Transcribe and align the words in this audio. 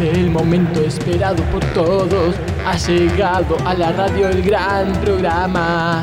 El 0.00 0.30
momento 0.30 0.80
esperado 0.80 1.42
por 1.52 1.62
todos. 1.74 2.34
Ha 2.66 2.74
llegado 2.78 3.54
a 3.66 3.74
la 3.74 3.92
radio 3.92 4.28
el 4.28 4.42
gran 4.42 4.92
programa. 4.92 6.02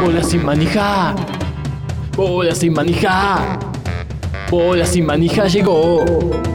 Bola 0.00 0.22
sin 0.22 0.44
manija. 0.44 1.16
Bola 2.16 2.54
sin 2.54 2.72
manija. 2.72 3.58
Bola 4.48 4.86
sin 4.86 5.04
manija 5.04 5.46
llegó. 5.48 6.04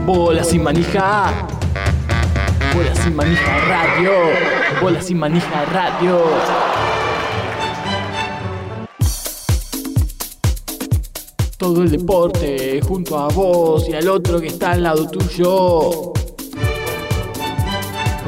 Bola 0.06 0.42
sin 0.42 0.64
manija. 0.64 1.34
Bola 2.74 2.96
sin 2.96 3.14
manija 3.14 3.58
radio. 3.68 4.12
Bola 4.82 5.02
sin 5.02 5.20
manija 5.20 5.66
radio. 5.66 6.24
Todo 11.60 11.84
el 11.84 11.92
deporte 11.92 12.80
junto 12.88 13.20
a 13.20 13.28
vos 13.28 13.90
y 13.90 13.94
al 13.94 14.08
otro 14.08 14.40
que 14.40 14.48
está 14.48 14.72
al 14.72 14.84
lado 14.84 15.10
tuyo. 15.10 16.14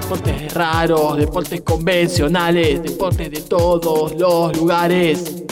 Deportes 0.01 0.53
raros, 0.53 1.15
deportes 1.15 1.61
convencionales, 1.61 2.83
deportes 2.83 3.31
de 3.31 3.39
todos 3.43 4.15
los 4.15 4.57
lugares. 4.57 5.45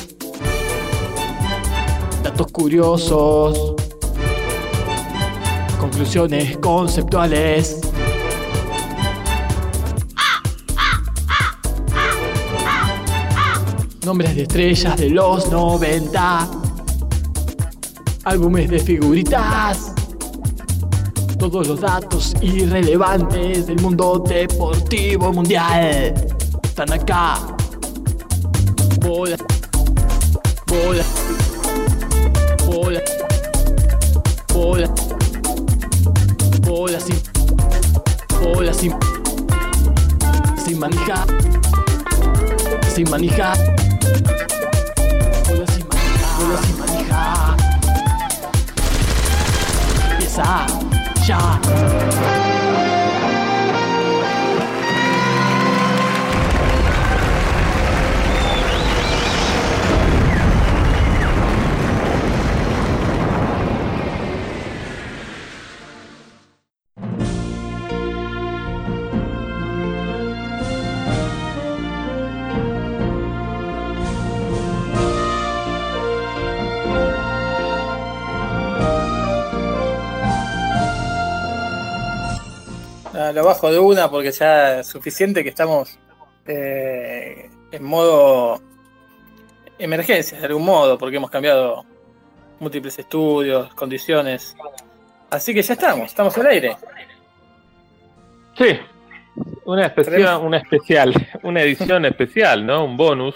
Datos 2.22 2.52
curiosos. 2.52 3.76
Conclusiones 5.80 6.58
conceptuales. 6.58 7.80
Nombres 14.04 14.36
de 14.36 14.42
estrellas 14.42 14.98
de 14.98 15.12
los 15.12 15.50
90 15.50 16.59
álbumes 18.30 18.70
de 18.70 18.78
figuritas, 18.78 19.92
todos 21.40 21.68
los 21.68 21.82
datos 21.82 22.36
irrelevantes 22.42 23.66
del 23.66 23.82
mundo 23.82 24.24
deportivo 24.28 25.34
mundial. 25.34 26.14
Están 26.62 26.94
acá. 26.94 27.40
Bola, 29.02 29.36
bola, 30.68 31.04
bola, 32.68 33.02
bola, 34.54 34.94
bola 36.62 37.00
sin, 37.00 37.16
bola 38.44 38.74
sin, 38.74 38.94
sin 40.64 40.78
manija, 40.78 41.26
sin 42.94 43.10
manija, 43.10 43.54
bola 45.48 45.66
sin 45.66 45.88
manija, 45.88 46.38
bola 46.38 46.62
sin 46.62 46.78
manija 46.78 47.49
empieza 50.40 50.66
ya. 51.28 52.59
Lo 83.34 83.44
bajo 83.44 83.72
de 83.72 83.80
una 83.80 84.10
porque 84.10 84.32
ya 84.32 84.80
es 84.80 84.88
suficiente 84.88 85.44
que 85.44 85.50
estamos 85.50 86.00
eh, 86.48 87.50
en 87.72 87.84
modo 87.84 88.62
emergencia, 89.78 90.40
de 90.40 90.46
algún 90.48 90.66
modo, 90.66 90.98
porque 90.98 91.18
hemos 91.18 91.30
cambiado 91.30 91.86
múltiples 92.60 92.98
estudios, 93.00 93.74
condiciones. 93.76 94.56
Así 95.30 95.54
que 95.54 95.62
ya 95.62 95.74
estamos, 95.74 96.08
estamos 96.08 96.38
al 96.38 96.48
aire. 96.48 96.76
Sí, 98.58 98.78
una 99.66 99.86
especial, 99.86 100.42
una 100.42 100.58
especial, 100.58 101.14
una 101.44 101.62
edición 101.62 102.06
especial, 102.06 102.66
¿no? 102.66 102.86
Un 102.86 102.98
bonus. 102.98 103.36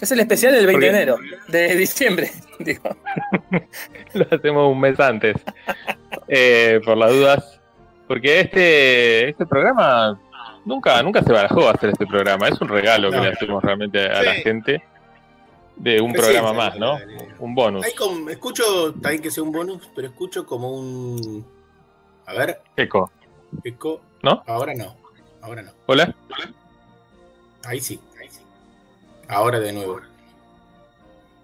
Es 0.00 0.10
el 0.12 0.20
especial 0.20 0.54
del 0.54 0.66
20 0.66 0.84
de 0.84 0.90
enero, 0.90 1.16
de 1.48 1.76
diciembre. 1.76 2.30
digo. 2.58 2.96
Lo 4.14 4.26
hacemos 4.30 4.72
un 4.72 4.80
mes 4.80 4.98
antes. 4.98 5.36
Eh, 6.28 6.80
por 6.84 6.96
las 6.96 7.10
dudas. 7.10 7.60
Porque 8.06 8.40
este, 8.40 9.28
este 9.30 9.46
programa 9.46 10.18
nunca, 10.64 11.02
nunca 11.02 11.22
se 11.22 11.32
barajó 11.32 11.68
hacer 11.68 11.90
este 11.90 12.06
programa. 12.06 12.48
Es 12.48 12.60
un 12.60 12.68
regalo 12.68 13.10
que 13.10 13.16
No. 13.16 13.22
le 13.24 13.30
hacemos 13.30 13.62
realmente 13.62 14.00
a 14.06 14.22
la 14.22 14.34
gente 14.34 14.82
de 15.76 16.00
un 16.00 16.12
programa 16.12 16.52
más, 16.52 16.78
¿no? 16.78 16.98
Un 17.38 17.54
bonus. 17.54 17.84
Hay 17.84 17.94
como- 17.94 18.28
escucho, 18.30 18.92
también 18.94 19.22
que 19.22 19.30
sea 19.30 19.42
un 19.42 19.52
bonus, 19.52 19.88
pero 19.94 20.08
escucho 20.08 20.46
como 20.46 20.70
un. 20.70 21.44
A 22.26 22.34
ver, 22.34 22.60
Eco. 22.76 23.10
eco. 23.64 24.00
¿No? 24.22 24.42
Ahora 24.46 24.74
no. 24.74 24.96
Ahora 25.42 25.62
no. 25.62 25.72
Hola. 25.86 26.14
Ahí 27.64 27.80
sí, 27.80 27.98
ahí 28.20 28.28
sí. 28.30 28.40
Ahora 29.28 29.60
de 29.60 29.72
nuevo. 29.72 30.00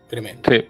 Tremendo. 0.09 0.48
Sí. 0.50 0.66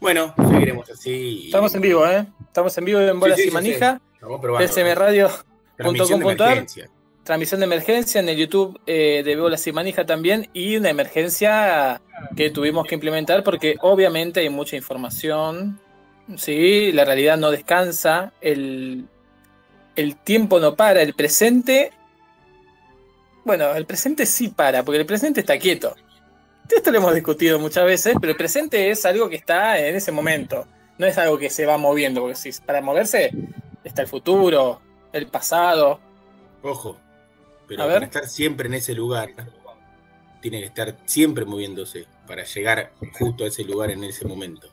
Bueno, 0.00 0.34
seguiremos 0.50 0.88
así. 0.90 1.46
Estamos 1.46 1.74
en 1.74 1.80
vivo, 1.80 2.06
¿eh? 2.06 2.26
Estamos 2.46 2.76
en 2.78 2.84
vivo 2.84 3.00
en 3.00 3.18
Bolas 3.20 3.36
Sí, 3.36 3.42
sí, 3.42 3.48
y 3.48 3.50
sí, 3.50 3.54
Manija, 3.54 4.00
Estamos 4.26 4.40
probando. 4.40 4.94
Radio, 4.96 5.30
Transmisión 5.76 6.18
de 6.18 6.32
emergencia. 6.32 6.90
transmisión 7.22 7.60
de 7.60 7.66
emergencia 7.66 8.20
en 8.20 8.28
el 8.28 8.36
YouTube 8.36 8.80
eh, 8.84 9.22
de 9.24 9.36
Bolas 9.36 9.64
y 9.68 9.72
Manija 9.72 10.04
también, 10.04 10.50
y 10.52 10.76
una 10.76 10.90
emergencia 10.90 12.02
que 12.36 12.50
tuvimos 12.50 12.88
que 12.88 12.96
implementar 12.96 13.44
porque 13.44 13.76
obviamente 13.82 14.40
hay 14.40 14.48
mucha 14.48 14.74
información. 14.74 15.78
Sí, 16.36 16.90
la 16.90 17.04
realidad 17.04 17.36
no 17.36 17.52
descansa, 17.52 18.32
el, 18.40 19.06
el 19.94 20.16
tiempo 20.16 20.58
no 20.58 20.74
para, 20.74 21.02
el 21.02 21.14
presente. 21.14 21.92
Bueno, 23.44 23.76
el 23.76 23.86
presente 23.86 24.26
sí 24.26 24.48
para, 24.48 24.82
porque 24.82 24.98
el 24.98 25.06
presente 25.06 25.38
está 25.38 25.56
quieto. 25.56 25.94
Esto 26.68 26.90
lo 26.90 26.98
hemos 26.98 27.14
discutido 27.14 27.60
muchas 27.60 27.84
veces, 27.84 28.16
pero 28.20 28.32
el 28.32 28.36
presente 28.36 28.90
es 28.90 29.06
algo 29.06 29.28
que 29.28 29.36
está 29.36 29.78
en 29.78 29.94
ese 29.94 30.10
momento. 30.10 30.66
No 30.98 31.06
es 31.06 31.16
algo 31.16 31.38
que 31.38 31.48
se 31.48 31.64
va 31.64 31.78
moviendo, 31.78 32.22
porque 32.22 32.34
si 32.34 32.50
para 32.62 32.80
moverse 32.80 33.30
está 33.88 34.02
el 34.02 34.08
futuro, 34.08 34.80
el 35.12 35.28
pasado. 35.28 36.00
Ojo. 36.62 36.96
Pero 37.66 37.84
para 37.84 38.04
estar 38.04 38.28
siempre 38.28 38.68
en 38.68 38.74
ese 38.74 38.94
lugar, 38.94 39.30
tiene 40.40 40.60
que 40.60 40.66
estar 40.66 40.96
siempre 41.04 41.44
moviéndose 41.44 42.06
para 42.26 42.44
llegar 42.44 42.92
justo 43.18 43.44
a 43.44 43.48
ese 43.48 43.64
lugar 43.64 43.90
en 43.90 44.04
ese 44.04 44.24
momento. 44.26 44.68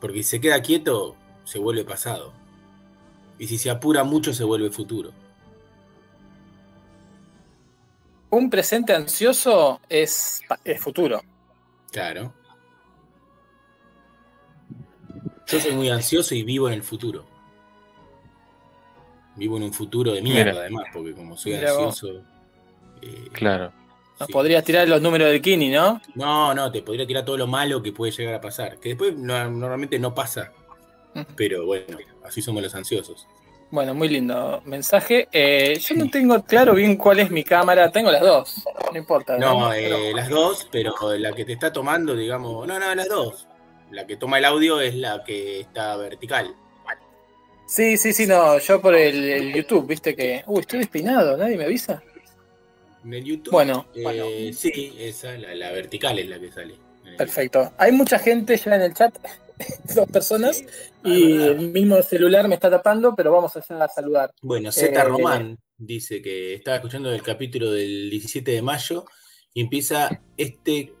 Porque 0.00 0.22
si 0.22 0.30
se 0.30 0.40
queda 0.40 0.60
quieto, 0.60 1.16
se 1.44 1.58
vuelve 1.58 1.84
pasado. 1.84 2.32
Y 3.38 3.46
si 3.46 3.56
se 3.56 3.70
apura 3.70 4.04
mucho, 4.04 4.34
se 4.34 4.44
vuelve 4.44 4.70
futuro. 4.70 5.12
Un 8.30 8.50
presente 8.50 8.94
ansioso 8.94 9.80
es, 9.88 10.42
es 10.64 10.80
futuro. 10.80 11.22
Claro. 11.90 12.32
Yo 15.46 15.60
soy 15.60 15.72
muy 15.72 15.88
ansioso 15.90 16.34
y 16.34 16.42
vivo 16.42 16.68
en 16.68 16.74
el 16.74 16.82
futuro. 16.82 17.24
Vivo 19.36 19.56
en 19.58 19.64
un 19.64 19.72
futuro 19.72 20.12
de 20.12 20.22
mierda, 20.22 20.50
Mira. 20.52 20.60
además, 20.62 20.84
porque 20.92 21.12
como 21.12 21.36
soy 21.36 21.52
Mira 21.52 21.70
ansioso. 21.70 22.08
eh, 23.02 23.28
Claro. 23.32 23.72
Nos 24.18 24.28
sí. 24.28 24.32
podrías 24.32 24.64
tirar 24.64 24.88
los 24.88 25.02
números 25.02 25.28
del 25.28 25.42
Kini, 25.42 25.68
¿no? 25.68 26.00
No, 26.14 26.54
no, 26.54 26.72
te 26.72 26.80
podría 26.80 27.06
tirar 27.06 27.22
todo 27.24 27.36
lo 27.36 27.46
malo 27.46 27.82
que 27.82 27.92
puede 27.92 28.12
llegar 28.12 28.34
a 28.34 28.40
pasar. 28.40 28.78
Que 28.78 28.90
después 28.90 29.14
no- 29.14 29.50
normalmente 29.50 29.98
no 29.98 30.14
pasa. 30.14 30.52
Ujú. 31.14 31.26
Pero 31.36 31.66
bueno, 31.66 31.98
así 32.24 32.40
somos 32.40 32.62
los 32.62 32.74
ansiosos. 32.74 33.26
Bueno, 33.70 33.92
muy 33.92 34.08
lindo 34.08 34.62
mensaje. 34.64 35.28
Eh, 35.32 35.78
yo 35.80 35.94
no 35.96 36.08
tengo 36.08 36.42
claro 36.44 36.72
bien 36.74 36.96
cuál 36.96 37.18
es 37.18 37.30
mi 37.30 37.44
cámara. 37.44 37.90
Tengo 37.92 38.10
las 38.10 38.22
dos. 38.22 38.62
No 38.90 38.96
importa. 38.98 39.36
No, 39.36 39.68
Pero- 39.70 39.96
eh, 39.96 40.12
las 40.14 40.30
dos, 40.30 40.66
pero 40.72 40.94
la 41.18 41.32
que 41.32 41.44
te 41.44 41.52
está 41.52 41.70
tomando, 41.70 42.16
digamos. 42.16 42.66
No, 42.66 42.78
no, 42.78 42.94
las 42.94 43.08
dos. 43.08 43.46
La 43.90 44.06
que 44.06 44.16
toma 44.16 44.38
el 44.38 44.44
audio 44.44 44.80
es 44.80 44.94
la 44.94 45.22
que 45.24 45.60
está 45.60 45.96
vertical. 45.96 46.54
Sí, 47.66 47.96
sí, 47.96 48.12
sí, 48.12 48.26
no. 48.26 48.58
Yo 48.58 48.80
por 48.80 48.94
el, 48.94 49.24
el 49.24 49.54
YouTube, 49.54 49.86
viste 49.88 50.14
que. 50.14 50.44
Uy, 50.46 50.60
estoy 50.60 50.80
despeinado. 50.80 51.36
Nadie 51.36 51.56
me 51.56 51.64
avisa. 51.64 52.02
En 53.04 53.14
el 53.14 53.24
YouTube. 53.24 53.50
Bueno, 53.52 53.86
eh, 53.94 54.02
bueno. 54.02 54.24
Sí, 54.52 54.94
esa, 54.98 55.36
la, 55.36 55.54
la 55.54 55.72
vertical 55.72 56.18
es 56.18 56.28
la 56.28 56.38
que 56.38 56.52
sale. 56.52 56.74
Perfecto. 57.16 57.72
Hay 57.78 57.92
mucha 57.92 58.18
gente 58.18 58.56
ya 58.56 58.76
en 58.76 58.82
el 58.82 58.94
chat. 58.94 59.16
Dos 59.94 60.08
personas. 60.08 60.64
Y 61.04 61.32
el 61.32 61.70
mismo 61.70 62.00
celular 62.02 62.46
me 62.48 62.54
está 62.54 62.70
tapando, 62.70 63.14
pero 63.16 63.32
vamos 63.32 63.56
allá 63.56 63.84
a 63.84 63.88
saludar. 63.88 64.30
Bueno, 64.42 64.70
Z 64.70 65.00
Eh, 65.00 65.04
Román 65.04 65.58
dice 65.76 66.22
que 66.22 66.54
estaba 66.54 66.76
escuchando 66.76 67.12
el 67.12 67.22
capítulo 67.22 67.70
del 67.70 68.10
17 68.10 68.50
de 68.50 68.62
mayo 68.62 69.04
y 69.54 69.60
empieza 69.60 70.20
este 70.36 70.92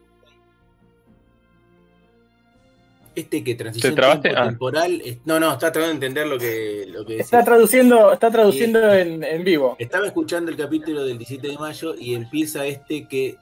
Este 3.16 3.42
que 3.42 3.54
transición 3.54 3.94
¿Te 3.94 3.96
trabaste? 3.96 4.28
tiempo 4.28 4.42
Ah. 4.42 4.48
temporal. 4.48 5.02
No, 5.24 5.40
no, 5.40 5.52
está 5.54 5.72
tratando 5.72 5.86
de 5.88 5.92
entender 6.06 6.26
lo 6.26 6.38
que, 6.38 6.84
lo 6.88 7.04
que 7.04 7.18
Está 7.18 7.38
decís. 7.38 7.46
traduciendo, 7.46 8.12
está 8.12 8.30
traduciendo 8.30 8.92
en, 8.94 9.24
en 9.24 9.42
vivo. 9.42 9.74
Estaba 9.78 10.06
escuchando 10.06 10.50
el 10.50 10.56
capítulo 10.56 11.02
del 11.04 11.16
17 11.18 11.48
de 11.48 11.56
mayo 11.58 11.94
y 11.98 12.14
empieza 12.14 12.66
este 12.66 13.08
que 13.08 13.36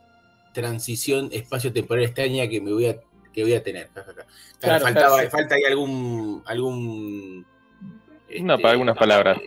transición 0.53 1.29
espacio-temporal 1.33 2.05
extraña 2.05 2.47
que 2.49 2.61
me 2.61 2.73
voy 2.73 2.87
a, 2.87 2.97
que 3.33 3.43
voy 3.43 3.55
a 3.55 3.63
tener. 3.63 3.89
Claro, 3.89 4.13
Claro, 4.61 4.85
faltaba, 4.85 5.15
claro, 5.17 5.31
falta 5.31 5.55
ahí 5.57 5.65
algún. 5.65 6.43
algún 6.47 7.45
Una, 8.41 8.55
este, 8.55 8.67
algunas 8.69 8.97
palabras. 8.97 9.39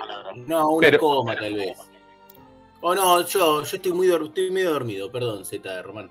No, 0.46 0.70
una 0.72 0.88
Pero- 0.88 1.00
coma 1.00 1.36
tal 1.36 1.54
vez. 1.56 1.78
O 2.82 2.94
no, 2.94 3.26
yo, 3.26 3.64
yo 3.64 3.76
estoy 3.78 3.92
muy 3.94 4.08
estoy 4.08 4.52
medio 4.52 4.72
dormido, 4.72 5.10
perdón, 5.12 5.46
Z, 5.46 5.82
Román. 5.82 6.10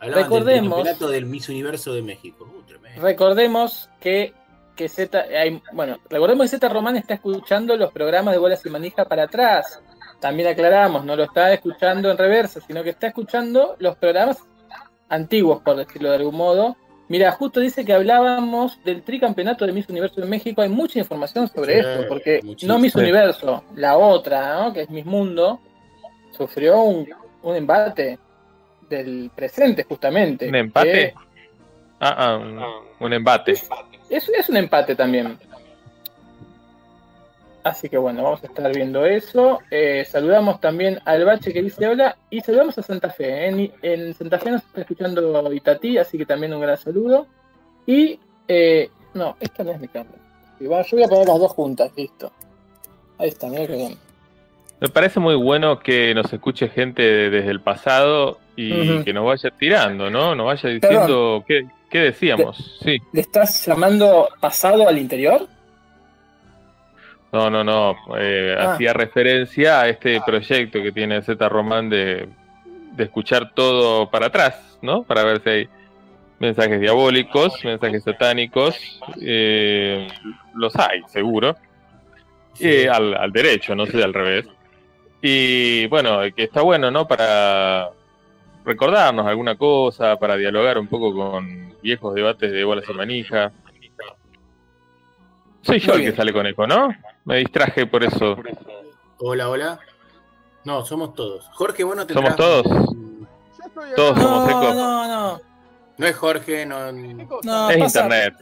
del- 0.00 0.14
del 0.14 0.24
Recordemos- 0.24 0.74
campeonato 0.76 1.08
del 1.10 1.26
Miss 1.26 1.48
Universo 1.48 1.92
de 1.92 2.02
México. 2.02 2.44
Uh, 2.50 2.62
tremendo. 2.62 2.87
Recordemos 3.00 3.88
que, 4.00 4.32
que 4.76 4.88
Z, 4.88 5.18
hay- 5.18 5.62
bueno, 5.72 5.98
recordemos 6.10 6.44
que 6.44 6.56
Z 6.56 6.68
Román 6.68 6.96
está 6.96 7.14
escuchando 7.14 7.76
los 7.76 7.92
programas 7.92 8.34
de 8.34 8.38
bolas 8.38 8.64
y 8.66 8.70
manija 8.70 9.04
para 9.04 9.24
atrás. 9.24 9.80
También 10.20 10.48
aclaramos, 10.48 11.04
no 11.04 11.14
lo 11.14 11.24
está 11.24 11.52
escuchando 11.52 12.10
en 12.10 12.18
reversa, 12.18 12.60
sino 12.66 12.82
que 12.82 12.90
está 12.90 13.06
escuchando 13.08 13.76
los 13.78 13.96
programas 13.96 14.38
antiguos, 15.08 15.62
por 15.62 15.76
decirlo 15.76 16.10
de 16.10 16.16
algún 16.16 16.34
modo. 16.36 16.76
Mira, 17.08 17.32
justo 17.32 17.60
dice 17.60 17.84
que 17.84 17.94
hablábamos 17.94 18.82
del 18.84 19.02
tricampeonato 19.02 19.64
de 19.64 19.72
Miss 19.72 19.88
Universo 19.88 20.20
en 20.22 20.28
México. 20.28 20.60
Hay 20.60 20.68
mucha 20.68 20.98
información 20.98 21.48
sobre 21.48 21.74
Sí, 21.74 21.88
esto, 21.88 22.04
porque 22.08 22.40
muchísimo. 22.42 22.74
no 22.74 22.78
Miss. 22.80 22.94
Universo, 22.96 23.64
la 23.76 23.96
otra, 23.96 24.54
¿no? 24.56 24.72
que 24.74 24.82
es 24.82 24.90
Miss 24.90 25.06
Mundo, 25.06 25.60
sufrió 26.36 26.82
un, 26.82 27.08
un 27.42 27.56
embate 27.56 28.18
del 28.90 29.30
presente, 29.34 29.84
justamente. 29.84 30.48
¿Un 30.48 30.56
empate? 30.56 30.92
que 30.92 31.14
Ah, 32.00 32.14
ah, 32.16 32.36
un, 32.36 32.60
un 33.00 33.12
embate. 33.12 33.52
es, 33.52 34.28
es 34.28 34.48
un 34.48 34.56
empate 34.56 34.94
también. 34.94 35.38
Así 37.64 37.88
que 37.88 37.98
bueno, 37.98 38.22
vamos 38.22 38.42
a 38.44 38.46
estar 38.46 38.72
viendo 38.72 39.04
eso. 39.04 39.58
Eh, 39.70 40.04
saludamos 40.08 40.60
también 40.60 41.00
al 41.04 41.24
Bache 41.24 41.52
que 41.52 41.60
dice 41.62 41.86
hola 41.86 42.16
y 42.30 42.40
saludamos 42.40 42.78
a 42.78 42.82
Santa 42.82 43.10
Fe. 43.10 43.26
¿eh? 43.26 43.48
En, 43.48 43.72
en 43.82 44.14
Santa 44.14 44.38
Fe 44.38 44.52
nos 44.52 44.62
está 44.62 44.80
escuchando 44.82 45.52
Itatí, 45.52 45.98
así 45.98 46.16
que 46.16 46.24
también 46.24 46.54
un 46.54 46.60
gran 46.60 46.78
saludo. 46.78 47.26
Y 47.84 48.18
eh, 48.46 48.88
no, 49.14 49.36
esta 49.40 49.64
no 49.64 49.72
es 49.72 49.80
mi 49.80 49.88
cámara. 49.88 50.16
Yo 50.60 50.68
voy 50.70 51.02
a 51.02 51.08
poner 51.08 51.28
las 51.28 51.38
dos 51.38 51.52
juntas, 51.52 51.90
listo. 51.96 52.32
Ahí 53.18 53.28
está, 53.28 53.48
mira 53.48 53.66
que 53.66 53.74
bien. 53.74 53.96
Me 54.80 54.88
parece 54.88 55.18
muy 55.20 55.34
bueno 55.34 55.80
que 55.80 56.14
nos 56.14 56.32
escuche 56.32 56.68
gente 56.68 57.02
de- 57.02 57.30
desde 57.30 57.50
el 57.50 57.60
pasado 57.60 58.38
y 58.56 59.02
que 59.02 59.12
nos 59.12 59.26
vaya 59.26 59.50
tirando, 59.50 60.08
¿no? 60.08 60.34
Nos 60.36 60.46
vaya 60.46 60.68
diciendo 60.70 61.44
qué, 61.46 61.66
qué 61.90 61.98
decíamos. 62.00 62.78
Sí. 62.82 62.98
¿Le 63.12 63.20
estás 63.20 63.64
llamando 63.66 64.28
pasado 64.40 64.88
al 64.88 64.98
interior? 64.98 65.46
No, 67.32 67.50
no, 67.50 67.62
no. 67.62 67.96
eh, 68.18 68.56
Ah. 68.58 68.72
Hacía 68.74 68.92
referencia 68.92 69.80
a 69.82 69.88
este 69.88 70.20
proyecto 70.24 70.82
que 70.82 70.92
tiene 70.92 71.20
Z 71.22 71.48
Román 71.48 71.90
de, 71.90 72.28
de 72.92 73.04
escuchar 73.04 73.52
todo 73.54 74.10
para 74.10 74.26
atrás, 74.26 74.78
¿no? 74.80 75.02
Para 75.02 75.24
ver 75.24 75.42
si 75.42 75.50
hay 75.50 75.68
mensajes 76.38 76.80
diabólicos, 76.80 77.62
mensajes 77.64 78.02
satánicos. 78.04 79.00
eh, 79.20 80.08
los 80.54 80.74
hay, 80.76 81.02
seguro. 81.08 81.56
Eh, 82.60 82.88
al, 82.88 83.14
al 83.14 83.30
derecho, 83.30 83.74
no 83.74 83.86
sé 83.86 84.02
al 84.02 84.14
revés. 84.14 84.46
Y 85.20 85.86
bueno, 85.88 86.20
que 86.34 86.44
está 86.44 86.62
bueno, 86.62 86.90
¿no? 86.90 87.06
Para 87.06 87.90
recordarnos 88.64 89.26
alguna 89.26 89.56
cosa, 89.56 90.16
para 90.16 90.36
dialogar 90.36 90.78
un 90.78 90.86
poco 90.86 91.12
con 91.14 91.67
viejos 91.82 92.14
debates 92.14 92.50
de 92.52 92.64
bolas 92.64 92.84
y 92.88 92.92
manija. 92.92 93.52
Soy 95.62 95.80
yo 95.80 95.88
Muy 95.88 95.94
el 95.96 96.00
bien. 96.02 96.12
que 96.12 96.16
sale 96.16 96.32
con 96.32 96.46
eco, 96.46 96.66
¿no? 96.66 96.88
Me 97.24 97.36
distraje 97.38 97.86
por 97.86 98.02
eso. 98.04 98.36
Hola, 99.18 99.48
hola. 99.48 99.78
No, 100.64 100.84
somos 100.84 101.14
todos. 101.14 101.46
Jorge, 101.52 101.84
vos 101.84 101.96
no 101.96 102.06
te 102.06 102.14
¿Somos 102.14 102.36
todos? 102.36 102.64
Yo 102.66 103.66
estoy 103.66 103.90
Todos 103.96 104.18
somos 104.18 104.44
No, 104.44 104.50
ecos. 104.50 104.74
no, 104.76 105.08
no. 105.08 105.40
No 105.98 106.06
es 106.06 106.16
Jorge, 106.16 106.64
no. 106.64 106.92
No, 106.92 107.70
Es 107.70 107.76
pasa, 107.78 108.00
internet. 108.04 108.34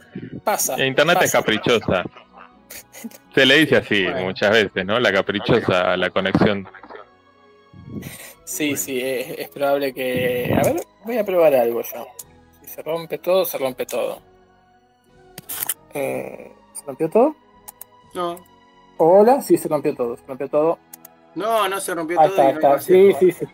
Pasa. 0.43 0.85
Internet 0.85 1.17
es 1.23 1.31
caprichosa. 1.31 2.03
Se 3.33 3.45
le 3.45 3.57
dice 3.57 3.77
así 3.77 4.03
Bueno. 4.03 4.21
muchas 4.25 4.51
veces, 4.51 4.85
¿no? 4.85 4.99
La 4.99 5.11
caprichosa, 5.11 5.97
la 5.97 6.09
conexión. 6.11 6.67
Sí, 8.45 8.75
sí, 8.77 9.01
es, 9.01 9.39
es 9.39 9.49
probable 9.49 9.93
que. 9.93 10.53
A 10.55 10.63
ver, 10.63 10.81
voy 11.03 11.17
a 11.17 11.25
probar 11.25 11.55
algo 11.55 11.81
yo. 11.81 12.07
Si 12.67 12.73
se 12.73 12.81
rompe 12.83 13.17
todo, 13.19 13.45
se 13.45 13.57
rompe 13.57 13.85
todo. 13.85 14.19
Eh, 15.93 16.51
¿Se 16.73 16.83
rompió 16.85 17.09
todo? 17.09 17.35
No, 18.13 18.37
Hola, 18.97 19.41
sí, 19.41 19.57
se 19.57 19.69
rompió 19.69 19.95
todo, 19.95 20.17
se 20.17 20.23
rompió 20.27 20.49
todo. 20.49 20.79
no, 21.35 21.69
no 21.69 21.79
se 21.79 21.93
rompió 21.95 22.19
Ahí 22.19 22.29
todo. 22.29 22.41
está, 22.49 22.51
no 22.59 22.75
está. 22.75 22.79
Sí, 22.79 23.13
sí, 23.19 23.31
sí. 23.31 23.45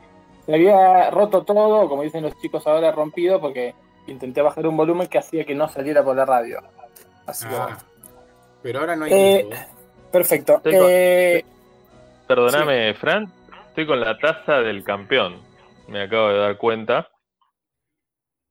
Se 0.45 0.53
había 0.53 1.09
roto 1.11 1.43
todo, 1.43 1.87
como 1.87 2.01
dicen 2.03 2.23
los 2.23 2.37
chicos 2.39 2.65
ahora, 2.65 2.91
rompido, 2.91 3.39
porque 3.39 3.75
intenté 4.07 4.41
bajar 4.41 4.65
un 4.67 4.75
volumen 4.77 5.07
que 5.07 5.17
hacía 5.19 5.45
que 5.45 5.53
no 5.55 5.67
saliera 5.69 6.03
por 6.03 6.15
la 6.15 6.25
radio. 6.25 6.59
Así 7.25 7.47
que 7.47 7.55
Ah, 7.55 7.77
pero 8.61 8.79
ahora 8.79 8.95
no 8.95 9.05
hay 9.05 9.11
Eh. 9.13 9.49
Perfecto. 10.11 10.59
Tengo- 10.63 10.85
Eh, 10.89 11.43
Perdóname, 12.27 12.93
Fran. 12.95 13.31
Estoy 13.69 13.85
con 13.87 13.99
la 13.99 14.17
taza 14.17 14.59
del 14.59 14.83
campeón. 14.83 15.37
Me 15.87 16.03
acabo 16.03 16.29
de 16.29 16.37
dar 16.39 16.57
cuenta. 16.57 17.09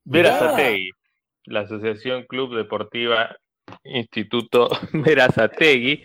Verazategui, 0.04 0.90
la 1.46 1.60
Asociación 1.60 2.24
Club 2.24 2.56
Deportiva 2.56 3.36
Instituto 3.84 4.68
Verazategui, 4.92 6.02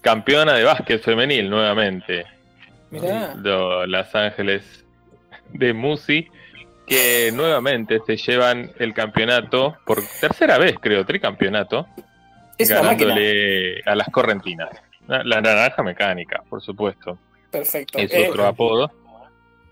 campeona 0.00 0.54
de 0.54 0.64
básquet 0.64 1.02
femenil 1.02 1.48
nuevamente. 1.50 2.24
mirá. 2.90 3.34
Lo- 3.36 3.86
Los 3.86 4.14
Ángeles 4.14 4.84
de 5.50 5.72
Musi, 5.74 6.26
que 6.86 7.30
nuevamente 7.32 8.00
se 8.06 8.16
llevan 8.16 8.72
el 8.78 8.94
campeonato 8.94 9.76
por 9.84 9.98
tercera 10.20 10.58
vez, 10.58 10.76
creo, 10.80 11.04
tricampeonato, 11.04 11.86
Es 12.58 12.68
ganándole 12.70 13.80
a 13.84 13.94
las 13.94 14.08
correntinas. 14.08 14.70
La 15.06 15.22
la 15.22 15.40
naranja 15.40 15.82
mecánica, 15.82 16.42
por 16.48 16.62
supuesto, 16.62 17.18
Perfecto. 17.50 17.98
es 17.98 18.12
Eh, 18.12 18.26
otro 18.28 18.46
apodo. 18.46 18.90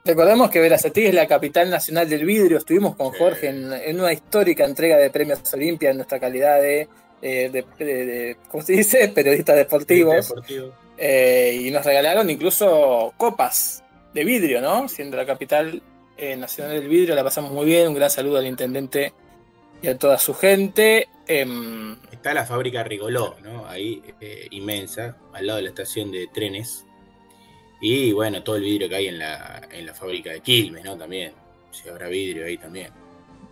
Recordemos 0.08 0.50
que 0.50 0.60
Verazategui 0.60 1.06
es 1.06 1.14
la 1.14 1.26
capital 1.26 1.70
nacional 1.70 2.06
del 2.10 2.26
vidrio. 2.26 2.58
Estuvimos 2.58 2.94
con. 2.94 3.10
Jorge 3.14 3.48
en, 3.48 3.72
en 3.72 3.98
una 3.98 4.12
histórica 4.12 4.66
entrega 4.66 4.98
de 4.98 5.08
premios 5.08 5.40
Olimpia 5.54 5.92
en 5.92 5.96
nuestra 5.96 6.20
calidad 6.20 6.60
de, 6.60 6.86
eh, 7.22 7.48
de- 7.50 7.64
de- 7.82 8.04
de- 8.06 8.36
¿cómo 8.50 8.62
se 8.62 8.74
dice? 8.74 9.08
Periodistas 9.14 9.56
deportivos. 9.56 10.28
Deportivo. 10.28 10.72
Eh, 10.98 11.58
y 11.58 11.70
nos 11.70 11.86
regalaron 11.86 12.28
incluso 12.28 13.14
copas 13.16 13.82
de 14.12 14.24
vidrio, 14.24 14.60
¿no? 14.60 14.90
Siendo 14.90 15.16
la 15.16 15.24
capital 15.24 15.82
eh, 16.18 16.36
nacional 16.36 16.74
del 16.78 16.86
vidrio, 16.88 17.14
la 17.14 17.24
pasamos 17.24 17.52
muy 17.52 17.64
bien. 17.64 17.88
Un 17.88 17.94
gran 17.94 18.10
saludo 18.10 18.36
al 18.36 18.46
intendente 18.46 19.14
y 19.80 19.88
a 19.88 19.96
toda 19.96 20.18
su 20.18 20.34
gente. 20.34 21.08
Em, 21.26 21.96
Está 22.12 22.34
la 22.34 22.44
fábrica 22.44 22.84
Rigoló, 22.84 23.36
¿no? 23.42 23.66
Ahí, 23.66 24.02
inmensa, 24.50 25.16
al 25.32 25.46
lado 25.46 25.56
de 25.56 25.62
la 25.62 25.68
estación 25.70 26.12
de 26.12 26.26
trenes. 26.26 26.84
Y 27.86 28.12
bueno, 28.12 28.42
todo 28.42 28.56
el 28.56 28.62
vidrio 28.62 28.88
que 28.88 28.94
hay 28.96 29.08
en 29.08 29.18
la, 29.18 29.60
en 29.70 29.84
la 29.84 29.92
fábrica 29.92 30.30
de 30.32 30.40
Quilmes, 30.40 30.82
¿no? 30.84 30.96
También. 30.96 31.32
Si 31.70 31.86
habrá 31.88 32.08
vidrio 32.08 32.46
ahí 32.46 32.56
también. 32.56 32.88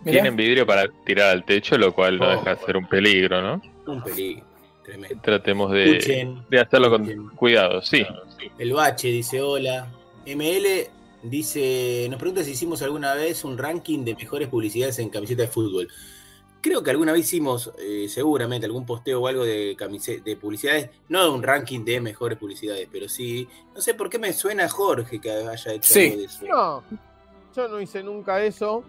mirá, 0.03 0.11
Tienen 0.11 0.35
vidrio 0.35 0.65
para 0.65 0.87
tirar 1.05 1.29
al 1.29 1.43
techo, 1.45 1.77
lo 1.77 1.93
cual 1.93 2.17
no 2.17 2.25
Oh. 2.27 2.31
deja 2.31 2.55
de 2.55 2.65
ser 2.65 2.77
un 2.77 2.87
peligro, 2.87 3.41
¿no? 3.43 3.61
Un 3.85 4.01
peligro. 4.03 4.43
Tremendo. 4.83 5.21
Tratemos 5.21 5.71
de, 5.71 5.97
Escuchen. 5.97 6.43
de 6.49 6.59
hacerlo 6.59 6.89
con 6.89 7.03
Escuchen. 7.07 7.29
cuidado, 7.35 7.81
sí. 7.83 8.03
El 8.57 8.73
Bache 8.73 9.09
dice 9.09 9.39
hola. 9.41 9.87
ML 10.25 10.87
dice, 11.21 12.07
nos 12.09 12.17
pregunta 12.19 12.43
si 12.43 12.51
hicimos 12.51 12.81
alguna 12.81 13.13
vez 13.13 13.43
un 13.43 13.55
ranking 13.57 14.03
de 14.03 14.15
mejores 14.15 14.47
publicidades 14.47 14.97
en 14.99 15.09
camiseta 15.09 15.43
de 15.43 15.47
fútbol. 15.47 15.87
Creo 16.63 16.81
que 16.81 16.91
alguna 16.91 17.11
vez 17.11 17.25
hicimos, 17.25 17.73
eh, 17.77 18.07
seguramente, 18.07 18.65
algún 18.65 18.85
posteo 18.85 19.19
o 19.21 19.27
algo 19.27 19.43
de, 19.43 19.75
de 20.23 20.35
publicidades, 20.37 20.89
no 21.09 21.21
de 21.25 21.29
un 21.29 21.43
ranking 21.43 21.83
de 21.83 21.99
mejores 21.99 22.37
publicidades, 22.37 22.87
pero 22.89 23.09
sí, 23.09 23.49
no 23.75 23.81
sé 23.81 23.93
por 23.95 24.09
qué 24.09 24.17
me 24.17 24.31
suena 24.31 24.63
a 24.63 24.69
Jorge 24.69 25.19
que 25.19 25.29
haya 25.29 25.73
hecho 25.73 25.93
Sí. 25.93 26.05
algo 26.05 26.17
de 26.19 26.23
eso. 26.25 26.45
No, 26.45 26.83
yo 27.53 27.67
no 27.67 27.81
hice 27.81 28.01
nunca 28.01 28.41
eso. 28.41 28.81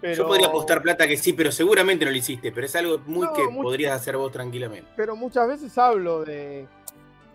Pero... 0.00 0.14
Yo 0.16 0.26
podría 0.26 0.48
apostar 0.48 0.82
plata 0.82 1.06
que 1.06 1.16
sí, 1.16 1.32
pero 1.32 1.52
seguramente 1.52 2.04
no 2.04 2.10
lo 2.10 2.16
hiciste, 2.16 2.50
pero 2.50 2.66
es 2.66 2.74
algo 2.74 2.98
muy 3.06 3.26
No, 3.28 3.32
que 3.32 3.44
mucho- 3.46 3.62
podrías 3.62 3.94
hacer 4.00 4.16
vos 4.16 4.32
tranquilamente. 4.32 4.90
Pero 4.96 5.14
muchas 5.14 5.46
veces 5.46 5.78
hablo 5.78 6.24
de, 6.24 6.66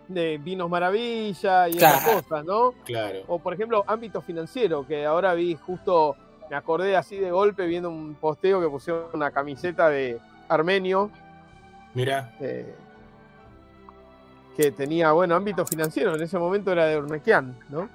de 0.08 0.36
Vinos 0.36 0.68
Maravilla 0.68 1.70
y 1.70 1.72
Claro. 1.78 1.96
esas 1.98 2.22
cosas, 2.22 2.44
¿no? 2.44 2.74
Claro. 2.84 3.20
O 3.28 3.38
por 3.38 3.54
ejemplo, 3.54 3.82
ámbito 3.86 4.20
financiero, 4.20 4.86
que 4.86 5.06
ahora 5.06 5.32
vi 5.32 5.54
justo, 5.54 6.16
me 6.50 6.56
acordé 6.56 6.96
así 6.96 7.16
de 7.16 7.30
golpe 7.30 7.66
viendo 7.66 7.90
un 7.90 8.14
posteo 8.14 8.60
que 8.60 8.68
pusieron 8.68 9.04
una 9.12 9.30
camiseta 9.30 9.88
de 9.88 10.18
Armenio, 10.48 11.10
Mira, 11.94 12.34
eh, 12.40 12.74
que 14.56 14.70
tenía, 14.70 15.12
bueno, 15.12 15.34
ámbito 15.34 15.66
financiero, 15.66 16.14
en 16.14 16.22
ese 16.22 16.38
momento 16.38 16.72
era 16.72 16.86
de 16.86 16.96
Urnequian, 16.98 17.56
¿no? 17.68 17.88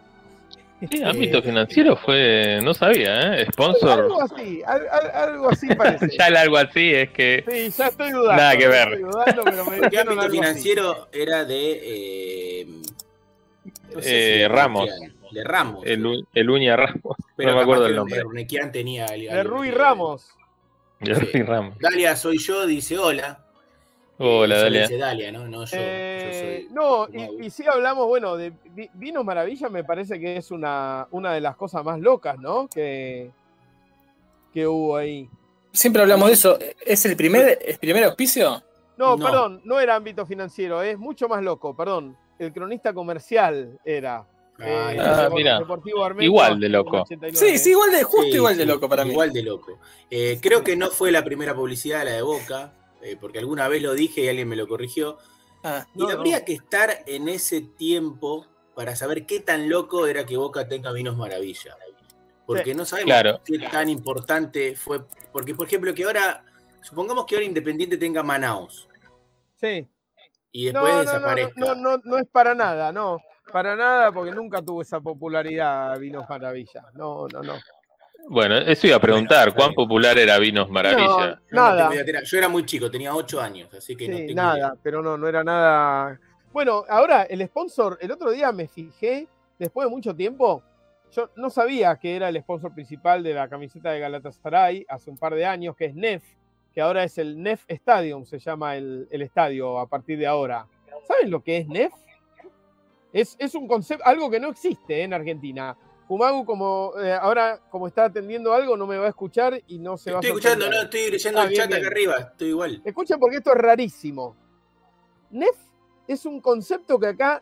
Sí, 0.89 1.03
ámbito 1.03 1.43
financiero 1.43 1.95
fue, 1.95 2.59
no 2.63 2.73
sabía, 2.73 3.35
¿eh? 3.35 3.45
Sponsor. 3.51 3.99
Algo 4.01 4.21
así, 4.23 4.61
al- 4.65 4.87
al- 4.89 5.11
algo 5.29 5.49
así 5.51 5.67
parece. 5.75 6.09
ya 6.17 6.27
el 6.27 6.37
algo 6.37 6.57
así 6.57 6.91
es 6.93 7.11
que. 7.11 7.43
Sí, 7.47 7.69
ya 7.77 7.87
estoy 7.87 8.11
dudando. 8.11 8.41
Nada 8.41 8.57
que 8.57 8.67
ver. 8.67 8.87
estoy 8.93 9.03
dudando, 9.03 9.43
pero 9.43 9.65
me 9.65 9.79
¿Qué 9.81 9.89
dijeron 9.91 10.19
ámbito 10.19 10.31
financiero 10.33 11.07
era 11.11 11.45
de. 11.45 11.79
Eh, 11.83 12.67
no 13.93 14.01
sé 14.01 14.07
si 14.07 14.41
Eh, 14.41 14.47
Ramos. 14.49 14.89
De 15.31 15.43
Ramos. 15.43 15.85
El, 15.85 16.27
el 16.33 16.49
Uña 16.49 16.75
Ramos. 16.75 17.17
Pero 17.35 17.51
no 17.51 17.55
me 17.57 17.61
acuerdo 17.63 17.85
el 17.87 17.95
nombre. 17.95 18.23
Urnequian 18.23 18.71
tenía. 18.71 19.05
De 19.07 19.43
Rui 19.43 19.71
Ramos. 19.71 20.29
El 20.99 21.15
Sí. 21.15 21.25
Rui 21.33 21.41
Ramos. 21.43 21.77
Dalia, 21.79 22.15
soy 22.15 22.37
yo, 22.37 22.65
dice 22.67 22.97
hola. 22.97 23.43
Hola, 24.19 24.59
Dalia. 24.59 24.81
Dice 24.81 24.97
Dalia, 24.97 25.31
¿no? 25.31 25.47
No 25.47 25.65
yo. 25.65 25.77
Eh, 25.79 26.67
yo 26.69 26.69
soy. 26.69 26.75
no, 26.75 27.39
y, 27.39 27.45
y 27.47 27.49
sí 27.49 27.63
hablamos, 27.67 28.05
bueno, 28.05 28.37
de 28.37 28.53
vi- 28.65 28.89
Vinos 28.93 29.25
Maravilla 29.25 29.67
me 29.69 29.83
parece 29.83 30.19
que 30.19 30.37
es 30.37 30.51
una, 30.51 31.07
una 31.09 31.33
de 31.33 31.41
las 31.41 31.55
cosas 31.55 31.83
más 31.83 31.99
locas, 31.99 32.37
¿no? 32.37 32.67
Que, 32.67 33.31
que 34.53 34.67
hubo 34.67 34.95
ahí. 34.95 35.27
Siempre 35.71 36.03
hablamos 36.03 36.27
de 36.27 36.33
eso. 36.33 36.59
¿Es 36.85 37.03
el 37.05 37.15
primer, 37.15 37.57
el 37.65 37.79
primer 37.79 38.03
auspicio? 38.03 38.61
No, 38.97 39.15
No. 39.17 39.25
perdón, 39.25 39.61
no 39.63 39.79
era 39.79 39.95
ámbito 39.95 40.25
financiero, 40.27 40.83
es 40.83 40.99
mucho 40.99 41.27
más 41.27 41.41
loco, 41.41 41.75
perdón. 41.75 42.15
El 42.37 42.53
cronista 42.53 42.93
comercial 42.93 43.79
era. 43.83 44.23
Ah, 44.63 44.93
Depor- 45.29 45.33
mira. 45.35 45.59
Deportivo 45.59 46.03
Armenio, 46.03 46.25
Igual 46.31 46.59
de 46.59 46.69
loco. 46.69 47.01
89. 47.01 47.37
Sí, 47.37 47.57
sí, 47.57 47.69
igual 47.71 47.91
de 47.91 48.03
justo 48.03 48.23
Sí, 48.23 48.35
igual 48.35 48.57
de 48.57 48.65
loco 48.65 48.87
para 48.89 49.03
mí. 49.05 49.11
Igual 49.11 49.33
de 49.33 49.43
loco. 49.43 49.79
Eh, 50.09 50.39
creo 50.41 50.63
que 50.63 50.75
no 50.75 50.89
fue 50.89 51.11
la 51.11 51.23
primera 51.23 51.55
publicidad 51.55 52.05
la 52.05 52.11
de 52.11 52.21
Boca, 52.21 52.73
eh, 53.01 53.17
porque 53.19 53.39
alguna 53.39 53.67
vez 53.67 53.81
lo 53.81 53.93
dije 53.93 54.21
y 54.21 54.27
alguien 54.29 54.47
me 54.47 54.55
lo 54.55 54.67
corrigió. 54.67 55.17
Ah, 55.63 55.85
Y 55.95 55.99
No, 55.99 56.09
habría 56.09 56.39
no. 56.39 56.45
que 56.45 56.53
estar 56.53 57.03
en 57.05 57.29
ese 57.29 57.61
tiempo 57.61 58.45
para 58.75 58.95
saber 58.95 59.25
qué 59.25 59.39
tan 59.39 59.69
loco 59.69 60.07
era 60.07 60.25
que 60.25 60.37
Boca 60.37 60.67
tenga 60.67 60.91
vinos 60.91 61.15
maravilla. 61.17 61.75
Porque 62.45 62.73
no 62.73 62.83
sabemos 62.85 63.05
Claro. 63.13 63.41
qué 63.45 63.59
tan 63.59 63.87
importante 63.89 64.75
fue. 64.75 64.99
Porque, 65.31 65.55
por 65.55 65.67
ejemplo, 65.67 65.93
que 65.93 66.03
ahora, 66.03 66.43
supongamos 66.81 67.25
que 67.25 67.35
ahora 67.35 67.45
Independiente 67.45 67.97
tenga 67.97 68.23
Manaus 68.23 68.89
Sí. 69.55 69.87
y 70.51 70.65
después 70.65 70.83
no, 70.91 70.97
no, 70.97 70.99
desaparezca. 70.99 71.53
no, 71.55 71.75
no, 71.75 71.97
no 72.03 72.17
es 72.17 72.27
para 72.27 72.53
nada, 72.55 72.91
no. 72.91 73.19
Para 73.51 73.75
nada, 73.75 74.11
porque 74.11 74.31
nunca 74.31 74.61
tuvo 74.61 74.81
esa 74.81 74.99
popularidad 74.99 75.99
Vinos 75.99 76.25
Maravilla. 76.29 76.85
No, 76.93 77.27
no, 77.27 77.41
no. 77.41 77.53
Bueno, 78.29 78.57
eso 78.57 78.87
iba 78.87 78.97
a 78.97 78.99
preguntar. 79.01 79.53
¿Cuán 79.53 79.73
popular 79.73 80.17
era 80.17 80.37
Vinos 80.37 80.69
Maravilla? 80.69 81.41
No, 81.49 81.75
nada. 81.75 81.91
Yo 82.23 82.37
era 82.37 82.47
muy 82.47 82.65
chico, 82.65 82.89
tenía 82.89 83.13
8 83.15 83.41
años, 83.41 83.73
así 83.73 83.95
que 83.95 84.07
no 84.07 84.17
tengo 84.17 84.33
nada, 84.35 84.57
idea. 84.57 84.73
pero 84.81 85.01
no, 85.01 85.17
no 85.17 85.27
era 85.27 85.43
nada. 85.43 86.19
Bueno, 86.53 86.83
ahora 86.89 87.23
el 87.23 87.45
sponsor, 87.47 87.97
el 88.01 88.11
otro 88.11 88.31
día 88.31 88.51
me 88.51 88.67
fijé, 88.67 89.27
después 89.57 89.87
de 89.87 89.91
mucho 89.91 90.15
tiempo, 90.15 90.63
yo 91.11 91.29
no 91.35 91.49
sabía 91.49 91.95
que 91.97 92.15
era 92.15 92.29
el 92.29 92.39
sponsor 92.41 92.73
principal 92.73 93.23
de 93.23 93.33
la 93.33 93.49
camiseta 93.49 93.91
de 93.91 93.99
Galatasaray 93.99 94.85
hace 94.87 95.09
un 95.09 95.17
par 95.17 95.33
de 95.33 95.45
años, 95.45 95.75
que 95.75 95.85
es 95.85 95.95
NEF, 95.95 96.23
que 96.73 96.81
ahora 96.81 97.03
es 97.03 97.17
el 97.17 97.41
NEF 97.41 97.63
Stadium, 97.67 98.25
se 98.25 98.39
llama 98.39 98.75
el, 98.75 99.07
el 99.11 99.21
estadio 99.21 99.79
a 99.79 99.87
partir 99.87 100.17
de 100.17 100.27
ahora. 100.27 100.67
¿Saben 101.07 101.31
lo 101.31 101.43
que 101.43 101.57
es 101.57 101.67
NEF? 101.67 101.93
Es, 103.13 103.35
es 103.39 103.55
un 103.55 103.67
concepto, 103.67 104.05
algo 104.05 104.29
que 104.29 104.39
no 104.39 104.49
existe 104.49 105.03
en 105.03 105.13
Argentina. 105.13 105.75
Kumagu, 106.07 106.45
como 106.45 106.93
eh, 106.99 107.13
ahora, 107.13 107.59
como 107.69 107.87
está 107.87 108.05
atendiendo 108.05 108.53
algo, 108.53 108.75
no 108.75 108.85
me 108.87 108.97
va 108.97 109.05
a 109.05 109.09
escuchar 109.09 109.61
y 109.67 109.79
no 109.79 109.97
se 109.97 110.11
va 110.11 110.19
Estoy 110.19 110.29
a 110.31 110.33
escuchando, 110.33 110.65
sorprender. 110.65 110.79
no, 110.79 110.83
estoy 110.83 111.11
leyendo 111.11 111.39
Ah, 111.39 111.43
el 111.43 111.49
bien, 111.49 111.61
chat 111.61 111.69
bien. 111.69 111.79
acá 111.81 111.87
arriba, 111.87 112.15
estoy 112.17 112.47
igual. 112.49 112.81
Escuchen 112.83 113.19
porque 113.19 113.37
esto 113.37 113.51
es 113.51 113.57
rarísimo. 113.57 114.35
NEF 115.29 115.55
es 116.07 116.25
un 116.25 116.41
concepto 116.41 116.99
que 116.99 117.07
acá 117.07 117.41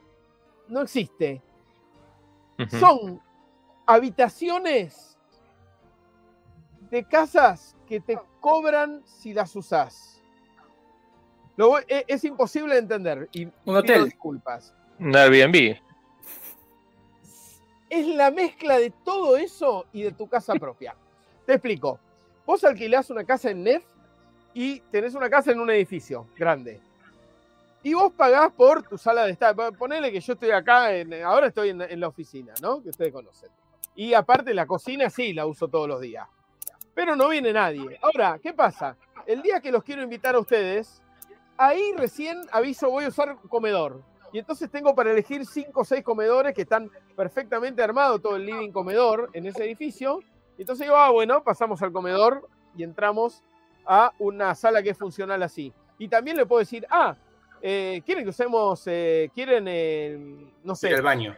no 0.67 0.81
existe. 0.81 1.41
Son 2.79 3.19
habitaciones 3.85 5.17
de 6.91 7.03
casas 7.05 7.75
que 7.87 7.99
te 7.99 8.19
cobran 8.39 9.01
si 9.05 9.33
las 9.33 9.55
usás. 9.55 10.21
Lo 11.55 11.69
voy- 11.69 11.83
e- 11.87 12.05
es, 12.07 12.23
imposible 12.23 12.73
de 12.75 12.79
entender 12.81 13.29
y 13.31 13.45
Un 13.45 13.51
pido 13.63 13.77
hotel. 13.79 14.05
disculpas. 14.05 14.73
Un 14.99 15.15
Airbnb. 15.15 15.77
Es 17.89 18.07
la 18.07 18.29
mezcla 18.31 18.77
de 18.77 18.91
todo 19.03 19.37
eso 19.37 19.85
y 19.91 20.03
de 20.03 20.11
tu 20.11 20.27
casa 20.27 20.53
propia. 20.55 20.95
Te 21.45 21.53
explico. 21.53 21.99
Vos 22.45 22.63
alquilás 22.63 23.09
una 23.09 23.23
casa 23.23 23.51
en 23.51 23.63
NEF 23.63 23.83
y 24.53 24.79
tenés 24.91 25.13
una 25.15 25.29
casa 25.29 25.51
en 25.51 25.59
un 25.59 25.69
edificio 25.69 26.27
grande. 26.35 26.79
Y 27.81 27.93
vos 27.93 28.11
pagás 28.11 28.51
por 28.51 28.83
tu 28.83 28.97
sala 28.97 29.25
de 29.25 29.31
estar. 29.31 29.55
Ponele 29.77 30.11
que 30.11 30.19
yo 30.19 30.33
estoy 30.33 30.51
acá, 30.51 30.93
en- 30.95 31.13
ahora 31.23 31.47
estoy 31.47 31.69
en, 31.69 31.81
en 31.81 31.99
la 31.99 32.07
oficina, 32.09 32.53
¿no? 32.61 32.81
Que 32.83 32.89
ustedes 32.89 33.13
conocen. 33.13 33.49
Y 33.95 34.13
aparte 34.13 34.53
la 34.53 34.65
cocina 34.65 35.09
sí 35.09 35.33
la 35.33 35.45
uso 35.45 35.67
todos 35.67 35.87
los 35.87 36.01
días. 36.01 36.27
Pero 36.93 37.15
no 37.15 37.29
viene 37.29 37.53
nadie. 37.53 37.97
Ahora, 38.01 38.37
¿qué 38.41 38.53
pasa? 38.53 38.97
El 39.25 39.41
día 39.41 39.61
que 39.61 39.71
los 39.71 39.83
quiero 39.83 40.01
invitar 40.01 40.35
a 40.35 40.39
ustedes, 40.39 41.01
ahí 41.57 41.93
recién 41.95 42.41
aviso 42.51 42.89
voy 42.89 43.05
a 43.05 43.09
usar 43.09 43.37
comedor. 43.47 44.01
Y 44.31 44.39
entonces 44.39 44.69
tengo 44.69 44.93
para 44.95 45.11
elegir 45.11 45.45
cinco 45.45 45.81
o 45.81 45.85
seis 45.85 46.03
comedores 46.03 46.53
que 46.53 46.61
están 46.63 46.89
perfectamente 47.15 47.81
armados, 47.81 48.21
todo 48.21 48.35
el 48.35 48.45
living 48.45 48.71
comedor 48.71 49.29
en 49.33 49.45
ese 49.45 49.65
edificio. 49.65 50.19
Y 50.57 50.61
entonces 50.61 50.85
digo, 50.85 50.97
ah, 50.97 51.09
bueno, 51.09 51.43
pasamos 51.43 51.81
al 51.81 51.91
comedor 51.91 52.47
y 52.75 52.83
entramos 52.83 53.43
a 53.85 54.13
una 54.19 54.53
sala 54.55 54.83
que 54.83 54.91
es 54.91 54.97
funcional 54.97 55.41
así. 55.41 55.73
Y 55.97 56.07
también 56.07 56.37
le 56.37 56.45
puedo 56.45 56.59
decir, 56.59 56.85
ah, 56.89 57.15
eh, 57.61 58.01
¿quieren 58.05 58.23
que 58.23 58.29
usemos, 58.29 58.83
eh, 58.85 59.29
quieren, 59.33 59.65
eh, 59.67 60.17
no 60.63 60.75
sé, 60.75 60.93
al 60.93 61.01
baño. 61.01 61.35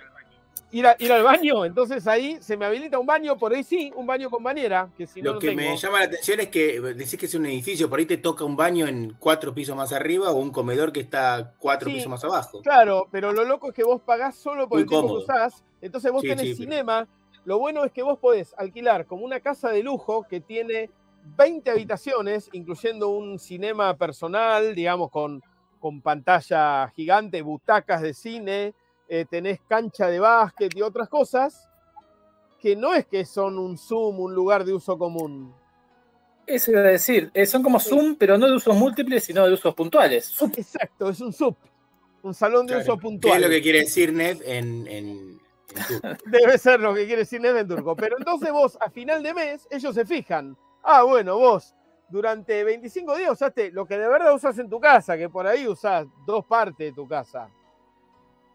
Ir, 0.72 0.88
a- 0.88 0.96
ir 1.00 1.12
al 1.12 1.24
baño? 1.24 1.66
Entonces 1.66 2.06
ahí 2.08 2.38
se 2.42 2.58
me 2.58 2.66
habilita 2.66 2.98
un 3.00 3.06
baño, 3.06 3.38
por 3.38 3.54
ahí 3.54 3.64
sí, 3.64 3.92
un 3.96 4.06
baño 4.06 4.30
con 4.30 4.44
bañera, 4.44 4.90
que 4.98 5.06
si 5.08 5.22
no, 5.22 5.30
Lo 5.30 5.34
no 5.36 5.40
que 5.40 5.50
tengo. 5.50 5.62
me 5.62 5.78
llama 5.78 6.00
la 6.00 6.06
atención 6.06 6.40
es 6.40 6.48
que 6.50 6.80
decís 6.82 7.18
que 7.18 7.26
es 7.26 7.36
un 7.36 7.46
edificio, 7.46 7.90
por 7.90 8.00
ahí 8.00 8.06
te 8.06 8.18
toca 8.18 8.44
un 8.44 8.56
baño 8.56 8.88
en 8.88 9.16
cuatro 9.20 9.54
pisos 9.54 9.76
más 9.76 9.92
arriba 9.94 10.32
o 10.32 10.36
un 10.38 10.52
comedor 10.52 10.92
que 10.92 11.00
está 11.02 11.54
cuatro 11.60 11.90
Sí. 11.90 11.96
pisos 11.96 12.10
más 12.10 12.24
abajo. 12.24 12.62
Claro, 12.62 13.08
pero 13.12 13.32
lo 13.34 13.44
loco 13.46 13.70
es 13.70 13.74
que 13.74 13.84
vos 13.84 14.02
pagás 14.02 14.36
solo 14.36 14.68
por 14.68 14.78
Muy 14.78 14.84
el 14.84 14.90
tiempo 14.90 15.08
cómodo. 15.08 15.26
que 15.26 15.32
usás. 15.34 15.64
Entonces 15.82 16.12
vos 16.12 16.22
Sí, 16.22 16.28
tenés 16.30 16.44
sí, 16.46 16.54
pero- 16.54 16.72
cinema. 16.72 17.08
Lo 17.44 17.58
bueno 17.58 17.84
es 17.84 17.92
que 17.92 18.04
vos 18.04 18.20
podés 18.20 18.54
alquilar 18.58 19.06
como 19.08 19.26
una 19.26 19.40
casa 19.40 19.70
de 19.70 19.82
lujo 19.82 20.28
que 20.30 20.42
tiene 20.42 20.90
20 21.38 21.72
habitaciones, 21.72 22.50
incluyendo 22.54 23.10
un 23.10 23.40
cinema 23.40 23.96
personal, 23.98 24.76
digamos, 24.76 25.10
con, 25.10 25.42
con 25.80 26.02
pantalla 26.02 26.92
gigante, 26.96 27.42
butacas 27.42 28.02
de 28.04 28.14
cine, 28.14 28.74
eh, 29.14 29.26
tenés 29.30 29.60
cancha 29.68 30.08
de 30.08 30.20
básquet 30.22 30.74
y 30.74 30.82
otras 30.82 31.10
cosas, 31.10 31.68
que 32.62 32.78
no 32.78 32.94
es 32.94 33.06
que 33.08 33.26
son 33.26 33.60
un 33.60 33.78
Zoom, 33.78 34.22
un 34.22 34.34
lugar 34.34 34.64
de 34.64 34.74
uso 34.74 34.98
común. 34.98 35.54
Eso 36.48 36.72
iba 36.72 36.80
a 36.80 36.84
decir. 36.84 37.30
eh, 37.34 37.46
son 37.46 37.62
como 37.62 37.78
Zoom, 37.78 38.16
pero 38.16 38.38
no 38.38 38.48
de 38.48 38.54
usos 38.56 38.74
múltiples, 38.74 39.26
sino 39.26 39.46
de 39.46 39.52
usos 39.54 39.76
puntuales. 39.76 40.34
Exacto, 40.56 41.10
es 41.10 41.20
un 41.20 41.34
sub, 41.34 41.58
un 42.24 42.34
salón 42.34 42.66
de 42.66 42.76
Claro. 42.76 42.84
uso 42.86 42.96
¿Qué 42.98 43.02
puntual. 43.02 43.36
es 43.36 43.42
lo 43.42 43.50
que 43.50 43.62
quiere 43.62 43.80
decir 43.80 44.14
Ned 44.14 44.42
en, 44.46 44.88
en, 44.88 45.42
Debe 46.26 46.58
ser 46.58 46.80
lo 46.80 46.94
que 46.94 47.06
quiere 47.06 47.24
decir 47.24 47.42
Ned 47.42 47.58
en 47.58 47.68
turco. 47.68 47.98
Pero 47.98 48.18
entonces 48.18 48.50
vos, 48.54 48.78
a 48.80 48.90
final 48.90 49.22
de 49.24 49.34
mes, 49.34 49.68
ellos 49.70 49.94
se 49.94 50.06
fijan. 50.06 50.56
Ah, 50.84 51.04
bueno, 51.04 51.38
vos 51.38 51.76
durante 52.08 52.64
25 52.64 53.18
días 53.18 53.32
usaste 53.32 53.72
lo 53.72 53.86
que 53.86 53.98
de 53.98 54.08
verdad 54.08 54.34
usas 54.34 54.58
en 54.58 54.70
tu 54.70 54.80
casa, 54.80 55.18
que 55.18 55.28
por 55.30 55.46
ahí 55.48 55.68
usás 55.68 56.08
dos 56.26 56.46
partes 56.46 56.78
de 56.78 56.94
tu 56.94 57.06
casa. 57.08 57.50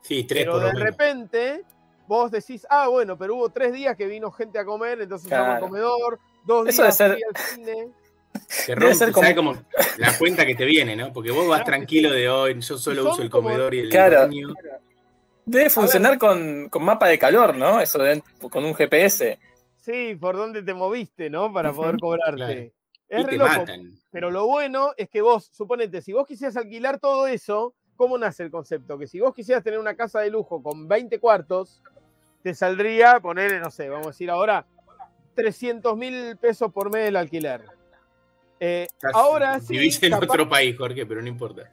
Sí, 0.06 0.24
tres 0.24 0.42
Pero 0.44 0.52
por 0.52 0.60
de 0.62 0.66
lo 0.68 0.72
menos. 0.74 0.88
repente 0.90 1.64
vos 2.06 2.30
decís, 2.30 2.66
ah, 2.70 2.88
bueno, 2.88 3.18
pero 3.18 3.34
hubo 3.36 3.48
tres 3.50 3.72
días 3.72 3.96
que 3.96 4.06
vino 4.06 4.30
gente 4.30 4.58
a 4.58 4.64
comer, 4.64 5.00
entonces 5.00 5.26
usamos 5.26 5.46
el 5.46 5.52
Claro. 5.54 5.66
comedor, 5.66 6.20
dos 6.44 6.68
Eso 6.68 6.82
días 6.82 6.98
debe 6.98 7.16
ser- 7.16 7.24
al 7.28 7.36
cine. 7.44 7.88
Te 8.32 8.66
debe 8.74 8.80
rompe, 8.80 8.94
ser 8.94 9.12
¿sabes 9.14 9.34
como-? 9.34 9.54
La 9.98 10.16
cuenta 10.18 10.44
que 10.46 10.54
te 10.54 10.64
viene, 10.64 10.94
¿no? 10.94 11.12
Porque 11.12 11.30
vos 11.30 11.48
vas 11.48 11.60
Claro 11.62 11.64
tranquilo 11.64 12.12
de 12.12 12.28
hoy, 12.28 12.60
yo 12.60 12.78
solo 12.78 13.10
uso 13.10 13.22
el 13.22 13.30
como- 13.30 13.48
comedor 13.48 13.74
y 13.74 13.80
el 13.80 13.88
Claro. 13.88 14.20
baño. 14.20 14.54
Debe 15.44 15.70
funcionar 15.70 16.18
con, 16.18 16.68
con 16.68 16.84
mapa 16.84 17.08
de 17.08 17.18
calor, 17.18 17.56
¿no? 17.56 17.80
Eso 17.80 17.98
de- 17.98 18.22
con 18.50 18.64
un 18.64 18.74
GPS. 18.74 19.38
Sí, 19.76 20.16
por 20.20 20.36
dónde 20.36 20.62
te 20.62 20.74
moviste, 20.74 21.30
¿no? 21.30 21.52
Para 21.52 21.72
poder 21.72 21.96
cobrarte. 21.98 22.34
claro. 22.36 22.60
Es 23.08 23.20
Y 23.20 23.22
re 23.22 23.30
te 23.30 23.36
loco, 23.36 23.50
matan. 23.50 23.92
Pero 24.10 24.30
lo 24.32 24.46
bueno 24.46 24.90
es 24.96 25.08
que 25.08 25.20
vos, 25.22 25.48
suponete, 25.52 26.02
si 26.02 26.12
vos 26.12 26.26
quisieras 26.26 26.56
alquilar 26.56 26.98
todo 26.98 27.28
eso, 27.28 27.74
¿cómo 27.96 28.16
nace 28.18 28.42
el 28.42 28.50
concepto? 28.50 28.98
Que 28.98 29.06
si 29.06 29.20
vos 29.20 29.34
quisieras 29.34 29.64
tener 29.64 29.78
una 29.78 29.94
casa 29.94 30.20
de 30.20 30.30
lujo 30.30 30.62
con 30.62 30.86
20 30.88 31.18
cuartos, 31.18 31.82
te 32.42 32.54
saldría, 32.54 33.20
poner, 33.20 33.60
no 33.60 33.70
sé, 33.70 33.88
vamos 33.88 34.06
a 34.06 34.10
decir 34.10 34.30
ahora, 34.30 34.64
300 35.34 35.96
mil 35.96 36.36
pesos 36.36 36.72
por 36.72 36.92
mes 36.92 37.08
el 37.08 37.16
alquiler. 37.16 37.62
Eh, 38.60 38.86
ahora 39.12 39.60
sí, 39.60 39.74
Vivís 39.74 40.02
en 40.02 40.12
capaz- 40.12 40.26
otro 40.30 40.48
país, 40.48 40.76
Jorge, 40.78 41.04
pero 41.04 41.20
no 41.20 41.28
importa. 41.28 41.68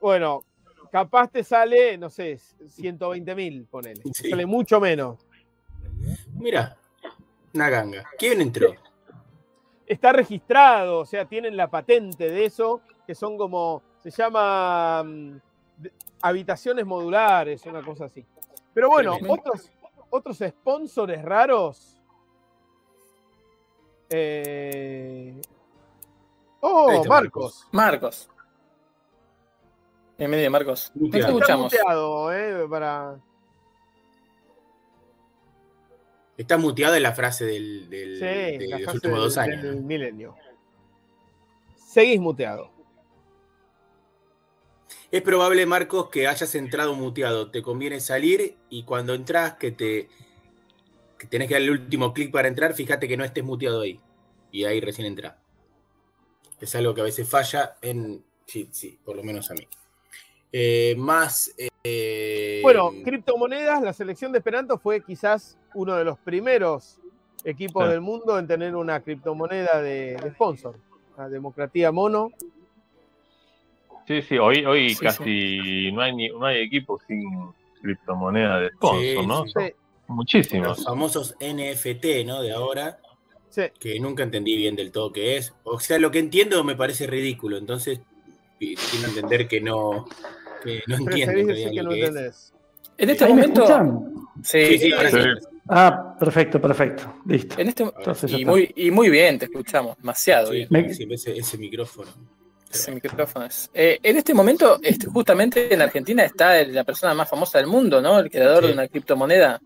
bueno, 0.00 0.42
capaz 0.90 1.28
te 1.30 1.44
sale, 1.44 1.96
no 1.98 2.10
sé, 2.10 2.38
120 2.68 3.34
mil, 3.34 3.66
ponele. 3.66 4.02
Sí. 4.12 4.30
Sale 4.30 4.46
mucho 4.46 4.80
menos. 4.80 5.24
Mira, 6.34 6.76
una 7.54 7.68
ganga. 7.70 8.04
¿Quién 8.18 8.40
entró? 8.40 8.74
está 9.86 10.10
registrado, 10.10 11.00
o 11.00 11.04
sea, 11.04 11.26
tienen 11.26 11.54
la 11.54 11.68
patente 11.68 12.30
de 12.30 12.46
eso, 12.46 12.80
que 13.06 13.14
son 13.14 13.36
como, 13.36 13.82
se 14.02 14.10
llama 14.10 15.02
mm, 15.04 15.36
habitaciones 16.22 16.84
modulares, 16.86 17.64
una 17.66 17.82
cosa 17.82 18.06
así. 18.06 18.24
Pero 18.74 18.88
bueno, 18.88 19.16
otros, 19.28 19.70
otros 20.10 20.38
sponsors 20.38 21.22
raros. 21.22 21.98
Eh, 24.10 25.40
Oh, 26.64 27.04
Marcos. 27.06 27.66
Marcos. 27.72 28.28
Bienvenido, 30.16 30.48
Marcos. 30.48 30.92
Te 30.94 31.00
Muteado. 31.00 31.18
Está 31.18 31.28
escuchamos. 31.32 31.64
muteado, 31.72 32.32
eh, 32.32 32.68
para... 32.68 33.16
Está 36.36 36.58
muteado 36.58 36.94
en 36.94 37.02
la 37.02 37.12
frase 37.14 37.44
del, 37.46 37.90
del- 37.90 38.14
Sí, 38.16 38.58
de 38.58 38.66
la 38.68 38.76
los 38.78 38.84
fase 38.86 38.96
últimos 38.98 39.18
dos 39.18 39.38
años. 39.38 39.62
del 39.62 39.82
milenio. 39.82 40.36
Seguís 41.76 42.20
muteado. 42.20 42.70
Es 45.12 45.20
probable, 45.22 45.66
Marcos, 45.66 46.08
que 46.08 46.26
hayas 46.26 46.54
entrado 46.54 46.94
muteado. 46.94 47.50
Te 47.50 47.60
conviene 47.62 48.00
salir 48.00 48.56
y 48.70 48.84
cuando 48.84 49.12
entras, 49.14 49.54
que 49.54 49.70
te 49.70 50.08
que 51.18 51.26
tenés 51.28 51.46
que 51.46 51.54
darle 51.54 51.68
el 51.68 51.80
último 51.82 52.12
clic 52.12 52.32
para 52.32 52.48
entrar, 52.48 52.74
fíjate 52.74 53.06
que 53.06 53.16
no 53.16 53.22
estés 53.24 53.44
muteado 53.44 53.82
ahí. 53.82 54.00
Y 54.50 54.64
ahí 54.64 54.80
recién 54.80 55.06
entra. 55.06 55.38
Es 56.60 56.74
algo 56.74 56.94
que 56.94 57.02
a 57.02 57.04
veces 57.04 57.28
falla 57.28 57.76
en. 57.82 58.24
Sí, 58.46 58.68
sí, 58.72 58.98
por 59.04 59.14
lo 59.14 59.22
menos 59.22 59.50
a 59.50 59.54
mí. 59.54 59.68
Eh, 60.50 60.94
más. 60.98 61.54
eh, 61.84 62.60
Bueno, 62.62 62.90
criptomonedas, 63.04 63.82
la 63.82 63.92
selección 63.92 64.32
de 64.32 64.38
Esperanto 64.38 64.78
fue 64.78 65.04
quizás 65.04 65.58
uno 65.74 65.94
de 65.94 66.04
los 66.04 66.18
primeros 66.18 66.98
equipos 67.44 67.84
Sí. 67.84 67.90
del 67.90 68.00
mundo 68.00 68.38
en 68.38 68.46
tener 68.46 68.74
una 68.74 69.00
criptomoneda 69.00 69.80
de, 69.82 70.16
de 70.16 70.30
sponsor. 70.30 70.76
La 71.18 71.28
Democratía 71.28 71.92
Mono. 71.92 72.30
Sí, 74.20 74.28
sí, 74.28 74.38
hoy, 74.38 74.64
hoy 74.64 74.90
Sí, 74.90 75.00
casi 75.04 75.92
No, 75.92 76.02
hay 76.02 76.14
ni- 76.14 76.28
no 76.28 76.44
hay 76.44 76.60
equipo 76.62 77.00
sin 77.06 77.22
criptomoneda 77.80 78.60
de 78.60 78.70
sponsor, 78.70 79.00
Sí, 79.02 79.26
¿no? 79.26 79.44
muchísimos. 80.08 80.68
los 80.78 80.84
famosos 80.84 81.34
NFT, 81.40 82.24
¿no? 82.26 82.42
De 82.42 82.52
ahora, 82.52 82.98
sí. 83.48 83.62
que 83.80 83.98
nunca 83.98 84.22
entendí 84.22 84.56
bien 84.56 84.76
del 84.76 84.92
todo 84.92 85.12
qué 85.12 85.36
es. 85.38 85.54
O 85.64 85.80
sea, 85.80 85.98
lo 85.98 86.10
que 86.10 86.18
entiendo 86.18 86.62
me 86.64 86.76
parece 86.76 87.06
ridículo. 87.06 87.56
Entonces, 87.56 88.00
quiero 88.58 89.08
entender 89.08 89.48
que 89.48 89.60
no, 89.60 90.06
que 90.62 90.82
no 90.86 90.96
entiendo. 90.96 91.54
Que 91.54 91.72
lo 91.72 91.82
no 91.84 91.90
que 91.90 92.02
es. 92.26 92.52
En 92.98 93.10
este 93.10 93.24
¿Ahí 93.24 93.32
me 93.34 93.40
momento. 93.48 93.66
Sí, 94.42 94.78
Sí. 94.78 94.90
Ah, 95.68 96.16
perfecto, 96.18 96.60
perfecto. 96.60 97.20
Listo. 97.24 97.58
En 97.58 97.68
este, 97.68 97.84
Entonces 97.84 98.32
y, 98.32 98.44
muy, 98.44 98.72
y 98.76 98.90
muy 98.90 99.08
bien, 99.08 99.38
te 99.38 99.44
escuchamos. 99.46 99.96
Demasiado 99.96 100.48
Sí, 100.48 100.54
bien. 100.54 100.68
Me- 100.70 101.14
ese, 101.14 101.36
ese 101.38 101.56
micrófono. 101.58 102.10
Ese 102.72 102.90
micrófono 102.92 103.44
es- 103.46 103.70
Eh, 103.74 103.98
en 104.02 104.16
este 104.16 104.32
momento, 104.34 104.78
este, 104.82 105.06
justamente 105.06 105.72
en 105.72 105.82
Argentina 105.82 106.24
está 106.24 106.58
el- 106.58 106.74
la 106.74 106.84
persona 106.84 107.14
más 107.14 107.28
famosa 107.28 107.58
del 107.58 107.66
mundo, 107.66 108.00
¿no? 108.00 108.18
El 108.18 108.30
creador 108.30 108.62
Sí. 108.62 108.66
de 108.68 108.72
una 108.72 108.88
criptomoneda. 108.88 109.60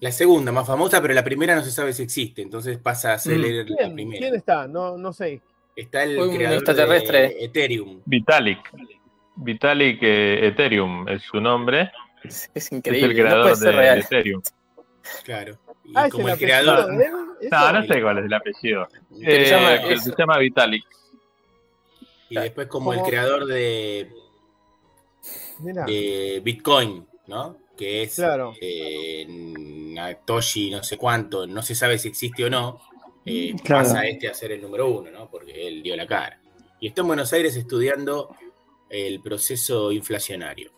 La 0.00 0.12
segunda 0.12 0.52
más 0.52 0.66
famosa, 0.66 1.00
pero 1.00 1.14
la 1.14 1.24
primera 1.24 1.54
no 1.56 1.62
se 1.62 1.70
sabe 1.70 1.92
si 1.92 2.02
existe, 2.02 2.42
entonces 2.42 2.78
pasa 2.78 3.14
a 3.14 3.18
ser 3.18 3.38
Mm. 3.38 3.42
la 3.42 3.64
¿Quién, 3.64 3.94
primera. 3.94 4.18
quién 4.20 4.34
está? 4.34 4.66
No, 4.68 4.96
no 4.98 5.12
sé. 5.12 5.40
Está 5.74 6.02
el 6.04 6.18
Un 6.18 6.34
creador 6.36 6.58
extraterrestre. 6.58 7.20
de 7.20 7.44
Ethereum. 7.44 8.00
Vitalik. 8.04 8.58
Vitalik 9.36 9.98
eh, 10.02 10.46
Ethereum 10.48 11.08
es 11.08 11.22
su 11.22 11.40
nombre. 11.40 11.90
Es, 12.24 12.50
es 12.54 12.66
Es 12.66 12.72
el 12.72 12.78
increíble, 12.78 13.08
no 13.08 13.14
creador 13.14 13.42
puede 13.42 13.56
ser 13.56 13.66
de, 13.72 13.72
real. 13.80 13.98
Ethereum. 14.00 14.42
Claro. 15.24 15.58
Y 15.84 15.92
Ah, 15.94 16.08
como 16.10 16.28
el 16.28 16.38
creador. 16.38 16.86
de 16.96 17.04
él, 17.04 17.12
¿Eso? 17.42 17.50
No, 17.54 17.72
no 17.72 17.82
sé 17.84 18.02
cuál 18.02 18.18
es 18.18 18.24
el 18.24 18.32
apellido. 18.34 18.88
Se 19.20 19.42
Eh, 19.42 19.50
llama- 19.50 19.80
que 19.82 19.92
es- 19.94 20.04
se 20.04 20.14
llama 20.16 20.38
Vitalik. 20.38 20.84
Y 22.28 22.34
después 22.34 22.68
como 22.68 22.92
el 22.92 23.02
creador 23.02 23.46
de, 23.46 24.10
Bitcoin, 26.42 27.06
¿no? 27.26 27.58
Que 27.76 28.02
es 28.02 28.14
Claro. 28.14 28.54
eh, 28.60 29.26
Natoshi, 29.28 30.70
no 30.70 30.82
sé 30.82 30.96
cuánto, 30.96 31.46
no 31.46 31.62
se 31.62 31.74
sabe 31.74 31.98
si 31.98 32.08
existe 32.08 32.44
o 32.44 32.50
no. 32.50 32.80
eh, 33.24 33.54
Claro. 33.62 33.84
Pasa 33.84 34.06
este 34.06 34.28
a 34.28 34.34
ser 34.34 34.52
el 34.52 34.62
número 34.62 34.88
uno, 34.88 35.10
¿no? 35.10 35.30
Porque 35.30 35.66
él 35.68 35.82
dio 35.82 35.96
la 35.96 36.06
cara. 36.06 36.40
Y 36.80 36.88
está 36.88 37.02
en 37.02 37.08
Buenos 37.08 37.32
Aires 37.32 37.56
estudiando 37.56 38.34
el 38.88 39.20
proceso 39.20 39.92
inflacionario. 39.92 40.72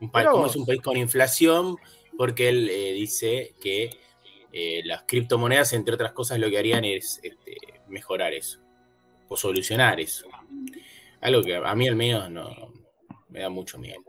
Un 0.00 0.10
como 0.10 0.46
es 0.46 0.56
un 0.56 0.66
país 0.66 0.82
con 0.82 0.96
inflación, 0.96 1.76
porque 2.16 2.48
él 2.48 2.68
eh, 2.70 2.92
dice 2.92 3.54
que 3.60 3.90
eh, 4.52 4.82
las 4.84 5.02
criptomonedas, 5.02 5.72
entre 5.72 5.94
otras 5.94 6.12
cosas, 6.12 6.38
lo 6.38 6.50
que 6.50 6.58
harían 6.58 6.84
es 6.84 7.20
este, 7.22 7.56
mejorar 7.88 8.34
eso 8.34 8.60
o 9.28 9.36
solucionar 9.36 10.00
eso. 10.00 10.28
Algo 11.26 11.42
que 11.42 11.56
a 11.56 11.74
mí 11.74 11.88
al 11.88 11.96
menos 11.96 12.30
no 12.30 12.72
me 13.30 13.40
da 13.40 13.48
mucho 13.48 13.78
miedo. 13.78 14.00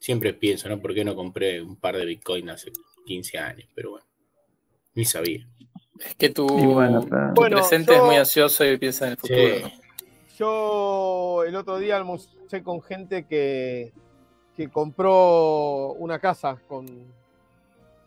Siempre 0.00 0.34
pienso, 0.34 0.68
¿no? 0.68 0.80
¿Por 0.80 0.92
qué 0.92 1.04
no 1.04 1.14
compré 1.14 1.62
un 1.62 1.76
par 1.76 1.96
de 1.96 2.04
Bitcoin 2.04 2.50
hace 2.50 2.72
15 3.06 3.38
años? 3.38 3.68
Pero 3.76 3.92
bueno, 3.92 4.06
ni 4.94 5.04
sabía. 5.04 5.46
Es 6.04 6.16
que 6.16 6.30
tu, 6.30 6.46
bueno, 6.48 7.00
tu 7.02 7.08
pero- 7.08 7.32
Bueno, 7.34 7.56
presente 7.58 7.92
yo- 7.92 7.98
es 7.98 8.04
muy 8.04 8.16
ansioso 8.16 8.64
y 8.64 8.76
piensa 8.76 9.06
en 9.06 9.12
el 9.12 9.16
futuro. 9.18 9.70
Yo 10.36 11.44
el 11.46 11.54
otro 11.54 11.78
día 11.78 11.96
almorcé 11.96 12.62
con 12.64 12.82
gente 12.82 13.24
que, 13.26 13.92
que 14.56 14.68
compró 14.68 15.92
una 15.92 16.18
casa 16.18 16.58
con, 16.66 16.86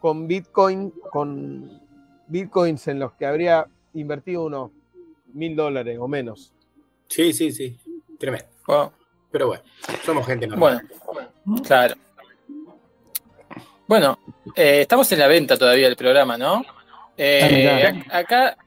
con 0.01 0.27
Bitcoin, 0.27 0.91
con 1.10 1.82
Bitcoins 2.27 2.86
en 2.89 2.99
los 2.99 3.13
que 3.13 3.25
habría 3.25 3.65
invertido 3.93 4.43
unos 4.43 4.71
mil 5.34 5.55
dólares 5.55 5.97
o 6.01 6.08
menos. 6.10 6.53
Sí, 7.08 7.32
sí, 7.34 7.51
sí. 7.53 7.77
Tremendo. 8.19 8.47
Wow. 8.67 8.91
Pero 9.32 9.47
bueno, 9.47 9.63
somos 10.05 10.25
gente 10.27 10.45
normal. 10.47 10.82
Bueno, 11.45 11.62
claro. 11.63 11.95
Bueno, 13.88 14.19
eh, 14.55 14.82
estamos 14.82 15.12
en 15.12 15.19
la 15.19 15.27
venta 15.27 15.58
todavía 15.58 15.86
del 15.88 15.95
programa, 15.95 16.38
¿no? 16.38 16.63
Eh, 17.17 18.03
Ah, 18.12 18.19
acá 18.19 18.58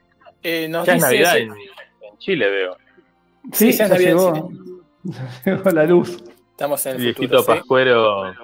eh, 0.42 0.66
nos 0.68 0.86
Ya 0.86 0.94
es 0.94 0.98
dice. 1.02 1.06
Navidad 1.06 1.38
en, 1.38 1.52
en 1.52 2.18
Chile, 2.18 2.48
veo. 2.50 2.76
Sí, 3.52 3.72
Sí, 3.72 3.72
ya 3.78 3.86
ya 3.88 3.96
llegó, 3.96 4.50
llegó 5.44 5.70
la 5.70 5.84
luz. 5.84 6.22
Estamos 6.50 6.84
en 6.86 6.92
el 6.96 7.02
Viejito 7.02 7.38
futuro. 7.38 7.42
¿sí? 7.42 7.46
Pascuero 7.60 8.34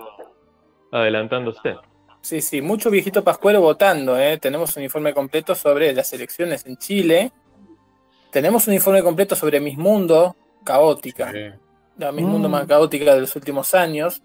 adelantándose. 0.92 1.77
Sí, 2.21 2.40
sí, 2.40 2.61
mucho 2.61 2.90
viejito 2.90 3.23
pascuero 3.23 3.61
votando. 3.61 4.18
¿eh? 4.18 4.38
Tenemos 4.38 4.77
un 4.77 4.83
informe 4.83 5.14
completo 5.14 5.55
sobre 5.55 5.92
las 5.92 6.12
elecciones 6.12 6.66
en 6.66 6.77
Chile. 6.77 7.33
Tenemos 8.31 8.66
un 8.66 8.75
informe 8.75 9.03
completo 9.03 9.35
sobre 9.37 9.61
Miss 9.61 9.79
Mundo, 9.79 10.37
caótica. 10.72 11.33
La 11.96 12.12
Miss 12.12 12.24
Mm. 12.26 12.28
Mundo 12.28 12.48
más 12.48 12.66
caótica 12.66 13.14
de 13.14 13.20
los 13.22 13.35
últimos 13.35 13.74
años. 13.74 14.20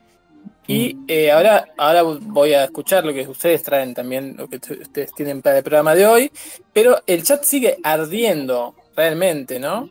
Y 0.67 0.97
eh, 1.08 1.32
ahora, 1.32 1.65
ahora 1.77 2.03
voy 2.03 2.53
a 2.53 2.65
escuchar 2.65 3.06
lo 3.06 3.13
que 3.13 3.27
ustedes 3.27 3.63
traen 3.63 3.93
también, 3.93 4.36
lo 4.38 4.47
que 4.47 4.58
ustedes 4.58 5.12
tienen 5.13 5.41
para 5.41 5.58
el 5.58 5.63
programa 5.63 5.95
de 5.95 6.06
hoy. 6.06 6.32
Pero 6.73 7.01
el 7.08 7.23
chat 7.23 7.43
sigue 7.43 7.77
ardiendo 7.84 8.75
realmente, 8.95 9.60
¿no? 9.60 9.89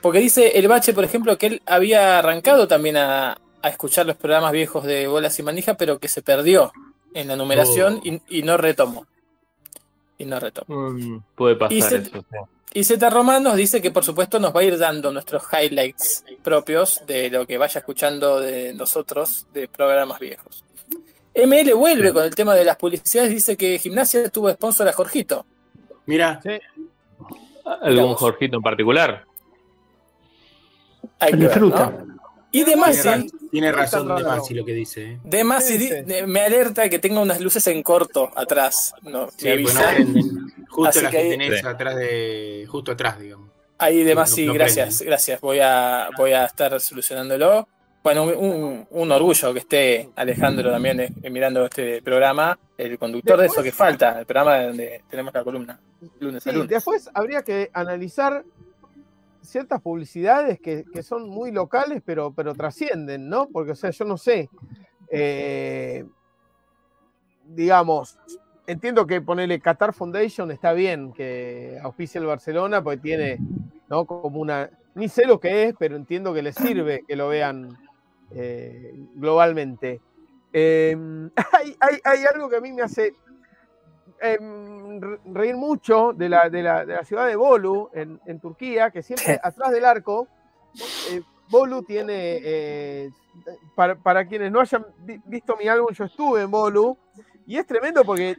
Porque 0.00 0.18
dice 0.20 0.58
el 0.58 0.68
Bache, 0.68 0.92
por 0.92 1.04
ejemplo, 1.04 1.36
que 1.38 1.46
él 1.46 1.62
había 1.66 2.18
arrancado 2.18 2.66
también 2.68 2.96
a, 2.96 3.38
a 3.62 3.68
escuchar 3.68 4.06
los 4.06 4.16
programas 4.16 4.52
viejos 4.52 4.84
de 4.84 5.06
Bolas 5.06 5.38
y 5.38 5.42
Manija, 5.42 5.74
pero 5.74 5.98
que 5.98 6.08
se 6.08 6.22
perdió 6.22 6.72
en 7.14 7.28
la 7.28 7.36
numeración 7.36 8.00
Oh. 8.02 8.06
y, 8.06 8.20
y 8.38 8.42
no 8.42 8.56
retomó. 8.56 9.06
Y 10.18 10.24
no 10.24 10.38
retomó. 10.40 10.90
Mm, 10.90 11.22
puede 11.34 11.56
pasar 11.56 11.72
Y 11.76 11.82
se- 11.82 11.96
eso, 11.96 12.10
sí. 12.30 12.36
Y 12.74 12.84
Z 12.84 13.10
Román 13.10 13.42
nos 13.42 13.56
dice 13.56 13.82
que 13.82 13.90
por 13.90 14.04
supuesto 14.04 14.38
nos 14.38 14.54
va 14.54 14.60
a 14.60 14.64
ir 14.64 14.78
dando 14.78 15.12
nuestros 15.12 15.42
highlights 15.52 16.24
propios 16.42 17.02
de 17.06 17.28
lo 17.28 17.46
que 17.46 17.58
vaya 17.58 17.80
escuchando 17.80 18.40
de 18.40 18.72
nosotros 18.72 19.46
de 19.52 19.68
programas 19.68 20.18
viejos. 20.18 20.64
ML 21.34 21.74
vuelve 21.74 22.12
con 22.12 22.24
el 22.24 22.34
tema 22.34 22.54
de 22.54 22.64
las 22.64 22.76
publicidades, 22.76 23.30
dice 23.30 23.56
que 23.56 23.78
Gimnasia 23.78 24.28
tuvo 24.30 24.50
sponsor 24.50 24.88
a 24.88 24.92
Jorgito. 24.92 25.44
Mira, 26.06 26.40
¿Algún 27.64 28.10
vos. 28.10 28.18
Jorgito 28.18 28.56
en 28.56 28.62
particular? 28.62 29.24
Hay 31.18 31.28
que 31.28 31.34
El 31.34 31.40
de 31.40 31.46
ver, 31.48 31.58
fruta. 31.58 31.92
¿no? 32.04 32.21
Y 32.54 32.60
de 32.60 32.64
tiene, 32.66 32.80
Masi, 32.80 33.30
tiene 33.50 33.68
Está 33.68 33.80
razón 33.80 34.14
de. 34.16 34.22
Masi 34.24 34.54
lo 34.54 34.64
que 34.64 34.74
dice. 34.74 35.02
¿eh? 35.12 35.18
de 35.24 35.44
Masi 35.44 35.78
de- 35.78 36.26
me 36.26 36.40
alerta 36.42 36.88
que 36.88 36.98
tenga 36.98 37.20
unas 37.20 37.40
luces 37.40 37.66
en 37.68 37.82
corto 37.82 38.30
atrás. 38.36 38.94
No, 39.02 39.30
Sí, 39.36 39.48
me 39.48 39.62
pues 39.62 39.74
no 39.74 39.80
prenden. 39.80 40.52
Justo 40.68 40.88
Así 40.90 41.00
las 41.02 41.10
que 41.12 41.22
que, 41.22 41.28
tenés 41.30 41.60
Sí. 41.60 41.66
atrás 41.66 41.96
de. 41.96 42.66
Justo 42.68 42.92
atrás, 42.92 43.18
digamos. 43.18 43.48
Ahí 43.78 44.04
de 44.04 44.10
Sí, 44.10 44.16
Masi, 44.16 44.42
no- 44.46 44.52
no 44.52 44.54
gracias, 44.54 44.86
prenden. 44.88 45.06
gracias. 45.08 45.40
Voy 45.40 45.58
a, 45.60 46.08
voy 46.16 46.32
a 46.32 46.44
estar 46.44 46.78
solucionándolo. 46.80 47.66
Bueno, 48.04 48.24
un, 48.24 48.86
un- 48.90 49.12
orgullo 49.12 49.52
que 49.52 49.60
esté 49.60 50.08
Alejandro 50.16 50.70
también 50.72 51.00
eh, 51.00 51.12
mirando 51.30 51.64
este 51.64 52.02
programa, 52.02 52.58
el 52.76 52.98
conductor 52.98 53.38
de 53.40 53.46
eso 53.46 53.62
que 53.62 53.70
falta, 53.72 54.18
el 54.18 54.26
programa 54.26 54.64
donde 54.64 55.02
tenemos 55.08 55.32
la 55.32 55.44
columna, 55.44 55.80
lunes 56.18 56.44
a 56.46 56.50
Sí, 56.50 56.56
lunes. 56.56 56.68
después 56.68 57.08
habría 57.14 57.42
que 57.42 57.70
analizar 57.72 58.42
ciertas 59.42 59.80
publicidades 59.82 60.60
que, 60.60 60.84
que 60.92 61.02
son 61.02 61.28
muy 61.28 61.50
locales, 61.52 62.02
pero, 62.04 62.32
pero 62.32 62.54
trascienden, 62.54 63.28
¿no? 63.28 63.48
Porque, 63.48 63.72
o 63.72 63.76
sea, 63.76 63.90
yo 63.90 64.04
no 64.04 64.16
sé. 64.16 64.48
eh, 65.10 66.04
digamos, 67.44 68.18
entiendo 68.66 69.06
que 69.06 69.20
ponerle 69.20 69.60
Qatar 69.60 69.92
Foundation 69.92 70.50
está 70.50 70.72
bien, 70.72 71.12
que 71.12 71.78
auspicia 71.82 72.18
el 72.20 72.26
Barcelona, 72.26 72.82
porque 72.82 72.98
tiene, 73.00 73.38
¿no? 73.88 74.04
Como 74.06 74.40
una. 74.40 74.70
Ni 74.94 75.08
sé 75.08 75.26
lo 75.26 75.40
que 75.40 75.64
es, 75.64 75.74
pero 75.78 75.96
entiendo 75.96 76.34
que 76.34 76.42
les 76.42 76.54
sirve 76.54 77.02
que 77.06 77.16
lo 77.16 77.28
vean 77.28 77.68
eh, 78.34 78.92
globalmente. 79.14 80.00
Eh, 80.52 80.96
hay, 81.52 81.76
hay- 81.80 82.00
hay 82.04 82.24
algo 82.32 82.48
que 82.48 82.56
a 82.56 82.60
mí 82.60 82.72
me 82.72 82.82
hace 82.82 83.14
em, 84.20 84.71
reír 85.24 85.56
mucho 85.56 86.12
de 86.12 86.28
la, 86.28 86.48
de 86.48 86.62
la- 86.62 86.84
de 86.84 86.94
la 86.94 87.04
ciudad 87.04 87.26
de 87.26 87.36
Bolu, 87.36 87.88
en, 87.94 88.20
en 88.26 88.40
Turquía, 88.40 88.90
que 88.90 89.02
siempre 89.02 89.38
atrás 89.42 89.70
del 89.72 89.84
arco, 89.84 90.26
eh, 91.10 91.20
Bolu 91.48 91.82
tiene, 91.82 92.40
eh, 92.42 93.10
para, 93.74 93.94
para 93.96 94.26
quienes 94.26 94.50
no 94.50 94.60
hayan 94.60 94.86
vi- 95.00 95.20
visto 95.26 95.56
mi 95.56 95.68
álbum, 95.68 95.88
yo 95.92 96.04
estuve 96.04 96.42
en 96.42 96.50
Bolu, 96.50 96.96
y 97.46 97.58
es 97.58 97.66
tremendo 97.66 98.04
porque 98.04 98.36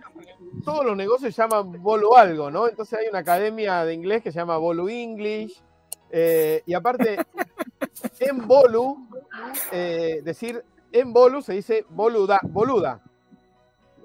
todos 0.63 0.85
los 0.85 0.95
negocios 0.95 1.33
se 1.35 1.41
llaman 1.41 1.81
Bolu 1.81 2.15
algo, 2.15 2.49
¿no? 2.49 2.67
Entonces 2.67 2.97
hay 2.99 3.07
una 3.09 3.19
academia 3.19 3.83
de 3.85 3.93
inglés 3.93 4.23
que 4.23 4.31
se 4.31 4.39
llama 4.39 4.57
Bolu 4.57 4.87
English, 4.89 5.61
eh, 6.09 6.61
y 6.65 6.73
aparte, 6.73 7.17
en 8.19 8.47
Bolu, 8.47 8.97
decir 9.71 10.63
en 10.91 11.11
Bolu 11.11 11.41
se 11.41 11.53
dice 11.53 11.85
boluda, 11.89 12.39
boluda. 12.43 13.01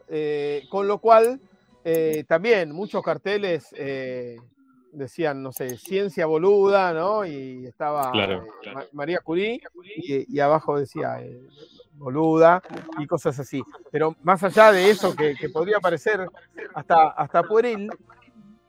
Eh, 0.08 0.64
con 0.70 0.88
lo 0.88 0.98
cual, 0.98 1.38
eh, 1.84 2.24
también 2.26 2.72
muchos 2.72 3.02
carteles 3.02 3.68
eh, 3.76 4.36
decían, 4.92 5.42
no 5.42 5.52
sé, 5.52 5.76
ciencia 5.76 6.26
boluda, 6.26 6.92
¿no? 6.92 7.24
Y 7.24 7.66
estaba 7.66 8.12
Claro, 8.12 8.42
eh, 8.44 8.48
claro. 8.62 8.78
Ma- 8.78 8.86
María 8.92 9.20
Curie 9.22 9.60
y, 9.96 10.36
y 10.36 10.40
abajo 10.40 10.78
decía 10.78 11.20
eh, 11.20 11.40
boluda 11.92 12.62
y 12.98 13.06
cosas 13.06 13.38
así. 13.38 13.62
Pero 13.90 14.14
más 14.22 14.42
allá 14.44 14.72
de 14.72 14.90
eso, 14.90 15.14
que, 15.14 15.34
que 15.36 15.48
podría 15.48 15.78
parecer 15.80 16.26
hasta, 16.74 17.08
hasta 17.10 17.42
pueril, 17.42 17.90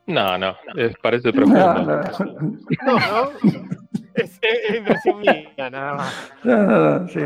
No, 0.06 0.36
no, 0.38 0.56
es, 0.76 0.96
parece 1.02 1.32
profundo. 1.32 1.62
no, 2.82 2.98
no, 2.98 2.98
¿no? 2.98 3.30
Es, 4.14 4.38
es- 4.42 4.60
es 4.68 4.76
impresión 4.76 5.20
mía, 5.20 5.70
nada 5.70 5.94
más. 5.94 6.32
no, 6.44 6.56
no, 6.64 6.98
no, 7.00 7.08
sí. 7.08 7.20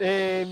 Eh, 0.00 0.46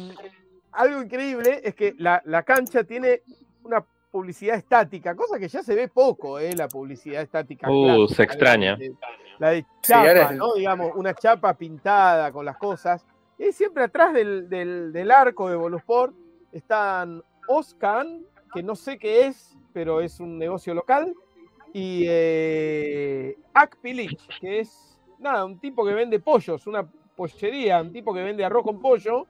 algo 0.72 1.02
increíble 1.02 1.60
es 1.64 1.74
que 1.74 1.94
la, 1.98 2.22
la 2.24 2.42
cancha 2.44 2.84
tiene 2.84 3.22
una 3.62 3.84
publicidad 4.14 4.56
estática, 4.56 5.16
cosa 5.16 5.40
que 5.40 5.48
ya 5.48 5.60
se 5.60 5.74
ve 5.74 5.88
poco, 5.88 6.38
¿eh? 6.38 6.54
la 6.54 6.68
publicidad 6.68 7.20
estática. 7.20 7.68
Uh, 7.68 7.84
clásica, 8.06 8.14
se 8.14 8.22
extraña. 8.22 8.70
La 8.70 8.78
de, 8.78 8.94
la 9.40 9.50
de 9.50 9.66
Sí, 9.82 9.92
ahora 9.92 10.20
chapa, 10.20 10.34
¿no? 10.34 10.54
Digamos, 10.54 10.92
una 10.94 11.14
chapa 11.14 11.54
pintada 11.54 12.30
con 12.30 12.44
las 12.44 12.56
cosas. 12.56 13.04
Y 13.36 13.50
siempre 13.50 13.82
atrás 13.82 14.12
del, 14.12 14.48
del- 14.48 14.92
del 14.92 15.10
arco 15.10 15.50
de 15.50 15.56
Bolusport 15.56 16.14
están 16.52 17.24
Oscan, 17.48 18.22
que 18.54 18.62
no 18.62 18.76
sé 18.76 18.98
qué 18.98 19.26
es, 19.26 19.58
pero 19.72 20.00
es 20.00 20.20
un 20.20 20.38
negocio 20.38 20.74
local, 20.74 21.12
y 21.72 22.04
eh, 22.06 23.36
Akpilic, 23.52 24.16
que 24.40 24.60
es 24.60 24.96
nada, 25.18 25.44
un 25.44 25.58
tipo 25.58 25.84
que 25.84 25.92
vende 25.92 26.20
pollos, 26.20 26.68
una 26.68 26.88
pollería, 27.16 27.80
un 27.80 27.92
tipo 27.92 28.14
que 28.14 28.22
vende 28.22 28.44
arroz 28.44 28.62
con 28.62 28.80
pollo, 28.80 29.26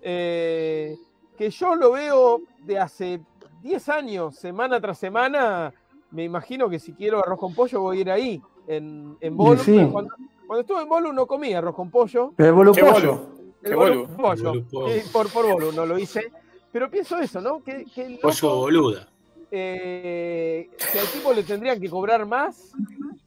eh, 0.00 0.96
que 1.36 1.50
yo 1.50 1.74
lo 1.74 1.92
veo 1.92 2.40
de 2.60 2.78
hace 2.78 3.20
10 3.62 3.88
años, 3.88 4.36
semana 4.36 4.80
tras 4.80 4.98
semana. 4.98 5.72
Me 6.10 6.24
imagino 6.24 6.68
que 6.68 6.78
si 6.78 6.92
quiero 6.92 7.18
arroz 7.20 7.38
con 7.38 7.54
pollo 7.54 7.80
voy 7.80 7.98
a 7.98 8.00
ir 8.00 8.10
ahí, 8.10 8.42
en, 8.66 9.16
en 9.20 9.36
Bolu. 9.36 9.58
sí. 9.60 9.88
Cuando, 9.90 10.14
cuando 10.46 10.60
estuve 10.60 10.82
en 10.82 10.88
Bolu 10.88 11.12
no 11.12 11.26
comí 11.26 11.54
arroz 11.54 11.74
con 11.74 11.90
pollo. 11.90 12.32
Pero 12.36 12.48
el 12.50 12.54
bolu 12.54 12.72
Qué 12.74 12.82
pollo. 12.84 13.26
El 13.62 13.76
pollo. 14.16 14.54
Sí, 14.90 15.08
por, 15.12 15.30
por 15.32 15.46
Bolu 15.50 15.72
no 15.72 15.86
lo 15.86 15.98
hice. 15.98 16.30
Pero 16.70 16.90
pienso 16.90 17.18
eso, 17.18 17.40
¿no? 17.40 17.62
Que, 17.62 17.84
que 17.94 18.08
loco, 18.10 18.22
Pollo 18.22 18.56
boluda. 18.56 19.08
eh, 19.50 20.68
si 20.78 20.98
al 20.98 21.06
tipo 21.06 21.32
le 21.32 21.42
tendrían 21.42 21.80
que 21.80 21.88
cobrar 21.88 22.26
más 22.26 22.72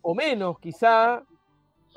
o 0.01 0.13
menos, 0.13 0.59
quizá. 0.59 1.23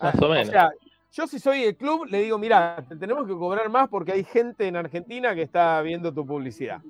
Más 0.01 0.15
Ah, 0.15 0.19
o 0.25 0.29
menos. 0.29 0.49
sea, 0.49 0.71
yo 1.13 1.27
si 1.27 1.39
soy 1.39 1.65
el 1.65 1.77
club, 1.77 2.05
le 2.07 2.23
digo, 2.23 2.39
mira, 2.39 2.85
te 2.89 2.97
tenemos 2.97 3.27
que 3.27 3.33
cobrar 3.33 3.69
más 3.69 3.89
porque 3.89 4.13
hay 4.13 4.25
gente 4.25 4.67
en 4.69 4.77
Argentina 4.77 5.35
que 5.35 5.43
está 5.43 5.81
viendo 5.83 6.13
tu 6.15 6.25
publicidad. 6.25 6.81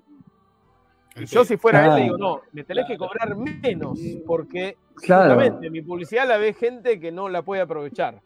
Y 1.21 1.27
yo 1.27 1.45
si 1.45 1.57
fuera 1.57 1.87
él, 1.87 1.95
le 1.97 2.03
digo, 2.05 2.17
no, 2.19 2.41
me 2.53 2.65
tenés 2.65 2.87
que 2.87 2.97
cobrar 2.99 3.35
menos 3.37 3.99
porque 4.27 4.77
Claro. 4.97 5.35
justamente 5.35 5.71
mi 5.71 5.83
publicidad 5.83 6.27
la 6.29 6.37
ve 6.39 6.53
gente 6.55 6.99
que 7.01 7.11
no 7.13 7.29
la 7.29 7.43
puede 7.43 7.63
aprovechar. 7.63 8.21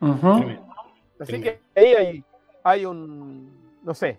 Así 0.00 0.18
Tremendo. 0.20 1.42
que 1.42 1.60
ahí 1.80 1.94
hay, 1.94 2.24
hay 2.62 2.84
un, 2.84 3.50
no 3.82 3.94
sé, 3.94 4.18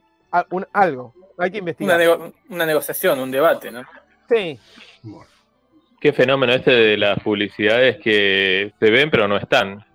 un- 0.51 0.65
algo. 0.73 1.13
Hay 1.37 1.49
que 1.51 1.57
Una, 1.57 1.59
investigar. 1.59 1.99
nego- 1.99 2.33
una 2.49 2.65
negociación, 2.65 3.19
un 3.19 3.31
debate, 3.31 3.71
¿no? 3.71 3.83
Sí, 4.29 4.59
Bueno, 5.03 5.25
Qué 6.01 6.13
fenómeno 6.13 6.53
este 6.53 6.71
de 6.71 6.97
las 6.97 7.19
publicidades 7.19 7.97
que 7.99 8.71
se 8.79 8.89
ven 8.91 9.09
pero 9.11 9.27
no 9.27 9.35
están, 9.37 9.85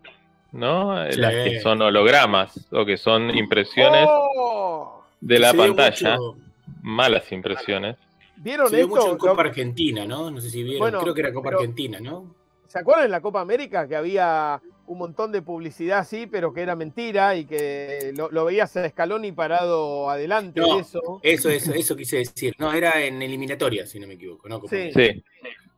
¿no? 0.53 1.11
Sí. 1.11 1.19
Las 1.19 1.33
que 1.33 1.61
son 1.61 1.81
hologramas 1.81 2.69
o 2.73 2.85
que 2.85 2.97
son 2.99 3.35
impresiones 3.35 4.07
¡Oh! 4.07 5.03
de 5.21 5.39
la 5.39 5.55
pantalla, 5.55 6.17
mucho- 6.17 6.37
malas 6.85 7.31
impresiones. 7.33 7.97
¿Vieron 8.37 8.69
Se 8.69 8.77
dio 8.77 8.89
mucho 8.89 9.01
esto? 9.01 9.13
en 9.13 9.19
Copa 9.19 9.43
Argentina, 9.43 10.05
¿no? 10.07 10.31
No 10.31 10.41
sé 10.41 10.51
si 10.51 10.63
vieron. 10.63 10.81
Bueno, 10.81 11.01
Creo 11.01 11.15
que 11.15 11.21
era 11.21 11.33
Copa 11.33 11.49
pero- 11.51 11.61
Argentina, 11.61 11.99
¿no? 12.01 12.35
¿Se 12.67 12.79
acuerdan 12.79 13.05
en 13.07 13.11
la 13.13 13.21
Copa 13.21 13.41
América 13.41 13.87
que 13.87 13.95
había 13.95 14.61
un 14.87 14.99
montón 14.99 15.31
de 15.33 15.41
publicidad 15.43 16.01
así, 16.01 16.27
pero 16.27 16.53
que 16.53 16.61
era 16.61 16.75
mentira 16.75 17.37
y 17.37 17.45
que 17.47 18.13
lo, 18.17 18.31
lo 18.31 18.45
veías 18.45 18.77
a 18.77 18.89
Scaloni 18.89 19.31
parado 19.33 20.11
adelante 20.11 20.61
No. 20.61 20.81
eso? 20.81 21.21
Eso, 21.23 21.49
eso, 21.51 21.73
eso 21.73 21.95
quise 21.97 22.17
decir. 22.19 22.55
No, 22.59 22.73
era 22.73 23.01
en 23.03 23.23
eliminatoria, 23.23 23.87
si 23.87 24.01
no 24.01 24.07
me 24.09 24.15
equivoco, 24.15 24.49
¿no? 24.49 24.61
Copa 24.61 24.75
Sí. 24.77 24.91
Sí, 24.93 25.23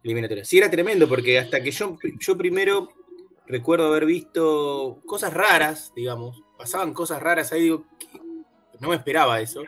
Eliminatoria. 0.02 0.44
Sí, 0.44 0.56
era 0.58 0.70
tremendo, 0.70 1.06
porque 1.08 1.38
hasta 1.38 1.60
que 1.60 1.70
yo, 1.70 1.98
yo 2.18 2.36
primero 2.38 2.88
recuerdo 3.46 3.88
haber 3.88 4.06
visto 4.06 4.98
cosas 5.04 5.34
raras, 5.34 5.92
digamos. 5.94 6.42
Pasaban 6.56 6.94
cosas 6.94 7.22
raras 7.22 7.52
ahí, 7.52 7.62
digo, 7.62 7.84
¿qué? 7.98 8.06
no 8.80 8.88
me 8.88 8.96
esperaba 8.96 9.40
eso. 9.40 9.62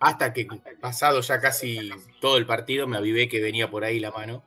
Hasta 0.00 0.32
que 0.32 0.46
pasado 0.80 1.20
ya 1.20 1.40
casi 1.40 1.90
todo 2.20 2.36
el 2.36 2.46
partido 2.46 2.86
me 2.86 2.96
avivé 2.96 3.28
que 3.28 3.40
venía 3.40 3.70
por 3.70 3.84
ahí 3.84 4.00
la 4.00 4.10
mano. 4.10 4.42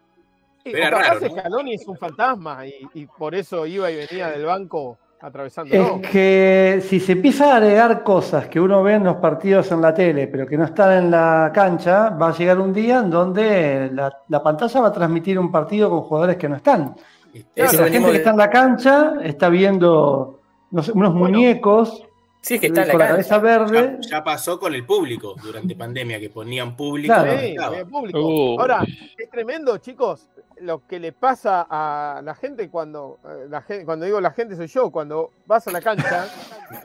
Sí, 0.63 0.71
Era 0.75 0.89
raro, 0.91 1.19
¿no? 1.21 1.29
Scaloni 1.29 1.73
es 1.75 1.88
un 1.88 1.97
fantasma 1.97 2.65
y, 2.67 2.73
y 2.93 3.05
por 3.05 3.33
eso 3.33 3.65
iba 3.65 3.89
y 3.89 3.95
venía 3.95 4.29
del 4.29 4.45
banco 4.45 4.97
atravesando. 5.19 5.73
Es 5.73 6.12
que 6.12 6.83
si 6.88 6.99
se 6.99 7.13
empieza 7.13 7.53
a 7.53 7.57
agregar 7.57 8.03
cosas 8.03 8.47
que 8.49 8.60
uno 8.60 8.83
ve 8.83 8.95
en 8.95 9.05
los 9.05 9.15
partidos 9.15 9.71
en 9.71 9.81
la 9.81 9.93
tele, 9.93 10.27
pero 10.27 10.45
que 10.45 10.57
no 10.57 10.65
están 10.65 11.05
en 11.05 11.12
la 11.12 11.51
cancha, 11.53 12.10
va 12.10 12.29
a 12.29 12.38
llegar 12.38 12.60
un 12.60 12.73
día 12.73 12.99
en 12.99 13.10
donde 13.10 13.89
la, 13.93 14.15
la 14.27 14.43
pantalla 14.43 14.81
va 14.81 14.88
a 14.89 14.91
transmitir 14.93 15.39
un 15.39 15.51
partido 15.51 15.89
con 15.89 16.01
jugadores 16.01 16.36
que 16.38 16.49
no 16.49 16.57
están. 16.57 16.95
Este, 17.33 17.77
la 17.77 17.89
gente 17.89 18.12
que 18.12 18.17
está 18.17 18.29
en 18.31 18.38
la 18.38 18.49
cancha 18.49 19.13
está 19.23 19.49
viendo 19.49 20.39
no 20.71 20.83
sé, 20.83 20.91
unos 20.91 21.13
Bueno. 21.13 21.25
muñecos 21.38 22.03
Sí, 22.47 22.53
es 22.53 22.62
que 22.62 22.67
está 22.67 22.83
en 22.83 22.91
con 22.91 22.99
la 22.99 23.07
cabeza 23.10 23.39
verde. 23.39 23.97
ya, 24.01 24.10
ya 24.10 24.23
pasó 24.23 24.57
con 24.57 24.73
el 24.73 24.86
público 24.86 25.36
durante 25.43 25.75
pandemia, 25.75 26.17
que 26.17 26.29
ponían 26.29 26.77
público. 26.77 27.13
Claro. 27.13 27.33
no 27.33 27.77
Sí, 27.77 27.83
público. 27.91 28.19
Uh. 28.19 28.60
Ahora, 28.62 28.86
es 29.17 29.29
tremendo, 29.29 29.77
chicos, 29.79 30.29
lo 30.62 30.88
que 30.88 30.97
le 30.97 31.12
pasa 31.12 31.67
a 31.69 32.21
la 32.23 32.36
gente 32.36 32.69
cuando, 32.69 33.19
eh, 33.25 33.47
la 33.49 33.62
gente, 33.63 33.83
cuando 33.83 34.05
digo 34.05 34.21
la 34.21 34.31
gente 34.31 34.55
soy 34.55 34.67
yo, 34.67 34.89
cuando 34.91 35.31
vas 35.45 35.67
a 35.67 35.71
la 35.71 35.81
cancha 35.81 36.29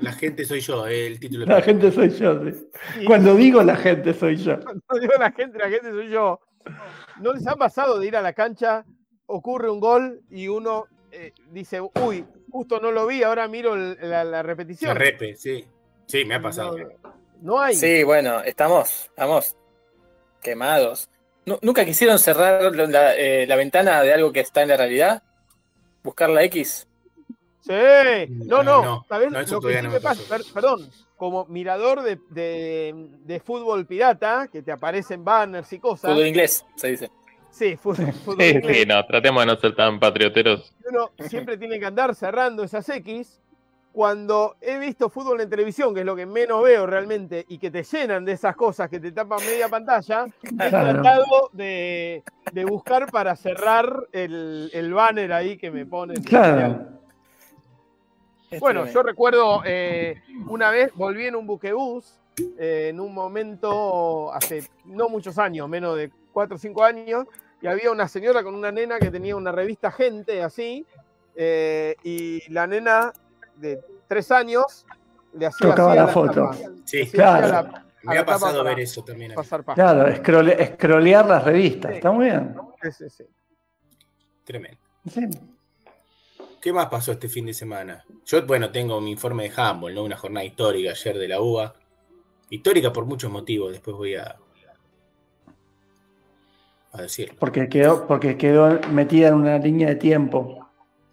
La 0.00 0.10
gente 0.12 0.44
soy 0.44 0.58
yo, 0.58 0.84
eh, 0.88 1.06
el 1.06 1.20
título. 1.20 1.46
La 1.46 1.62
gente 1.62 1.92
soy 1.92 2.10
yo. 2.10 2.40
sí. 2.44 3.04
Cuando 3.06 3.36
digo 3.36 3.62
la 3.62 3.76
gente 3.76 4.14
soy 4.14 4.36
yo. 4.38 4.58
cuando 4.64 5.00
digo 5.00 5.12
la 5.16 5.30
gente, 5.30 5.58
la 5.58 5.70
gente 5.70 5.90
soy 5.90 6.08
yo, 6.08 6.40
¿no 7.20 7.32
les 7.32 7.46
ha 7.46 7.54
pasado 7.54 8.00
de 8.00 8.08
ir 8.08 8.16
a 8.16 8.20
la 8.20 8.32
cancha, 8.32 8.84
ocurre 9.26 9.70
un 9.70 9.78
gol 9.78 10.22
y 10.28 10.48
uno 10.48 10.86
eh, 11.12 11.32
dice, 11.52 11.80
uy, 11.80 12.24
justo 12.52 12.78
no 12.78 12.92
lo 12.92 13.06
vi, 13.06 13.22
ahora 13.24 13.48
miro 13.48 13.74
la, 13.74 14.22
la 14.22 14.42
repetición? 14.42 14.90
La 14.90 14.94
repe, 14.94 15.34
sí. 15.36 15.66
Sí, 16.06 16.24
me 16.24 16.34
ha 16.36 16.42
pasado. 16.42 16.76
No, 16.78 16.88
no 17.40 17.60
hay. 17.60 17.74
Sí, 17.74 18.02
bueno, 18.04 18.42
estamos, 18.42 19.06
estamos 19.06 19.56
quemados. 20.40 21.08
Nu- 21.46 21.58
¿Nunca 21.62 21.84
quisieron 21.84 22.18
cerrar 22.18 22.74
la, 22.76 23.16
eh, 23.16 23.46
la 23.46 23.56
ventana 23.56 24.00
de 24.02 24.12
algo 24.12 24.32
que 24.32 24.40
está 24.40 24.62
en 24.62 24.68
la 24.68 24.76
realidad? 24.76 25.22
¿Buscar 26.04 26.30
la 26.30 26.44
X? 26.44 26.86
Sí, 27.60 27.72
no, 28.28 28.58
No, 28.58 28.62
no, 28.62 28.82
no, 28.82 29.06
¿sabes? 29.08 29.30
lo 29.32 29.38
que 29.38 29.46
todavía 29.46 29.80
sí 29.80 29.86
no 29.86 29.92
me 29.92 30.00
pasa, 30.00 30.22
per- 30.28 30.44
perdón, 30.52 30.90
como 31.16 31.44
mirador 31.46 32.02
de, 32.02 32.18
de- 32.30 32.92
de 33.24 33.40
fútbol 33.40 33.86
pirata, 33.86 34.48
que 34.50 34.62
te 34.62 34.72
aparecen 34.72 35.24
banners 35.24 35.72
y 35.72 35.78
cosas. 35.78 36.10
Fútbol 36.10 36.26
inglés, 36.26 36.64
se 36.76 36.88
dice. 36.88 37.10
Sí, 37.52 37.76
fútbol, 37.76 38.12
fútbol 38.24 38.38
sí, 38.40 38.50
inglés. 38.50 38.78
sí, 38.78 38.86
no, 38.86 39.04
tratemos 39.04 39.42
de 39.42 39.46
no 39.46 39.56
ser 39.60 39.76
tan 39.76 40.00
patrioteros. 40.00 40.72
Uno 40.88 41.10
siempre 41.28 41.58
tiene 41.58 41.78
que 41.78 41.84
andar 41.86 42.14
cerrando 42.14 42.64
esas 42.64 42.88
X. 42.88 43.38
Cuando 43.92 44.56
he 44.62 44.78
visto 44.78 45.10
fútbol 45.10 45.42
en 45.42 45.50
televisión, 45.50 45.92
que 45.92 46.00
es 46.00 46.06
lo 46.06 46.16
que 46.16 46.24
menos 46.24 46.62
veo 46.62 46.86
realmente, 46.86 47.44
y 47.46 47.58
que 47.58 47.70
te 47.70 47.82
llenan 47.82 48.24
de 48.24 48.32
esas 48.32 48.56
cosas 48.56 48.88
que 48.88 48.98
te 48.98 49.12
tapan 49.12 49.38
media 49.44 49.68
pantalla, 49.68 50.24
he 50.42 50.70
tratado 50.70 51.50
de, 51.52 52.22
de 52.52 52.64
buscar 52.64 53.12
para 53.12 53.36
cerrar 53.36 54.08
el, 54.12 54.70
el 54.72 54.94
banner 54.94 55.34
ahí 55.34 55.58
que 55.58 55.70
me 55.70 55.84
ponen. 55.84 56.22
Claro. 56.24 56.86
Es 58.50 58.60
Bueno, 58.60 58.86
yo 58.86 59.02
recuerdo 59.02 59.62
eh, 59.66 60.22
una 60.48 60.70
vez 60.70 60.90
volví 60.94 61.26
en 61.26 61.36
un 61.36 61.46
buquebús, 61.46 62.18
eh, 62.58 62.88
en 62.88 62.98
un 62.98 63.12
momento 63.12 64.32
hace 64.32 64.70
no 64.86 65.10
muchos 65.10 65.36
años, 65.38 65.68
menos 65.68 65.98
de 65.98 66.10
4 66.32 66.56
o 66.56 66.58
5 66.58 66.82
años, 66.84 67.26
y 67.62 67.66
había 67.66 67.90
una 67.90 68.08
señora 68.08 68.42
con 68.42 68.54
una 68.54 68.70
nena 68.70 68.98
que 68.98 69.10
tenía 69.10 69.34
una 69.36 69.52
revista 69.52 69.90
Gente 69.90 70.42
así, 70.42 70.84
eh, 71.34 71.94
y 72.02 72.52
la 72.52 72.66
nena 72.66 73.12
de 73.56 73.80
3 74.08 74.30
años 74.32 74.84
le 75.32 75.46
hacía 75.46 75.70
Tocaba 75.70 75.94
la 75.94 76.08
foto. 76.08 76.50
tapa. 76.50 76.56
Sí, 76.84 77.06
Claro. 77.10 77.48
la- 77.48 77.84
Me 78.02 78.18
ha 78.18 78.26
pasado 78.26 78.64
ver 78.64 78.80
eso 78.80 79.02
también. 79.04 79.32
pasar 79.34 79.62
página. 79.64 79.92
Claro, 79.92 80.08
escrole- 80.10 80.60
escrolear 80.60 81.24
las 81.24 81.44
revistas. 81.44 81.92
Está 81.92 82.10
muy 82.10 82.24
bien. 82.26 82.54
Sí, 82.82 82.90
sí, 82.92 83.10
sí. 83.10 83.24
Tremendo. 84.44 84.78
Sí. 85.08 85.20
¿Qué 86.60 86.72
más 86.72 86.86
pasó 86.86 87.12
este 87.12 87.28
fin 87.28 87.46
de 87.46 87.54
semana? 87.54 88.04
Yo, 88.24 88.44
bueno, 88.46 88.70
tengo 88.70 89.00
mi 89.00 89.12
informe 89.12 89.48
de 89.48 89.50
Humboldt, 89.56 89.94
¿no? 89.96 90.04
Una 90.04 90.16
jornada 90.16 90.44
histórica 90.44 90.90
ayer 90.90 91.16
de 91.18 91.28
la 91.28 91.40
UBA. 91.40 91.74
Histórica 92.50 92.92
por 92.92 93.04
muchos 93.06 93.30
motivos, 93.30 93.72
después 93.72 93.96
voy 93.96 94.14
a, 94.16 94.36
a 96.92 97.02
decirlo. 97.02 97.34
Porque 97.38 97.68
quedó, 97.68 98.06
porque 98.06 98.36
quedó 98.36 98.80
metida 98.90 99.28
en 99.28 99.34
una 99.34 99.58
línea 99.58 99.88
de 99.88 99.96
tiempo. 99.96 100.68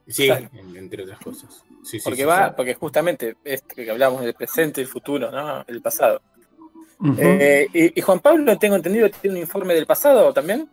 Sí, 0.07 0.29
entre 0.75 1.03
otras 1.03 1.19
cosas. 1.19 1.63
Sí, 1.83 1.99
sí, 1.99 2.01
Porque 2.03 2.21
sí, 2.21 2.25
va, 2.25 2.49
sí. 2.49 2.53
porque 2.57 2.73
justamente 2.73 3.37
es 3.43 3.61
que 3.61 3.89
hablamos 3.89 4.21
del 4.21 4.33
presente, 4.33 4.81
el 4.81 4.87
futuro, 4.87 5.31
¿no? 5.31 5.63
El 5.67 5.81
pasado. 5.81 6.21
Eh, 7.17 7.67
y, 7.73 7.97
y 7.97 8.01
Juan 8.01 8.19
Pablo, 8.19 8.57
tengo 8.57 8.75
entendido, 8.75 9.09
tiene 9.09 9.37
un 9.37 9.41
informe 9.43 9.73
del 9.73 9.85
pasado 9.85 10.33
también. 10.33 10.67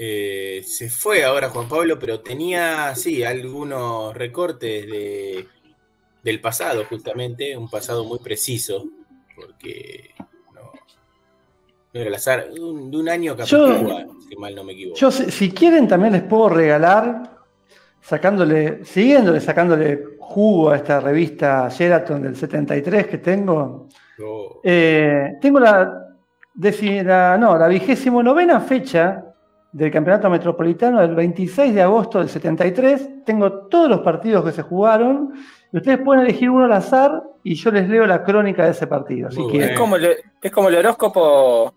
Eh, 0.00 0.62
se 0.64 0.88
fue 0.88 1.24
ahora 1.24 1.50
Juan 1.50 1.68
Pablo, 1.68 1.98
pero 1.98 2.20
tenía, 2.20 2.94
sí, 2.94 3.24
algunos 3.24 4.14
recortes 4.14 4.86
de, 4.86 5.46
del 6.22 6.40
pasado, 6.40 6.84
justamente, 6.84 7.56
un 7.56 7.68
pasado 7.68 8.04
muy 8.04 8.20
preciso, 8.20 8.84
porque 9.34 10.14
era 11.92 12.08
el 12.08 12.14
azar, 12.14 12.50
de 12.52 12.60
un, 12.60 13.08
año 13.08 13.34
Yo- 13.44 13.66
Capicúa, 13.68 14.04
si 14.28 14.36
mal 14.36 14.54
no 14.54 14.64
me 14.64 14.72
equivoco. 14.72 14.98
Yo, 14.98 15.10
si, 15.10 15.30
si 15.30 15.50
quieren, 15.52 15.88
también 15.88 16.12
les 16.12 16.22
puedo 16.22 16.48
regalar, 16.50 17.30
sacándole, 18.00 18.84
siguiéndole, 18.84 19.40
sacándole 19.40 20.02
jugo 20.18 20.70
a 20.70 20.76
esta 20.76 21.00
revista 21.00 21.68
Sheraton 21.68 22.22
del 22.22 22.36
73 22.36 23.06
que 23.06 23.18
tengo. 23.18 23.88
Yo- 24.18 24.60
Eh, 24.64 25.36
tengo 25.40 25.60
la, 25.60 26.06
la- 26.54 27.38
no, 27.38 27.56
la 27.58 27.68
vigésimo 27.68 28.22
novena 28.22 28.60
fecha 28.60 29.24
del 29.72 29.90
Campeonato 29.90 30.28
Metropolitano 30.30 31.00
del 31.00 31.14
26 31.14 31.74
de 31.74 31.82
agosto 31.82 32.18
del 32.18 32.28
73. 32.28 33.24
Tengo 33.24 33.66
todos 33.68 33.88
los 33.88 34.00
partidos 34.00 34.44
que 34.44 34.52
se 34.52 34.62
jugaron. 34.62 35.32
Y 35.72 35.76
ustedes 35.76 35.98
pueden 35.98 36.22
elegir 36.24 36.48
uno 36.48 36.64
al 36.64 36.72
azar 36.72 37.22
y 37.44 37.54
yo 37.54 37.70
les 37.70 37.86
leo 37.88 38.06
la 38.06 38.24
crónica 38.24 38.64
de 38.64 38.70
ese 38.70 38.86
partido. 38.86 39.30
Si 39.30 39.38
Muy 39.40 39.50
quieren. 39.52 39.70
Es 39.70 39.78
como, 39.78 39.96
el, 39.96 40.16
es 40.42 40.50
como 40.50 40.68
el 40.70 40.76
horóscopo 40.76 41.74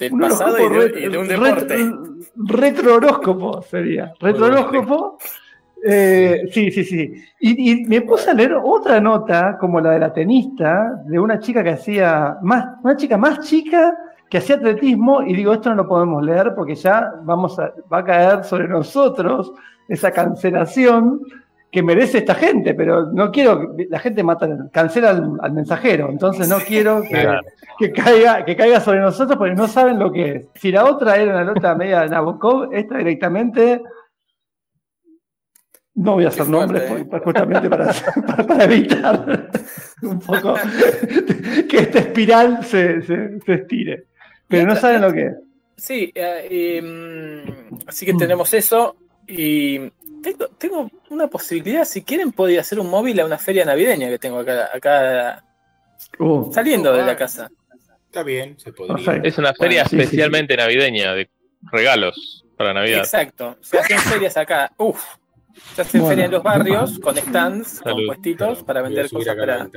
del 0.00 0.12
Un 0.14 0.20
pasado 0.20 0.58
y 0.58 0.68
de, 0.68 1.00
y 1.00 1.08
de 1.08 1.18
un 1.18 1.28
deporte. 1.28 1.76
ret- 1.78 2.30
Retrohoróscopo 2.36 3.62
sería. 3.62 4.12
Retrohoróscopo. 4.20 5.18
Eh, 5.82 6.42
sí, 6.52 6.70
sí, 6.70 6.84
sí. 6.84 7.14
Y, 7.40 7.70
y 7.72 7.84
me 7.86 8.02
puse 8.02 8.30
a 8.30 8.34
leer 8.34 8.54
otra 8.62 9.00
nota, 9.00 9.56
como 9.58 9.80
la 9.80 9.92
de 9.92 9.98
la 10.00 10.12
tenista, 10.12 11.00
de 11.06 11.18
una 11.18 11.38
chica 11.38 11.62
que 11.64 11.70
hacía, 11.70 12.36
más, 12.42 12.66
una 12.82 12.96
chica 12.96 13.16
más 13.16 13.40
chica 13.40 13.96
que 14.28 14.38
hacía 14.38 14.56
atletismo, 14.56 15.22
y 15.22 15.34
digo, 15.34 15.52
esto 15.54 15.70
no 15.70 15.76
lo 15.76 15.88
podemos 15.88 16.22
leer 16.22 16.52
porque 16.54 16.74
ya 16.74 17.10
vamos 17.22 17.58
a, 17.58 17.72
va 17.92 17.98
a 17.98 18.04
caer 18.04 18.44
sobre 18.44 18.68
nosotros 18.68 19.52
esa 19.88 20.10
cancelación 20.12 21.20
que 21.72 21.82
merece 21.82 22.18
esta 22.18 22.34
gente, 22.34 22.74
pero 22.74 23.06
no 23.12 23.30
quiero 23.30 23.76
que 23.76 23.86
la 23.88 23.98
gente 24.00 24.22
mata, 24.24 24.48
cancela 24.72 25.10
al, 25.10 25.38
al 25.40 25.52
mensajero, 25.52 26.08
entonces 26.10 26.48
no 26.48 26.58
quiero 26.58 27.00
que, 27.02 27.08
Claro. 27.10 27.40
que 27.78 27.92
caiga, 27.92 28.44
que 28.44 28.56
caiga 28.56 28.80
sobre 28.80 29.00
nosotros 29.00 29.38
porque 29.38 29.54
no 29.54 29.68
saben 29.68 29.98
lo 29.98 30.10
que 30.10 30.30
es. 30.32 30.44
Si 30.56 30.72
la 30.72 30.84
otra 30.84 31.16
era 31.16 31.32
una 31.32 31.44
nota 31.44 31.74
media 31.76 32.00
de 32.00 32.08
Nabokov, 32.08 32.72
esta 32.74 32.98
directamente 32.98 33.80
no 35.94 36.14
voy 36.14 36.24
a 36.24 36.28
hacer 36.28 36.48
nombres 36.48 36.88
fuerte, 36.88 37.04
por- 37.06 37.22
justamente 37.24 37.68
para, 37.68 37.92
para- 38.26 38.46
para 38.46 38.64
evitar 38.64 39.48
un 40.02 40.18
poco 40.20 40.54
que 41.68 41.78
esta 41.78 41.98
espiral 41.98 42.64
se, 42.64 43.02
se- 43.02 43.40
se 43.40 43.52
estire. 43.54 44.04
Pero 44.48 44.66
no 44.66 44.76
saben 44.76 45.02
lo 45.02 45.12
que 45.12 45.26
es. 45.26 45.34
Sí, 45.76 46.10
eh, 46.14 46.80
mm, 46.82 47.78
así 47.86 48.04
que 48.06 48.14
tenemos 48.14 48.52
eso. 48.54 48.96
Y 49.26 49.78
tengo, 50.22 50.48
tengo 50.58 50.90
una 51.10 51.26
posibilidad, 51.28 51.84
si 51.84 52.02
quieren, 52.02 52.32
podría 52.32 52.60
hacer 52.60 52.78
un 52.80 52.88
móvil 52.90 53.18
a 53.20 53.24
una 53.26 53.38
feria 53.38 53.64
navideña 53.64 54.08
que 54.08 54.18
tengo 54.18 54.38
acá, 54.38 54.70
acá 54.74 55.44
Uh, 56.18 56.50
saliendo 56.52 56.92
de 56.94 57.02
la 57.04 57.14
casa. 57.14 57.50
Está 58.06 58.22
bien, 58.22 58.58
se 58.58 58.72
podría. 58.72 58.96
Perfecto. 58.96 59.28
Es 59.28 59.38
una 59.38 59.52
feria 59.54 59.82
Bueno, 59.82 59.90
sí, 59.90 59.96
sí, 59.96 60.02
especialmente 60.02 60.56
navideña 60.56 61.12
de 61.14 61.28
regalos 61.70 62.44
para 62.56 62.72
Navidad. 62.72 63.00
Exacto. 63.00 63.56
Se 63.60 63.78
hacen 63.78 63.98
ferias 63.98 64.36
acá. 64.36 64.72
Uf. 64.78 65.00
Se 65.74 65.82
hacen 65.82 66.00
Bueno. 66.00 66.10
ferias 66.10 66.24
en 66.26 66.32
los 66.32 66.42
barrios 66.42 66.98
con 66.98 67.16
stands, 67.16 67.80
con 67.82 68.06
puestitos 68.06 68.62
para 68.64 68.80
vender 68.82 69.10
cosas 69.10 69.36
para, 69.36 69.68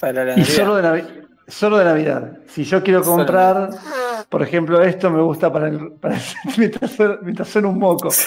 para 0.00 0.24
la 0.24 0.32
y 0.34 0.40
Navidad. 0.40 0.54
solo 0.56 0.76
de, 0.76 0.82
Navi- 0.82 1.26
solo 1.48 1.78
de 1.78 1.84
Navidad. 1.84 2.38
Si 2.48 2.64
yo 2.64 2.82
quiero 2.82 3.02
Solo 3.02 3.16
comprar, 3.16 3.70
por 4.28 4.42
ejemplo, 4.42 4.82
esto 4.82 5.10
me 5.10 5.22
gusta 5.22 5.52
para, 5.52 5.68
el, 5.68 5.92
para 5.92 6.16
el- 6.16 6.22
mientras, 6.58 6.90
suena- 6.92 7.18
mientras 7.22 7.48
suena 7.48 7.68
un 7.68 7.78
moco. 7.78 8.10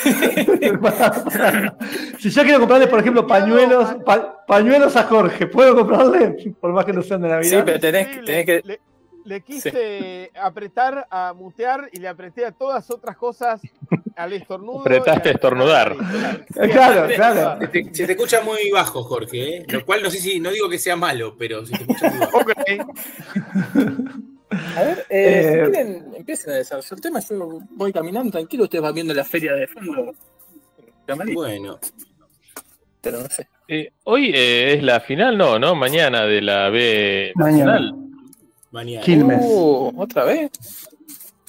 si 2.20 2.30
yo 2.30 2.44
quiero 2.44 2.60
comprarle, 2.60 2.88
por 2.88 3.00
ejemplo, 3.00 3.26
pañuelos, 3.28 3.96
pa- 4.06 4.46
pañuelos 4.46 4.96
a 4.96 5.04
Jorge, 5.04 5.48
¿puedo 5.48 5.76
comprarle? 5.76 6.54
Por 6.60 6.72
más 6.74 6.86
que 6.86 6.94
no 6.94 7.02
sean 7.02 7.22
de 7.22 7.30
Navidad. 7.30 7.60
Sí, 7.60 7.64
pero 7.66 7.80
tenés, 7.80 8.08
que- 8.08 8.20
tenés 8.22 8.46
que. 8.46 8.62
Le, 8.66 8.80
le 9.24 9.42
quise 9.42 10.32
apretar 10.42 11.06
a 11.12 11.32
mutear 11.34 11.88
y 11.92 12.00
le 12.00 12.08
apreté 12.08 12.44
a 12.44 12.52
todas 12.52 12.90
otras 12.90 13.16
cosas 13.16 13.62
al 14.16 14.34
estornudo. 14.34 14.80
Apretaste 14.82 15.30
a 15.30 15.32
estornudar. 15.34 15.96
Claro, 16.72 17.08
claro. 17.16 17.60
Se 17.62 17.68
te, 17.68 17.94
se 17.94 18.06
te 18.08 18.12
escucha 18.14 18.42
muy 18.42 18.72
bajo, 18.72 19.04
Jorge, 19.04 19.58
¿eh? 19.58 19.66
lo 19.68 19.86
cual 19.86 20.02
no 20.04 20.10
sé 20.10 20.18
si, 20.18 20.40
no 20.40 20.50
digo 20.50 20.68
que 20.70 20.80
sea 20.80 20.96
malo, 20.96 21.36
pero 21.38 21.64
se 21.66 21.78
te 21.78 21.84
escucha 21.84 22.10
muy 22.10 22.20
bajo. 22.20 22.38
Ok. 22.40 22.52
A 24.76 24.84
ver, 24.84 25.00
eh, 25.00 25.06
Eh, 25.10 25.66
si 25.66 25.72
quieren, 25.72 26.14
empiecen 26.16 26.52
a 26.54 26.56
desarrollar 26.58 26.94
el 26.94 27.02
tema. 27.02 27.20
Yo 27.22 27.60
voy 27.72 27.94
caminando 27.94 28.32
tranquilo, 28.32 28.64
ustedes 28.66 28.82
van 28.82 28.94
viendo 28.94 29.14
la 29.14 29.24
feria 29.24 29.54
de 29.54 29.68
fondo. 29.68 30.14
Bueno, 31.34 31.80
pero 33.02 33.22
no 33.22 33.30
sé. 33.30 33.48
Eh, 33.68 33.92
hoy 34.04 34.32
eh, 34.34 34.74
es 34.76 34.84
la 34.84 35.00
final, 35.00 35.38
no, 35.38 35.58
¿no? 35.60 35.76
Mañana 35.76 36.26
de 36.26 36.42
la 36.42 36.70
B 36.70 37.32
Mañana. 37.36 37.74
Nacional. 37.80 37.96
mañana. 38.72 39.06
Quilmes. 39.06 39.40
Uh, 39.42 39.94
¿Otra 39.98 40.26
vez? 40.26 40.52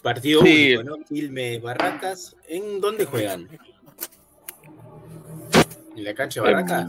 Partido 0.03 0.43
Sí. 0.43 0.75
único, 0.77 0.97
¿no? 0.97 1.05
Quilmes, 1.05 1.63
Barracas. 1.63 2.37
¿En 2.49 2.81
dónde 2.81 3.05
juegan? 3.05 3.49
¿En 5.97 6.05
la 6.05 6.15
cancha 6.15 6.43
de 6.43 6.53
Barracas? 6.53 6.87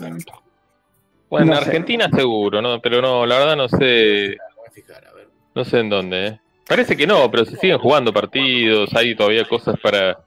Bueno, 1.30 1.48
No 1.48 1.54
en 1.54 1.60
sé. 1.60 1.66
Argentina 1.66 2.10
seguro, 2.16 2.62
¿no? 2.62 2.80
Pero 2.82 3.02
no, 3.02 3.26
la 3.26 3.40
verdad 3.40 3.56
no 3.56 3.68
sé, 3.68 4.38
Voy 4.56 4.68
a 4.68 4.72
fijar. 4.72 5.13
No 5.56 5.66
sé 5.66 5.80
en 5.80 5.90
dónde, 5.90 6.28
¿eh? 6.28 6.40
Parece 6.68 6.96
que 6.96 7.06
no, 7.06 7.30
pero 7.30 7.46
se 7.46 7.58
siguen 7.58 7.78
jugando 7.78 8.14
partidos, 8.14 8.94
hay 8.96 9.16
todavía 9.16 9.46
cosas 9.48 9.80
para 9.82 10.18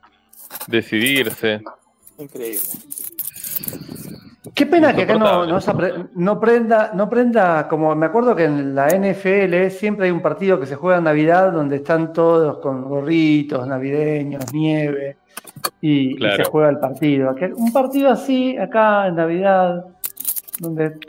decidirse. 0.66 1.60
Increíble. 2.18 2.60
Qué 4.54 4.64
pena 4.64 4.94
que 4.94 5.02
acá 5.02 5.18
no, 5.18 5.46
no, 5.46 5.58
no 6.14 6.40
prenda, 6.40 6.92
no 6.94 7.10
prenda, 7.10 7.68
como 7.68 7.94
me 7.94 8.06
acuerdo 8.06 8.34
que 8.34 8.44
en 8.44 8.74
la 8.74 8.88
NFL 8.88 9.68
siempre 9.70 10.06
hay 10.06 10.12
un 10.12 10.22
partido 10.22 10.58
que 10.58 10.66
se 10.66 10.76
juega 10.76 10.98
en 10.98 11.04
Navidad 11.04 11.52
donde 11.52 11.76
están 11.76 12.12
todos 12.12 12.58
con 12.58 12.84
gorritos 12.84 13.66
navideños, 13.66 14.52
nieve, 14.52 15.18
y, 15.80 16.24
y 16.24 16.36
se 16.36 16.44
juega 16.44 16.70
el 16.70 16.78
partido. 16.78 17.34
Un 17.56 17.72
partido 17.72 18.10
así, 18.10 18.56
acá 18.56 19.08
en 19.08 19.16
Navidad, 19.16 19.84
donde, 20.60 21.00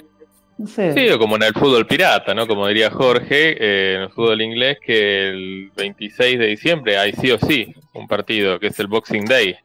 no 0.57 0.67
sé, 0.67 0.93
Sí, 0.93 1.09
o 1.09 1.19
como 1.19 1.35
en 1.35 1.43
el 1.43 1.53
fútbol 1.53 1.85
pirata, 1.85 2.33
¿no? 2.33 2.47
Como 2.47 2.67
diría 2.67 2.89
Jorge, 2.91 3.55
eh, 3.59 3.95
en 3.95 4.01
el 4.03 4.09
fútbol 4.09 4.41
inglés, 4.41 4.77
que 4.85 5.29
el 5.29 5.71
26 5.75 6.39
de 6.39 6.47
diciembre 6.47 6.97
hay 6.97 7.13
sí 7.13 7.31
o 7.31 7.37
sí 7.39 7.73
un 7.93 8.07
partido, 8.07 8.59
que 8.59 8.67
es 8.67 8.79
el 8.79 8.87
Boxing 8.87 9.25
Day, 9.25 9.55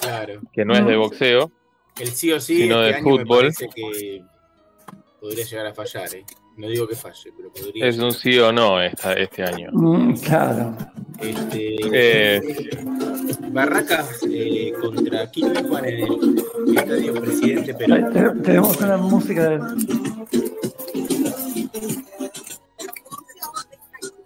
Claro. 0.00 0.40
que 0.52 0.64
no 0.64 0.74
es 0.74 0.84
de 0.86 0.96
boxeo. 0.96 1.50
El 2.00 2.08
sí 2.08 2.30
o 2.32 2.40
sí, 2.40 2.62
Sino 2.62 2.82
este 2.82 2.88
de 2.88 2.94
año 2.96 3.04
me 3.04 3.10
fútbol. 3.24 3.38
parece 3.38 3.68
que 3.74 4.22
podría 5.20 5.44
llegar 5.44 5.66
a 5.66 5.74
fallar, 5.74 6.14
¿eh? 6.14 6.24
No 6.58 6.68
digo 6.68 6.88
que 6.88 6.94
falle, 6.96 7.30
pero 7.36 7.52
podría. 7.52 7.86
Es 7.86 7.98
un 7.98 8.12
sí 8.12 8.38
o 8.38 8.50
no 8.50 8.80
esta, 8.80 9.12
este 9.12 9.42
año. 9.42 9.68
Mm, 9.72 10.14
claro. 10.20 10.74
Este, 11.20 11.76
Eh. 11.92 12.40
Barracas 13.50 14.20
eh, 14.30 14.72
contra 14.80 15.30
Quilmes 15.30 15.64
en 15.84 15.84
el 15.84 16.78
Estadio 16.78 17.14
Presidente 17.20 17.74
Perón. 17.74 18.12
te- 18.12 18.42
Tenemos 18.42 18.76
una 18.80 18.96
música 18.96 19.48
de... 19.50 19.58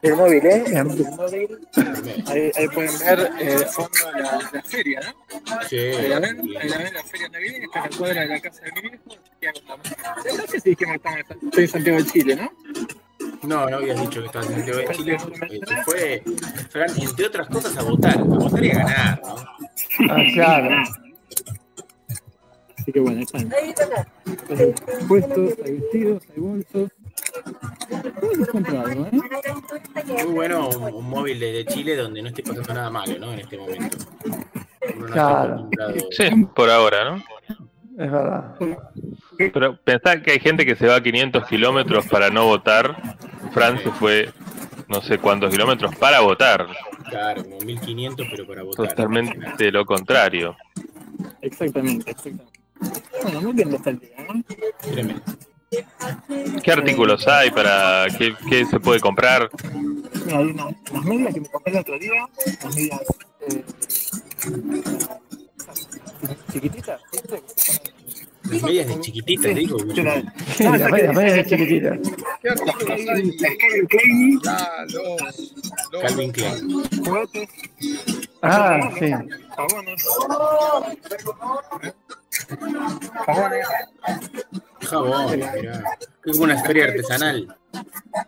El 0.02 0.16
móvil, 0.16 0.46
¿eh? 0.46 0.64
Bien. 0.66 0.78
El 0.78 1.10
móvil. 1.16 1.58
Ahí, 2.26 2.50
ahí 2.56 2.68
pueden 2.68 2.98
ver 3.00 3.30
eh, 3.38 3.44
de 3.58 3.66
fondo 3.66 3.90
la, 4.14 4.50
la 4.52 4.62
feria, 4.62 5.00
¿no? 5.00 5.60
Sí, 5.68 5.76
Ahí 5.76 6.08
la 6.08 6.20
ven, 6.20 6.40
ahí 6.58 6.68
la 6.68 6.78
ven 6.78 6.94
la 6.94 7.02
feria 7.04 7.28
navideña, 7.28 7.64
está 7.66 7.84
en 7.84 7.90
la 7.90 7.98
cuadra 7.98 8.20
de 8.22 8.28
la 8.28 8.40
casa 8.40 8.62
de 8.62 8.72
mi 8.72 8.80
viejo. 8.88 9.00
No 10.38 10.46
sé 10.46 10.60
si 10.60 10.70
dijimos 10.70 10.96
que 11.02 11.46
estoy 11.46 11.64
en 11.64 11.68
Santiago 11.68 11.98
de 11.98 12.06
Chile, 12.06 12.36
¿no? 12.36 12.50
No, 13.42 13.68
no 13.68 13.76
habías 13.76 14.00
dicho 14.00 14.20
que 14.20 14.26
estabas 14.26 14.48
en 14.48 14.56
Santiago 14.56 14.78
de 14.78 14.88
Chile. 14.96 15.16
Eh, 15.50 15.60
Se 15.68 15.82
fue, 15.82 16.22
Fran, 16.70 16.90
entre 17.00 17.26
otras 17.26 17.48
cosas, 17.48 17.76
a 17.76 17.82
votar. 17.82 18.18
A 18.18 18.22
votar 18.22 18.64
y 18.64 18.70
a 18.70 18.74
ganar, 18.78 19.22
¿no? 19.22 19.34
Ah, 20.10 20.22
claro. 20.32 20.76
Así 22.78 22.92
que 22.92 23.00
bueno, 23.00 23.18
ahí 23.18 23.24
están. 23.24 23.52
Hay 24.58 24.74
puestos, 25.06 25.54
hay 25.62 25.72
vestidos, 25.74 26.22
hay 26.34 26.40
bolsos. 26.40 26.90
Algo, 28.68 29.06
¿eh? 29.06 29.10
Muy 30.06 30.32
bueno 30.32 30.68
un, 30.68 30.94
un 30.94 31.10
móvil 31.10 31.40
desde 31.40 31.64
Chile 31.66 31.96
donde 31.96 32.22
no 32.22 32.28
esté 32.28 32.42
pasando 32.42 32.74
nada 32.74 32.90
malo, 32.90 33.18
¿no? 33.18 33.32
En 33.32 33.40
este 33.40 33.58
momento. 33.58 33.96
Uno 34.96 35.06
no 35.06 35.12
Claro. 35.12 35.70
Sí, 36.10 36.24
por 36.54 36.70
ahora, 36.70 37.10
¿no? 37.10 37.16
Es 37.98 38.10
verdad. 38.10 38.56
Pero 39.36 39.76
pensá 39.82 40.22
que 40.22 40.32
hay 40.32 40.40
gente 40.40 40.64
que 40.64 40.76
se 40.76 40.86
va 40.86 40.96
a 40.96 41.02
500 41.02 41.46
kilómetros 41.46 42.06
para 42.06 42.30
no 42.30 42.46
votar. 42.46 42.96
Fran 43.52 43.78
se 43.78 43.90
fue 43.90 44.30
no 44.88 45.00
sé 45.02 45.18
cuántos 45.18 45.50
kilómetros 45.50 45.94
para 45.96 46.20
votar. 46.20 46.66
Claro, 47.08 47.44
como 47.44 47.58
1500, 47.58 48.26
pero 48.30 48.46
para 48.46 48.62
votar. 48.62 48.88
Totalmente 48.88 49.70
lo 49.70 49.84
contrario. 49.84 50.56
Exactamente, 51.42 52.10
exactamente. 52.10 52.60
Bueno, 53.22 53.40
muy 53.42 53.52
bien 53.52 53.74
está 53.74 53.90
el 53.90 53.98
día, 53.98 54.16
¿no? 54.26 54.42
¿Qué 56.64 56.72
artículos 56.72 57.26
hay 57.28 57.50
para 57.52 58.06
qué, 58.18 58.34
qué 58.48 58.66
se 58.66 58.80
puede 58.80 58.98
comprar? 58.98 59.48
Mira, 60.26 60.38
hay 60.38 60.46
una- 60.46 60.66
unas 60.90 61.04
medias 61.04 61.34
que 61.34 61.40
me 61.40 61.48
compré 61.48 61.72
el 61.74 61.78
otro 61.78 61.98
día, 61.98 62.26
unas 62.62 62.74
medias 62.74 63.00
eh, 63.48 63.64
chiquititas, 66.52 67.00
¿viste? 67.12 67.42
Las 68.50 68.62
medias 68.62 68.88
de 68.88 69.00
chiquititas, 69.00 69.54
digo. 69.54 69.76
La- 69.94 70.22
No, 70.60 70.76
las 70.76 70.90
medias, 70.90 71.14
medias 71.16 71.46
chiquititas. 71.46 71.98
¿Qué 72.42 72.48
artículos 72.48 73.00
hay? 73.08 73.36
Calvin 73.36 73.86
Klein, 73.86 74.40
Ah, 74.48 74.84
los- 74.88 75.54
Calvin 76.02 76.32
Klein. 76.32 76.70
juguetes, 77.04 77.48
Ah, 78.42 78.90
sí. 78.98 79.10
jabones. 79.56 80.04
Jabones, 83.26 83.66
Jabón, 84.82 85.30
mirá. 85.36 85.98
Es 86.24 86.32
como 86.32 86.44
una 86.44 86.62
feria 86.62 86.84
artesanal. 86.86 87.56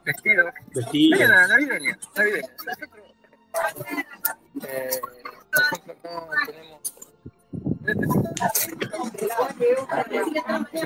vestidos. 0.05 0.55
Vestidos. 0.75 1.21
Navideña, 1.21 1.47
navideña, 1.49 1.99
navideña. 2.15 2.49
Eh, 4.65 5.01
por 5.51 5.63
ejemplo, 5.63 5.93
acá 5.93 6.37
tenemos 6.47 6.93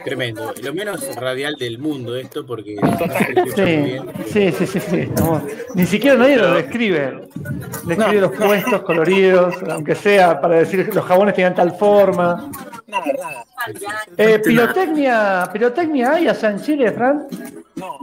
Tremendo. 0.05 0.55
Lo 0.62 0.75
menos 0.75 1.15
radial 1.17 1.57
del 1.57 1.79
mundo 1.79 2.17
esto, 2.17 2.47
porque 2.47 2.77
no 2.77 2.97
Sí, 3.55 3.97
sí, 4.33 4.53
sí, 4.53 4.67
sí, 4.67 4.81
sí. 4.81 5.09
Ni 5.75 5.87
siquiera 5.87 6.17
nadie 6.17 6.37
lo 6.37 6.55
describe. 6.55 7.29
Describe 7.85 8.21
los 8.21 8.33
puestos 8.33 8.83
coloridos, 8.83 9.55
aunque 9.69 9.95
sea 9.95 10.41
para 10.41 10.57
decir 10.57 10.87
que 10.87 10.93
los 10.93 11.05
jabones 11.05 11.35
tenían 11.35 11.55
tal 11.55 11.77
forma. 11.77 12.51
Nada, 12.87 13.05
nada. 13.19 13.45
Eh, 14.17 14.39
pirotecnia, 14.39 15.49
pirotecnia 15.53 16.12
hay 16.12 16.29
allá 16.29 16.51
en 16.51 16.62
Chile, 16.62 16.93
Fran. 16.93 17.27
No, 17.75 17.99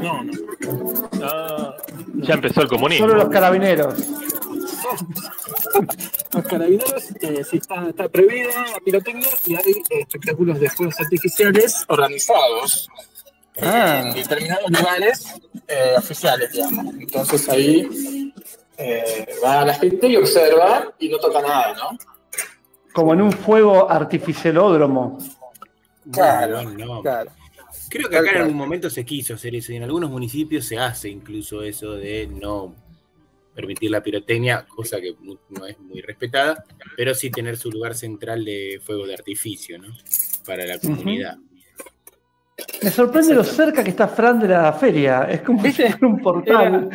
no, 0.00 0.24
no. 0.24 1.74
Ya 2.14 2.34
empezó 2.34 2.62
el 2.62 2.68
comunismo. 2.68 3.06
Solo 3.06 3.24
los 3.24 3.28
carabineros. 3.30 3.94
Los 6.34 6.44
carabineros 6.46 7.04
eh, 7.20 7.44
sí 7.44 7.58
está, 7.58 7.88
está 7.88 8.08
prohibida 8.08 8.50
la 8.72 8.80
pirotecnia 8.84 9.28
y 9.46 9.54
hay 9.54 9.72
eh, 9.90 10.00
espectáculos 10.00 10.60
de 10.60 10.70
fuegos 10.70 10.98
artificiales 11.00 11.84
organizados 11.88 12.88
Ah. 13.60 14.02
en 14.06 14.14
determinados 14.14 14.70
lugares 14.70 15.34
eh, 15.68 15.94
oficiales, 15.98 16.52
digamos. 16.52 16.94
Entonces 16.94 17.48
ahí 17.48 18.32
eh, 18.78 19.26
va 19.44 19.64
la 19.64 19.74
gente 19.74 20.08
y 20.08 20.16
observa 20.16 20.92
y 20.98 21.08
no 21.08 21.18
toca 21.18 21.42
nada, 21.42 21.74
¿no? 21.74 21.98
Como 22.94 23.12
en 23.12 23.22
un 23.22 23.32
fuego 23.32 23.90
artificialódromo. 23.90 25.18
Claro, 26.10 26.62
no. 26.62 27.02
Claro. 27.02 27.30
Creo 27.88 28.08
que 28.08 28.16
acá 28.16 28.30
en 28.30 28.36
algún 28.38 28.56
momento 28.56 28.88
se 28.88 29.04
quiso 29.04 29.34
hacer 29.34 29.54
eso 29.54 29.72
y 29.72 29.76
en 29.76 29.82
algunos 29.82 30.10
municipios 30.10 30.64
se 30.64 30.78
hace 30.78 31.10
incluso 31.10 31.62
eso 31.62 31.92
de 31.92 32.26
no 32.26 32.74
permitir 33.54 33.90
la 33.90 34.02
pirotecnia, 34.02 34.64
cosa 34.66 35.00
que 35.00 35.14
no 35.22 35.38
no 35.50 35.66
es 35.66 35.78
muy 35.78 36.00
respetada, 36.00 36.64
pero 36.96 37.14
sí 37.14 37.30
tener 37.30 37.56
su 37.56 37.70
lugar 37.70 37.94
central 37.94 38.44
de 38.44 38.80
fuego 38.82 39.06
de 39.06 39.14
artificio, 39.14 39.78
¿no? 39.78 39.88
Para 40.46 40.64
la 40.66 40.78
comunidad. 40.78 41.36
Me 42.82 42.90
sorprende 42.90 43.34
lo 43.34 43.44
cerca 43.44 43.82
que 43.82 43.90
está 43.90 44.06
Fran 44.08 44.38
de 44.40 44.48
la 44.48 44.72
feria. 44.72 45.24
Es 45.30 45.40
como 45.42 45.62
si 45.62 45.72
fuera 45.72 45.98
un 46.02 46.18
portal. 46.20 46.90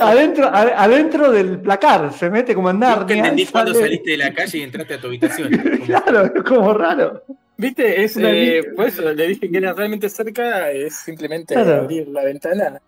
Adentro, 0.00 0.46
ade- 0.46 0.72
adentro 0.76 1.30
del 1.32 1.60
placar. 1.60 2.12
Se 2.12 2.30
mete 2.30 2.54
como 2.54 2.70
en 2.70 2.76
Nunca 2.76 2.96
Narnia. 2.96 3.16
entendí 3.18 3.46
cuando 3.46 3.72
sale- 3.74 3.84
saliste 3.86 4.10
de 4.12 4.16
la 4.16 4.32
calle 4.32 4.58
y 4.58 4.62
entraste 4.62 4.94
a 4.94 5.00
tu 5.00 5.06
habitación. 5.08 5.50
Claro, 5.86 6.26
es 6.34 6.42
como 6.42 6.72
raro. 6.74 7.22
¿Viste? 7.58 8.04
Es, 8.04 8.16
Una 8.16 8.30
eh, 8.32 8.60
eso 8.86 9.12
le 9.12 9.26
dije 9.28 9.50
que 9.50 9.56
era 9.56 9.72
realmente 9.72 10.08
cerca, 10.08 10.70
es 10.70 10.94
simplemente 10.96 11.54
Claro. 11.54 11.82
abrir 11.82 12.06
la 12.08 12.22
ventana 12.24 12.80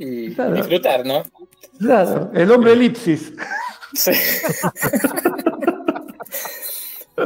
y 0.00 0.34
Claro. 0.34 0.54
disfrutar, 0.54 1.04
¿no? 1.06 1.22
Claro, 1.78 2.30
el 2.34 2.50
hombre 2.50 2.72
elipsis. 2.72 3.32
Sí. 3.94 4.12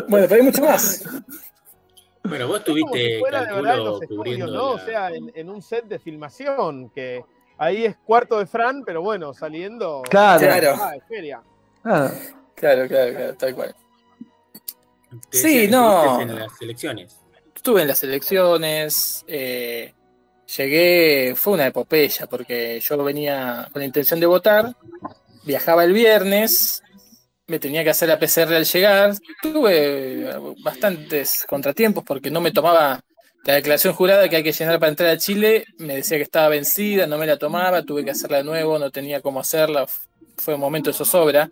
bueno, 0.09 0.27
pero 0.29 0.35
hay 0.35 0.43
mucho 0.43 0.63
más. 0.65 1.05
Bueno, 2.25 2.49
vos 2.49 2.65
tuviste, 2.65 3.19
fuera 3.21 3.41
de 3.45 3.53
verdad 3.53 3.59
en 3.59 3.65
calculo, 3.65 3.85
los 3.85 4.03
estudios, 4.03 4.19
cubriendo 4.19 4.47
¿no? 4.53 4.71
O 4.73 4.79
sea, 4.79 5.11
en, 5.11 5.31
en 5.35 5.51
un 5.51 5.61
set 5.61 5.85
de 5.87 5.99
filmación, 5.99 6.89
que 6.91 7.23
ahí 7.59 7.85
es 7.85 7.97
cuarto 8.05 8.39
de 8.39 8.47
Fran, 8.47 8.83
pero 8.85 9.03
bueno, 9.03 9.35
saliendo. 9.35 10.03
Claro. 10.09 10.41
Claro. 10.41 10.75
Ah, 10.81 10.93
de 10.93 11.01
feria. 11.03 11.43
Ah, 11.85 12.11
Claro, 12.55 12.87
claro, 12.89 13.13
claro, 13.15 13.35
tal 13.35 13.55
cual. 13.55 13.75
Sí, 15.31 15.69
no. 15.69 16.21
en 16.21 16.35
las 16.39 16.63
elecciones. 16.63 17.19
Estuve 17.55 17.83
en 17.83 17.89
las 17.89 18.03
elecciones, 18.05 19.25
eh, 19.27 19.93
llegué, 20.47 21.35
fue 21.37 21.55
una 21.55 21.67
epopeya, 21.67 22.27
porque 22.27 22.81
yo 22.81 23.03
venía 23.03 23.69
con 23.73 23.81
la 23.81 23.87
intención 23.87 24.21
de 24.21 24.27
votar, 24.27 24.75
viajaba 25.45 25.85
el 25.85 25.93
viernes, 25.93 26.83
me 27.47 27.59
tenía 27.59 27.85
que 27.85 27.91
hacer 27.91 28.09
la 28.09 28.19
PCR 28.19 28.55
al 28.55 28.65
llegar, 28.65 29.15
tuve 29.43 30.31
bastantes 30.63 31.45
contratiempos 31.47 32.05
porque 32.05 32.31
no 32.31 32.41
me 32.41 32.53
tomaba 32.53 33.01
la 33.45 33.55
declaración 33.55 33.93
jurada 33.93 34.29
que 34.29 34.37
hay 34.37 34.43
que 34.43 34.53
llenar 34.53 34.79
para 34.79 34.91
entrar 34.91 35.11
a 35.11 35.19
Chile, 35.19 35.67
me 35.79 35.97
decía 35.97 36.17
que 36.17 36.23
estaba 36.23 36.49
vencida, 36.49 37.07
no 37.07 37.19
me 37.19 37.27
la 37.27 37.37
tomaba, 37.37 37.83
tuve 37.83 38.05
que 38.05 38.13
hacerla 38.13 38.39
de 38.39 38.45
nuevo, 38.45 38.79
no 38.79 38.91
tenía 38.91 39.21
cómo 39.21 39.41
hacerla, 39.41 39.87
fue 40.37 40.55
un 40.55 40.61
momento 40.61 40.91
de 40.91 40.97
zozobra. 40.97 41.51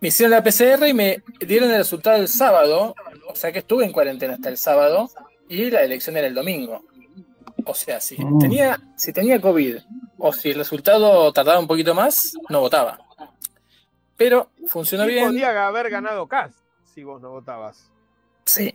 Me 0.00 0.08
hicieron 0.08 0.32
la 0.32 0.42
PCR 0.42 0.86
y 0.88 0.92
me 0.92 1.22
dieron 1.40 1.70
el 1.70 1.78
resultado 1.78 2.16
el 2.16 2.28
sábado, 2.28 2.94
o 3.28 3.36
sea 3.36 3.52
que 3.52 3.60
estuve 3.60 3.84
en 3.84 3.92
cuarentena 3.92 4.34
hasta 4.34 4.48
el 4.48 4.58
sábado 4.58 5.08
y 5.48 5.70
la 5.70 5.82
elección 5.82 6.16
era 6.16 6.26
el 6.26 6.34
domingo. 6.34 6.84
O 7.66 7.74
sea, 7.74 8.00
si 8.00 8.22
Mm. 8.22 8.38
tenía, 8.38 8.80
si 8.96 9.12
tenía 9.12 9.40
COVID 9.40 9.76
o 10.18 10.32
si 10.32 10.50
el 10.50 10.56
resultado 10.56 11.32
tardaba 11.32 11.58
un 11.58 11.66
poquito 11.66 11.94
más, 11.94 12.34
no 12.48 12.60
votaba. 12.60 12.98
Pero 14.16 14.48
funcionó 14.68 15.04
Y 15.04 15.08
bien. 15.14 15.26
podía 15.26 15.66
haber 15.66 15.90
ganado 15.90 16.26
Cast 16.26 16.56
si 16.84 17.02
vos 17.04 17.20
no 17.20 17.30
votabas. 17.30 17.90
Sí, 18.44 18.74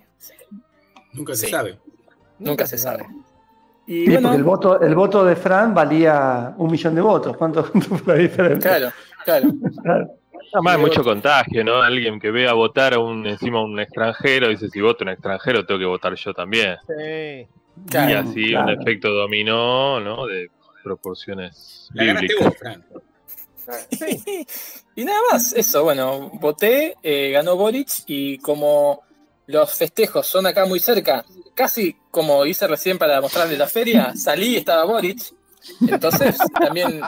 Nunca 1.13 1.33
se 1.35 1.45
Sí. 1.47 1.51
sabe. 1.51 1.79
nunca 2.37 2.65
se 2.67 2.77
sabe. 2.77 3.05
Y 3.87 4.05
sí, 4.05 4.11
bueno, 4.11 4.27
porque 4.29 4.37
el 4.37 4.43
voto, 4.43 4.81
el 4.81 4.95
voto 4.95 5.25
de 5.25 5.35
Fran 5.35 5.73
valía 5.73 6.53
un 6.57 6.69
millón 6.71 6.93
de 6.95 7.01
votos. 7.01 7.35
¿Cuánto, 7.35 7.63
cuánto 7.71 7.97
fue 7.97 8.15
la 8.15 8.21
diferencia? 8.21 8.69
claro, 8.77 8.93
claro. 9.25 9.49
Claro. 9.83 10.09
Además, 10.53 10.75
hay 10.75 10.81
mucho 10.81 11.03
contagio, 11.03 11.63
¿no? 11.63 11.81
Alguien 11.81 12.19
que 12.19 12.31
vea 12.31 12.53
votar 12.53 12.93
a 12.93 12.99
un 12.99 13.25
encima 13.27 13.59
a 13.59 13.63
un 13.63 13.79
extranjero 13.79 14.47
dice: 14.49 14.69
si 14.69 14.79
voto 14.81 15.03
un 15.03 15.09
extranjero, 15.09 15.65
tengo 15.65 15.79
que 15.79 15.85
votar 15.85 16.13
yo 16.15 16.33
también. 16.33 16.77
Sí. 16.87 17.47
Y 17.91 17.95
así 17.95 18.49
claro. 18.49 18.73
un 18.73 18.81
efecto 18.81 19.09
dominó, 19.09 19.99
¿no? 19.99 20.25
De 20.25 20.49
proporciones 20.83 21.89
La 21.93 22.13
bíblicas. 22.13 22.53
vos. 22.87 23.03
Y 24.95 25.05
nada 25.05 25.19
más, 25.31 25.53
eso, 25.53 25.83
bueno, 25.83 26.29
voté, 26.41 26.97
eh, 27.03 27.31
ganó 27.31 27.55
Boric 27.55 27.87
y 28.07 28.37
como 28.39 29.03
los 29.47 29.73
festejos 29.73 30.27
son 30.27 30.45
acá 30.45 30.65
muy 30.65 30.79
cerca, 30.79 31.23
casi 31.55 31.95
como 32.11 32.45
hice 32.45 32.67
recién 32.67 32.97
para 32.97 33.21
mostrarle 33.21 33.57
la 33.57 33.67
feria, 33.67 34.13
salí 34.15 34.47
y 34.49 34.57
estaba 34.57 34.83
Boric. 34.83 35.33
Entonces, 35.87 36.37
también, 36.59 37.01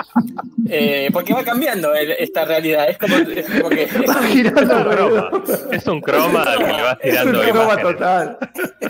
eh, 0.70 1.10
porque 1.14 1.34
va 1.34 1.44
cambiando 1.44 1.94
el- 1.96 2.12
esta 2.12 2.46
realidad, 2.46 2.90
es 2.90 2.98
como, 2.98 3.16
es 3.18 3.50
como 3.50 3.70
que 3.70 3.84
es 3.84 3.92
Va 4.10 4.20
un- 4.20 4.28
girando 4.28 4.62
Es 4.62 4.68
un 4.70 4.76
alrededor. 4.78 5.30
croma, 5.44 5.72
es 5.72 5.88
un 5.88 6.02
croma 6.02 6.44
al 6.44 6.58
que 6.58 6.66
le 6.74 6.82
vas 6.82 6.98
Es 7.02 7.14
un 7.14 7.32
tirando 7.32 7.42
croma 7.42 7.64
imágenes. 7.64 7.84
total. 7.94 8.38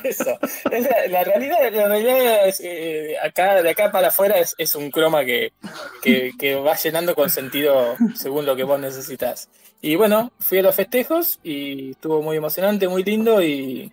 eso. 0.04 0.40
Es 0.72 0.84
la, 0.90 1.08
la 1.10 1.24
realidad, 1.24 1.58
la 1.72 1.88
realidad 1.88 2.48
es, 2.48 2.60
eh, 2.64 3.16
acá, 3.24 3.62
de 3.62 3.70
acá 3.70 3.92
para 3.92 4.08
afuera 4.08 4.38
es, 4.40 4.56
es 4.58 4.76
un 4.76 4.90
croma 4.92 5.24
que, 5.26 5.54
que, 6.02 6.32
que 6.40 6.56
va 6.56 6.76
llenando 6.76 7.14
con 7.16 7.30
sentido 7.30 7.96
según 8.16 8.46
lo 8.46 8.56
que 8.56 8.64
vos 8.64 8.80
necesitas. 8.80 9.50
Y 9.82 9.96
bueno, 9.96 10.32
fui 10.40 10.60
a 10.60 10.62
los 10.64 10.76
festejos 10.76 11.40
y 11.44 11.92
estuvo 11.92 12.22
muy 12.22 12.38
emocionante, 12.38 12.88
muy 12.88 13.04
lindo 13.04 13.42
y, 13.42 13.92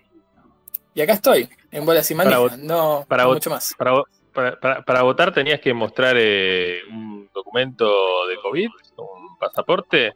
y 0.94 1.00
acá 1.00 1.14
estoy, 1.14 1.48
en 1.70 1.86
bolas 1.86 2.10
y 2.10 2.14
Para 2.14 2.30
manijas, 2.30 2.58
no, 2.58 3.04
para 3.08 3.22
no 3.24 3.30
vot- 3.30 3.34
mucho 3.34 3.50
más. 3.50 3.74
Para, 3.78 3.92
vo- 3.92 4.04
para, 4.38 4.60
para- 4.60 4.82
para 4.82 5.02
votar 5.02 5.32
tenías 5.34 5.58
que 5.60 5.74
mostrar 5.74 6.14
eh, 6.16 6.80
un 6.90 7.28
documento 7.34 8.26
de 8.28 8.36
COVID, 8.36 8.68
un 8.98 9.36
pasaporte, 9.38 10.12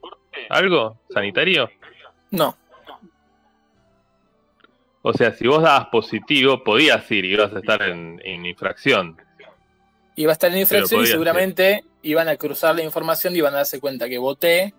algo 0.48 0.96
sanitario. 1.12 1.68
No, 2.30 2.56
O 5.02 5.12
sea, 5.12 5.32
si 5.32 5.46
vos 5.48 5.60
dabas 5.62 5.88
positivo, 5.88 6.62
podías 6.62 7.10
ir 7.10 7.24
y 7.24 7.32
ibas 7.32 7.52
a 7.52 7.58
estar 7.58 7.82
en, 7.82 8.20
en 8.24 8.46
infracción. 8.46 9.16
Iba 10.14 10.30
a 10.30 10.34
estar 10.34 10.52
en 10.52 10.58
infracción 10.58 11.02
y 11.02 11.06
seguramente 11.06 11.84
iban 12.02 12.28
a 12.28 12.36
cruzar 12.36 12.76
la 12.76 12.82
información 12.82 13.34
y 13.34 13.38
iban 13.38 13.54
a 13.54 13.58
darse 13.58 13.80
cuenta 13.80 14.08
que 14.08 14.18
voté, 14.18 14.72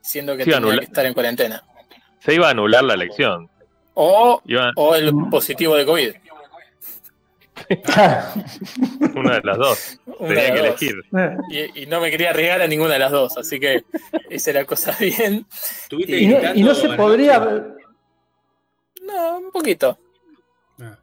siendo 0.00 0.34
que 0.36 0.44
Sí, 0.44 0.50
tenía 0.50 0.78
que 0.78 0.84
estar 0.86 1.04
en 1.04 1.12
cuarentena. 1.12 1.62
Se 2.20 2.34
iba 2.34 2.46
a 2.48 2.50
anular 2.52 2.82
la 2.84 2.94
elección. 2.94 3.50
O 3.92 4.40
el 4.94 5.12
positivo 5.30 5.76
de 5.76 5.84
COVID. 5.84 6.14
una 9.14 9.34
de 9.36 9.40
las 9.42 9.58
dos. 9.58 10.00
Una 10.18 10.28
Tenía 10.28 10.52
que 10.52 10.58
dos. 10.58 10.68
elegir. 10.68 10.94
Y, 11.50 11.82
y 11.82 11.86
no 11.86 12.00
me 12.00 12.10
quería 12.10 12.30
arriesgar 12.30 12.62
a 12.62 12.66
ninguna 12.66 12.94
de 12.94 12.98
las 12.98 13.10
dos, 13.12 13.36
así 13.36 13.58
que 13.60 13.84
hice 14.30 14.52
la 14.52 14.64
cosa 14.64 14.94
bien. 15.00 15.46
¿Estuviste 15.82 16.16
Y 16.18 16.24
Y 16.24 16.28
no, 16.28 16.34
gritando 16.36 16.58
y 16.60 16.62
no 16.62 16.74
se 16.74 16.88
podría, 16.90 17.38
No, 19.02 19.38
un 19.38 19.50
poquito. 19.50 19.98
Ah, 20.80 20.98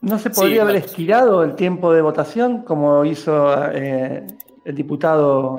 no 0.00 0.18
se 0.18 0.28
Sí, 0.30 0.34
podría 0.40 0.62
haber 0.62 0.76
estirado 0.76 1.42
el 1.42 1.54
tiempo 1.54 1.92
de 1.92 2.02
votación 2.02 2.62
como 2.62 3.04
hizo 3.04 3.54
eh, 3.72 4.26
el 4.64 4.74
diputado 4.74 5.58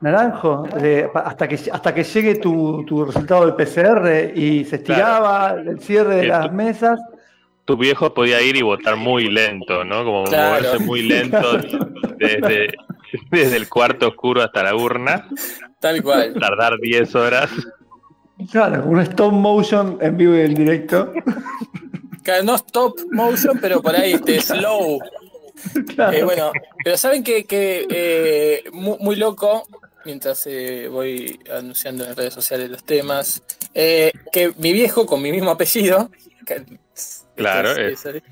Naranjo, 0.00 0.64
de- 0.80 1.08
hasta 1.14 1.48
que 1.48 1.58
hasta 1.72 1.94
que 1.94 2.04
llegue 2.04 2.34
tu, 2.36 2.84
tu 2.84 3.04
resultado 3.06 3.46
del 3.46 3.54
PCR 3.54 4.32
y 4.36 4.64
se 4.64 4.76
estiraba 4.76 5.52
el 5.52 5.80
cierre 5.80 6.16
de 6.16 6.26
las 6.26 6.52
mesas. 6.52 7.00
Tu 7.64 7.76
viejo 7.76 8.12
podía 8.12 8.42
ir 8.42 8.56
y 8.56 8.62
votar 8.62 8.96
muy 8.96 9.28
lento, 9.30 9.84
¿no? 9.84 10.04
Como 10.04 10.24
Claro. 10.24 10.48
moverse 10.62 10.78
muy 10.84 11.02
lento 11.02 11.58
desde, 12.18 12.68
desde 13.30 13.56
el 13.56 13.68
cuarto 13.68 14.08
oscuro 14.08 14.42
hasta 14.42 14.62
la 14.62 14.74
urna, 14.76 15.28
Tal 15.80 16.02
cual. 16.02 16.34
tardar 16.38 16.78
10 16.80 17.14
horas. 17.14 17.50
Claro, 18.50 18.84
un 18.84 19.00
stop 19.00 19.32
motion 19.32 19.96
en 20.02 20.16
vivo 20.16 20.34
y 20.36 20.40
en 20.40 20.54
directo. 20.54 21.12
Claro, 22.22 22.42
No 22.44 22.54
stop 22.56 22.96
motion, 23.12 23.58
pero 23.60 23.80
por 23.80 23.94
ahí 23.96 24.14
este, 24.14 24.40
slow. 24.40 24.98
Claro. 25.94 26.12
Eh, 26.16 26.24
bueno, 26.24 26.50
pero 26.84 26.96
saben 26.98 27.22
que, 27.22 27.44
que, 27.44 27.86
eh, 27.88 28.64
mu- 28.72 28.98
muy, 28.98 29.16
loco, 29.16 29.66
mientras 30.04 30.46
eh, 30.46 30.88
voy 30.90 31.38
anunciando 31.50 32.04
en 32.04 32.14
redes 32.16 32.34
sociales 32.34 32.68
los 32.70 32.84
temas, 32.84 33.42
eh, 33.72 34.10
que 34.32 34.52
mi 34.58 34.72
viejo 34.72 35.06
con 35.06 35.22
mi 35.22 35.30
mismo 35.30 35.50
apellido, 35.52 36.10
que- 36.44 36.64
Claro, 37.36 37.70
es- 37.72 38.04
es 38.06 38.14
es- 38.16 38.22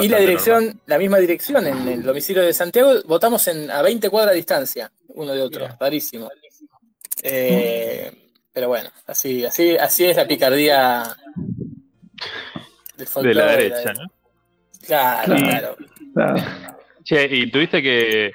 y 0.00 0.08
la 0.08 0.18
dirección, 0.18 0.64
normal. 0.64 0.82
la 0.86 0.98
misma 0.98 1.18
dirección 1.18 1.66
en 1.66 1.88
el 1.88 2.02
domicilio 2.02 2.42
de 2.42 2.52
Santiago, 2.52 2.92
votamos 3.06 3.46
en, 3.48 3.70
a 3.70 3.82
20 3.82 4.08
cuadras 4.10 4.32
de 4.32 4.36
distancia, 4.36 4.92
uno 5.08 5.32
de 5.32 5.42
otro, 5.42 5.66
Bien. 5.66 5.76
rarísimo. 5.80 6.30
Eh, 7.22 8.30
pero 8.52 8.68
bueno, 8.68 8.90
así, 9.06 9.44
así, 9.44 9.76
así 9.76 10.04
es 10.04 10.16
la 10.16 10.26
picardía 10.26 11.16
del 12.96 13.08
De 13.24 13.34
la 13.34 13.46
derecha, 13.46 13.92
¿no? 13.92 14.06
Claro, 14.86 15.34
claro. 15.36 15.76
Claro. 16.14 16.42
Che, 17.02 17.24
y 17.30 17.50
tuviste 17.50 17.82
que. 17.82 18.32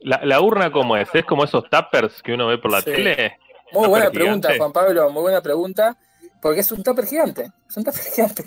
La, 0.00 0.20
la 0.24 0.40
urna, 0.40 0.72
¿cómo 0.72 0.96
es? 0.96 1.08
¿Es 1.14 1.24
como 1.24 1.44
esos 1.44 1.68
tappers 1.68 2.22
que 2.22 2.32
uno 2.32 2.46
ve 2.46 2.58
por 2.58 2.70
la 2.72 2.80
Sí. 2.80 2.86
tele? 2.90 3.36
Muy 3.72 3.86
buena 3.88 4.06
gigante. 4.06 4.18
pregunta, 4.18 4.48
Juan 4.56 4.72
Pablo, 4.72 5.10
muy 5.10 5.22
buena 5.22 5.40
pregunta, 5.42 5.96
porque 6.42 6.60
es 6.60 6.72
un 6.72 6.82
tupper 6.82 7.06
gigante, 7.06 7.50
es 7.68 7.76
un 7.76 7.84
tupper 7.84 8.00
gigante, 8.14 8.44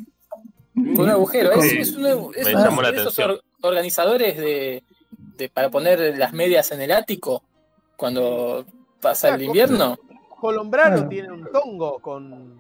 con 0.74 1.00
un 1.00 1.10
agujero, 1.10 1.52
es, 1.54 1.70
Sí, 1.70 1.78
es 1.80 1.92
un- 1.96 2.06
es 2.36 2.46
me 2.46 2.56
uno 2.56 2.64
llamó 2.66 2.82
la 2.82 2.92
de 2.92 2.98
esos 2.98 3.14
atención. 3.20 3.32
or- 3.32 3.44
organizadores 3.70 4.38
de, 4.38 4.84
de- 5.38 5.50
para 5.50 5.70
poner 5.70 6.18
las 6.18 6.34
medias 6.34 6.72
en 6.72 6.82
el 6.82 6.92
ático 6.92 7.44
cuando 7.96 8.66
pasa 9.02 9.36
el 9.36 9.44
invierno. 9.44 9.98
Colombrano 10.40 11.04
Ah. 11.06 11.10
tiene 11.10 11.32
un 11.32 11.50
tongo 11.52 12.00
con, 12.00 12.60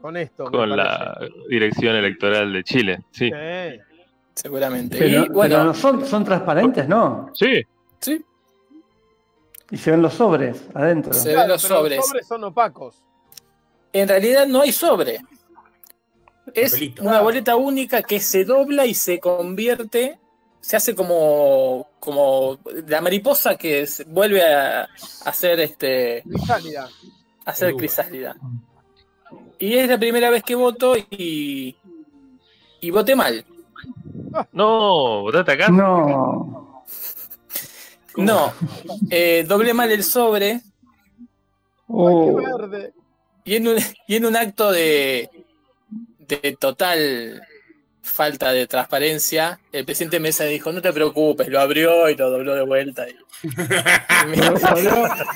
con 0.00 0.16
esto. 0.16 0.44
Con 0.50 0.76
la 0.76 1.18
dirección 1.48 1.96
electoral 1.96 2.52
de 2.52 2.62
Chile, 2.64 3.00
sí. 3.10 3.30
Sí. 3.30 3.80
Seguramente. 4.34 4.96
Pero, 4.96 5.24
y 5.24 5.28
bueno, 5.30 5.54
pero 5.56 5.64
no 5.64 5.74
son, 5.74 6.06
son 6.06 6.24
transparentes, 6.24 6.86
¿no? 6.88 7.30
Sí, 7.34 7.60
sí, 7.98 8.24
Y 9.70 9.76
se 9.76 9.90
ven 9.90 10.00
los 10.00 10.14
sobres 10.14 10.62
adentro. 10.74 11.12
Se- 11.12 11.32
Claro, 11.32 11.48
los 11.48 11.62
pero 11.62 11.76
sobres. 11.76 11.96
Los 11.98 12.06
sobres 12.06 12.26
son 12.28 12.44
opacos. 12.44 13.02
en 13.92 14.06
realidad 14.08 14.46
no 14.46 14.60
hay 14.60 14.70
sobre. 14.72 15.18
Es 16.62 16.72
Papelito. 16.72 17.02
una 17.02 17.20
boleta 17.20 17.56
única 17.56 18.02
que 18.02 18.20
se 18.20 18.44
dobla 18.44 18.86
y 18.86 18.94
se 18.94 19.18
convierte, 19.20 20.18
se 20.60 20.76
hace 20.76 20.94
como, 20.94 21.88
como 22.00 22.58
la 22.86 23.00
mariposa 23.00 23.56
que 23.56 23.86
se 23.86 24.04
vuelve 24.04 24.42
a, 24.42 24.82
a 24.84 24.88
hacer 25.24 25.60
este 25.60 26.22
Crisálida. 26.28 26.88
a 27.44 27.54
ser 27.54 27.74
crisálida. 27.74 28.36
Y 29.58 29.74
es 29.74 29.88
la 29.88 29.98
primera 29.98 30.30
vez 30.30 30.42
que 30.42 30.54
voto 30.54 30.94
y, 30.96 31.76
y 32.80 32.90
voté 32.90 33.16
mal. 33.16 33.44
no, 34.52 35.22
votaste 35.22 35.52
acá. 35.52 35.68
No. 35.68 36.84
No, 38.16 38.52
eh, 39.10 39.44
doblé 39.46 39.72
mal 39.74 39.90
el 39.92 40.02
sobre 40.02 40.60
Oh. 41.90 42.36
Ay, 42.38 42.44
qué 42.44 42.52
verde. 42.52 42.92
y 43.44 43.54
en 43.56 43.68
un, 43.68 43.76
y 44.06 44.16
en 44.16 44.26
un 44.26 44.36
acto 44.36 44.70
de, 44.72 45.30
de 46.28 46.56
total 46.58 47.42
falta 48.02 48.52
de 48.52 48.66
transparencia, 48.66 49.58
el 49.72 49.84
presidente 49.84 50.18
Mesa 50.20 50.44
dijo, 50.44 50.72
no 50.72 50.80
te 50.80 50.92
preocupes, 50.92 51.48
lo 51.48 51.60
abrió 51.60 52.08
y 52.08 52.16
lo 52.16 52.30
dobló 52.30 52.54
de 52.54 52.62
vuelta. 52.62 53.06
y- 53.08 53.16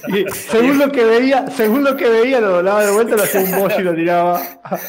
Y 0.09 0.25
según 0.33 0.79
lo 0.79 0.91
que 0.91 1.05
veía, 1.05 1.47
según 1.51 1.85
lo 1.85 1.97
que 1.97 2.09
veía, 2.09 2.41
lo 2.41 2.51
doblaba 2.51 2.85
de 2.85 2.93
vuelta, 2.93 3.17
lo 3.17 3.23
hacía 3.23 3.41
un 3.41 3.53
bollo 3.61 3.79
y 3.81 3.83
lo 3.85 3.95
tiraba 3.95 4.43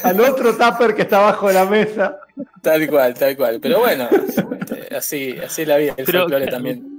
al 0.04 0.20
otro 0.22 0.56
tupper 0.56 0.96
que 0.96 1.04
está 1.04 1.18
abajo 1.20 1.48
de 1.48 1.54
la 1.54 1.66
mesa. 1.66 2.18
Tal 2.62 2.88
cual, 2.90 3.14
tal 3.14 3.36
cual. 3.36 3.60
Pero 3.62 3.80
bueno, 3.80 4.08
este, 4.12 4.96
así, 4.96 5.36
así 5.44 5.64
es 5.64 5.68
la 5.68 5.78
vida, 5.78 5.94
el 5.98 6.06
Pero- 6.06 6.20
folclore 6.22 6.48
también. 6.48 6.90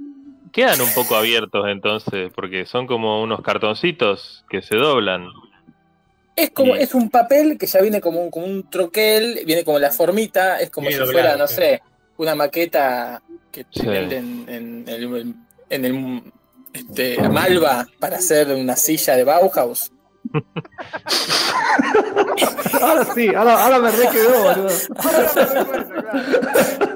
Quedan 0.51 0.79
un 0.79 0.93
poco 0.93 1.15
abiertos 1.17 1.65
entonces, 1.67 2.31
porque 2.33 2.65
son 2.65 2.87
como 2.87 3.21
unos 3.21 3.41
cartoncitos 3.41 4.45
que 4.49 4.61
se 4.61 4.77
doblan. 4.77 5.27
Es 6.35 6.49
como, 6.51 6.75
es 6.75 6.93
un 6.93 7.09
papel 7.09 7.57
que 7.57 7.65
ya 7.67 7.81
viene 7.81 8.01
como 8.01 8.21
un, 8.23 8.29
como 8.29 8.45
un 8.45 8.69
troquel, 8.69 9.41
viene 9.45 9.63
como 9.63 9.79
la 9.79 9.91
formita, 9.91 10.59
es 10.59 10.69
como 10.69 10.89
si 10.89 10.95
doblado, 10.95 11.11
fuera, 11.13 11.29
no 11.37 11.45
claro. 11.45 11.47
sé, 11.47 11.81
una 12.17 12.35
maqueta 12.35 13.21
que 13.51 13.63
te 13.63 13.79
Sí. 13.79 13.85
venden 13.87 14.45
en, 14.49 14.83
el, 14.87 15.35
en 15.69 15.85
el 15.85 16.23
este, 16.73 17.17
Malva 17.29 17.87
para 17.99 18.17
hacer 18.17 18.49
una 18.49 18.75
silla 18.75 19.15
de 19.15 19.23
Bauhaus. 19.23 19.91
Ahora 22.81 23.05
sí, 23.13 23.27
ahora, 23.33 23.63
ahora 23.63 23.79
me 23.79 23.91
re 23.91 24.09
quedó, 24.11 24.43
boludo. 24.43 24.69
Ahora 24.97 25.33
me 25.65 26.01
claro. 26.01 26.95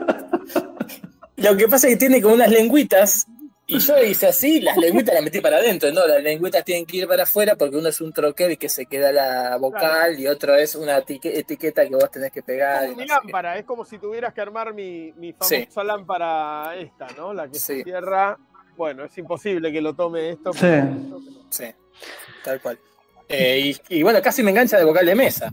Lo 1.38 1.58
que 1.58 1.68
pasa 1.68 1.88
es 1.88 1.94
que 1.94 2.00
tiene 2.00 2.22
como 2.22 2.36
unas 2.36 2.50
lengüitas, 2.52 3.26
y 3.70 3.80
yo 3.80 4.02
hice 4.04 4.28
así, 4.28 4.60
las 4.62 4.76
lengüitas 4.78 5.14
las 5.16 5.24
metí 5.24 5.40
para 5.42 5.58
adentro, 5.58 5.92
no, 5.94 6.06
las 6.08 6.22
lengüitas 6.24 6.64
tienen 6.66 6.86
que 6.86 6.98
ir 6.98 7.08
para 7.08 7.24
afuera 7.24 7.56
porque 7.56 7.78
uno 7.78 7.88
es 7.90 8.02
un 8.02 8.12
troquel 8.12 8.58
que 8.58 8.68
se 8.68 8.86
queda 8.88 9.12
la 9.12 9.58
vocal 9.58 10.20
y 10.20 10.28
otro 10.28 10.56
es 10.56 10.76
una 10.76 10.98
etiqueta, 10.98 11.38
etiqueta 11.40 11.84
que 11.88 11.96
vos 11.96 12.10
tenés 12.12 12.32
que 12.32 12.42
pegar. 12.44 12.86
y 12.86 12.90
no 12.92 12.96
sé 12.98 13.02
qué. 13.04 13.08
lámpara, 13.08 13.58
es 13.58 13.66
como 13.66 13.86
si 13.86 13.98
tuvieras 14.00 14.34
que 14.34 14.42
armar 14.42 14.74
mi, 14.74 15.14
mi 15.18 15.34
Sí. 15.42 15.62
famosa 15.62 15.84
lámpara 15.84 16.76
esta, 16.76 17.08
¿no? 17.18 17.34
La 17.34 17.48
que 17.48 17.56
Sí. 17.60 17.78
se 17.78 17.84
cierra. 17.84 18.38
Bueno, 18.76 19.04
es 19.06 19.18
imposible 19.18 19.72
que 19.72 19.82
lo 19.82 19.94
tome 19.94 20.30
esto. 20.32 20.52
Sí. 20.54 20.60
pero- 20.62 21.20
Sí, 21.50 21.66
tal 22.44 22.62
cual. 22.62 22.80
Eh, 23.28 23.74
y, 23.90 23.98
y 24.00 24.04
bueno, 24.04 24.22
casi 24.22 24.42
me 24.44 24.52
engancha 24.52 24.78
de 24.78 24.86
vocal 24.86 25.06
de 25.06 25.16
mesa. 25.16 25.52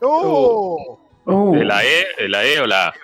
¡Oh! 0.00 1.00
Uh, 1.24 1.54
¿De 1.56 1.64
la 1.64 1.84
E, 1.84 2.06
de 2.18 2.28
la 2.28 2.44
E 2.44 2.60
o 2.60 2.66
la 2.66 2.88
A? 2.88 2.94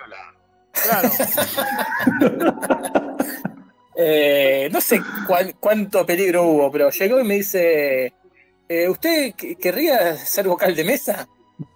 Claro. 0.71 1.09
Eh, 4.03 4.67
no 4.71 4.81
sé 4.81 4.99
cuán- 5.27 5.53
cuánto 5.59 6.03
peligro 6.07 6.41
hubo, 6.43 6.71
pero 6.71 6.89
llegó 6.89 7.19
y 7.19 7.23
me 7.23 7.35
dice, 7.35 8.11
eh, 8.67 8.89
¿usted 8.89 9.35
qu- 9.35 9.55
querría 9.59 10.15
ser 10.17 10.47
vocal 10.47 10.73
de 10.75 10.83
mesa? 10.83 11.27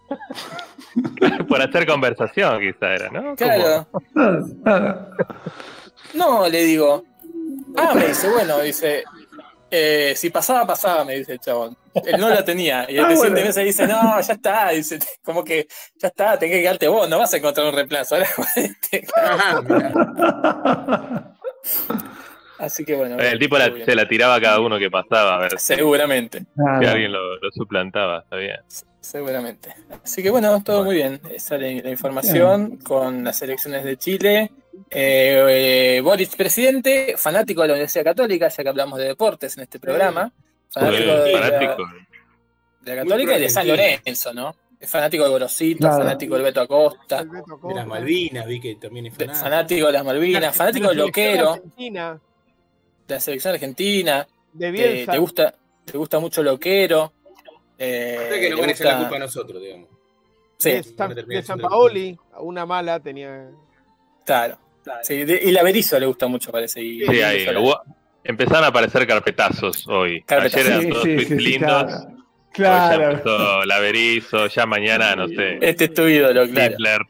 Por 1.48 1.62
hacer 1.62 1.86
conversación, 1.86 2.60
quizá 2.62 2.94
era, 2.96 3.10
¿no? 3.10 3.36
Claro. 3.36 3.88
claro, 4.14 4.46
claro. 4.64 5.08
No, 6.16 6.48
le 6.50 6.64
digo. 6.64 7.04
Ah, 7.78 7.94
me 7.94 8.08
dice, 8.08 8.28
bueno, 8.30 8.60
dice, 8.60 9.04
eh, 9.70 10.14
si 10.16 10.30
pasaba, 10.32 10.66
pasaba, 10.66 11.04
me 11.06 11.18
dice 11.18 11.34
el 11.34 11.40
chabón. 11.40 11.78
Él 12.06 12.20
no 12.20 12.30
la 12.30 12.44
tenía. 12.44 12.86
Y 12.90 12.96
el 12.98 13.04
Ah, 13.04 13.08
presidente 13.08 13.18
bueno. 13.34 13.36
de 13.36 13.44
mesa 13.46 13.62
dice, 13.62 13.86
no, 13.88 14.20
ya 14.22 14.34
está. 14.34 14.70
Dice, 14.70 14.98
como 15.24 15.44
que 15.44 15.68
ya 15.98 16.08
está, 16.08 16.40
tenés 16.40 16.56
que 16.56 16.62
quedarte 16.64 16.88
vos, 16.88 17.08
no 17.10 17.20
vas 17.20 17.34
a 17.34 17.38
encontrar 17.38 17.68
un 17.68 17.74
reemplazo. 17.76 18.16
Ahora, 18.16 18.28
este, 18.56 19.06
mirá. 19.68 21.32
Así 22.58 22.86
que 22.86 22.96
bueno. 22.96 23.18
El 23.20 23.38
tipo 23.40 23.58
la- 23.58 23.66
estuvo 23.66 23.76
bien. 23.78 23.86
se 23.86 23.96
la 23.96 24.08
tiraba 24.08 24.36
a 24.36 24.42
cada 24.42 24.60
uno 24.60 24.78
que 24.80 24.90
pasaba, 24.90 25.36
a 25.36 25.40
ver 25.40 25.60
si 25.60 25.76
Seguramente, 25.76 26.46
Claro. 26.56 26.90
alguien 26.90 27.12
lo, 27.12 27.36
lo 27.38 27.52
suplantaba, 27.52 28.20
está 28.20 28.36
bien. 28.38 28.58
seguramente. 29.02 29.76
Así 30.04 30.24
que 30.24 30.30
bueno, 30.32 30.64
todo 30.64 30.84
muy 30.84 30.96
bien. 30.96 31.20
Esa 31.32 31.56
es 31.58 31.62
la, 31.62 31.84
la 31.84 31.90
información 31.92 32.78
con 32.78 33.24
las 33.24 33.42
elecciones 33.42 33.84
de 33.84 33.98
Chile. 33.98 34.52
Eh, 34.90 35.98
eh, 35.98 36.02
Boris, 36.02 36.36
presidente, 36.36 37.16
fanático 37.18 37.62
de 37.62 37.68
la 37.70 37.74
Universidad 37.76 38.04
Católica, 38.04 38.48
ya 38.50 38.64
que 38.64 38.70
hablamos 38.70 38.98
de 39.00 39.06
deportes 39.06 39.56
en 39.58 39.64
este 39.64 39.80
programa. 39.80 40.32
Fanático 40.70 41.14
de, 41.14 41.32
la- 41.34 41.40
fanático. 41.40 41.88
de 42.82 42.96
la 42.96 43.02
Católica 43.04 43.38
y 43.38 43.42
de 43.42 43.50
San 43.50 43.68
Lorenzo, 43.68 44.34
¿no? 44.34 44.56
Es 44.80 44.90
fanático 44.90 45.24
de 45.24 45.30
Gorosito, 45.30 45.80
Claro. 45.80 45.98
fanático 46.04 46.34
del 46.36 46.44
Beto 46.44 46.62
Acosta, 46.62 47.24
De 47.24 47.74
las 47.76 47.88
Malvinas, 47.88 48.46
vi 48.46 48.60
que 48.60 48.76
también 48.76 49.06
es 49.08 49.14
fanático. 49.16 49.44
fanático 49.44 49.86
de 49.88 49.94
las 49.94 50.04
Malvinas, 50.06 50.56
fanático 50.56 50.88
del 50.90 50.98
la 50.98 51.06
loquero, 51.06 51.50
argentina, 51.54 52.20
la 53.08 53.20
selección 53.20 53.54
argentina. 53.54 54.28
De 54.54 54.72
Te, 54.72 55.06
te 55.12 55.18
gusta, 55.18 55.54
te 55.84 55.98
gusta 55.98 56.20
mucho 56.20 56.42
loquero. 56.42 57.12
Eh, 57.78 58.16
O 58.18 58.30
sea 58.32 58.40
que 58.40 58.50
nos 58.50 58.56
le 58.58 58.62
van 58.62 58.70
a 58.70 58.74
echar 58.74 58.86
la 58.88 58.92
gusta- 58.94 59.08
culpa 59.10 59.16
a 59.18 59.20
nosotros, 59.20 59.62
digamos. 59.62 59.90
Sí, 60.58 60.72
de 60.72 60.84
San, 60.84 61.14
de 61.14 61.44
San 61.44 61.60
Paoli, 61.60 62.18
una 62.40 62.66
mala 62.66 63.00
tenía. 63.02 63.50
claro. 64.26 64.58
Sí, 65.04 65.26
de- 65.26 65.42
y 65.44 65.52
la 65.52 65.64
Berizo 65.64 66.00
le 66.00 66.06
gusta 66.06 66.28
mucho, 66.28 66.52
parece. 66.52 66.82
Y, 66.82 67.06
Sí, 67.06 67.22
ahí. 67.22 67.46
Hubo- 67.58 67.82
empezaron 68.24 68.64
a 68.64 68.68
aparecer 68.68 69.06
carpetazos 69.08 69.88
hoy. 69.88 70.22
Carpetazos. 70.22 70.60
Ayer 70.68 70.72
eran 70.72 70.82
Sí, 70.84 70.90
todos 70.90 71.04
sí, 71.04 71.10
tweets 71.16 71.28
sí, 71.30 71.36
sí, 71.38 71.44
lindos. 71.44 71.70
claro. 71.86 72.10
Ya 72.10 72.54
Claro. 72.54 73.12
empezó 73.12 73.66
la 73.66 73.80
Berizo, 73.80 74.48
ya 74.48 74.66
mañana, 74.66 75.16
no 75.16 75.28
sé. 75.28 75.58
Este 75.60 75.86
es 75.86 75.94
tu 75.94 76.08
ídolo, 76.08 76.48
claro. 76.48 76.74
Hitler. 76.74 77.02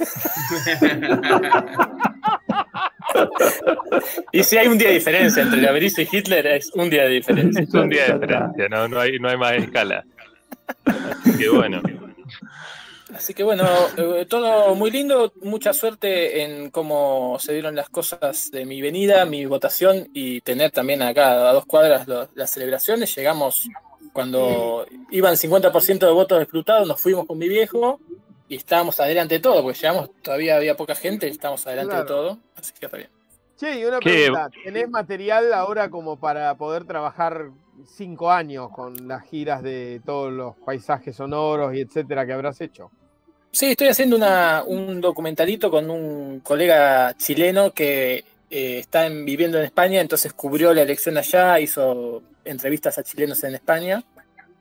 Y 4.32 4.42
si 4.44 4.56
hay 4.56 4.68
un 4.68 4.78
día 4.78 4.88
de 4.88 4.94
diferencia 4.94 5.42
entre 5.42 5.60
la 5.60 5.72
Berizo 5.72 6.00
y 6.02 6.08
Hitler, 6.10 6.46
es 6.46 6.70
un 6.74 6.88
día 6.90 7.02
de 7.04 7.08
diferencia. 7.10 7.62
Es 7.62 7.74
un 7.74 7.88
día 7.88 8.06
de 8.06 8.12
diferencia, 8.14 8.68
no, 8.68 8.88
no, 8.88 9.00
hay, 9.00 9.18
no 9.18 9.28
hay 9.28 9.36
más 9.36 9.52
escala. 9.54 10.04
Así 10.84 11.38
que 11.38 11.48
bueno. 11.48 11.82
Así 13.14 13.34
que 13.34 13.42
bueno, 13.42 13.66
eh, 13.96 14.24
todo 14.28 14.74
muy 14.76 14.90
lindo, 14.92 15.32
mucha 15.42 15.72
suerte 15.72 16.42
en 16.44 16.70
cómo 16.70 17.36
se 17.40 17.52
dieron 17.52 17.74
las 17.74 17.88
cosas 17.90 18.50
de 18.52 18.64
mi 18.64 18.80
venida, 18.80 19.24
mi 19.26 19.44
votación 19.46 20.08
y 20.14 20.40
tener 20.42 20.70
también 20.70 21.02
acá 21.02 21.50
a 21.50 21.52
dos 21.52 21.66
cuadras 21.66 22.06
lo- 22.06 22.28
las 22.34 22.50
celebraciones. 22.52 23.14
Llegamos 23.16 23.68
cuando 24.12 24.86
iban 25.10 25.36
50% 25.36 26.06
de 26.06 26.12
votos 26.12 26.40
escrutados, 26.40 26.86
nos 26.86 27.00
fuimos 27.00 27.26
con 27.26 27.36
mi 27.38 27.48
viejo 27.48 28.00
y 28.50 28.56
estábamos 28.56 28.98
adelante 29.00 29.36
de 29.36 29.40
todo, 29.40 29.62
porque 29.62 29.78
llegamos, 29.78 30.10
todavía 30.22 30.56
había 30.56 30.76
poca 30.76 30.94
gente 30.94 31.26
y 31.26 31.30
estábamos 31.30 31.64
adelante 31.66 31.96
de 31.96 32.04
todo, 32.04 32.38
así 32.56 32.72
que 32.78 32.84
está 32.84 32.96
bien. 32.98 33.08
Che, 33.56 33.78
y 33.78 33.84
una 33.84 34.00
¿Qué? 34.00 34.10
pregunta. 34.26 34.50
¿Tenés 34.64 34.88
material 34.90 35.52
ahora 35.54 35.88
como 35.88 36.18
para 36.18 36.54
poder 36.56 36.84
trabajar 36.84 37.50
cinco 37.96 38.30
años 38.32 38.70
con 38.70 39.06
las 39.06 39.22
giras 39.24 39.62
de 39.62 40.00
todos 40.04 40.32
los 40.32 40.56
paisajes 40.56 41.14
sonoros 41.16 41.74
y 41.74 41.80
etcétera 41.80 42.26
que 42.26 42.32
habrás 42.32 42.60
hecho? 42.60 42.90
Sí, 43.52 43.66
estoy 43.70 43.86
haciendo 43.88 44.16
una, 44.16 44.64
un 44.66 45.00
documentalito 45.00 45.70
con 45.70 45.88
un 45.90 46.40
colega 46.40 47.14
chileno 47.16 47.72
que 47.72 48.24
eh, 48.50 48.78
está 48.80 49.06
en- 49.06 49.24
viviendo 49.24 49.58
en 49.58 49.64
España, 49.64 50.00
entonces 50.00 50.32
cubrió 50.32 50.74
la 50.74 50.82
elección 50.82 51.16
allá, 51.18 51.60
hizo 51.60 52.22
entrevistas 52.44 52.98
a 52.98 53.04
chilenos 53.04 53.44
en 53.44 53.54
España 53.54 54.02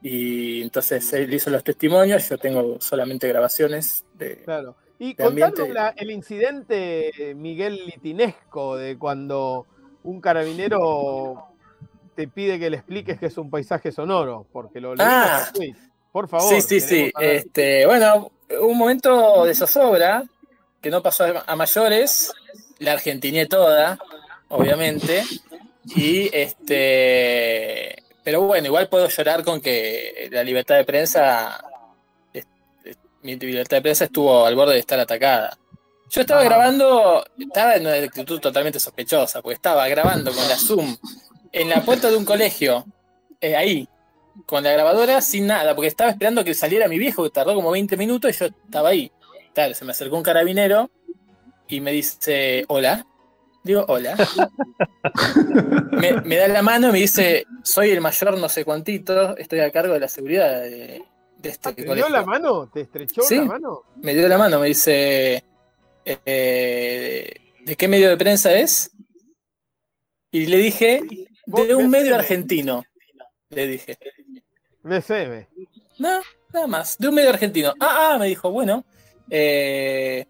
y 0.02 0.62
entonces 0.62 1.12
él 1.14 1.34
hizo 1.34 1.50
los 1.50 1.64
testimonios, 1.64 2.28
yo 2.30 2.38
tengo 2.38 2.80
solamente 2.80 3.28
grabaciones 3.28 4.06
de... 4.16 4.38
Claro. 4.43 4.76
Y 4.97 5.14
De 5.14 5.24
contanos 5.24 5.70
la- 5.70 5.93
el 5.95 6.12
incidente, 6.12 7.34
Miguel 7.36 7.86
Litinesco, 7.86 8.76
de 8.78 8.97
cuando 8.97 9.66
un 10.04 10.20
carabinero 10.22 11.45
te 12.16 12.28
pide 12.28 12.60
que 12.60 12.70
le 12.70 12.78
expliques 12.78 13.18
que 13.20 13.28
es 13.28 13.38
un 13.38 13.50
paisaje 13.50 13.91
sonoro, 13.93 14.45
porque 14.52 14.82
lo 14.82 14.93
Ah. 15.00 15.50
Por 16.12 16.28
favor. 16.28 16.54
Sí, 16.54 16.62
sí, 16.62 16.80
sí. 16.82 17.12
Este, 17.20 17.86
bueno, 17.86 18.32
un 18.62 18.78
momento 18.78 19.45
de 19.45 19.54
zozobra 19.56 20.24
que 20.82 20.89
no 20.89 21.02
pasó 21.04 21.26
a 21.45 21.56
mayores, 21.56 22.34
la 22.80 22.93
argentiné 22.93 23.45
toda, 23.45 23.97
obviamente, 24.50 25.24
y 25.95 26.30
este, 26.36 27.99
pero 28.24 28.42
bueno, 28.42 28.68
igual 28.68 28.90
puedo 28.90 29.08
llorar 29.08 29.44
con 29.44 29.62
que 29.62 30.28
la 30.32 30.44
libertad 30.44 30.76
de 30.76 30.84
prensa, 30.86 31.64
es- 32.34 32.48
es- 32.84 32.98
mi 33.22 33.36
libertad 33.38 33.78
de 33.78 33.82
prensa 33.82 34.06
estuvo 34.06 34.46
al 34.46 34.56
borde 34.56 34.74
de 34.74 34.80
estar 34.80 35.00
atacada. 35.00 35.58
Yo 36.12 36.22
estaba 36.22 36.42
Ah. 36.42 36.46
grabando, 36.46 37.24
estaba 37.40 37.76
en 37.76 37.82
una 37.88 37.94
actitud 37.94 38.40
totalmente 38.40 38.80
sospechosa, 38.80 39.42
porque 39.42 39.56
estaba 39.56 39.88
grabando 39.88 40.32
con 40.34 40.48
la 40.48 40.58
Zoom 40.58 40.98
en 41.52 41.70
la 41.70 41.82
puerta 41.82 42.10
de 42.10 42.18
un 42.18 42.26
colegio, 42.26 42.86
eh, 43.42 43.56
ahí, 43.56 43.88
con 44.46 44.64
la 44.64 44.72
grabadora 44.72 45.22
sin 45.22 45.48
nada, 45.48 45.76
porque 45.76 45.88
estaba 45.88 46.10
esperando 46.12 46.44
que 46.44 46.54
saliera 46.54 46.88
mi 46.88 46.98
viejo, 46.98 47.24
que 47.24 47.30
tardó 47.30 47.54
como 47.56 47.72
20 47.72 47.96
minutos 47.98 48.32
y 48.36 48.40
yo 48.40 48.46
estaba 48.46 48.90
ahí. 48.90 49.12
Claro, 49.54 49.74
se 49.74 49.86
me 49.86 49.92
acercó 49.92 50.16
un 50.16 50.24
carabinero 50.24 50.90
y 51.68 51.82
me 51.82 51.92
dice, 51.92 52.66
hola. 52.70 53.06
Digo, 53.70 53.86
hola. 53.88 54.18
me, 55.92 56.22
me 56.22 56.38
da 56.38 56.48
la 56.48 56.64
mano 56.64 56.90
y 56.90 56.92
me 56.92 56.98
dice, 57.02 57.46
soy 57.62 57.92
el 57.92 58.02
mayor 58.02 58.36
no 58.40 58.50
sé 58.50 58.66
cuántito, 58.66 59.38
estoy 59.38 59.60
a 59.60 59.72
cargo 59.72 59.94
de 59.94 60.00
la 60.00 60.08
seguridad 60.08 60.62
de, 60.64 61.04
de 61.38 61.50
este 61.50 61.74
¿Te 61.74 61.94
dio 61.94 62.10
la 62.10 62.24
mano? 62.26 62.68
¿Te 62.74 62.82
estrechó 62.82 63.22
Sí. 63.22 63.36
la 63.38 63.44
mano? 63.44 63.84
Me 63.98 64.16
dio 64.16 64.28
la 64.28 64.40
mano, 64.40 64.60
me 64.60 64.70
dice, 64.70 65.44
eh, 66.04 67.34
¿de 67.64 67.76
qué 67.76 67.88
medio 67.88 68.10
de 68.10 68.18
prensa 68.18 68.54
es? 68.58 68.90
Y 70.32 70.48
le 70.48 70.58
dije, 70.58 71.02
de 71.46 71.76
un 71.76 71.92
medio 71.92 72.16
argentino, 72.16 72.84
le 73.52 73.68
dije. 73.68 74.00
BCM. 74.82 75.46
No, 76.00 76.22
nada 76.54 76.66
más. 76.66 76.98
De 76.98 77.08
un 77.08 77.14
medio 77.14 77.30
argentino. 77.30 77.72
Ah, 77.80 78.14
ah, 78.14 78.18
me 78.18 78.26
dijo, 78.26 78.50
bueno. 78.50 78.84
Eh, 79.30 80.26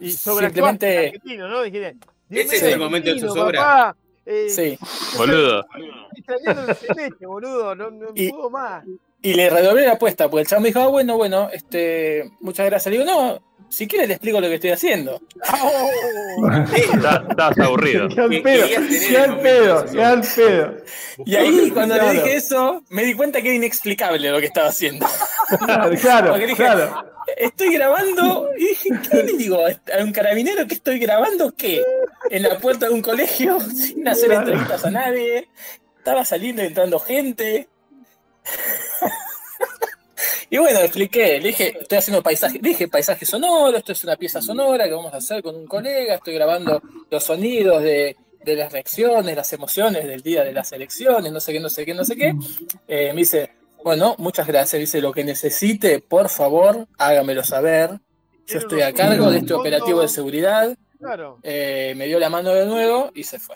Y 0.00 0.12
sobre 0.12 0.46
simplemente. 0.46 1.08
argentino, 1.08 1.46
¿no? 1.46 1.60
Dijiste, 1.60 1.96
Ese 2.30 2.56
es 2.56 2.62
el 2.62 2.78
momento 2.78 3.12
de 3.12 3.20
zozobra. 3.20 3.94
eh, 4.26 4.48
Sí. 4.48 4.78
Boludo. 5.16 5.64
estoy 6.16 6.36
extrañando 6.36 6.70
el 6.70 6.76
celeste, 6.76 7.26
boludo, 7.26 7.74
no, 7.74 7.90
no 7.90 8.06
Y- 8.14 8.30
puedo 8.30 8.50
más. 8.50 8.84
Y 9.22 9.34
le 9.34 9.50
redoblé 9.50 9.84
la 9.86 9.92
apuesta, 9.92 10.28
porque 10.30 10.42
el 10.42 10.46
chavo 10.48 10.62
me 10.62 10.68
dijo, 10.68 10.80
ah, 10.80 10.86
bueno, 10.88 11.16
bueno, 11.16 11.50
este, 11.52 12.30
muchas 12.40 12.66
gracias. 12.66 12.90
Le 12.92 13.00
digo, 13.00 13.10
no, 13.10 13.42
si 13.68 13.86
quieres 13.86 14.08
le 14.08 14.14
explico 14.14 14.40
lo 14.40 14.48
que 14.48 14.54
estoy 14.54 14.70
haciendo. 14.70 15.20
¡Oh! 15.62 16.50
Está- 16.74 17.24
Estabas 17.28 17.58
aburrido. 17.58 18.08
Qué 18.08 18.20
al 18.20 18.30
Que 18.30 18.40
pedo, 18.40 18.62
querías 18.62 18.88
tener 18.88 19.00
qué 19.00 19.08
el 19.08 19.16
al 19.16 19.28
momento 19.28 19.42
pedo, 19.42 19.82
de 19.82 19.90
qué 19.92 20.04
al 20.04 20.20
pedo. 20.22 20.74
Y 21.26 21.36
ahí, 21.36 21.70
cuando 21.70 21.94
Claro. 21.96 22.12
le 22.12 22.22
dije 22.22 22.36
eso, 22.36 22.82
me 22.88 23.04
di 23.04 23.12
cuenta 23.14 23.42
que 23.42 23.48
era 23.48 23.56
inexplicable 23.56 24.30
lo 24.30 24.40
que 24.40 24.46
estaba 24.46 24.68
haciendo. 24.68 25.06
Claro, 25.66 25.94
claro, 26.00 26.38
dije, 26.38 26.54
claro. 26.54 27.04
Estoy 27.36 27.74
grabando, 27.74 28.48
y 28.56 28.68
dije, 28.68 28.88
¿qué 29.10 29.22
le 29.22 29.32
digo 29.34 29.58
a 29.64 30.02
un 30.02 30.12
carabinero 30.12 30.66
que 30.66 30.74
estoy 30.74 30.98
grabando 30.98 31.52
qué? 31.54 31.82
En 32.30 32.42
la 32.42 32.58
puerta 32.58 32.86
de 32.88 32.94
un 32.94 33.02
colegio, 33.02 33.60
sin 33.74 34.08
hacer 34.08 34.28
Claro. 34.30 34.40
entrevistas 34.48 34.84
a 34.86 34.90
nadie. 34.90 35.48
Estaba 35.98 36.24
saliendo 36.24 36.62
y 36.62 36.66
entrando 36.68 36.98
gente. 36.98 37.68
Y 40.52 40.58
bueno, 40.58 40.80
expliqué, 40.80 41.38
le 41.40 41.48
dije, 41.48 41.78
estoy 41.80 41.98
haciendo 41.98 42.22
paisaje, 42.22 42.58
dije 42.60 42.88
paisaje 42.88 43.24
sonoro, 43.24 43.76
esto 43.76 43.92
es 43.92 44.02
una 44.04 44.16
pieza 44.16 44.42
sonora 44.42 44.84
que 44.86 44.92
vamos 44.94 45.14
a 45.14 45.18
hacer 45.18 45.42
con 45.42 45.54
un 45.54 45.66
colega, 45.66 46.16
estoy 46.16 46.34
grabando 46.34 46.82
los 47.08 47.22
sonidos 47.22 47.82
de, 47.84 48.16
de 48.44 48.56
las 48.56 48.72
reacciones, 48.72 49.36
las 49.36 49.52
emociones 49.52 50.04
del 50.06 50.22
día 50.22 50.42
de 50.42 50.52
las 50.52 50.72
elecciones, 50.72 51.30
no 51.30 51.38
sé 51.38 51.52
qué, 51.52 51.60
no 51.60 51.68
sé 51.68 51.84
qué, 51.86 51.94
no 51.94 52.04
sé 52.04 52.16
qué. 52.16 52.34
Eh, 52.88 53.12
me 53.14 53.20
dice, 53.20 53.52
bueno, 53.84 54.16
muchas 54.18 54.46
gracias, 54.48 54.80
dice, 54.80 55.00
lo 55.00 55.12
que 55.12 55.22
necesite, 55.22 56.00
por 56.00 56.28
favor, 56.28 56.88
hágamelo 56.98 57.44
saber. 57.44 58.00
Yo 58.46 58.58
estoy 58.58 58.82
a 58.82 58.92
cargo 58.92 59.30
de 59.30 59.38
este 59.38 59.54
operativo 59.54 60.00
de 60.00 60.08
seguridad. 60.08 60.76
Claro. 60.98 61.38
Eh, 61.44 61.94
me 61.96 62.06
dio 62.06 62.18
la 62.18 62.28
mano 62.28 62.50
de 62.52 62.66
nuevo 62.66 63.12
y 63.14 63.22
se 63.22 63.38
fue. 63.38 63.54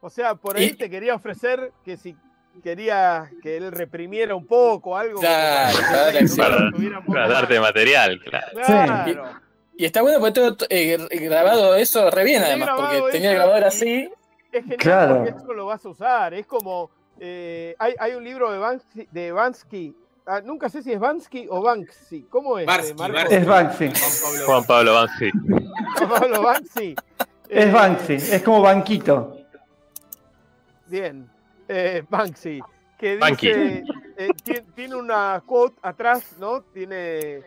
O 0.00 0.08
sea, 0.08 0.36
por 0.36 0.56
ahí 0.56 0.66
Y- 0.66 0.72
te 0.74 0.88
quería 0.88 1.14
ofrecer 1.16 1.72
que 1.84 1.96
si 1.96 2.14
quería 2.62 3.30
que 3.42 3.56
él 3.56 3.72
reprimiera 3.72 4.34
un 4.34 4.46
poco, 4.46 4.96
algo. 4.96 5.20
Claro, 5.20 5.78
como 5.78 7.14
para 7.14 7.26
que 7.26 7.32
darte 7.32 7.60
material, 7.60 8.20
claro. 8.20 8.46
Claro. 8.64 9.24
Y 9.76 9.84
está 9.86 10.02
bueno 10.02 10.18
porque 10.20 10.32
tengo 10.32 10.56
eh, 10.68 10.98
grabado 11.28 11.74
eso 11.74 12.10
re 12.10 12.24
bien, 12.24 12.42
además, 12.42 12.68
grabado 12.68 12.98
porque 13.00 13.12
tenía 13.12 13.30
el 13.30 13.36
grabador 13.36 13.62
y- 13.62 13.66
así. 13.66 14.10
Es 14.52 14.62
genial 14.62 14.78
Claro. 14.78 15.14
porque 15.24 15.30
eso 15.30 15.52
lo 15.54 15.66
vas 15.66 15.84
a 15.84 15.88
usar. 15.88 16.34
Es 16.34 16.46
como. 16.46 16.90
eh, 17.18 17.74
hay, 17.78 17.94
hay 17.98 18.14
un 18.14 18.24
libro 18.24 18.50
de 18.52 18.58
Bansky. 18.58 19.08
De 19.10 19.32
Bansky. 19.32 19.94
Ah, 20.26 20.40
nunca 20.44 20.68
sé 20.68 20.82
si 20.82 20.92
es 20.92 20.98
Bansky 21.00 21.46
o 21.48 21.62
Banksy. 21.62 22.22
¿Cómo 22.28 22.58
es? 22.58 22.66
Barsky, 22.66 22.90
eh? 22.90 22.94
Barsky. 22.96 23.34
Es 23.34 23.46
Banksy. 23.46 23.92
Juan 24.46 24.64
Pablo. 24.64 24.94
Juan 25.96 26.08
Pablo 26.10 26.42
Banksy. 26.42 26.94
Es 27.48 27.66
Eh, 27.66 27.70
Banksy, 27.70 28.14
es 28.14 28.42
como 28.42 28.60
banquito. 28.60 29.36
Bien. 30.86 31.28
Eh, 31.72 32.02
Banksy. 32.08 32.60
Que 32.98 33.16
Banky. 33.16 33.46
dice. 33.52 33.84
eh, 34.18 34.28
ti- 34.44 34.60
tiene 34.74 34.96
una 34.96 35.40
quote 35.46 35.76
atrás, 35.82 36.34
¿no? 36.38 36.62
Tiene 36.62 36.96
eh, 36.96 37.42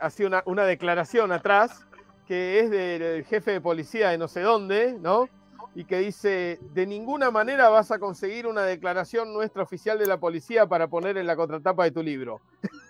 así 0.00 0.24
una, 0.24 0.42
una 0.46 0.64
declaración 0.64 1.30
atrás 1.32 1.84
que 2.26 2.60
es 2.60 2.70
del 2.70 3.24
jefe 3.24 3.52
de 3.52 3.60
policía 3.60 4.10
de 4.10 4.18
no 4.18 4.26
sé 4.28 4.40
dónde, 4.40 4.94
¿no? 5.00 5.28
Y 5.74 5.84
que 5.84 5.98
dice, 5.98 6.58
de 6.74 6.86
ninguna 6.86 7.30
manera 7.30 7.68
vas 7.68 7.90
a 7.92 7.98
conseguir 7.98 8.46
una 8.46 8.62
declaración 8.64 9.32
nuestra 9.32 9.62
oficial 9.62 9.98
de 9.98 10.06
la 10.06 10.16
policía 10.18 10.66
para 10.66 10.88
poner 10.88 11.16
en 11.18 11.26
la 11.26 11.36
contratapa 11.36 11.84
de 11.84 11.90
tu 11.90 12.02
libro. 12.02 12.40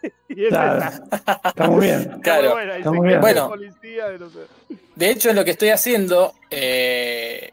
y 0.28 0.44
es 0.44 0.48
Claro. 0.48 0.78
esa. 0.78 1.40
Está 1.44 1.66
muy 1.68 1.86
bien. 1.86 2.20
Claro. 2.22 2.58
Está 2.58 2.90
muy 2.92 3.06
bien. 3.08 3.20
de 3.20 3.20
Bueno. 3.20 3.48
policía 3.48 4.08
de 4.08 4.18
no 4.18 4.30
sé. 4.30 4.40
De 4.94 5.10
hecho, 5.10 5.32
lo 5.32 5.44
que 5.44 5.50
estoy 5.50 5.68
haciendo 5.70 6.32
eh, 6.50 7.52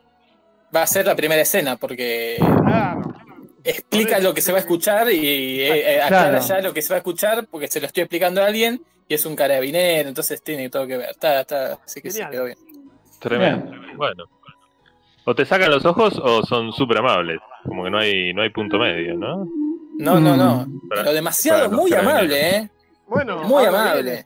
va 0.73 0.83
a 0.83 0.87
ser 0.87 1.05
la 1.05 1.15
primera 1.15 1.41
escena, 1.41 1.75
porque 1.77 2.37
Claro. 2.39 3.01
explica 3.63 4.19
lo 4.19 4.33
que 4.33 4.41
se 4.41 4.51
va 4.51 4.59
a 4.59 4.61
escuchar 4.61 5.11
y 5.11 5.61
eh, 5.61 5.95
eh, 5.95 6.01
aclara 6.01 6.39
ya 6.39 6.61
lo 6.61 6.73
que 6.73 6.81
se 6.81 6.89
va 6.89 6.95
a 6.95 6.97
escuchar 6.99 7.47
porque 7.49 7.67
se 7.67 7.79
lo 7.79 7.87
estoy 7.87 8.03
explicando 8.03 8.41
a 8.41 8.45
alguien 8.45 8.81
y 9.07 9.13
es 9.13 9.25
un 9.25 9.35
carabinero, 9.35 10.07
entonces 10.09 10.41
tiene 10.41 10.69
todo 10.69 10.87
que 10.87 10.97
ver. 10.97 11.09
Está, 11.11 11.41
está, 11.41 11.73
así 11.85 12.01
que 12.01 12.09
sí, 12.11 12.17
Genial. 12.17 12.31
quedó 12.31 12.45
bien. 12.45 12.57
Tremendo. 13.19 13.71
Bueno. 13.97 14.23
O 15.25 15.33
te 15.33 15.43
sacan 15.45 15.71
los 15.71 15.83
ojos 15.85 16.19
o 16.21 16.43
son 16.45 16.71
súper 16.73 16.99
amables. 16.99 17.39
Como 17.63 17.83
que 17.83 17.89
no 17.89 17.97
hay, 17.97 18.31
no 18.33 18.43
hay 18.43 18.49
punto 18.51 18.77
medio, 18.77 19.15
¿no? 19.15 19.47
No, 19.97 20.19
no, 20.19 20.35
no. 20.37 20.65
Mm. 20.67 20.87
Para- 20.89 21.01
Pero 21.01 21.13
demasiado, 21.13 21.71
muy 21.71 21.91
amable, 21.93 22.57
¿eh? 22.57 22.69
Bueno, 23.07 23.43
Muy 23.43 23.65
habla 23.65 23.81
amable. 23.93 24.23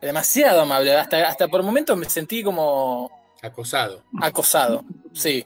Demasiado 0.00 0.62
amable. 0.62 0.96
Hasta, 0.96 1.28
hasta 1.28 1.46
por 1.48 1.62
momentos 1.62 1.96
me 1.96 2.06
sentí 2.06 2.42
como 2.42 3.10
Acosado. 3.42 4.02
acosado. 4.20 4.84
Sí, 5.12 5.44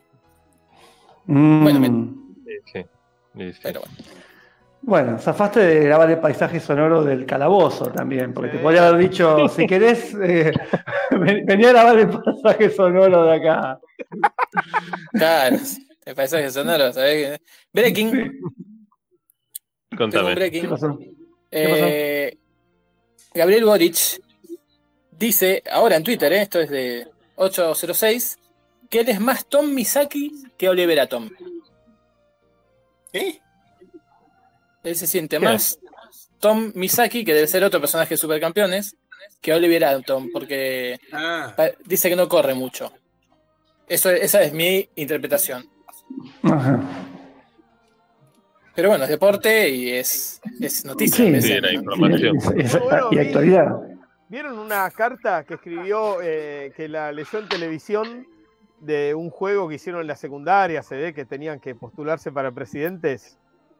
Mm. 1.29 1.63
Bueno, 1.65 2.15
Sí, 2.45 2.53
sí. 2.73 2.85
Sí, 3.37 3.53
sí. 3.55 3.59
pero 3.65 3.81
bueno. 3.81 3.95
Bueno, 4.83 5.19
zafaste 5.19 5.59
de 5.59 5.81
grabar 5.87 6.09
el 6.09 6.21
paisaje 6.21 6.61
sonoro 6.61 7.03
del 7.03 7.27
calabozo 7.27 7.87
también, 7.91 8.33
porque 8.33 8.51
te 8.53 8.59
podría 8.61 8.87
haber 8.87 9.01
dicho, 9.11 9.49
si 9.49 9.67
querés, 9.67 10.15
eh, 10.23 10.53
ven- 11.11 11.45
venía 11.45 11.71
a 11.71 11.73
grabar 11.73 11.99
el 11.99 12.09
paisaje 12.11 12.71
sonoro 12.71 13.25
de 13.25 13.35
acá. 13.35 13.81
Claro, 15.13 15.57
el 16.05 16.15
paisaje 16.15 16.49
sonoro, 16.51 16.93
¿sabés? 16.93 17.41
Breaking. 17.73 18.41
Contame. 19.99 20.23
un 20.23 20.29
¿Qué 20.29 20.35
breaking. 20.37 20.71
pasó? 20.71 20.99
Eh, 21.51 22.39
Gabriel 23.35 23.65
Boric 23.65 23.97
dice, 25.11 25.61
ahora 25.73 25.97
en 25.97 26.05
Twitter, 26.05 26.33
eh, 26.33 26.43
esto 26.43 26.61
es 26.61 26.71
de 26.71 27.09
806, 27.37 28.39
que 28.91 29.01
él 29.01 29.09
es 29.09 29.21
más 29.21 29.47
Tom 29.47 29.73
Misaki 29.73 30.33
que 30.59 30.69
Oliver 30.69 31.01
Atom. 31.01 31.31
¿Eh? 33.13 33.41
Él 34.85 34.97
se 34.97 35.07
siente 35.07 35.39
más 35.39 35.79
Tom 36.41 36.73
Misaki, 36.75 37.25
que 37.25 37.35
debe 37.35 37.47
ser 37.47 37.65
otro 37.65 37.81
personaje 37.81 38.11
de 38.15 38.19
Supercampeones, 38.19 38.97
que 39.41 39.53
Oliver 39.53 39.85
Atom, 39.85 40.31
porque 40.33 40.99
Ah, 41.13 41.55
dice 41.85 42.09
que 42.09 42.17
no 42.17 42.29
corre 42.29 42.55
mucho. 42.55 42.93
Eso, 43.89 44.11
esa 44.11 44.43
es 44.43 44.53
mi 44.53 44.89
interpretación. 44.97 45.69
Ajá. 46.43 46.81
Pero 48.75 48.91
bueno, 48.91 49.05
es 49.05 49.11
deporte 49.11 49.71
y 49.71 49.91
es, 49.91 50.41
es 50.61 50.85
noticia. 50.85 51.25
Y- 51.25 53.19
actualidad. 53.19 53.69
¿Vieron 54.29 54.59
una 54.59 54.91
carta 54.91 55.45
que 55.45 55.55
escribió, 55.55 56.21
eh, 56.21 56.73
que 56.77 56.89
la 56.89 57.13
leyó 57.13 57.39
en 57.39 57.49
televisión 57.49 58.27
de 58.81 59.15
un 59.15 59.31
juego 59.31 59.69
que 59.69 59.77
hicieron 59.77 60.01
en 60.01 60.09
la 60.09 60.17
secundaria, 60.17 60.83
se 60.83 60.97
ve 60.97 61.15
que 61.15 61.25
tenían 61.25 61.61
que 61.61 61.77
postularse 61.77 62.33
para 62.33 62.51
presidentes? 62.51 63.39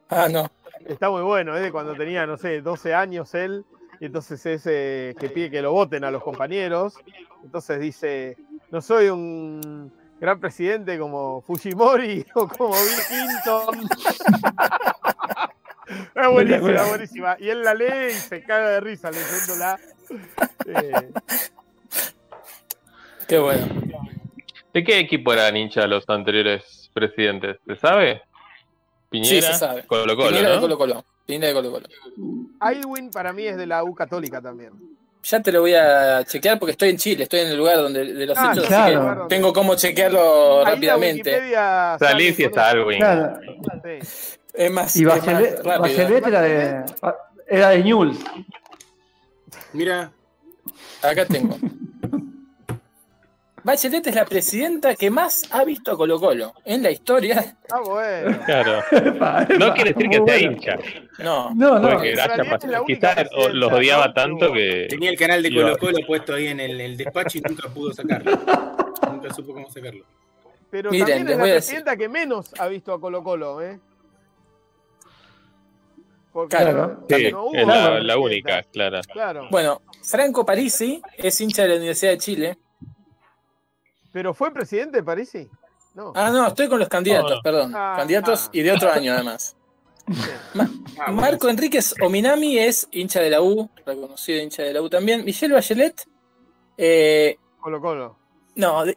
Ah, 0.09 0.29
no. 0.31 0.49
Está 0.85 1.09
muy 1.09 1.21
bueno, 1.21 1.55
es 1.55 1.63
de 1.63 1.71
cuando 1.71 1.95
tenía, 1.95 2.25
no 2.25 2.37
sé, 2.37 2.61
12 2.61 2.93
años 2.93 3.33
él, 3.35 3.65
y 3.99 4.05
entonces 4.05 4.45
es 4.45 4.63
eh, 4.67 5.15
que 5.19 5.29
pide 5.29 5.51
que 5.51 5.61
lo 5.61 5.73
voten 5.73 6.05
a 6.05 6.11
los 6.11 6.23
compañeros. 6.23 6.95
Entonces 7.43 7.81
dice, 7.81 8.37
no 8.71 8.81
soy 8.81 9.09
un 9.09 9.91
gran 10.19 10.39
presidente 10.39 10.97
como 10.97 11.41
Fujimori 11.41 12.25
o 12.35 12.47
como 12.47 12.73
Bill 12.73 13.03
Clinton. 13.09 13.89
es 16.15 16.27
buenísima, 16.29 16.71
es 16.73 16.89
buenísima. 16.89 17.37
Y 17.39 17.49
él 17.49 17.63
la 17.63 17.73
lee 17.73 18.07
y 18.09 18.13
se 18.13 18.43
caga 18.43 18.69
de 18.69 18.79
risa 18.79 19.09
leyéndola. 19.11 19.79
Eh, 20.65 21.09
Qué 23.27 23.37
bueno. 23.39 23.67
¿De 24.73 24.83
qué 24.83 24.99
equipo 24.99 25.33
eran 25.33 25.57
hinchas 25.57 25.87
los 25.89 26.07
anteriores 26.07 26.89
presidentes? 26.93 27.57
¿Se 27.65 27.75
sabe? 27.77 28.21
Piñera, 29.09 29.47
Sí, 29.47 29.53
se 29.53 29.53
sabe. 29.53 29.83
Colo 29.85 30.15
Colo, 30.15 30.29
Pineda 30.29 30.49
de 30.49 30.55
¿no? 30.55 30.61
Colo 30.61 30.77
Colo. 30.77 31.05
Pineda 31.25 31.47
de 31.47 31.53
Colo 31.53 31.71
Colo. 31.71 31.87
Aylwin 32.59 33.09
para 33.11 33.33
mí 33.33 33.43
es 33.45 33.57
de 33.57 33.65
la 33.65 33.83
U 33.83 33.93
católica 33.95 34.41
también. 34.41 34.71
Ya 35.23 35.41
te 35.41 35.51
lo 35.51 35.61
voy 35.61 35.73
a 35.73 36.23
chequear 36.23 36.57
porque 36.57 36.71
estoy 36.71 36.89
en 36.89 36.97
Chile, 36.97 37.23
estoy 37.23 37.41
en 37.41 37.47
el 37.47 37.57
lugar 37.57 37.77
donde 37.77 38.13
de 38.13 38.25
los 38.25 38.37
Ah, 38.37 38.51
hechos, 38.53 38.65
claro. 38.67 39.09
así 39.11 39.21
que 39.23 39.27
tengo 39.27 39.51
cómo 39.51 39.75
chequearlo 39.75 40.59
Ahí 40.65 40.73
rápidamente. 40.73 41.41
Salís 41.99 42.39
y 42.39 42.43
está. 42.43 42.69
Alwin. 42.69 42.99
Claro. 42.99 43.39
Sí. 44.01 44.36
Es 44.57 44.71
más, 44.71 44.95
Y 44.95 45.05
más 45.05 45.19
Bachelet, 45.19 45.55
rápido. 45.63 45.79
Bachelet 45.81 46.27
era 46.27 46.41
de, 46.41 46.85
era 47.47 47.69
de 47.69 47.83
Newell's. 47.83 48.19
mira, 49.73 50.11
Acá 51.01 51.25
tengo. 51.25 51.57
Bachelet 53.63 54.07
es 54.07 54.15
la 54.15 54.23
presidenta 54.25 54.95
que 54.95 55.09
más 55.11 55.43
ha 55.51 55.63
visto 55.65 55.91
a 55.91 55.97
Colo 55.97 56.19
Colo 56.19 56.53
en 56.63 56.81
la 56.81 56.89
historia. 56.89 57.57
Ah, 57.69 57.81
bueno. 57.81 58.39
Claro. 58.45 58.79
Epa, 58.91 59.45
No 59.59 59.73
quiere 59.73 59.91
decir 59.93 60.09
que 60.09 60.15
sea 60.15 60.23
bueno. 60.23 60.51
hincha. 60.53 60.75
No. 61.19 61.53
No, 61.53 61.77
no. 61.79 62.01
Quizás 62.85 63.27
los 63.53 63.71
odiaba 63.73 64.07
¿no? 64.07 64.13
tanto 64.13 64.53
que. 64.53 64.87
tenía 64.89 65.09
el 65.09 65.17
canal 65.17 65.43
de. 65.43 65.53
Colo 65.53 65.77
Colo 65.77 65.97
puesto 66.07 66.33
ahí 66.35 66.47
en 66.47 66.61
el, 66.61 66.79
el 66.79 66.95
despacho 66.97 67.39
y 67.39 67.41
nunca 67.41 67.67
pudo 67.69 67.93
sacarlo. 67.93 68.31
nunca 69.11 69.33
supo 69.33 69.53
cómo 69.53 69.69
sacarlo. 69.69 70.05
Pero 70.71 70.89
Miren, 70.91 71.07
también 71.07 71.29
es 71.29 71.37
la 71.37 71.43
decir. 71.43 71.55
presidenta 71.57 71.97
que 71.97 72.07
menos 72.09 72.51
ha 72.59 72.67
visto 72.67 72.93
a 72.93 72.99
Colo 73.01 73.21
Colo, 73.23 73.61
¿eh? 73.61 73.79
Porque 76.37 76.55
Claro. 76.55 77.03
Sí, 77.09 77.31
no 77.31 77.45
hubo 77.45 77.55
es 77.55 77.65
la, 78.05 78.15
única, 78.19 78.61
claro. 78.71 78.99
Claro. 79.11 79.47
Bueno, 79.49 79.81
Franco 80.03 80.45
Parisi 80.45 81.01
es 81.17 81.41
hincha 81.41 81.63
de 81.63 81.69
la 81.69 81.75
Universidad 81.77 82.11
de 82.11 82.17
Chile. 82.19 82.57
¿Pero 84.11 84.35
fue 84.35 84.53
presidente 84.53 84.97
de 84.97 85.03
Parisi? 85.03 85.49
No. 85.95 86.13
Ah, 86.15 86.29
no, 86.29 86.45
estoy 86.45 86.67
con 86.67 86.77
los 86.77 86.89
candidatos, 86.89 87.41
perdón. 87.43 87.73
Ah, 87.75 87.95
candidatos 87.97 88.45
ah. 88.45 88.49
y 88.53 88.61
de 88.61 88.71
otro 88.71 88.91
año 88.91 89.13
además. 89.13 89.57
Ma- 90.53 90.69
Ah, 90.99 91.11
Marco 91.11 91.49
Enríquez 91.49 91.95
Ominami 92.03 92.59
es 92.59 92.87
hincha 92.91 93.19
de 93.19 93.31
la 93.31 93.41
U, 93.41 93.67
reconocido 93.83 94.39
hincha 94.39 94.61
de 94.61 94.73
la 94.73 94.81
U 94.83 94.89
también. 94.91 95.25
Michelle 95.25 95.55
Bachelet, 95.55 96.07
eh, 96.77 97.35
Colo 97.59 97.81
Colo. 97.81 98.15
no, 98.53 98.85
de, 98.85 98.95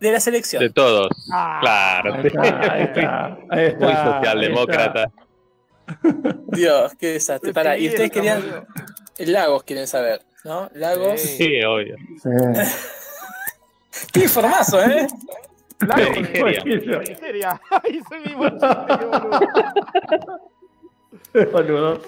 de 0.00 0.10
la 0.12 0.18
selección. 0.18 0.60
De 0.60 0.70
todos. 0.70 1.08
Ah, 1.32 1.58
Claro. 1.60 2.14
Ahí 2.14 2.26
está, 2.26 2.42
ahí 2.42 2.82
está, 2.82 3.38
ahí 3.50 3.66
está, 3.66 3.78
Muy 3.86 3.92
ahí 3.94 4.12
socialdemócrata. 4.18 5.12
Dios, 6.48 6.92
qué 6.98 7.12
desastre. 7.14 7.52
Pará, 7.52 7.76
y 7.76 7.82
Sí, 7.82 7.88
ustedes 7.88 8.10
querían. 8.10 8.66
Lagos 9.18 9.62
quieren 9.64 9.86
saber, 9.86 10.22
¿no? 10.44 10.70
Lagos. 10.74 11.20
Sí. 11.20 11.36
Sí, 11.36 11.62
obvio. 11.64 11.96
Sí. 12.22 12.30
Qué 14.12 14.20
informazo, 14.24 14.82
¿eh? 14.82 15.06
Lago 15.80 16.02
De 16.02 16.20
Nigeria. 16.20 16.62
de. 17.00 17.60
Ay, 17.70 18.00
chiste. 18.00 18.34
Boludo. 21.52 22.00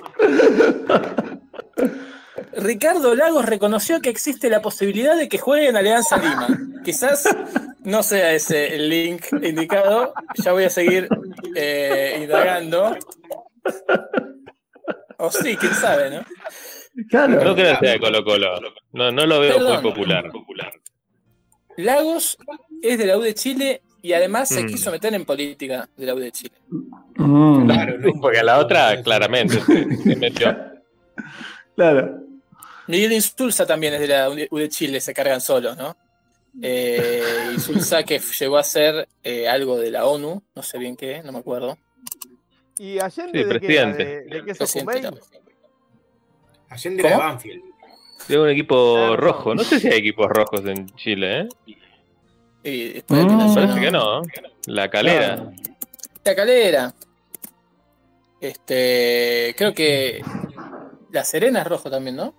Ricardo 2.56 3.14
Lagos 3.14 3.46
reconoció 3.46 4.00
que 4.00 4.08
existe 4.10 4.48
la 4.48 4.62
posibilidad 4.62 5.16
de 5.16 5.28
que 5.28 5.38
juegue 5.38 5.68
en 5.68 5.76
Alianza 5.76 6.16
Lima. 6.16 6.48
Quizás 6.84 7.28
no 7.80 8.02
sea 8.02 8.32
ese 8.32 8.74
el 8.74 8.88
link 8.88 9.26
indicado. 9.42 10.12
Ya 10.36 10.52
voy 10.52 10.64
a 10.64 10.70
seguir 10.70 11.08
eh, 11.54 12.18
indagando. 12.22 12.96
O 15.18 15.30
sí, 15.30 15.56
quién 15.56 15.72
sabe, 15.72 16.10
¿no? 16.10 16.22
Claro. 17.08 17.34
No 17.34 17.40
creo 17.40 17.54
que 17.54 17.62
sea 17.76 17.92
de 17.92 17.98
Colo 18.00 18.22
Colo. 18.22 18.60
No, 18.92 19.10
no 19.10 19.24
lo 19.26 19.40
veo 19.40 19.54
Perdón. 19.54 19.82
muy 19.82 19.90
popular. 19.90 20.30
Lagos 21.78 22.36
es 22.82 22.98
de 22.98 23.06
la 23.06 23.16
U 23.16 23.22
de 23.22 23.34
Chile 23.34 23.82
y 24.02 24.12
además 24.12 24.48
se 24.50 24.62
Mm. 24.62 24.66
quiso 24.66 24.90
meter 24.90 25.14
en 25.14 25.24
política 25.24 25.88
de 25.96 26.06
la 26.06 26.14
U 26.14 26.18
de 26.18 26.32
Chile. 26.32 26.52
Mm, 27.16 27.66
Claro, 27.66 27.98
no. 27.98 28.20
Porque 28.20 28.38
a 28.40 28.44
la 28.44 28.58
otra, 28.58 29.02
claramente, 29.02 29.58
se, 29.60 29.96
se 29.96 30.16
metió. 30.16 30.54
Claro. 31.74 32.20
Miguel 32.86 33.12
Insulza 33.14 33.66
también 33.66 33.94
es 33.94 34.00
de 34.00 34.08
la 34.08 34.28
U 34.30 34.58
de 34.58 34.68
Chile, 34.68 35.00
se 35.00 35.14
cargan 35.14 35.40
solos, 35.40 35.76
¿no? 35.78 35.96
Eh, 36.62 37.22
Insulza 37.54 38.02
que 38.04 38.18
llegó 38.18 38.58
a 38.58 38.62
ser 38.62 39.08
eh, 39.24 39.48
algo 39.48 39.78
de 39.78 39.90
la 39.90 40.06
ONU, 40.06 40.42
no 40.54 40.62
sé 40.62 40.78
bien 40.78 40.96
qué, 40.96 41.22
no 41.22 41.32
me 41.32 41.38
acuerdo. 41.38 41.76
¿Y 42.78 42.98
Allende 42.98 43.32
Sí, 43.32 43.38
de 43.38 43.44
qué 43.44 43.58
presidente. 43.58 44.04
¿De, 44.04 44.24
de 44.24 44.44
qué? 44.44 45.06
ONU. 45.08 45.18
Allende 46.68 47.00
era 47.00 47.08
de 47.10 47.14
¿Cómo? 47.16 47.28
Banfield. 47.28 47.62
De 48.28 48.38
un 48.38 48.48
equipo 48.48 48.94
Claro. 48.96 49.16
rojo. 49.16 49.54
No 49.54 49.62
sé 49.64 49.80
si 49.80 49.88
hay 49.88 49.98
equipos 49.98 50.26
rojos 50.28 50.64
en 50.66 50.86
Chile, 50.96 51.40
¿eh? 51.42 51.48
Y 52.64 52.92
después 52.94 53.20
de 53.20 53.32
Mm. 53.32 53.54
Parece 53.54 53.80
que 53.80 53.90
no. 53.90 54.22
La 54.66 54.90
calera. 54.90 55.34
Claro. 55.36 55.52
La 56.24 56.34
calera. 56.34 56.94
Este, 58.40 59.54
creo 59.56 59.72
que 59.74 60.22
La 61.12 61.24
Serena 61.24 61.60
es 61.62 61.66
rojo 61.66 61.88
también, 61.90 62.16
¿no? 62.16 62.34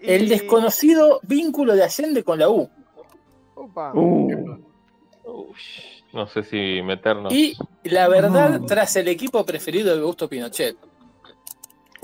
Y- 0.00 0.10
El 0.10 0.28
desconocido 0.28 1.20
vínculo 1.24 1.74
de 1.74 1.82
Allende 1.84 2.22
con 2.22 2.38
la 2.38 2.48
U. 2.48 2.70
Opa. 3.56 3.92
Uh, 3.94 4.56
Uy, 5.24 5.54
no 6.12 6.26
sé 6.26 6.42
si 6.44 6.82
meternos. 6.82 7.32
Y 7.32 7.56
la 7.84 8.08
verdad, 8.08 8.60
Mm. 8.60 8.66
tras 8.66 8.94
el 8.96 9.08
equipo 9.08 9.44
preferido 9.46 9.94
de 9.94 10.00
Augusto 10.00 10.28
Pinochet. 10.28 10.76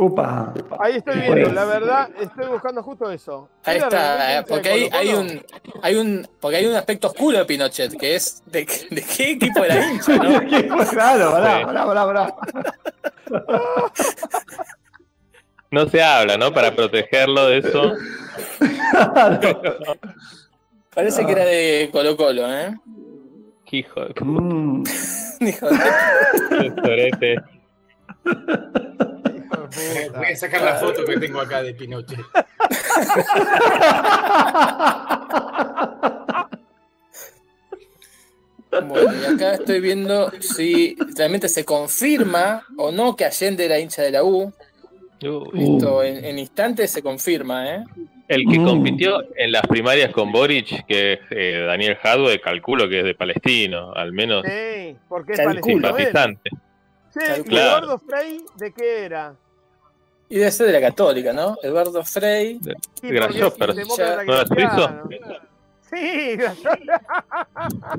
Upa. 0.01 0.55
Ahí 0.79 0.97
estoy 0.99 1.21
viendo, 1.21 1.53
la 1.53 1.65
verdad, 1.65 2.09
estoy 2.21 2.47
buscando 2.47 2.85
justo 2.85 3.11
eso. 3.11 3.49
Ahí 3.65 3.79
está, 3.79 4.45
porque 4.49 4.69
hay, 4.69 4.89
hay 4.93 5.09
un, 5.13 5.43
hay 5.83 5.97
un, 5.97 6.29
porque 6.39 6.59
hay 6.59 6.67
un 6.67 6.77
aspecto 6.77 7.09
oscuro 7.09 7.37
de 7.39 7.45
Pinochet, 7.45 7.99
que 7.99 8.15
es 8.15 8.41
de, 8.47 8.61
de 8.91 9.03
qué 9.17 9.33
equipo 9.33 9.65
era 9.65 9.91
hincha, 9.91 10.17
¿no? 10.17 10.41
Claro, 10.91 11.33
pará, 11.33 11.67
pará, 11.67 12.07
pará. 12.07 12.35
No 15.73 15.89
se 15.89 16.01
habla, 16.01 16.37
¿no? 16.39 16.53
Para 16.55 16.75
protegerlo 16.77 17.47
de 17.49 17.59
eso. 17.59 17.93
Parece 20.95 21.27
que 21.27 21.33
era 21.33 21.45
de 21.45 21.89
Colo 21.93 22.17
Colo, 22.17 22.53
¿eh? 22.53 22.75
Hijo 23.71 24.01
de 24.05 24.15
Mm. 24.25 24.83
Hijo 25.41 25.69
de- 25.69 26.73
sorete. 26.83 27.35
Hijo 27.35 27.43
de 28.25 29.69
puta. 29.69 30.19
Voy 30.19 30.27
a 30.33 30.37
sacar 30.37 30.63
la 30.63 30.75
foto 30.77 31.05
que 31.05 31.19
tengo 31.19 31.41
acá 31.41 31.63
de 31.63 31.75
Pinochet. 31.75 32.21
Bueno, 38.71 39.13
y 39.15 39.25
acá 39.35 39.55
estoy 39.55 39.81
viendo 39.81 40.31
si 40.41 40.95
realmente 41.17 41.49
se 41.49 41.65
confirma 41.65 42.67
o 42.77 42.93
no 42.93 43.17
que 43.17 43.25
Allende 43.25 43.65
era 43.65 43.79
hincha 43.79 44.03
de 44.03 44.11
la 44.11 44.23
U. 44.25 44.53
Uy. 45.23 45.75
Esto 45.77 46.03
en, 46.03 46.25
en 46.25 46.39
instantes 46.39 46.91
se 46.91 47.03
confirma, 47.03 47.75
¿eh? 47.75 47.85
El 48.29 48.45
que 48.47 48.59
Mm. 48.59 48.65
compitió 48.67 49.25
en 49.37 49.53
las 49.53 49.63
primarias 49.67 50.13
con 50.13 50.31
Boric, 50.31 50.85
que 50.87 51.15
es 51.15 51.21
eh, 51.31 51.65
Daniel 51.67 51.97
Jadwe, 51.97 52.41
calculo 52.41 52.87
que 52.89 52.99
es 53.01 53.05
de 53.05 53.15
palestino, 53.15 53.93
al 53.95 54.13
menos 54.13 54.45
Sí, 54.47 54.97
porque 55.09 55.33
es 55.33 55.39
Calculo, 55.39 55.55
palestino. 55.63 55.95
¿ven? 55.95 56.07
simpatizante. 56.07 56.51
Che, 57.13 57.41
¿y 57.41 57.43
Claro. 57.45 57.69
Eduardo 57.87 57.99
Frey 57.99 58.45
de 58.57 58.73
qué 58.73 59.05
era? 59.07 59.35
Y 60.29 60.37
debe 60.37 60.51
ser 60.51 60.67
de 60.67 60.73
la 60.75 60.81
Católica, 60.83 61.33
¿no? 61.33 61.57
Eduardo 61.63 62.05
Frey. 62.05 62.61
Sí, 63.01 63.09
Grasshopper. 63.09 63.71
es 63.71 63.77
demócrata 63.77 64.25
¿No 64.25 64.35
era 64.35 64.45
cristiano. 64.45 65.09
Sí. 65.91 66.37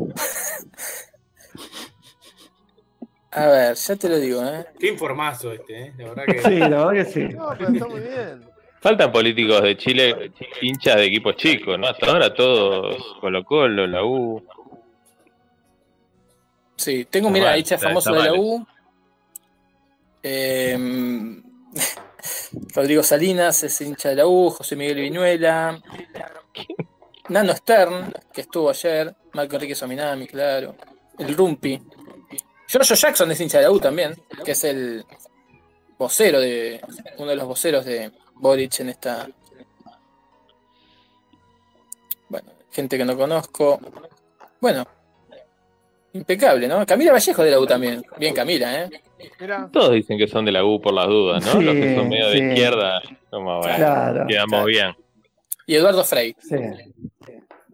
A 3.32 3.46
ver, 3.48 3.76
ya 3.76 3.96
te 3.96 4.10
lo 4.10 4.18
digo, 4.20 4.44
¿eh? 4.44 4.66
Qué 4.80 4.88
informazo 4.90 5.52
este, 5.52 5.80
¿eh? 5.88 5.94
La 5.98 6.10
verdad 6.10 6.24
que. 6.28 6.42
Sí, 6.42 6.58
la 6.60 6.70
verdad 6.70 6.92
que 6.94 7.06
sí. 7.06 7.24
No, 7.30 7.50
pero 7.58 7.70
está 7.74 7.88
muy 7.88 8.00
bien. 8.02 8.49
Faltan 8.82 9.12
políticos 9.12 9.62
de 9.62 9.76
Chile 9.78 10.32
hinchas 10.62 10.96
de 10.96 11.06
equipos 11.06 11.36
chicos, 11.36 11.78
¿no? 11.78 11.88
Hasta 11.88 12.08
ahora 12.08 12.34
todos 12.34 13.18
Colo 13.20 13.44
Colo, 13.44 13.86
la 13.86 14.04
U. 14.06 14.42
Sí, 16.78 17.06
tengo, 17.06 17.30
mira, 17.30 17.58
hincha 17.58 17.78
famoso 17.78 18.14
de 18.14 18.24
la. 18.24 18.34
U. 18.34 18.66
Em, 20.24 21.44
Rodrigo 22.74 23.04
Salinas 23.04 23.64
es 23.64 23.82
hincha 23.82 24.10
de 24.10 24.16
la 24.16 24.28
U, 24.28 24.50
José 24.50 24.78
Miguel 24.78 25.02
Viñuela. 25.02 25.82
Nano 27.28 27.54
Stern, 27.56 28.14
que 28.34 28.42
estuvo 28.42 28.70
ayer. 28.70 29.14
Marco 29.34 29.56
Enrique 29.56 29.76
Sominami, 29.76 30.26
claro. 30.26 30.76
El 31.18 31.36
Rumpi. 31.36 31.80
Giorgio 32.66 32.96
Jackson 32.96 33.32
es 33.32 33.42
hincha 33.42 33.58
de 33.58 33.66
la 33.66 33.72
U 33.72 33.80
también, 33.80 34.16
que 34.46 34.52
es 34.52 34.64
el 34.64 35.06
vocero 35.98 36.40
de. 36.40 36.80
uno 37.18 37.32
de 37.32 37.36
los 37.36 37.46
voceros 37.46 37.84
de 37.84 38.12
Boric 38.40 38.80
en 38.80 38.90
esta. 38.90 39.28
Bueno, 42.30 42.52
gente 42.72 42.98
que 42.98 43.06
no 43.06 43.18
conozco. 43.18 43.80
Bueno, 44.62 44.86
impecable, 46.14 46.68
¿no? 46.68 46.86
Camila 46.86 47.12
Vallejo 47.14 47.44
de 47.44 47.52
la 47.52 47.60
U 47.60 47.66
también. 47.66 48.04
Bien, 48.18 48.34
Camila, 48.34 48.84
¿eh? 48.84 48.90
Todos 49.72 49.92
dicen 49.94 50.18
que 50.18 50.28
son 50.28 50.46
de 50.46 50.52
la 50.52 50.64
U 50.64 50.80
por 50.82 50.94
las 50.94 51.08
dudas, 51.08 51.46
¿no? 51.46 51.54
Sí, 51.60 51.64
Los 51.66 51.76
que 51.76 51.96
son 51.96 52.10
medio 52.10 52.32
sí. 52.32 52.40
de 52.42 52.48
izquierda, 52.50 53.02
como 53.30 53.60
bueno, 53.60 53.76
Claro. 53.76 54.26
quedamos 54.28 54.50
Claro. 54.52 54.66
bien. 54.66 54.96
Y 55.68 55.76
Eduardo 55.76 56.04
Frey, 56.04 56.36
Sí. 56.40 56.56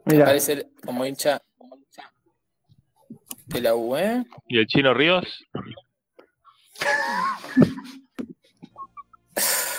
Mira, 0.06 0.26
parece 0.26 0.68
como 0.86 1.06
hincha 1.06 1.42
de 3.48 3.62
la 3.62 3.76
U, 3.76 3.96
¿eh? 3.98 4.24
¿Y 4.48 4.60
el 4.60 4.68
Chino 4.68 4.94
Ríos? 4.94 5.26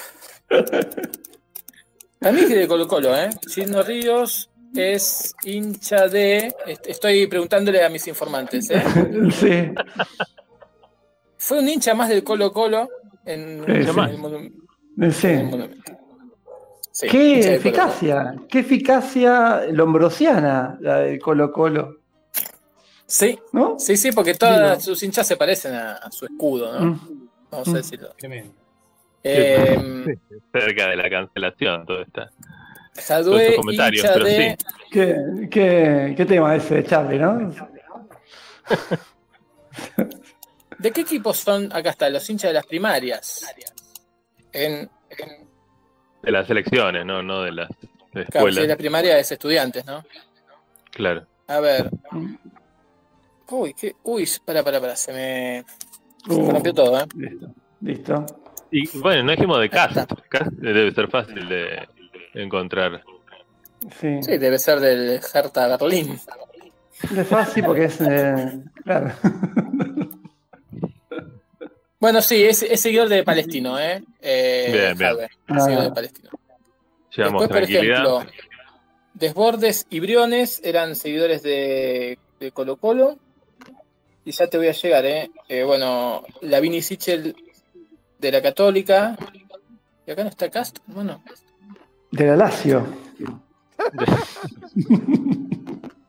A 2.21 2.33
mí 2.33 2.41
es 2.41 2.49
de 2.49 2.67
Colo 2.69 2.89
Colo, 2.89 3.15
¿eh? 3.17 3.31
Gino 3.49 3.83
Ríos 3.83 4.51
es 4.75 5.35
hincha 5.45 6.09
de. 6.09 6.55
est- 6.67 6.87
Estoy 6.87 7.27
preguntándole 7.27 7.85
a 7.85 7.89
mis 7.89 8.07
informantes, 8.07 8.71
¿eh? 8.71 8.83
sí. 9.33 9.71
Fue 11.39 11.59
un 11.61 11.69
hincha 11.69 11.95
más 11.95 12.09
del 12.09 12.25
Colo 12.25 12.53
Colo 12.53 12.89
en, 13.25 13.65
Sí, 13.67 13.73
en 13.73 13.85
sí. 13.85 13.91
el, 13.91 14.19
monu- 14.19 14.53
Sí. 15.13 15.27
en 15.29 15.39
el 15.41 15.45
monumento. 15.47 15.93
Sí, 16.91 17.07
Qué 17.09 17.55
eficacia, 17.57 18.35
qué 18.49 18.61
eficacia 18.61 19.67
lombrosiana 19.71 20.79
la 20.81 21.01
del 21.01 21.19
Colo 21.21 21.53
Colo, 21.53 21.99
Sí, 23.07 23.39
¿no? 23.53 23.79
sí, 23.79 23.99
sí, 23.99 24.13
porque 24.13 24.33
todas 24.35 24.79
Digo. 24.79 24.95
sus 24.95 25.03
hinchas 25.03 25.27
se 25.29 25.37
parecen 25.37 25.75
a, 25.75 25.93
a 25.97 26.11
su 26.11 26.25
escudo, 26.25 26.73
¿no? 26.81 26.87
Mm. 26.87 27.29
Vamos 27.51 27.69
a 27.69 27.71
Mm. 27.71 27.75
decirlo. 27.75 28.09
Tremendo. 28.17 28.55
Eh, 29.23 30.17
Cerca 30.53 30.89
de 30.89 30.97
la 30.97 31.11
cancelación, 31.11 31.85
todo 31.87 32.03
está. 32.03 32.31
Jadwe, 32.95 33.57
hincha 33.57 34.13
pero 34.15 34.25
de. 34.25 34.57
sí. 34.59 34.67
¿Qué, 34.91 35.17
qué, 35.51 36.15
qué 36.17 36.25
tema 36.27 36.55
ese 36.57 36.77
de 36.77 36.85
Charlie, 36.85 37.19
no? 37.19 37.53
¿De 40.79 40.91
qué 40.93 41.01
equipos 41.03 41.39
son? 41.39 41.71
Acá 41.73 41.91
está, 41.91 42.09
los 42.11 42.29
hinchas 42.29 42.51
de 42.51 42.55
las 42.55 42.67
primarias. 42.67 43.47
En, 44.53 44.73
en 45.11 45.49
De 46.23 46.31
las 46.31 46.49
elecciones, 46.51 47.05
no, 47.05 47.23
no 47.23 47.43
de 47.43 47.53
las 47.53 47.69
de 47.69 47.77
claro, 48.13 48.23
si 48.25 48.31
escuelas. 48.39 48.69
la 48.69 48.77
primaria 48.77 49.19
es 49.19 49.31
estudiantes, 49.33 49.85
¿no? 49.85 50.05
Claro. 50.91 51.27
A 51.49 51.61
ver. 51.61 51.91
Uy, 53.51 53.75
qué. 53.75 53.95
Uy, 54.03 54.29
para, 54.45 54.63
para, 54.63 54.81
para, 54.81 54.97
se 54.97 55.13
me. 55.13 55.65
Se 56.27 56.33
Uh. 56.33 56.47
me 56.47 56.53
rompió 56.55 56.73
todo, 56.75 56.99
¿eh? 57.01 57.05
Listo, 57.15 57.55
listo. 57.81 58.27
Y 58.77 58.99
bueno, 58.99 59.23
no 59.23 59.31
dijimos 59.31 59.59
de 59.59 59.71
Cast. 59.71 60.13
Cast 60.29 60.51
debe 60.53 60.93
ser 60.93 61.09
fácil 61.09 61.49
de 61.49 61.89
encontrar. 62.35 63.03
Sí. 63.99 64.23
Sí, 64.23 64.37
debe 64.37 64.59
ser 64.59 64.81
del 64.81 65.19
Hertha 65.33 65.79
Berlín. 65.79 66.21
Es 67.17 67.27
fácil 67.27 67.65
porque 67.65 67.85
es. 67.87 67.99
eh, 68.03 68.61
claro. 68.85 69.13
Bueno, 71.99 72.21
sí, 72.21 72.45
es, 72.45 72.63
es 72.63 72.79
seguidor 72.83 73.09
de 73.09 73.25
Palestino, 73.25 73.81
¿eh? 73.81 74.05
eh 74.21 74.69
Bien, 74.71 74.99
bien. 74.99 75.27
Ah. 75.49 75.61
seguidor 75.61 75.85
de 75.85 75.93
Palestino. 75.93 76.31
Llevamos 77.17 77.41
Después, 77.41 77.49
por 77.49 77.71
ejemplo, 77.71 78.27
Desbordes 79.15 79.87
y 79.89 80.01
Briones 80.01 80.61
eran 80.63 80.95
seguidores 80.95 81.43
de, 81.43 82.19
de 82.39 82.53
Colo 82.53 82.77
Colo. 82.77 83.19
Y 84.27 84.33
ya 84.33 84.49
te 84.49 84.59
voy 84.59 84.69
a 84.69 84.73
llegar, 84.73 85.07
¿eh? 85.07 85.31
Eh, 85.49 85.63
bueno, 85.63 86.25
Lavini 86.43 86.83
Sichel 86.83 87.35
de 88.19 88.33
la 88.33 88.43
Católica. 88.43 89.17
Y 90.07 90.11
acá 90.11 90.23
no 90.23 90.31
está 90.31 90.51
Cast, 90.51 90.79
bueno. 90.87 91.23
De 92.11 92.27
la 92.27 92.37
Lazio. 92.37 92.87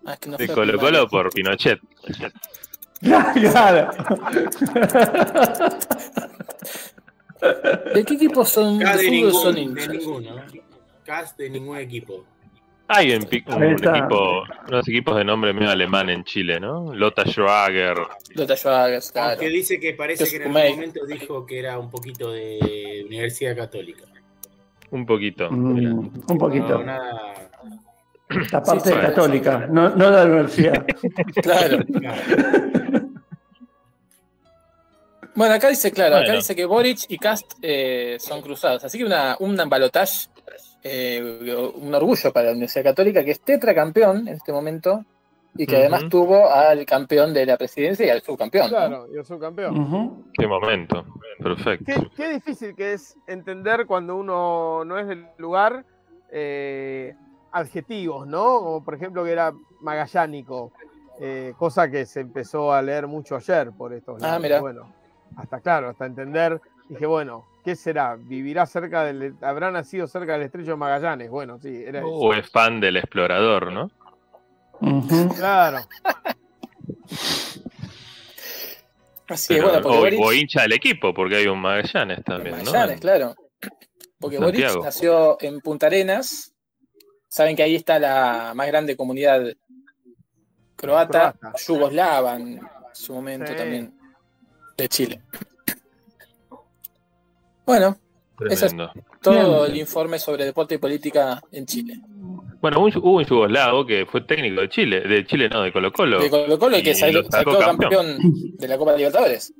Ah, 0.05 0.13
es 0.13 0.19
que 0.19 0.29
no 0.29 0.37
de 0.37 0.47
Colo. 0.47 0.79
Colo 0.79 1.07
por 1.07 1.33
Pinochet. 1.33 1.79
Claro. 2.99 3.91
¿De 7.93 8.05
qué 8.05 8.13
equipo 8.15 8.43
son 8.45 8.81
Acá 8.81 8.97
de 8.97 9.31
son 9.31 9.55
ninguno. 9.55 10.37
¿eh? 10.37 10.63
Cast 11.05 11.37
de 11.37 11.49
ningún 11.49 11.77
equipo. 11.77 12.25
Hay 12.89 13.13
un, 13.13 13.23
equipo, 13.23 14.43
unos 14.69 14.87
equipos 14.87 15.17
de 15.17 15.25
nombre 15.25 15.53
medio 15.53 15.69
alemán 15.71 16.09
en 16.09 16.23
Chile, 16.23 16.57
¿no? 16.59 16.93
Lothar 16.93 17.27
Schwager. 17.29 17.97
Lothar 18.33 18.57
Schwager, 18.57 19.01
claro. 19.11 19.29
Aunque 19.31 19.49
dice 19.49 19.79
que 19.79 19.93
parece 19.93 20.23
Que 20.23 20.29
que 20.29 20.35
en 20.37 20.55
algún 20.55 20.75
momento 20.75 21.05
dijo 21.05 21.45
que 21.45 21.59
era 21.59 21.77
un 21.77 21.89
poquito 21.89 22.31
de 22.31 23.03
Universidad 23.05 23.57
Católica. 23.57 24.03
Un 24.91 25.05
poquito. 25.05 25.51
Mm, 25.51 26.11
un 26.29 26.37
poquito. 26.37 26.77
No, 26.79 26.83
nada. 26.85 27.33
La 28.51 28.61
parte 28.63 28.89
Sí, 28.89 28.95
sí. 28.95 29.01
católica, 29.01 29.67
no, 29.69 29.89
no 29.89 30.09
la 30.09 30.25
universidad. 30.25 30.85
Claro. 31.41 31.79
Bueno, 35.35 35.53
acá 35.53 35.69
dice, 35.69 35.91
claro, 35.91 36.15
acá 36.15 36.33
dice 36.33 36.55
que 36.55 36.65
Boric 36.65 37.01
y 37.09 37.17
Cast 37.19 37.53
eh, 37.61 38.17
son 38.19 38.41
cruzados. 38.41 38.83
Así 38.83 38.97
que 38.97 39.05
una, 39.05 39.35
un 39.39 39.55
balotage, 39.55 40.29
eh, 40.89 41.73
un 41.75 41.93
orgullo 41.93 42.31
para 42.31 42.47
la 42.47 42.51
Universidad 42.51 42.85
Católica, 42.85 43.23
que 43.23 43.31
es 43.31 43.41
tetracampeón 43.41 44.27
en 44.27 44.35
este 44.35 44.51
momento 44.51 45.03
y 45.55 45.65
que 45.65 45.77
además 45.77 46.03
tuvo 46.09 46.49
al 46.49 46.85
campeón 46.85 47.33
de 47.33 47.45
la 47.45 47.57
presidencia 47.57 48.05
y 48.05 48.09
al 48.09 48.21
subcampeón. 48.21 48.65
¿no? 48.65 48.69
claro, 48.69 49.07
yo 49.13 49.23
soy 49.23 49.39
campeón. 49.39 49.77
Ujú. 49.79 50.25
Qué 50.33 50.47
momento. 50.47 51.05
Perfecto. 51.39 51.85
Qué, 51.85 52.09
qué 52.15 52.29
difícil 52.29 52.75
que 52.75 52.93
es 52.93 53.17
entender 53.27 53.85
cuando 53.85 54.15
uno 54.15 54.85
no 54.85 54.99
es 54.99 55.07
del 55.07 55.25
lugar 55.37 55.83
eh, 56.31 57.15
adjetivos, 57.51 58.27
¿no? 58.27 58.59
Como 58.59 58.83
por 58.83 58.95
ejemplo 58.95 59.23
que 59.23 59.31
era 59.31 59.53
magallánico, 59.81 60.71
eh, 61.19 61.53
cosa 61.57 61.89
que 61.89 62.05
se 62.05 62.21
empezó 62.21 62.71
a 62.71 62.81
leer 62.81 63.07
mucho 63.07 63.35
ayer 63.35 63.71
por 63.71 63.93
estos 63.93 64.21
Ah, 64.23 64.37
mira. 64.39 64.59
Bueno, 64.59 64.93
hasta 65.35 65.59
claro, 65.59 65.89
hasta 65.89 66.05
entender, 66.05 66.61
dije, 66.89 67.05
bueno, 67.05 67.45
¿qué 67.67 67.75
será? 67.75 68.15
¿Vivirá 68.17 68.65
cerca 68.65 69.03
del. 69.03 69.35
habrá 69.41 69.69
nacido 69.71 70.07
cerca 70.07 70.31
del 70.33 70.43
estrecho 70.43 70.71
de 70.71 70.77
Magallanes? 70.77 71.29
Bueno, 71.29 71.59
sí, 71.59 71.83
era 71.85 71.99
eso. 71.99 72.07
O 72.07 72.33
es 72.33 72.49
fan 72.49 72.79
del 72.79 72.95
explorador, 72.95 73.73
¿no? 73.73 73.91
Claro. 75.35 75.79
Así 79.27 79.53
es, 79.55 79.59
Pero- 79.59 79.67
bueno, 79.67 79.81
porque 79.83 79.97
o, 79.97 79.99
Boric, 79.99 80.19
o 80.21 80.31
hincha 80.33 80.61
del 80.61 80.71
equipo, 80.73 81.13
porque 81.13 81.35
hay 81.35 81.47
un 81.47 81.59
Magallanes 81.59 82.23
también, 82.23 82.57
¿no? 82.59 82.63
Magallanes, 82.63 83.01
claro. 83.01 83.35
Porque 84.17 84.37
Santiago. 84.37 84.75
Boric 84.75 84.85
nació 84.85 85.37
en 85.41 85.59
Punta 85.59 85.87
Arenas. 85.87 86.53
Saben 87.27 87.57
que 87.57 87.63
ahí 87.63 87.75
está 87.75 87.99
la 87.99 88.53
más 88.55 88.67
grande 88.67 88.95
comunidad 88.95 89.41
croata, 90.77 91.33
Croata. 91.37 91.57
yugoslava 91.67 92.35
en 92.37 92.61
su 92.93 93.13
momento 93.13 93.51
Sí. 93.51 93.57
también, 93.57 93.93
de 94.77 94.87
Chile. 94.87 95.21
Bueno, 97.67 97.95
es- 98.49 98.75
todo 99.21 99.61
Bien. 99.63 99.71
el 99.73 99.77
informe 99.81 100.17
sobre 100.17 100.45
deporte 100.45 100.75
y 100.75 100.77
política 100.79 101.41
en 101.51 101.65
Chile. 101.67 101.99
Bueno, 102.61 102.79
un- 102.79 102.91
hubo 102.97 103.17
un 103.17 103.25
yugoslavo 103.25 103.85
que 103.85 104.05
fue 104.07 104.21
técnico 104.21 104.61
de 104.61 104.69
Chile, 104.69 105.01
de 105.01 105.25
Chile 105.25 105.49
no, 105.49 105.61
de 105.61 105.71
Colo 105.71 105.91
Colo, 105.91 106.19
De 106.19 106.29
Colo 106.29 106.57
Colo, 106.57 106.77
y 106.77 106.81
que 106.83 106.95
salió, 106.95 107.23
sacó 107.25 107.51
sacó 107.53 107.59
campeón. 107.65 107.91
campeón 107.91 108.57
de 108.57 108.67
la 108.67 108.77
Copa 108.77 108.95
Libertadores. 108.95 109.53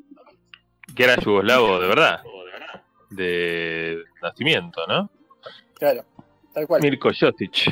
que 0.96 1.04
era 1.04 1.16
yugoslavo 1.18 1.80
de 1.80 1.88
verdad, 1.88 2.22
de 3.12 4.04
nacimiento, 4.22 4.82
¿no? 4.88 5.10
Claro, 5.76 6.04
tal 6.54 6.66
cual. 6.66 6.82
Mirko 6.82 7.10
Josic. 7.10 7.70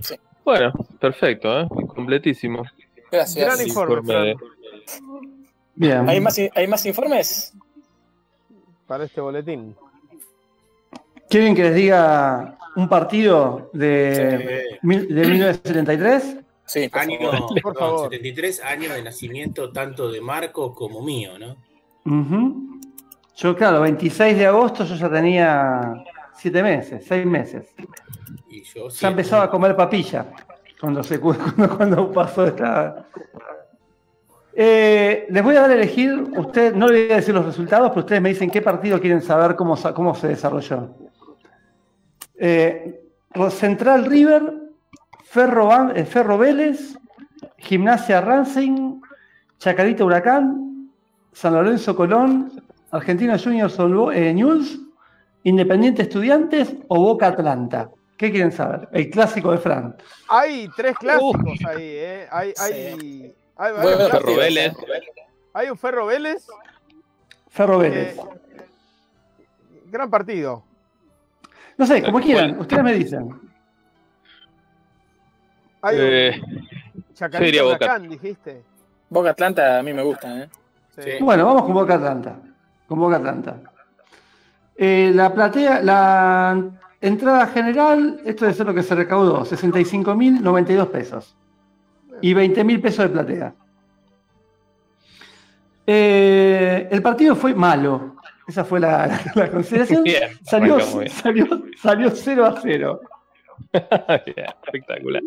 Sí. 0.00 0.16
Bueno, 0.44 0.72
perfecto, 1.00 1.60
¿eh? 1.60 1.66
completísimo. 1.94 2.64
Gracias. 3.12 3.44
Gran 3.46 3.66
informe, 3.66 3.94
Informe 4.00 4.24
de- 4.26 4.36
Bien. 5.76 6.08
¿Hay 6.08 6.20
más, 6.20 6.36
¿Hay 6.54 6.66
más 6.66 6.84
informes? 6.86 7.52
Para 8.86 9.04
este 9.04 9.20
boletín. 9.20 9.74
¿Quieren 11.28 11.54
que 11.54 11.62
les 11.64 11.74
diga 11.74 12.58
un 12.76 12.88
partido 12.88 13.70
de, 13.72 14.78
mil- 14.82 15.08
de 15.08 15.26
1973? 15.26 16.36
Sí, 16.66 16.88
por 16.88 17.00
año, 17.00 17.18
favor. 17.30 17.48
Por 17.62 17.76
favor. 17.78 18.00
73 18.10 18.62
años 18.64 18.94
de 18.94 19.02
nacimiento 19.02 19.70
tanto 19.72 20.10
de 20.10 20.20
Marco 20.20 20.74
como 20.74 21.02
mío, 21.02 21.32
¿no? 21.38 21.56
Yo, 23.36 23.56
claro, 23.56 23.80
26 23.80 24.36
de 24.38 24.46
agosto 24.46 24.84
yo 24.84 24.94
ya 24.94 25.10
tenía 25.10 25.94
7 26.36 26.62
meses, 26.62 27.04
6 27.06 27.26
meses. 27.26 27.74
Y 28.48 28.62
yo 28.62 28.88
Ya 28.88 29.08
empezaba 29.08 29.44
a 29.44 29.50
comer 29.50 29.74
papilla 29.74 30.26
cuando, 30.80 31.02
se, 31.02 31.18
cuando, 31.20 31.76
cuando 31.76 32.12
pasó 32.12 32.46
esta... 32.46 33.06
Eh, 34.56 35.26
les 35.30 35.42
voy 35.42 35.56
a 35.56 35.62
dar 35.62 35.70
a 35.70 35.74
elegir, 35.74 36.12
usted, 36.36 36.74
no 36.74 36.86
les 36.86 37.06
voy 37.06 37.12
a 37.12 37.16
decir 37.16 37.34
los 37.34 37.44
resultados, 37.44 37.90
pero 37.90 38.00
ustedes 38.00 38.22
me 38.22 38.28
dicen 38.28 38.50
qué 38.50 38.62
partido 38.62 39.00
quieren 39.00 39.20
saber 39.20 39.56
cómo, 39.56 39.76
cómo 39.94 40.14
se 40.14 40.28
desarrolló. 40.28 40.94
Eh, 42.36 43.00
Central 43.50 44.06
River, 44.06 44.42
Ferro, 45.24 45.90
eh, 45.94 46.04
Ferro 46.04 46.38
Vélez, 46.38 46.96
Gimnasia 47.58 48.20
Racing, 48.20 49.00
Chacarita 49.58 50.04
Huracán, 50.04 50.90
San 51.32 51.54
Lorenzo 51.54 51.96
Colón, 51.96 52.62
Argentinos 52.92 53.42
Juniors 53.42 53.76
eh, 54.12 54.32
News, 54.32 54.80
Independiente 55.42 56.02
Estudiantes 56.02 56.74
o 56.88 57.00
Boca 57.00 57.28
Atlanta. 57.28 57.90
¿Qué 58.16 58.30
quieren 58.30 58.52
saber? 58.52 58.88
El 58.92 59.10
clásico 59.10 59.50
de 59.50 59.58
Fran. 59.58 59.96
Hay 60.28 60.68
tres 60.76 60.96
clásicos 60.96 61.58
ahí, 61.66 61.82
¿eh? 61.82 62.28
Hay. 62.30 63.34
Hay, 63.56 63.72
hay 63.74 63.82
Bueno, 63.82 64.04
un. 64.04 64.10
Ferro 64.10 64.36
Vélez. 64.36 64.72
Hay 65.52 65.70
un 65.70 65.78
Ferro 65.78 66.06
Vélez. 66.06 66.46
Ferro 67.48 67.78
Vélez. 67.78 68.16
eh, 68.18 68.24
gran 69.86 70.10
partido. 70.10 70.62
No 71.76 71.86
sé, 71.86 72.02
como 72.02 72.20
quieran, 72.20 72.58
ustedes 72.58 72.82
me 72.82 72.92
dicen. 72.94 73.40
Hay 75.82 75.96
Eh, 75.98 76.40
un 76.94 77.04
Chacarita 77.14 77.44
diría 77.44 77.62
Boca. 77.62 77.76
Huracán, 77.76 78.08
dijiste. 78.08 78.62
Boca 79.10 79.30
Atlanta 79.30 79.78
a 79.78 79.82
mí 79.82 79.92
me 79.92 80.02
gusta, 80.02 80.42
¿eh? 80.44 80.48
Sí. 80.98 81.10
Bueno, 81.20 81.44
vamos 81.46 81.62
con 81.64 81.74
Boca 81.74 81.94
Atlanta. 81.94 82.36
Con 82.88 82.98
Boca 82.98 83.16
Atlanta. 83.16 83.60
Eh, 84.76 85.12
la 85.14 85.32
platea, 85.32 85.80
la 85.82 86.70
entrada 87.00 87.46
general, 87.48 88.20
esto 88.24 88.44
debe 88.44 88.56
ser 88.56 88.66
lo 88.66 88.74
que 88.74 88.82
se 88.82 88.94
recaudó, 88.94 89.44
65.092 89.44 90.86
pesos. 90.88 91.36
Y 92.24 92.32
20.000 92.32 92.80
pesos 92.80 93.04
de 93.04 93.08
platea. 93.10 93.54
Eh, 95.86 96.88
el 96.90 97.02
partido 97.02 97.36
fue 97.36 97.52
malo. 97.54 98.16
Esa 98.48 98.64
fue 98.64 98.80
la, 98.80 99.20
la 99.34 99.50
consideración. 99.50 100.04
Bien, 100.04 100.30
Salió, 100.42 100.76
arrancamos 100.76 101.00
bien. 101.00 101.10
salió, 101.12 101.46
salió 101.76 102.10
0 102.10 102.46
a 102.46 102.60
0. 102.62 103.00
Bien, 104.24 104.46
espectacular. 104.64 105.22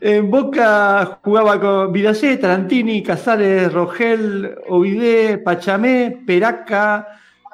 En 0.00 0.30
Boca 0.30 1.18
jugaba 1.22 1.60
con 1.60 1.92
Vidalé, 1.92 2.38
Tarantini, 2.38 3.02
Casales, 3.02 3.70
Rogel, 3.70 4.56
Ovidé, 4.68 5.36
Pachamé, 5.36 6.22
Peraca, 6.26 7.06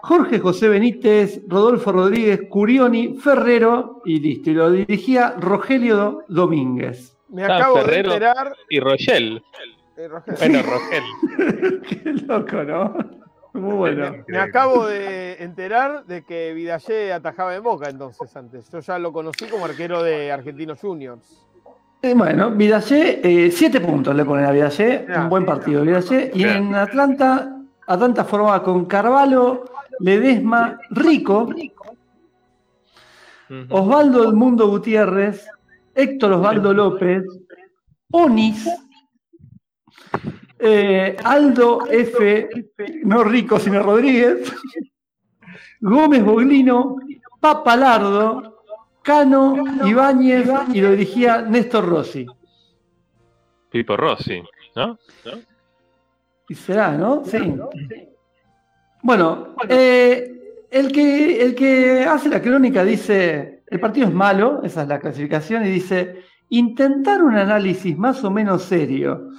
Jorge 0.03 0.39
José 0.39 0.69
Benítez, 0.69 1.43
Rodolfo 1.49 1.91
Rodríguez, 1.91 2.43
Curioni, 2.49 3.17
Ferrero 3.17 4.03
y 4.05 4.21
listo. 4.21 4.51
Y 4.51 4.55
lo 4.55 4.71
dirigía 4.71 5.35
Rogelio 5.37 6.25
Domínguez. 6.29 7.13
Me 7.33 7.45
acabo 7.45 7.77
Ferrero. 7.79 8.11
de 8.11 8.15
enterar. 8.17 8.57
Y 8.69 8.79
Rogel. 8.81 9.43
eh, 9.97 10.09
Bueno, 10.39 10.63
Rogel. 10.63 11.81
Qué 11.89 12.13
loco, 12.27 12.63
¿no? 12.63 12.95
Muy 13.55 13.75
bueno. 13.75 14.13
me 14.29 14.39
acabo 14.39 14.87
de 14.87 15.43
enterar 15.43 16.05
de 16.07 16.25
que 16.25 16.53
Vidallé 16.55 17.13
atajaba 17.13 17.55
en 17.55 17.63
Boca 17.63 17.89
entonces 17.91 18.35
antes. 18.37 18.71
Yo 18.71 18.81
ya 18.81 18.99
lo 18.99 19.13
conocí 19.13 19.47
como 19.47 19.65
arquero 19.65 20.03
de 20.03 20.31
Argentinos 20.33 20.79
Juniors. 20.81 21.43
Eh, 22.03 22.15
bueno, 22.15 22.51
Vidallé, 22.51 23.21
eh, 23.23 23.51
siete 23.51 23.81
puntos 23.81 24.15
le 24.15 24.25
ponen 24.25 24.45
a 24.47 24.51
Vidallé, 24.51 25.07
Ya. 25.09 25.21
un 25.23 25.29
buen 25.29 25.45
partido 25.47 25.83
Vidallé. 25.83 26.31
Y 26.35 26.45
en 26.45 26.75
Atlanta, 26.75 27.57
Atlanta 27.87 28.25
formaba 28.25 28.63
con 28.63 28.87
Carvalho, 28.87 29.65
Ledesma, 30.01 30.79
Rico. 30.91 31.49
Osvaldo 33.69 34.25
El 34.29 34.33
Mundo 34.35 34.67
Gutiérrez, 34.69 35.47
Héctor 35.95 36.33
Osvaldo 36.33 36.73
López, 36.73 37.25
Onis, 38.11 38.69
eh, 40.59 41.17
Aldo 41.25 41.87
F. 41.91 42.49
No 43.05 43.25
Rico, 43.25 43.59
sino 43.59 43.83
Rodríguez, 43.83 44.53
Gómez 45.81 46.25
Boglino, 46.25 46.97
Papalardo, 47.41 48.63
Cano, 49.03 49.65
Ibáñez 49.85 50.49
y 50.73 50.81
lo 50.81 50.93
dirigía 50.93 51.43
Néstor 51.43 51.89
Rossi. 51.89 52.27
Pipo 53.71 53.97
Rossi, 53.97 54.43
¿no? 54.77 54.99
Y 56.49 56.55
será, 56.55 56.93
¿no? 56.93 57.25
Sí. 57.25 57.57
Bueno, 59.03 59.57
eh, 59.69 60.67
el, 60.71 60.93
que, 60.93 61.43
el 61.43 61.55
que 61.55 62.05
hace 62.05 62.29
la 62.29 62.41
crónica 62.41 62.85
dice, 62.85 63.62
el 63.73 63.81
partido 63.81 64.09
es 64.09 64.15
malo, 64.15 64.63
esa 64.63 64.83
es 64.83 64.89
la 64.89 65.01
clasificación, 65.01 65.65
y 65.65 65.71
dice, 65.71 66.23
intentar 66.51 67.23
un 67.23 67.35
análisis 67.35 67.97
más 67.97 68.23
o 68.23 68.31
menos 68.31 68.65
serio 68.65 69.31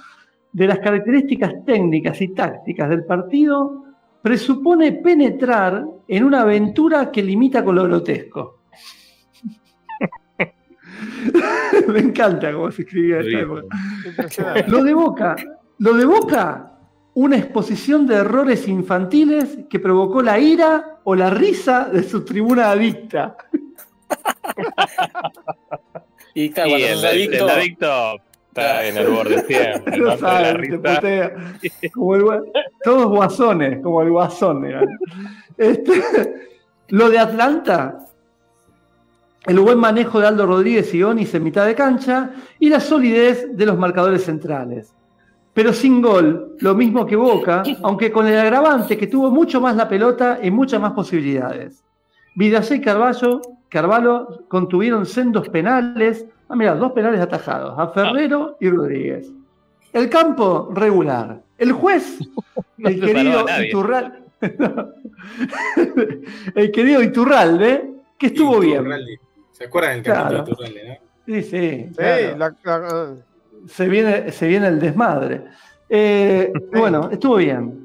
de 0.52 0.66
las 0.66 0.80
características 0.80 1.64
técnicas 1.64 2.20
y 2.20 2.34
tácticas 2.34 2.90
del 2.90 3.04
partido 3.04 3.84
presupone 4.20 4.92
penetrar 4.92 5.84
en 6.08 6.24
una 6.24 6.40
aventura 6.40 7.12
que 7.12 7.22
limita 7.22 7.64
con 7.64 7.76
lo 7.76 7.84
grotesco. 7.84 8.62
Me 11.88 12.00
encanta 12.00 12.52
cómo 12.52 12.72
se 12.72 12.82
escribía 12.82 13.20
esta 13.20 13.40
época. 13.40 14.64
Lo 14.66 14.82
de 14.82 14.94
Boca, 14.94 15.36
lo 15.78 15.94
de 15.94 16.04
Boca, 16.06 16.72
una 17.14 17.36
exposición 17.36 18.06
de 18.06 18.16
errores 18.16 18.66
infantiles 18.66 19.60
que 19.70 19.78
provocó 19.78 20.22
la 20.22 20.40
ira 20.40 20.98
o 21.04 21.14
la 21.14 21.30
risa 21.30 21.88
de 21.88 22.02
su 22.02 22.24
tribuna 22.24 22.70
adicta. 22.70 23.36
Y 26.34 26.50
claro, 26.50 26.70
cuando 26.70 26.86
el, 26.86 26.94
sos 26.94 27.04
adicto, 27.04 27.44
el 27.44 27.50
adicto 27.50 28.20
está 28.48 28.86
en 28.86 28.96
el 28.96 29.06
borde 29.08 29.44
siempre. 29.44 29.96
¿no? 29.98 30.16
Te 30.16 30.78
putea. 30.78 31.32
Como 31.92 32.14
el 32.16 32.52
todos 32.82 33.06
guasones, 33.06 33.80
como 33.80 34.02
el 34.02 34.10
guasón. 34.10 34.66
Este, 35.56 36.02
lo 36.88 37.08
de 37.08 37.18
Atlanta, 37.18 37.98
el 39.46 39.60
buen 39.60 39.78
manejo 39.78 40.20
de 40.20 40.26
Aldo 40.26 40.46
Rodríguez 40.46 40.92
y 40.94 41.02
Onis 41.02 41.34
en 41.34 41.44
mitad 41.44 41.66
de 41.66 41.74
cancha 41.74 42.30
y 42.58 42.68
la 42.68 42.80
solidez 42.80 43.56
de 43.56 43.66
los 43.66 43.78
marcadores 43.78 44.24
centrales. 44.24 44.92
Pero 45.52 45.72
sin 45.72 46.02
gol, 46.02 46.56
lo 46.58 46.74
mismo 46.74 47.06
que 47.06 47.14
Boca, 47.14 47.62
aunque 47.82 48.10
con 48.10 48.26
el 48.26 48.36
agravante 48.36 48.96
que 48.96 49.06
tuvo 49.06 49.30
mucho 49.30 49.60
más 49.60 49.76
la 49.76 49.88
pelota 49.88 50.40
y 50.42 50.50
muchas 50.50 50.80
más 50.80 50.92
posibilidades. 50.92 51.84
Vidal 52.34 52.64
y 52.68 52.80
Carvalho, 52.80 53.40
Carvalho 53.74 54.44
contuvieron 54.46 55.04
sendos 55.04 55.48
penales, 55.48 56.24
ah, 56.48 56.54
mira, 56.54 56.76
dos 56.76 56.92
penales 56.92 57.20
atajados, 57.20 57.74
a 57.76 57.88
Ferrero 57.88 58.56
y 58.60 58.70
Rodríguez. 58.70 59.32
El 59.92 60.08
campo 60.08 60.70
regular. 60.72 61.42
El 61.58 61.72
juez, 61.72 62.20
No 62.78 62.88
el 62.88 63.00
querido. 63.00 63.44
Iturral, 63.60 64.24
el 66.54 66.70
querido 66.70 67.02
Iturralde, 67.02 67.94
que 68.18 68.26
estuvo 68.26 68.60
bien. 68.60 68.86
¿Se 69.50 69.64
acuerdan 69.64 69.94
del 69.96 70.02
Claro. 70.04 70.44
de 70.44 70.50
Iturralde, 70.52 70.88
no? 70.88 70.94
Sí, 71.26 71.42
sí. 71.42 71.86
Sí, 71.88 71.94
claro. 71.96 72.38
la- 72.38 72.54
la- 72.64 73.14
se, 73.66 73.88
viene, 73.88 74.30
se 74.30 74.46
viene 74.46 74.68
el 74.68 74.78
desmadre. 74.78 75.44
Eh, 75.88 76.52
Bueno, 76.72 77.08
estuvo 77.10 77.36
bien. 77.36 77.83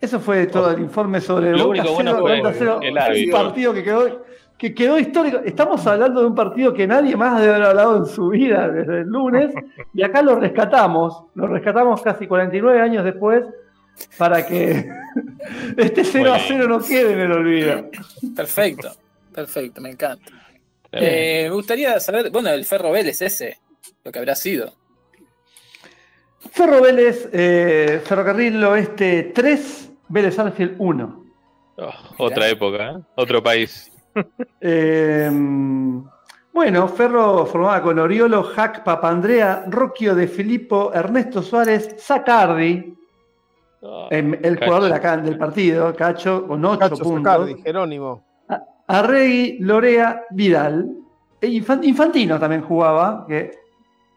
Eso 0.00 0.18
fue 0.18 0.46
todo 0.46 0.70
el 0.70 0.80
informe 0.80 1.20
sobre 1.20 1.52
Lo 1.52 1.68
Boca 1.68 1.82
bueno 1.82 2.12
0, 2.12 2.18
fue 2.20 2.38
Atlanta 2.38 2.58
0, 2.58 2.80
el 2.82 3.24
un 3.26 3.30
partido 3.30 3.74
que 3.74 3.84
quedó, 3.84 4.24
que 4.56 4.74
quedó 4.74 4.98
histórico. 4.98 5.40
Estamos 5.44 5.86
hablando 5.86 6.22
de 6.22 6.26
un 6.26 6.34
partido 6.34 6.72
que 6.72 6.86
nadie 6.86 7.16
más 7.16 7.38
debe 7.40 7.54
haber 7.54 7.66
hablado 7.68 7.98
en 7.98 8.06
su 8.06 8.28
vida 8.28 8.68
desde 8.68 9.00
el 9.00 9.08
lunes, 9.08 9.52
y 9.94 10.02
acá 10.02 10.22
lo 10.22 10.36
rescatamos, 10.36 11.24
lo 11.34 11.46
rescatamos 11.46 12.00
casi 12.00 12.26
49 12.26 12.80
años 12.80 13.04
después 13.04 13.44
para 14.16 14.46
que 14.46 14.88
este 15.76 16.04
0 16.04 16.32
a 16.32 16.38
0 16.38 16.66
no 16.66 16.80
quede 16.80 17.12
en 17.12 17.20
el 17.20 17.32
olvido. 17.32 17.90
Perfecto, 18.34 18.90
perfecto, 19.34 19.82
me 19.82 19.90
encanta. 19.90 20.32
Eh, 20.92 21.44
me 21.48 21.54
gustaría 21.54 22.00
saber, 22.00 22.30
bueno, 22.30 22.48
el 22.50 22.64
Ferro 22.64 22.90
Vélez 22.90 23.20
ese, 23.22 23.58
lo 24.02 24.10
que 24.10 24.18
habrá 24.18 24.34
sido. 24.34 24.72
Ferro 26.52 26.80
Vélez, 26.80 27.28
eh, 27.32 28.00
Ferrocarril 28.04 28.64
Oeste 28.64 29.30
3, 29.34 29.89
Vélez 30.10 30.38
Arfield 30.38 30.76
1. 30.78 31.24
Oh, 31.78 31.90
otra 32.26 32.48
época, 32.48 32.90
¿eh? 32.92 32.98
otro 33.16 33.42
país. 33.42 33.90
Eh, 34.60 35.30
bueno, 36.52 36.88
Ferro 36.88 37.46
formaba 37.46 37.80
con 37.80 37.98
Oriolo, 37.98 38.52
Jack, 38.54 38.82
Papandrea, 38.82 39.64
Rocchio 39.68 40.14
de 40.16 40.26
Filippo, 40.26 40.90
Ernesto 40.92 41.42
Suárez, 41.42 41.94
Sacardi, 41.98 42.96
Oh, 43.82 44.08
em, 44.10 44.34
el 44.34 44.56
Cacho. 44.58 44.64
jugador 44.66 44.82
de 44.84 44.90
la 44.90 45.00
can- 45.00 45.24
del 45.24 45.38
partido, 45.38 45.94
Cacho, 45.96 46.46
con 46.46 46.62
8 46.62 46.78
Cacho 46.80 46.96
puntos. 47.02 47.32
Sacardi, 47.32 47.62
Jerónimo. 47.62 48.22
Arregui, 48.88 49.56
Lorea, 49.60 50.24
Vidal. 50.30 50.86
E 51.40 51.46
Infan- 51.46 51.82
Infantino 51.84 52.38
también 52.38 52.60
jugaba. 52.62 53.24
Que, 53.26 53.52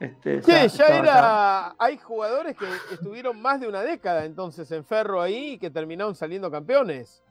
este, 0.04 0.42
Che, 0.42 0.68
ya 0.70 0.88
era. 0.88 1.76
Hay 1.80 1.98
jugadores 1.98 2.56
que 2.58 2.66
estuvieron 2.94 3.42
más 3.42 3.60
de 3.60 3.68
una 3.68 3.82
década 3.82 4.26
entonces 4.26 4.72
en 4.72 4.84
Ferro 4.86 5.22
ahí 5.22 5.54
y 5.54 5.58
que 5.58 5.70
terminaron 5.70 6.16
saliendo 6.16 6.50
campeones. 6.52 7.24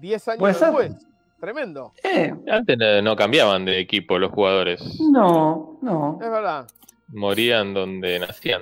Diez 0.00 0.26
años 0.28 0.38
Puede 0.40 0.54
ser. 0.54 0.68
después. 0.68 1.06
Tremendo. 1.40 1.92
Eh, 2.04 2.34
Antes 2.50 2.76
no, 3.02 3.16
cambiaban 3.16 3.64
de 3.64 3.80
equipo 3.80 4.18
los 4.18 4.30
jugadores, 4.30 5.00
no, 5.00 5.78
no. 5.80 6.18
Es 6.20 6.30
verdad. 6.30 6.66
morían 7.08 7.72
donde 7.72 8.18
nacían. 8.18 8.60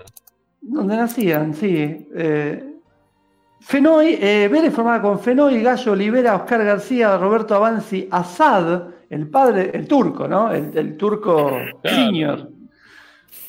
Donde 0.61 0.97
nacían, 0.97 1.55
sí. 1.55 2.09
Eh, 2.15 2.75
Fenoy, 3.61 4.17
eh, 4.21 4.49
Vélez 4.51 4.73
formaba 4.73 5.03
con 5.03 5.19
Fenoy, 5.19 5.61
Gallo, 5.61 5.93
Olivera, 5.93 6.37
Oscar 6.37 6.65
García, 6.65 7.17
Roberto 7.19 7.57
Avanzi, 7.57 8.09
Asad, 8.13 8.91
el 9.11 9.29
padre, 9.29 9.73
el 9.75 9.89
turco, 9.89 10.29
¿no? 10.29 10.53
El, 10.53 10.71
el 10.79 10.97
turco 10.97 11.51
senior. 11.83 12.49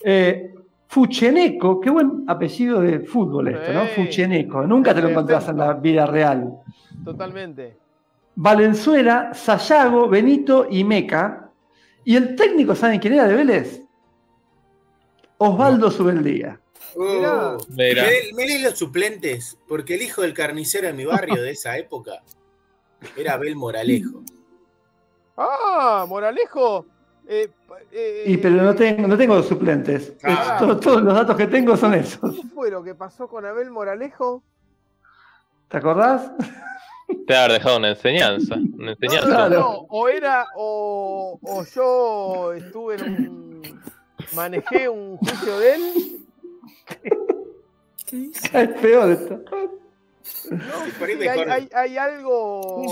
Eh, 0.03 0.53
Fucheneco, 0.87 1.79
qué 1.79 1.89
buen 1.91 2.23
apellido 2.27 2.81
de 2.81 3.01
fútbol 3.01 3.49
esto, 3.49 3.71
¿no? 3.71 3.85
Sí. 3.85 3.91
Fucheneco. 3.95 4.65
Nunca 4.65 4.93
te 4.93 5.01
lo 5.01 5.09
encontrás 5.09 5.47
en 5.47 5.57
la 5.57 5.73
vida 5.73 6.07
real. 6.07 6.51
Totalmente. 7.05 7.77
Valenzuela, 8.35 9.33
Sayago, 9.33 10.09
Benito 10.09 10.67
y 10.69 10.83
Meca. 10.83 11.51
Y 12.03 12.15
el 12.15 12.35
técnico, 12.35 12.73
¿saben 12.73 12.99
quién 12.99 13.13
era 13.13 13.27
de 13.27 13.35
Vélez? 13.35 13.83
Osvaldo 15.37 15.91
Subeldía. 15.91 16.59
Oh, 16.95 17.57
Mira. 17.69 18.03
los 18.63 18.77
suplentes, 18.77 19.57
porque 19.67 19.95
el 19.95 20.01
hijo 20.01 20.23
del 20.23 20.33
carnicero 20.33 20.87
de 20.87 20.93
mi 20.93 21.05
barrio 21.05 21.41
de 21.41 21.51
esa 21.51 21.77
época 21.77 22.23
era 23.15 23.33
Abel 23.33 23.55
Moralejo. 23.55 24.23
Ah, 25.41 26.05
Moralejo. 26.05 26.85
Eh, 27.29 27.49
pa- 27.67 27.77
eh, 27.91 28.23
Y 28.25 28.37
pero 28.37 28.55
no 28.55 28.73
tengo, 28.75 29.07
no 29.07 29.15
tengo 29.17 29.41
suplentes. 29.43 30.13
Ah. 30.23 30.53
Es- 30.55 30.65
todo- 30.65 30.77
todos 30.79 31.01
los 31.03 31.13
datos 31.13 31.37
que 31.37 31.47
tengo 31.47 31.77
son 31.77 31.93
esos. 31.93 32.35
¿Qué 32.35 32.41
fue 32.53 32.69
lo 32.71 32.83
que 32.83 32.95
pasó 32.95 33.27
con 33.27 33.45
Abel 33.45 33.69
Moralejo? 33.71 34.43
¿Te 35.69 35.77
acordás? 35.77 36.31
Te 37.27 37.35
ha 37.35 37.47
dejado 37.47 37.77
una 37.77 37.89
enseñanza. 37.89 38.55
Una 38.77 38.91
enseñanza. 38.91 39.27
Claro. 39.27 39.59
No, 39.59 39.69
o 39.89 40.07
era, 40.09 40.45
o, 40.55 41.39
o 41.41 41.63
yo 41.63 42.53
estuve 42.53 42.95
en 42.95 43.03
un. 43.29 43.81
manejé 44.35 44.89
un 44.89 45.17
juicio 45.17 45.59
de 45.59 45.75
él. 45.75 45.81
Es 48.53 48.69
peor 48.81 49.11
esto. 49.11 49.41
por 50.99 51.07
ahí 51.09 51.17
Sí, 51.19 51.27
hay, 51.27 51.39
hay- 51.41 51.69
hay 51.73 51.97
algo. 51.97 52.83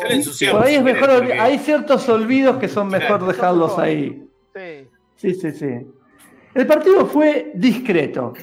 Por 0.52 0.64
ahí 0.64 0.76
es 0.76 0.84
mejor, 0.84 1.10
hay 1.40 1.58
ciertos 1.60 2.08
olvidos 2.10 2.58
que 2.58 2.68
son 2.68 2.88
mejor 2.90 3.26
dejarlos 3.26 3.78
ahí. 3.80 4.27
Sí. 4.58 4.88
Sí, 5.16 5.34
sí, 5.34 5.52
sí. 5.52 5.88
El 6.54 6.68
partido 6.68 7.06
fue 7.06 7.52
discreto. 7.56 8.34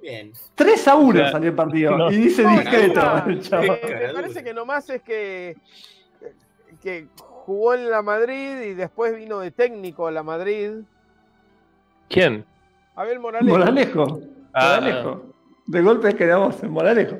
Bien. 0.00 0.32
3 0.54 0.88
a 0.88 0.94
1 0.96 1.12
Claro. 1.12 1.32
salió 1.32 1.50
el 1.50 1.56
partido. 1.56 1.96
No. 1.98 2.10
Y 2.12 2.16
dice 2.16 2.42
No, 2.42 2.50
discreto. 2.52 3.00
no, 3.00 3.62
eh, 3.62 4.06
me 4.08 4.14
parece 4.14 4.44
que 4.44 4.54
nomás 4.54 4.88
es 4.90 5.02
que, 5.02 5.56
que 6.82 7.06
jugó 7.18 7.74
en 7.74 7.90
la 7.90 8.02
Madrid 8.02 8.60
y 8.62 8.74
después 8.74 9.16
vino 9.16 9.40
de 9.40 9.50
técnico 9.50 10.06
a 10.06 10.10
la 10.12 10.22
Madrid. 10.22 10.70
¿Quién? 12.08 12.44
Abel 12.94 13.18
Morales. 13.18 13.48
Moralejo. 13.48 14.20
Ah. 14.52 14.78
Moralejo. 14.80 15.22
De 15.66 15.82
golpe 15.82 16.14
quedamos 16.14 16.62
en 16.62 16.70
Moralejo. 16.70 17.16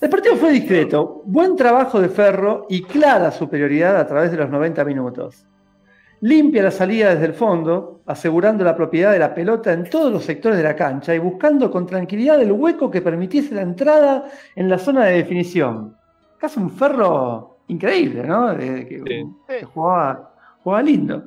El 0.00 0.10
partido 0.10 0.34
fue 0.36 0.50
discreto. 0.50 1.22
Buen 1.24 1.54
trabajo 1.54 2.00
de 2.00 2.08
Ferro 2.08 2.66
y 2.68 2.82
clara 2.82 3.30
superioridad 3.30 3.96
a 3.96 4.06
través 4.06 4.32
de 4.32 4.36
los 4.38 4.50
90 4.50 4.84
minutos. 4.84 5.46
Limpia 6.22 6.62
la 6.62 6.70
salida 6.70 7.10
desde 7.14 7.26
el 7.26 7.34
fondo, 7.34 8.02
asegurando 8.06 8.62
la 8.64 8.76
propiedad 8.76 9.10
de 9.12 9.18
la 9.18 9.34
pelota 9.34 9.72
en 9.72 9.90
todos 9.90 10.12
los 10.12 10.24
sectores 10.24 10.56
de 10.56 10.62
la 10.62 10.76
cancha 10.76 11.12
y 11.14 11.18
buscando 11.18 11.68
con 11.70 11.84
tranquilidad 11.84 12.40
el 12.40 12.52
hueco 12.52 12.90
que 12.90 13.02
permitiese 13.02 13.54
la 13.56 13.62
entrada 13.62 14.26
en 14.54 14.68
la 14.68 14.78
zona 14.78 15.04
de 15.06 15.16
definición. 15.16 15.96
Casi 16.38 16.60
un 16.60 16.70
Ferro 16.70 17.58
increíble, 17.66 18.22
¿no? 18.24 18.54
De- 18.54 18.86
que, 18.86 19.24
Sí. 19.48 19.64
jugaba, 19.74 20.32
jugaba 20.62 20.82
lindo. 20.82 21.24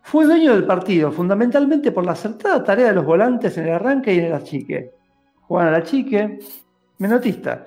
Fue 0.00 0.24
dueño 0.24 0.54
del 0.54 0.64
partido, 0.64 1.12
fundamentalmente 1.12 1.92
por 1.92 2.04
la 2.06 2.12
acertada 2.12 2.64
tarea 2.64 2.86
de 2.88 2.94
los 2.94 3.04
volantes 3.04 3.56
en 3.58 3.66
el 3.66 3.74
arranque 3.74 4.14
y 4.14 4.18
en 4.20 4.24
el 4.26 4.32
achique. 4.34 4.90
Juan 5.42 5.68
a 5.68 5.70
la 5.70 5.82
chique, 5.82 6.38
menotista. 6.98 7.66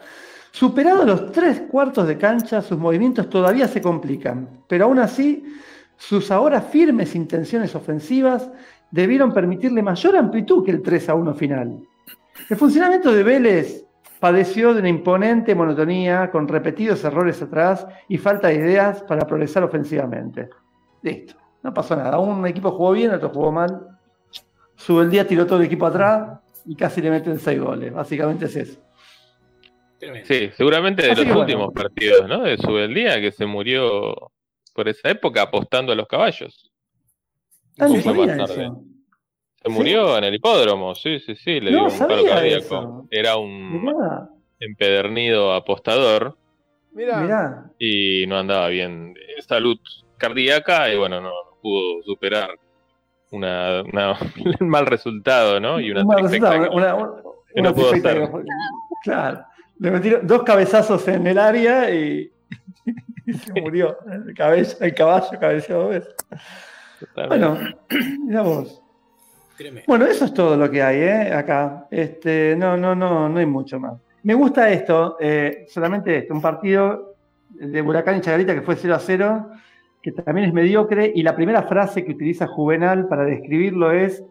Superado 0.51 1.05
los 1.05 1.31
tres 1.31 1.61
cuartos 1.69 2.07
de 2.07 2.17
cancha, 2.17 2.63
sus 2.63 2.79
movimientos 2.79 3.29
todavía 3.29 3.67
se 3.67 3.79
complican, 3.81 4.49
pero 4.67 4.85
aún 4.85 4.97
así, 4.97 5.43
sus 5.97 6.31
ahora 6.31 6.61
firmes 6.61 7.15
intenciones 7.15 7.75
ofensivas 7.75 8.49
debieron 8.91 9.33
permitirle 9.33 9.81
mayor 9.81 10.15
amplitud 10.15 10.63
que 10.63 10.71
el 10.71 10.81
3 10.81 11.09
a 11.09 11.15
1 11.15 11.33
final. 11.33 11.79
El 12.49 12.57
funcionamiento 12.57 13.11
de 13.11 13.23
Vélez 13.23 13.85
padeció 14.19 14.73
de 14.73 14.79
una 14.79 14.89
imponente 14.89 15.53
monotonía, 15.53 16.31
con 16.31 16.47
repetidos 16.47 17.03
errores 17.03 17.41
atrás 17.41 17.85
y 18.07 18.17
falta 18.17 18.47
de 18.47 18.55
ideas 18.55 19.03
para 19.03 19.27
progresar 19.27 19.63
ofensivamente. 19.63 20.49
Listo, 21.01 21.35
no 21.63 21.73
pasó 21.73 21.95
nada. 21.95 22.17
Un 22.19 22.45
equipo 22.47 22.71
jugó 22.71 22.91
bien, 22.93 23.11
otro 23.11 23.29
jugó 23.29 23.51
mal. 23.51 23.87
Sube 24.75 25.03
el 25.03 25.11
día, 25.11 25.27
tiró 25.27 25.45
todo 25.45 25.59
el 25.59 25.65
equipo 25.65 25.87
atrás 25.87 26.39
y 26.65 26.75
casi 26.75 27.01
le 27.01 27.09
meten 27.09 27.39
seis 27.39 27.59
goles. 27.59 27.93
Básicamente 27.93 28.45
es 28.45 28.55
eso. 28.55 28.79
Sí, 30.25 30.51
seguramente 30.55 31.03
de 31.03 31.11
Así 31.11 31.25
los 31.25 31.37
últimos 31.37 31.73
partidos, 31.73 32.27
¿no? 32.27 32.43
De 32.43 32.57
Subeldía, 32.57 33.19
que 33.19 33.31
se 33.31 33.47
murió 33.47 34.31
por 34.77 34.87
esa 34.87 35.09
época 35.09 35.41
apostando 35.41 35.91
a 35.91 35.95
los 35.95 36.07
caballos. 36.07 36.71
Ah, 37.79 37.87
no 37.87 37.99
sabía 37.99 38.35
eso. 38.35 38.45
Se 38.53 38.63
¿Sí? 38.63 39.69
murió 39.71 40.15
en 40.19 40.23
el 40.25 40.35
hipódromo, 40.35 40.93
sí, 40.93 41.19
sí, 41.19 41.35
sí, 41.35 41.59
le 41.59 41.71
No 41.71 41.87
dio 41.87 41.93
un 41.93 41.97
paro 42.07 42.23
cardíaco. 42.25 42.57
eso. 42.63 43.07
Era 43.09 43.37
un 43.37 43.83
Mirá, 43.85 44.29
empedernido 44.59 45.51
apostador 45.53 46.37
mirá. 46.93 47.71
y 47.79 48.25
no 48.27 48.37
andaba 48.37 48.67
bien 48.69 49.15
de 49.15 49.41
salud 49.41 49.79
cardíaca 50.17 50.93
y 50.93 50.97
bueno, 50.97 51.19
no, 51.21 51.29
no 51.29 51.57
pudo 51.59 52.03
superar 52.03 52.51
una, 53.31 53.81
una- 53.81 54.15
un 54.61 54.69
mal 54.69 54.85
resultado, 54.85 55.59
¿no? 55.59 55.79
Y 55.79 55.89
una 55.89 56.01
Un 56.01 56.07
mal 56.07 56.17
trifecta 56.17 56.51
resultado, 56.51 56.77
una, 56.77 56.93
una- 56.95 57.21
que 57.51 57.61
no 57.63 57.73
pudo 57.73 57.89
fue- 57.89 58.43
Claro. 59.03 59.43
Le 59.79 59.91
metieron 59.91 60.25
dos 60.27 60.43
cabezazos 60.43 61.07
en 61.07 61.25
el 61.25 61.37
área 61.39 61.89
y, 61.89 62.31
y 63.31 63.33
se 63.33 63.61
murió. 63.61 63.97
El, 64.09 64.33
cabello, 64.33 64.69
el 64.79 64.93
caballo 64.95 65.39
cabeceó 65.39 65.79
dos 65.83 65.89
veces. 65.89 66.15
Bueno, 67.27 67.59
mira 68.25 68.41
vos. 68.41 68.81
Bueno, 69.85 70.05
eso 70.05 70.25
es 70.25 70.33
todo 70.33 70.55
lo 70.55 70.69
que 70.69 70.81
hay, 70.81 70.97
¿eh? 70.97 71.33
Acá. 71.33 71.87
Este, 71.91 72.55
no, 72.55 72.77
no, 72.77 72.95
no, 72.95 73.27
no 73.27 73.39
hay 73.39 73.45
mucho 73.45 73.79
más. 73.79 73.99
Me 74.23 74.33
gusta 74.33 74.69
esto, 74.69 75.17
eh, 75.19 75.65
solamente 75.69 76.17
esto, 76.17 76.33
un 76.33 76.41
partido 76.41 77.15
de 77.49 77.81
Huracán 77.81 78.17
y 78.17 78.21
Chagarita 78.21 78.53
que 78.53 78.61
fue 78.61 78.75
0 78.75 78.95
a 78.95 78.99
0, 78.99 79.49
que 80.01 80.11
también 80.11 80.47
es 80.47 80.53
mediocre, 80.53 81.11
y 81.13 81.23
la 81.23 81.35
primera 81.35 81.63
frase 81.63 82.03
que 82.03 82.11
utiliza 82.11 82.47
Juvenal 82.47 83.07
para 83.07 83.25
describirlo 83.25 83.91
es, 83.91 84.23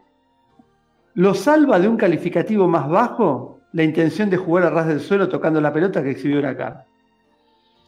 lo 1.14 1.34
salva 1.34 1.78
de 1.78 1.88
un 1.88 1.96
calificativo 1.96 2.68
más 2.68 2.88
bajo 2.88 3.60
la 3.72 3.82
intención 3.82 4.28
de 4.30 4.36
jugar 4.36 4.64
a 4.64 4.70
ras 4.70 4.86
del 4.86 5.00
suelo 5.00 5.28
tocando 5.28 5.60
la 5.60 5.72
pelota 5.72 6.02
que 6.02 6.10
exhibió 6.10 6.38
Huracán. 6.38 6.84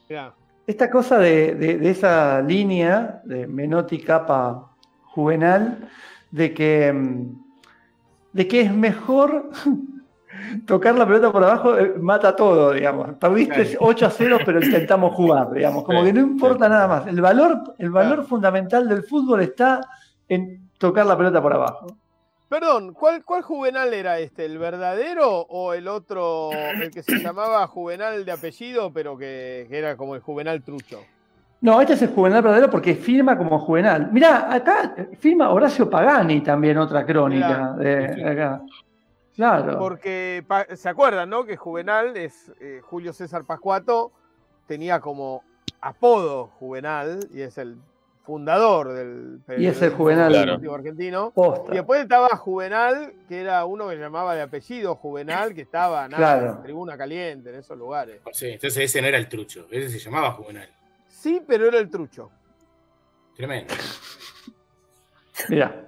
Mirá. 0.09 0.34
Esta 0.69 0.91
cosa 0.91 1.19
de, 1.19 1.55
de- 1.55 1.79
de 1.79 1.91
esa 1.91 2.41
línea 2.43 3.23
de 3.25 3.47
Menotti 3.47 3.99
capa 4.01 4.71
juvenal, 5.07 5.89
de 6.31 6.53
que, 6.53 6.93
mm, 6.93 7.27
de 8.35 8.47
que 8.47 8.61
es 8.61 8.73
mejor 8.75 9.49
tocar 10.66 10.95
la 10.95 11.07
pelota 11.07 11.33
por 11.33 11.43
abajo, 11.43 11.79
eh, 11.79 11.95
mata 11.99 12.37
todo, 12.37 12.73
digamos. 12.73 13.14
Perdiste 13.19 13.64
Claro. 13.64 13.79
8 13.81 14.07
a 14.07 14.11
0, 14.11 14.39
pero 14.45 14.62
intentamos 14.62 15.14
jugar, 15.14 15.51
digamos. 15.53 15.85
Como 15.85 16.05
que 16.05 16.12
no 16.12 16.21
importa 16.21 16.69
nada 16.69 16.87
más. 16.87 17.07
El 17.07 17.21
valor, 17.23 17.75
el 17.79 17.91
valor 17.91 18.25
fundamental 18.25 18.87
del 18.89 19.03
fútbol 19.05 19.41
está 19.41 19.81
en 20.29 20.69
tocar 20.79 21.07
la 21.07 21.16
pelota 21.16 21.41
por 21.41 21.55
abajo. 21.55 21.87
Perdón, 22.49 22.94
¿cuál, 22.94 23.24
¿cuál 23.24 23.42
Juvenal 23.42 23.92
era 23.92 24.18
este? 24.18 24.46
¿El 24.46 24.59
verdadero 24.59 25.40
o 25.49 25.74
el 25.74 25.86
otro, 25.86 26.51
el 26.82 26.90
que 26.90 27.03
se 27.03 27.18
llamaba 27.18 27.66
Juvenal 27.66 28.24
de 28.24 28.32
apellido, 28.32 28.92
pero 28.92 29.18
que, 29.18 29.66
que 29.68 29.78
era 29.78 29.96
como 29.96 30.14
el 30.14 30.22
Juvenal 30.22 30.62
trucho? 30.62 31.01
No, 31.61 31.80
este 31.80 31.94
es 31.94 32.03
el 32.03 32.11
Juvenal 32.11 32.42
verdadero 32.42 32.70
porque 32.70 32.94
firma 32.94 33.36
como 33.36 33.59
Juvenal. 33.59 34.11
Mirá, 34.12 34.53
acá 34.53 34.94
firma 35.18 35.51
Horacio 35.51 35.90
Pagani 35.90 36.40
también, 36.40 36.78
otra 36.78 37.05
crónica 37.05 37.72
de 37.72 38.14
Sí. 38.14 38.22
acá. 38.22 38.62
Claro. 39.34 39.78
Porque 39.78 40.44
se 40.74 40.88
acuerdan, 40.88 41.30
¿no? 41.30 41.44
Que 41.44 41.57
Juvenal 41.57 42.16
es 42.16 42.51
eh, 42.61 42.80
Julio 42.82 43.12
César 43.12 43.44
Pascuato, 43.44 44.11
tenía 44.66 45.01
como 45.01 45.42
apodo 45.80 46.49
Juvenal 46.59 47.20
y 47.32 47.42
es 47.42 47.57
el 47.59 47.76
fundador 48.29 48.93
del 48.93 49.41
Y 49.57 49.66
es 49.68 49.81
el 49.81 49.91
Juvenal. 49.91 50.61
argentino. 50.70 51.31
Posta. 51.31 51.72
Y 51.72 51.76
después 51.76 52.03
estaba 52.03 52.29
Juvenal, 52.37 53.14
que 53.26 53.41
era 53.41 53.64
uno 53.64 53.89
que 53.89 53.95
se 53.95 54.03
llamaba 54.03 54.35
de 54.35 54.43
apellido 54.43 54.95
Juvenal, 54.97 55.55
que 55.55 55.62
estaba 55.62 56.07
nada, 56.09 56.39
Claro. 56.39 56.57
en 56.57 56.62
tribuna 56.62 56.99
caliente, 56.99 57.49
en 57.49 57.57
esos 57.57 57.79
lugares. 57.79 58.20
Sí, 58.33 58.49
entonces 58.51 58.85
ese 58.85 59.01
no 59.01 59.09
era 59.09 59.16
el 59.16 59.31
trucho, 59.31 59.66
ese 59.70 59.89
se 59.89 59.99
llamaba 59.99 60.33
Juvenal. 60.33 60.68
Sí, 61.09 61.41
pero 61.47 61.68
era 61.68 61.79
el 61.79 61.89
trucho. 61.89 62.31
Tremendo. 63.35 63.72
Mirá. 65.49 65.87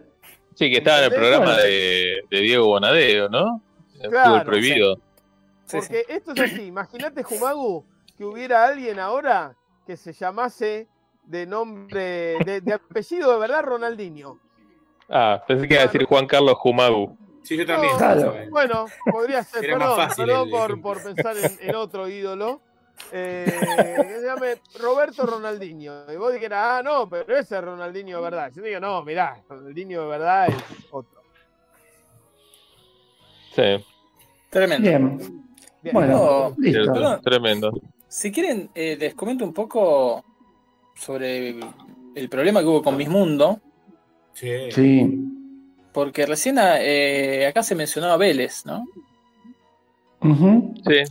Sí, 0.55 0.71
que 0.71 0.79
estaba 0.79 0.99
en 0.99 1.05
el 1.05 1.19
programa 1.19 1.57
de, 1.59 2.23
de 2.31 2.41
Diego 2.41 2.67
Bonadeo, 2.69 3.29
¿no? 3.29 3.61
El 4.01 4.09
Claro, 4.11 4.31
fútbol 4.31 4.45
prohibido. 4.47 4.95
Sí, 4.97 5.03
sí. 5.67 5.77
Porque 5.77 6.05
esto 6.09 6.33
es 6.33 6.41
así. 6.41 6.63
Imagínate, 6.63 7.23
Jumagu, 7.23 7.85
que 8.17 8.25
hubiera 8.25 8.65
alguien 8.65 8.99
ahora 8.99 9.55
que 9.87 9.99
se 9.99 10.15
llamase 10.15 10.89
de 11.31 11.47
nombre, 11.47 12.39
de, 12.45 12.61
de 12.61 12.73
apellido 12.75 13.33
de 13.33 13.39
verdad 13.39 13.63
Ronaldinho. 13.63 14.39
Ah, 15.09 15.43
pensé 15.47 15.67
que 15.69 15.75
iba 15.75 15.83
a 15.83 15.87
decir 15.87 16.05
Juan 16.05 16.27
Carlos 16.27 16.55
Jumagu. 16.59 17.17
Sí, 17.43 17.57
yo 17.57 17.65
también. 17.67 17.93
No, 17.93 17.99
Claro. 17.99 18.35
Bueno, 18.51 18.87
podría 19.11 19.43
ser, 19.43 19.65
Era 19.65 19.79
más 19.79 19.89
perdón, 19.89 20.09
fácil 20.09 20.25
perdón 20.27 20.45
el 20.47 20.51
por, 20.51 20.81
por 20.83 21.03
pensar 21.03 21.37
en, 21.37 21.69
en 21.69 21.75
otro 21.75 22.09
ídolo. 22.09 22.61
Eh, 23.13 23.47
que 23.97 24.19
se 24.21 24.27
llame 24.27 24.57
Roberto 24.79 25.25
Ronaldinho. 25.25 26.13
Y 26.13 26.17
vos 26.17 26.33
dijeras, 26.35 26.59
ah, 26.63 26.83
no, 26.85 27.09
pero 27.09 27.37
ese 27.39 27.57
es 27.57 27.65
Ronaldinho 27.65 28.19
de 28.19 28.23
verdad. 28.23 28.53
Yo 28.55 28.63
digo, 28.63 28.79
no, 28.79 29.03
mirá, 29.03 29.41
Ronaldinho 29.49 30.03
de 30.03 30.07
verdad 30.09 30.49
es 30.49 30.55
otro. 30.91 31.23
Sí, 33.55 33.85
Tremendo. 34.51 34.89
Bien. 34.89 35.19
Bien. 35.83 35.95
Bueno, 35.95 36.17
No, 36.17 36.55
listo. 36.59 37.21
tremendo. 37.23 37.73
Si 38.07 38.31
quieren, 38.31 38.71
eh, 38.75 38.97
les 38.99 39.15
comento 39.15 39.45
un 39.45 39.55
poco 39.55 40.25
sobre 41.01 41.55
el, 42.15 42.29
problema 42.29 42.61
que 42.61 42.67
hubo 42.67 42.83
con 42.83 42.97
Miss 42.97 43.09
Mundo, 43.09 43.61
Sí. 44.35 44.71
Sí. 44.71 45.19
porque 45.93 46.27
recién 46.27 46.59
eh, 46.59 47.47
acá 47.49 47.63
se 47.63 47.75
mencionaba 47.75 48.17
Vélez, 48.17 48.65
¿no? 48.67 48.85
Sí, 50.23 51.03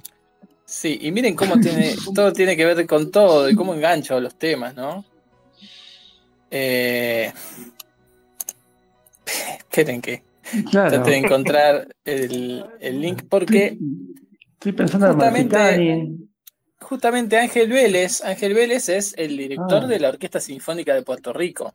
Sí, 0.66 1.00
y 1.02 1.12
miren 1.12 1.36
cómo 1.36 1.60
tiene, 1.60 1.96
todo 2.14 2.32
tiene 2.32 2.56
que 2.56 2.64
ver 2.64 2.86
con 2.86 3.10
todo 3.10 3.50
y 3.50 3.56
cómo 3.56 3.74
engancho 3.74 4.20
los 4.20 4.36
temas, 4.36 4.76
¿no? 4.76 5.04
Eh, 6.52 7.32
esperen 9.26 10.02
que 10.02 10.24
Claro. 10.70 10.90
trate 10.90 11.12
de 11.12 11.18
encontrar 11.18 11.96
el, 12.06 12.66
el 12.80 13.02
link 13.02 13.24
porque 13.30 13.78
Estoy 14.54 14.74
pensando 14.74 15.08
en 15.08 15.14
Justamente-. 15.14 16.29
Justamente 16.82 17.38
Ángel 17.38 17.70
Vélez, 17.70 18.24
Ángel 18.24 18.54
Vélez 18.54 18.90
es 18.90 19.14
el 19.18 19.38
director 19.38 19.84
Ah. 19.84 19.88
de 19.88 20.00
la 20.00 20.10
Orquesta 20.10 20.40
Sinfónica 20.40 20.94
de 20.94 21.02
Puerto 21.04 21.34
Rico. 21.34 21.74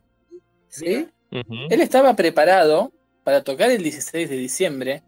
¿Sí? 0.69 1.09
Él 1.31 1.81
estaba 1.81 2.15
preparado 2.15 2.93
para 3.25 3.43
tocar 3.43 3.71
el 3.71 3.83
16 3.83 4.29
de 4.31 4.37
diciembre 4.37 5.03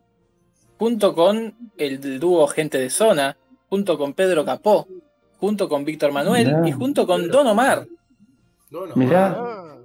junto 0.79 1.15
con 1.15 1.55
el 1.77 2.19
dúo 2.21 2.47
Gente 2.49 2.79
de 2.79 2.91
Zona, 2.91 3.37
junto 3.69 3.97
con 3.97 4.13
Pedro 4.13 4.45
Capó, 4.45 4.87
junto 5.39 5.69
con 5.69 5.85
Víctor 5.85 6.13
Manuel 6.13 6.47
Mirá. 6.47 6.69
y 6.69 6.73
junto 6.73 7.07
con 7.07 7.29
Don 7.29 7.47
Omar. 7.47 7.87
Mirá. 8.95 9.37
Ah, 9.39 9.77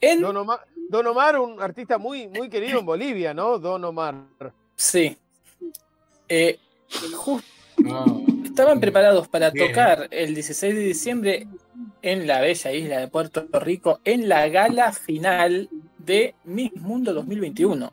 En, 0.00 0.20
Don, 0.20 0.36
Omar, 0.36 0.60
Don 0.88 1.06
Omar, 1.06 1.38
un 1.38 1.60
artista 1.60 1.98
muy, 1.98 2.26
muy 2.28 2.48
querido 2.48 2.80
en 2.80 2.86
Bolivia, 2.86 3.32
¿no? 3.34 3.58
Don 3.58 3.84
Omar. 3.84 4.14
sí. 4.76 5.16
Eh, 6.28 6.58
no. 7.78 8.22
Estaban 8.58 8.80
preparados 8.80 9.28
para 9.28 9.50
Bien. 9.50 9.68
tocar 9.68 10.08
el 10.10 10.34
16 10.34 10.74
de 10.74 10.80
diciembre 10.80 11.46
en 12.02 12.26
la 12.26 12.40
bella 12.40 12.72
isla 12.72 12.98
de 12.98 13.06
Puerto 13.06 13.46
Rico 13.52 14.00
en 14.04 14.28
la 14.28 14.48
gala 14.48 14.92
final 14.92 15.68
de 15.96 16.34
Miss 16.42 16.74
Mundo 16.74 17.14
2021. 17.14 17.92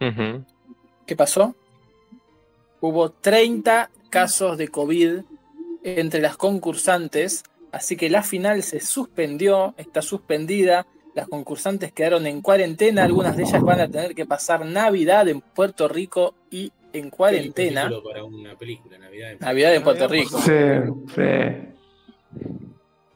Ujú. 0.00 0.44
¿Qué 1.04 1.14
pasó? 1.14 1.54
Hubo 2.80 3.10
30 3.10 3.90
casos 4.08 4.56
de 4.56 4.68
COVID 4.68 5.20
entre 5.82 6.22
las 6.22 6.38
concursantes, 6.38 7.42
así 7.70 7.98
que 7.98 8.08
la 8.08 8.22
final 8.22 8.62
se 8.62 8.80
suspendió, 8.80 9.74
está 9.76 10.00
suspendida, 10.00 10.86
las 11.14 11.28
concursantes 11.28 11.92
quedaron 11.92 12.26
en 12.26 12.40
cuarentena, 12.40 13.04
algunas 13.04 13.36
de 13.36 13.42
ellas 13.42 13.60
van 13.60 13.80
a 13.80 13.88
tener 13.88 14.14
que 14.14 14.24
pasar 14.24 14.64
Navidad 14.64 15.28
en 15.28 15.42
Puerto 15.42 15.86
Rico 15.86 16.34
y 16.50 16.72
en 16.98 17.10
cuarentena. 17.10 17.82
Título 17.88 18.02
Para 18.02 18.24
una 18.24 18.56
película, 18.56 18.98
Navidad 18.98 19.32
en 19.32 19.38
Navidad 19.38 19.74
en 19.74 19.82
Puerto 19.82 20.08
Rico. 20.08 20.38
Sí, 20.40 20.52
sí. 21.14 21.22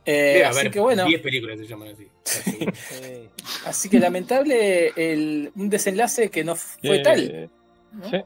Eh, 0.06 0.12
Debe 0.34 0.44
así 0.46 0.58
haber 0.60 0.72
que 0.72 0.80
bueno, 0.80 1.04
10 1.04 1.20
películas 1.20 1.58
se 1.58 1.66
llaman 1.66 1.88
así. 1.88 2.06
Sí. 2.24 3.28
así 3.66 3.88
que 3.88 3.98
lamentable 3.98 4.92
el, 4.96 5.50
un 5.56 5.68
desenlace 5.68 6.30
que 6.30 6.44
no 6.44 6.54
fue 6.56 6.96
Eh, 6.96 7.02
tal. 7.02 7.50
¿no? 7.92 8.10
sí. 8.10 8.16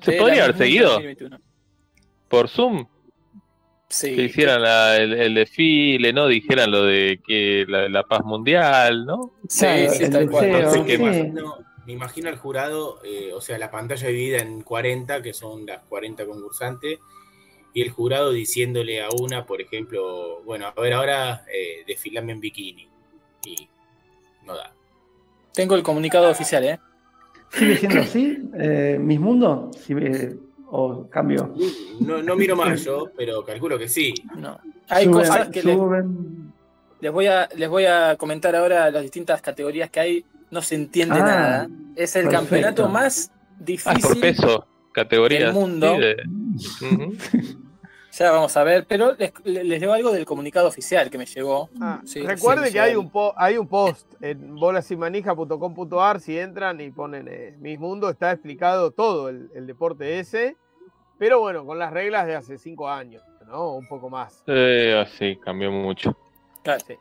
¿Se 0.00 0.12
podría 0.12 0.44
haber 0.44 0.56
seguido 0.56 0.90
2021. 0.90 1.40
por 2.28 2.48
Zoom? 2.48 2.86
Sí. 3.88 4.16
Que 4.16 4.22
hicieran 4.24 4.62
la- 4.62 4.96
el, 4.96 5.12
el 5.12 5.34
desfile, 5.34 6.12
¿no? 6.12 6.26
Dijeran 6.26 6.70
lo 6.70 6.84
de 6.84 7.20
que 7.26 7.64
la, 7.68 7.88
la 7.88 8.02
paz 8.04 8.24
mundial, 8.24 9.04
¿no? 9.04 9.32
Sí, 9.48 9.66
Claro, 9.66 9.92
sí, 9.92 10.04
el 10.04 10.10
tal 10.10 10.30
cual. 10.30 10.62
No 10.62 10.70
sé 10.70 10.84
qué 10.86 10.96
sí. 10.96 11.02
más. 11.02 11.16
No, 11.28 11.58
me 11.86 11.92
imagino 11.92 12.28
al 12.28 12.36
jurado, 12.36 13.00
eh, 13.04 13.32
o 13.34 13.40
sea, 13.40 13.58
la 13.58 13.70
pantalla 13.70 14.08
dividida 14.08 14.38
en 14.38 14.62
40, 14.62 15.22
que 15.22 15.32
son 15.32 15.66
las 15.66 15.82
40 15.84 16.24
concursantes, 16.26 16.98
y 17.74 17.82
el 17.82 17.90
jurado 17.90 18.30
diciéndole 18.32 19.02
a 19.02 19.08
una, 19.18 19.46
por 19.46 19.60
ejemplo, 19.62 20.42
bueno, 20.44 20.66
a 20.66 20.80
ver, 20.80 20.92
ahora 20.92 21.44
eh, 21.52 21.84
desfilame 21.86 22.32
en 22.32 22.40
bikini. 22.40 22.88
Y 23.46 23.68
no 24.44 24.54
da. 24.54 24.72
Tengo 25.54 25.74
el 25.74 25.82
comunicado 25.82 26.30
oficial, 26.30 26.64
¿eh? 26.64 26.78
¿Sigue 27.50 27.76
siendo 27.76 28.00
así? 28.00 28.38
Eh, 28.58 28.98
¿Mis 29.00 29.18
mundos? 29.20 29.76
Sí, 29.76 29.94
eh, 29.98 30.36
¿O 30.70 31.06
cambio? 31.10 31.54
No, 32.00 32.22
no 32.22 32.34
miro 32.36 32.56
más 32.56 32.82
yo, 32.84 33.10
pero 33.16 33.44
calculo 33.44 33.78
que 33.78 33.88
sí. 33.88 34.14
No. 34.36 34.58
Hay 34.88 35.06
Suben- 35.06 35.12
cosas 35.12 35.48
que 35.50 35.62
les, 35.62 35.76
les 37.00 37.12
voy 37.12 37.26
a, 37.26 37.48
les 37.56 37.68
voy 37.68 37.84
a 37.84 38.16
comentar 38.16 38.54
ahora 38.56 38.90
las 38.90 39.02
distintas 39.02 39.42
categorías 39.42 39.90
que 39.90 40.00
hay. 40.00 40.24
No 40.52 40.62
se 40.62 40.76
entiende 40.76 41.16
Ah, 41.18 41.24
nada. 41.24 41.68
Es 41.96 42.14
el 42.14 42.24
perfecto. 42.24 42.30
campeonato 42.30 42.88
más 42.88 43.30
Ah, 43.32 43.54
por 43.56 43.64
difícil. 43.66 44.20
peso, 44.20 44.66
categorías. 44.92 45.44
del 45.44 45.52
mundo. 45.54 45.94
sí, 45.96 46.00
de-. 46.00 47.56
Ya 48.14 48.30
vamos 48.30 48.54
a 48.58 48.62
ver, 48.62 48.84
pero 48.86 49.14
les, 49.14 49.32
les 49.42 49.80
leo 49.80 49.90
algo 49.94 50.12
del 50.12 50.26
comunicado 50.26 50.68
oficial 50.68 51.08
que 51.08 51.16
me 51.16 51.24
llegó. 51.24 51.70
Ah, 51.80 52.02
Sí, 52.04 52.20
recuerde 52.20 52.66
sí, 52.66 52.72
que 52.74 52.78
sí, 52.78 52.78
hay 52.90 52.94
un, 52.94 53.08
po- 53.08 53.32
hay 53.38 53.56
un 53.56 53.66
post 53.66 54.06
en 54.20 54.54
bolasimanija.com.ar, 54.54 56.20
si 56.20 56.38
entran 56.38 56.78
y 56.82 56.90
ponen 56.90 57.26
eh, 57.30 57.56
Mis 57.58 57.78
Mundo, 57.78 58.10
está 58.10 58.30
explicado 58.32 58.90
todo 58.90 59.30
el, 59.30 59.48
el 59.54 59.66
deporte 59.66 60.18
ese, 60.18 60.56
pero 61.18 61.40
bueno, 61.40 61.64
con 61.64 61.78
las 61.78 61.90
reglas 61.90 62.26
de 62.26 62.34
hace 62.36 62.58
cinco 62.58 62.86
años, 62.90 63.22
¿no? 63.46 63.76
Un 63.76 63.88
poco 63.88 64.10
más. 64.10 64.42
Eh, 64.46 64.94
así, 65.02 65.36
cambió 65.42 65.70
mucho. 65.72 66.14
Claro, 66.62 66.84
sí. 66.86 66.94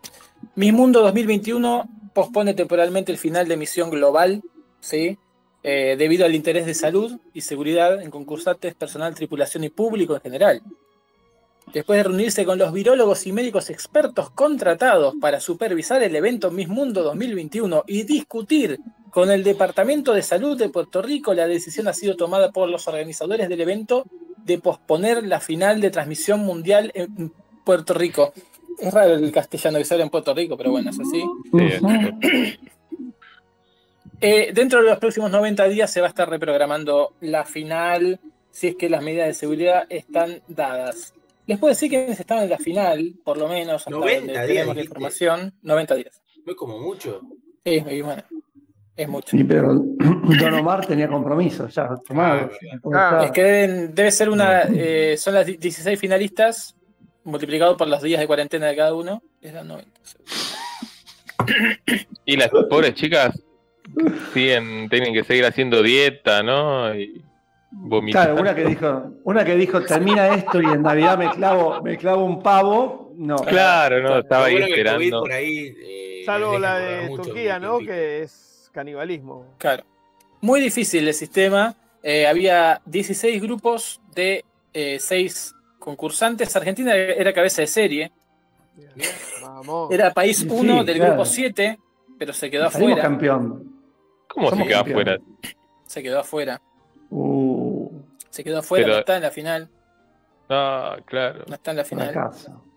Miss 0.56 0.72
Mundo 0.72 1.02
2021 1.02 1.90
pospone 2.14 2.54
temporalmente 2.54 3.12
el 3.12 3.18
final 3.18 3.48
de 3.48 3.58
misión 3.58 3.90
global, 3.90 4.44
¿sí? 4.80 5.18
Eh, 5.64 5.96
debido 5.98 6.26
al 6.26 6.34
interés 6.34 6.66
de 6.66 6.74
salud 6.74 7.20
y 7.34 7.42
seguridad 7.42 8.02
en 8.02 8.10
concursantes, 8.10 8.74
personal, 8.74 9.14
tripulación 9.14 9.64
y 9.64 9.70
público 9.70 10.16
en 10.16 10.22
general. 10.22 10.62
Después 11.72 11.98
de 11.98 12.04
reunirse 12.04 12.46
con 12.46 12.58
los 12.58 12.74
virólogos 12.74 13.28
y 13.28 13.32
médicos 13.32 13.70
expertos 13.70 14.32
contratados 14.32 15.14
para 15.22 15.40
supervisar 15.40 16.02
el 16.02 16.16
evento 16.16 16.52
Miss 16.52 16.68
Mundo 16.68 17.04
2021 17.04 17.84
y 17.88 18.04
discutir 18.04 18.80
con 19.12 19.30
el 19.30 19.44
Departamento 19.44 20.14
de 20.14 20.24
Salud 20.24 20.58
de 20.58 20.70
Puerto 20.70 21.02
Rico, 21.02 21.34
la 21.34 21.48
decisión 21.48 21.88
ha 21.88 21.94
sido 21.94 22.16
tomada 22.16 22.52
por 22.52 22.68
los 22.68 22.88
organizadores 22.88 23.48
del 23.48 23.62
evento 23.62 24.06
de 24.38 24.58
posponer 24.58 25.26
la 25.26 25.40
final 25.40 25.80
de 25.80 25.92
transmisión 25.92 26.40
mundial 26.40 26.92
en 26.96 27.32
Puerto 27.64 27.94
Rico. 27.94 28.34
Es 28.80 28.94
raro 28.94 29.14
el 29.16 29.32
castellano 29.32 29.78
que 29.78 29.86
sale 29.86 30.04
en 30.04 30.10
Puerto 30.10 30.34
Rico, 30.34 30.58
pero 30.58 30.72
bueno, 30.72 30.90
es 30.90 31.00
así. 31.00 31.22
Sí, 31.52 32.60
Eh, 34.24 34.52
dentro 34.54 34.82
de 34.82 34.90
los 34.90 35.00
próximos 35.00 35.32
90 35.32 35.66
días 35.68 35.92
se 35.92 36.00
va 36.00 36.06
a 36.08 36.10
estar 36.10 36.30
reprogramando 36.30 37.14
la 37.22 37.44
final, 37.44 38.20
si 38.52 38.68
es 38.68 38.76
que 38.76 38.88
las 38.90 39.02
medidas 39.04 39.28
de 39.28 39.34
seguridad 39.34 39.84
están 39.90 40.42
dadas. 40.48 41.14
Les 41.48 41.58
puedo 41.58 41.72
decir 41.72 41.90
que 41.90 42.12
estaban 42.12 42.44
en 42.44 42.52
la 42.52 42.60
final, 42.60 43.14
por 43.24 43.38
lo 43.38 43.48
menos, 43.48 43.78
hasta 43.82 43.90
90 43.90 44.18
donde 44.20 44.34
días, 44.34 44.48
tenemos 44.48 44.76
la 44.76 44.82
información. 44.84 45.54
90 45.64 45.96
días. 45.96 46.22
No 46.46 46.52
es 46.52 46.58
como 46.58 46.78
mucho. 46.80 47.22
Es, 47.64 47.84
y 47.92 48.02
bueno, 48.02 48.24
es 48.96 49.10
mucho. 49.10 49.36
Sí, 49.36 49.44
pero 49.44 49.74
Don 50.40 50.54
Omar 50.54 50.86
tenía 50.86 51.08
compromiso 51.08 51.68
ya 51.68 51.90
tomado. 52.08 52.52
Ah, 52.94 53.24
Es 53.26 53.32
que 53.32 53.42
deben- 53.44 53.94
debe 53.94 54.12
ser 54.12 54.30
una. 54.30 54.64
eh, 54.72 55.16
son 55.18 55.34
las 55.34 55.48
16 55.48 56.00
finalistas, 56.00 56.76
multiplicado 57.24 57.78
por 57.78 57.88
los 57.88 58.02
días 58.02 58.20
de 58.20 58.28
cuarentena 58.28 58.68
de 58.68 58.76
cada 58.76 58.94
uno, 58.94 59.22
les 59.42 59.54
dan 59.54 59.68
90. 59.68 59.92
Y 62.26 62.38
las 62.38 62.50
pobres 62.50 62.94
chicas 62.94 63.38
siguen, 64.34 64.90
tienen 64.90 65.14
que 65.14 65.24
seguir 65.24 65.46
haciendo 65.46 65.82
dieta, 65.82 66.44
¿no? 66.44 66.94
Y 66.94 67.22
vomitar. 67.72 68.28
Claro, 68.28 68.42
una 68.42 68.56
que 68.56 68.66
dijo, 68.66 69.12
una 69.24 69.46
que 69.46 69.56
dijo, 69.56 69.82
termina 69.82 70.36
esto 70.36 70.62
y 70.62 70.66
en 70.66 70.82
Navidad 70.82 71.18
me 71.18 71.30
clavo, 71.32 71.82
me 71.82 71.98
clavo 71.98 72.26
un 72.26 72.42
pavo. 72.42 73.14
No. 73.18 73.38
Claro, 73.38 74.02
no, 74.02 74.20
estaba 74.20 74.46
ahí 74.46 74.58
esperando. 74.58 75.22
por 75.22 75.32
ahí, 75.32 75.76
eh, 75.84 76.24
Salvo 76.26 76.58
la 76.58 76.80
de 76.80 77.10
mucho 77.10 77.24
Turquía, 77.24 77.60
¿no? 77.60 77.80
Que 77.80 78.22
es 78.22 78.70
canibalismo. 78.72 79.56
Claro. 79.58 79.84
Muy 80.42 80.60
difícil 80.60 81.08
el 81.08 81.14
sistema. 81.14 81.76
Eh, 82.04 82.26
había 82.26 82.82
16 82.86 83.42
grupos 83.42 84.02
de 84.16 84.44
6 84.74 85.56
concursantes. 85.82 86.56
Argentina 86.56 86.96
era 86.96 87.34
cabeza 87.34 87.62
de 87.62 87.68
serie. 87.68 88.12
Vamos. 89.42 89.92
Era 89.92 90.14
país 90.14 90.38
Sí, 90.38 90.48
1 90.50 90.84
del 90.86 90.96
claro. 90.98 91.14
grupo 91.14 91.26
7, 91.26 91.78
pero 92.18 92.32
se 92.32 92.50
quedó 92.50 92.70
Salimos 92.70 92.94
afuera. 92.94 93.10
campeón. 93.10 93.82
¿Cómo 94.30 94.46
se 94.48 94.52
somos 94.52 94.68
queda 94.68 94.78
campeones. 94.78 95.08
afuera? 95.16 95.54
Se 95.86 96.04
quedó 96.04 96.20
afuera. 96.20 96.62
Uh, 97.10 97.90
Se 98.30 98.44
quedó 98.46 98.60
afuera, 98.60 98.86
Pero- 98.86 98.94
no 98.96 99.00
está 99.02 99.16
en 99.18 99.24
la 99.24 99.32
final. 99.32 99.70
No, 100.50 100.96
claro. 101.06 101.44
No 101.48 101.56
está 101.56 101.72
en 101.72 101.78
la 101.78 101.84
final. 101.84 102.30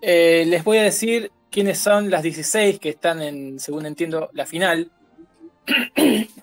Eh, 0.02 0.44
les 0.48 0.64
voy 0.64 0.78
a 0.78 0.82
decir 0.82 1.30
quiénes 1.50 1.78
son 1.78 2.10
las 2.10 2.22
16 2.24 2.80
que 2.80 2.88
están 2.90 3.22
en, 3.22 3.60
según 3.60 3.86
entiendo, 3.86 4.30
la 4.32 4.46
final. 4.46 4.90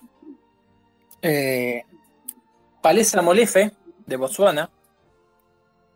Eh, 1.24 1.84
Palesa 2.80 3.22
Molefe, 3.22 3.70
de 4.06 4.16
Botswana. 4.16 4.68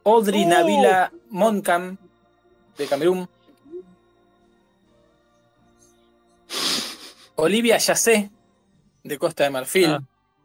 Audrey 0.06 0.44
¡Oh! 0.44 0.48
Nabila 0.48 1.12
Moncam, 1.30 1.96
de 2.78 2.86
Camerún. 2.86 3.28
Olivia 7.34 7.76
Yacé, 7.78 8.30
de 9.02 9.18
Costa 9.18 9.44
de 9.44 9.50
Marfil. 9.50 9.86
Ah. 9.86 10.02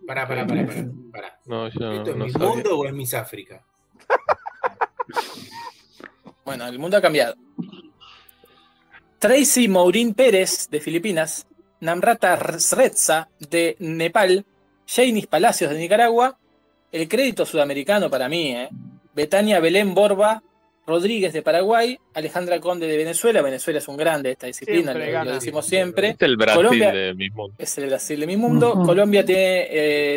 Pará, 0.08 0.28
pará, 0.28 0.48
pará, 0.48 0.66
pará. 0.66 0.86
pará. 1.12 1.40
No, 1.46 1.68
yo 1.70 1.92
¿Esto 1.92 2.10
es 2.10 2.18
no 2.18 2.26
mi 2.26 2.32
sabía. 2.32 2.48
mundo 2.50 2.80
o 2.80 2.86
es 2.88 2.94
Miss 2.94 3.14
África? 3.14 3.64
Bueno, 6.44 6.66
el 6.68 6.80
mundo 6.80 6.98
ha 6.98 7.02
cambiado. 7.02 7.36
Tracy 9.20 9.68
Maureen 9.68 10.14
Pérez, 10.16 10.68
de 10.70 10.82
Filipinas. 10.82 11.46
Namrata 11.80 12.60
Sreza, 12.60 13.30
de 13.40 13.78
Nepal. 13.80 14.44
Jainis 14.88 15.28
Palacios, 15.28 15.70
de 15.72 15.78
Nicaragua. 15.78 16.38
El 16.92 17.08
crédito 17.08 17.46
sudamericano 17.46 18.10
para 18.10 18.28
mí, 18.28 18.52
¿eh? 18.54 18.70
Betania 19.16 19.60
Belén 19.60 19.94
Borba 19.94 20.42
Rodríguez, 20.88 21.32
de 21.34 21.42
Paraguay. 21.42 21.98
Alejandra 22.14 22.60
Conde, 22.60 22.88
de 22.88 22.98
Venezuela. 22.98 23.42
Venezuela 23.42 23.80
es 23.80 23.88
un 23.88 23.98
grande 23.98 24.30
de 24.30 24.34
esta 24.34 24.48
disciplina, 24.48 24.94
lo, 24.94 25.34
decimos 25.34 25.66
siempre. 25.66 26.10
Es 26.10 26.22
el 26.22 26.36
Brasil 26.38 26.56
Colombia- 26.64 26.92
de 26.92 27.14
mi 27.14 27.30
mundo. 27.30 27.54
Es 27.58 27.78
el 27.78 27.86
Brasil 27.88 28.20
de 28.20 28.28
mi 28.28 28.36
mundo. 28.38 28.74
Colombia 28.84 29.24
tiene 29.24 29.68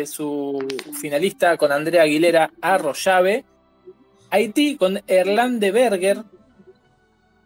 eh, 0.01 0.05
su 0.05 0.65
finalista 0.99 1.55
con 1.57 1.71
Andrea 1.71 2.01
Aguilera 2.03 2.51
Arroyave. 2.61 3.45
Haití 4.31 4.75
con 4.75 4.99
Erlande 5.07 5.71
Berger. 5.71 6.23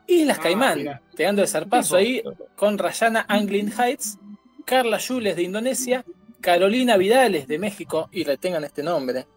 Islas 0.07 0.38
Ah, 0.39 0.43
Caimán, 0.43 0.77
mira. 0.80 1.01
pegando 1.15 1.41
el 1.43 1.47
zarpazo 1.47 1.97
ahí 1.97 2.23
con 2.55 2.77
Rayana 2.77 3.26
Anglin 3.27 3.71
Heights. 3.77 4.17
Carla 4.65 4.97
Yules 4.97 5.35
de 5.35 5.43
Indonesia. 5.43 6.03
Carolina 6.41 6.95
Vidales 6.97 7.47
de 7.47 7.59
México. 7.59 8.09
Y 8.11 8.23
retengan 8.23 8.63
este 8.63 8.81
nombre. 8.81 9.27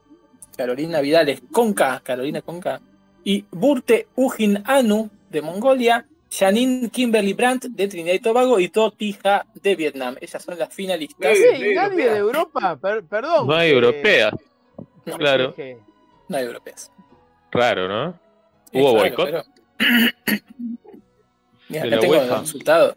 Carolina 0.62 1.00
Vidales 1.00 1.42
con 1.50 1.72
K. 1.74 2.00
Carolina 2.04 2.40
con 2.40 2.60
K. 2.60 2.80
Y 3.24 3.44
Burte 3.50 4.06
Ujin 4.14 4.62
Anu 4.64 5.10
de 5.28 5.42
Mongolia. 5.42 6.06
Janine 6.30 6.88
Kimberly 6.88 7.32
Brandt 7.34 7.64
de 7.66 7.88
Trinidad 7.88 8.14
y 8.14 8.18
Tobago 8.20 8.58
y 8.60 8.68
Totija 8.68 9.44
de 9.54 9.74
Vietnam. 9.76 10.16
Ellas 10.20 10.42
son 10.42 10.56
las 10.58 10.72
finalistas. 10.72 11.36
Sí, 11.36 11.42
Sí, 11.58 11.66
y 11.66 11.74
nadie 11.74 12.08
de 12.10 12.16
Europa, 12.18 12.76
per- 12.80 13.04
perdón. 13.04 13.46
No 13.48 13.54
hay 13.54 13.70
eh, 13.70 13.74
europeas. 13.74 14.32
No, 15.04 15.18
Claro. 15.18 15.54
No 16.28 16.36
hay 16.36 16.44
europeas. 16.46 16.90
Raro, 17.50 17.88
¿no? 17.88 18.18
¿Hubo 18.72 18.94
boicot? 18.94 19.24
pero- 19.26 19.42
Mira, 21.68 21.82
¿De 21.84 21.88
acá 21.88 21.98
tengo 22.00 22.14
el 22.14 22.30
resultado. 22.30 22.96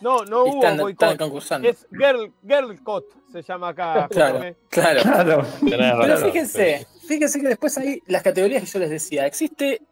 No, 0.00 0.24
no 0.24 0.46
Y 0.46 0.50
hubo 0.50 0.88
están, 0.88 1.16
concursando. 1.16 1.68
Es 1.68 1.86
Girl, 1.90 2.32
Girlcot, 2.46 3.04
se 3.32 3.42
llama 3.42 3.68
acá. 3.70 4.06
Claro, 4.10 4.54
claro. 4.68 5.46
Claro. 5.60 5.98
Pero 6.02 6.18
fíjense, 6.18 6.86
fíjense 7.06 7.40
que 7.40 7.48
después 7.48 7.76
hay 7.78 8.02
las 8.06 8.22
categorías 8.22 8.62
que 8.62 8.68
yo 8.68 8.78
les 8.78 8.90
decía. 8.90 9.26
Existe 9.26 9.82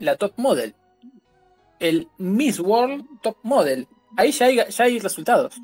la 0.00 0.16
Top 0.16 0.32
Model, 0.36 0.74
el 1.78 2.08
Miss 2.18 2.58
World 2.58 3.04
Top 3.22 3.36
Model. 3.42 3.86
Ahí 4.16 4.32
ya 4.32 4.46
hay, 4.46 4.60
ya 4.68 4.84
hay 4.84 4.98
resultados. 4.98 5.60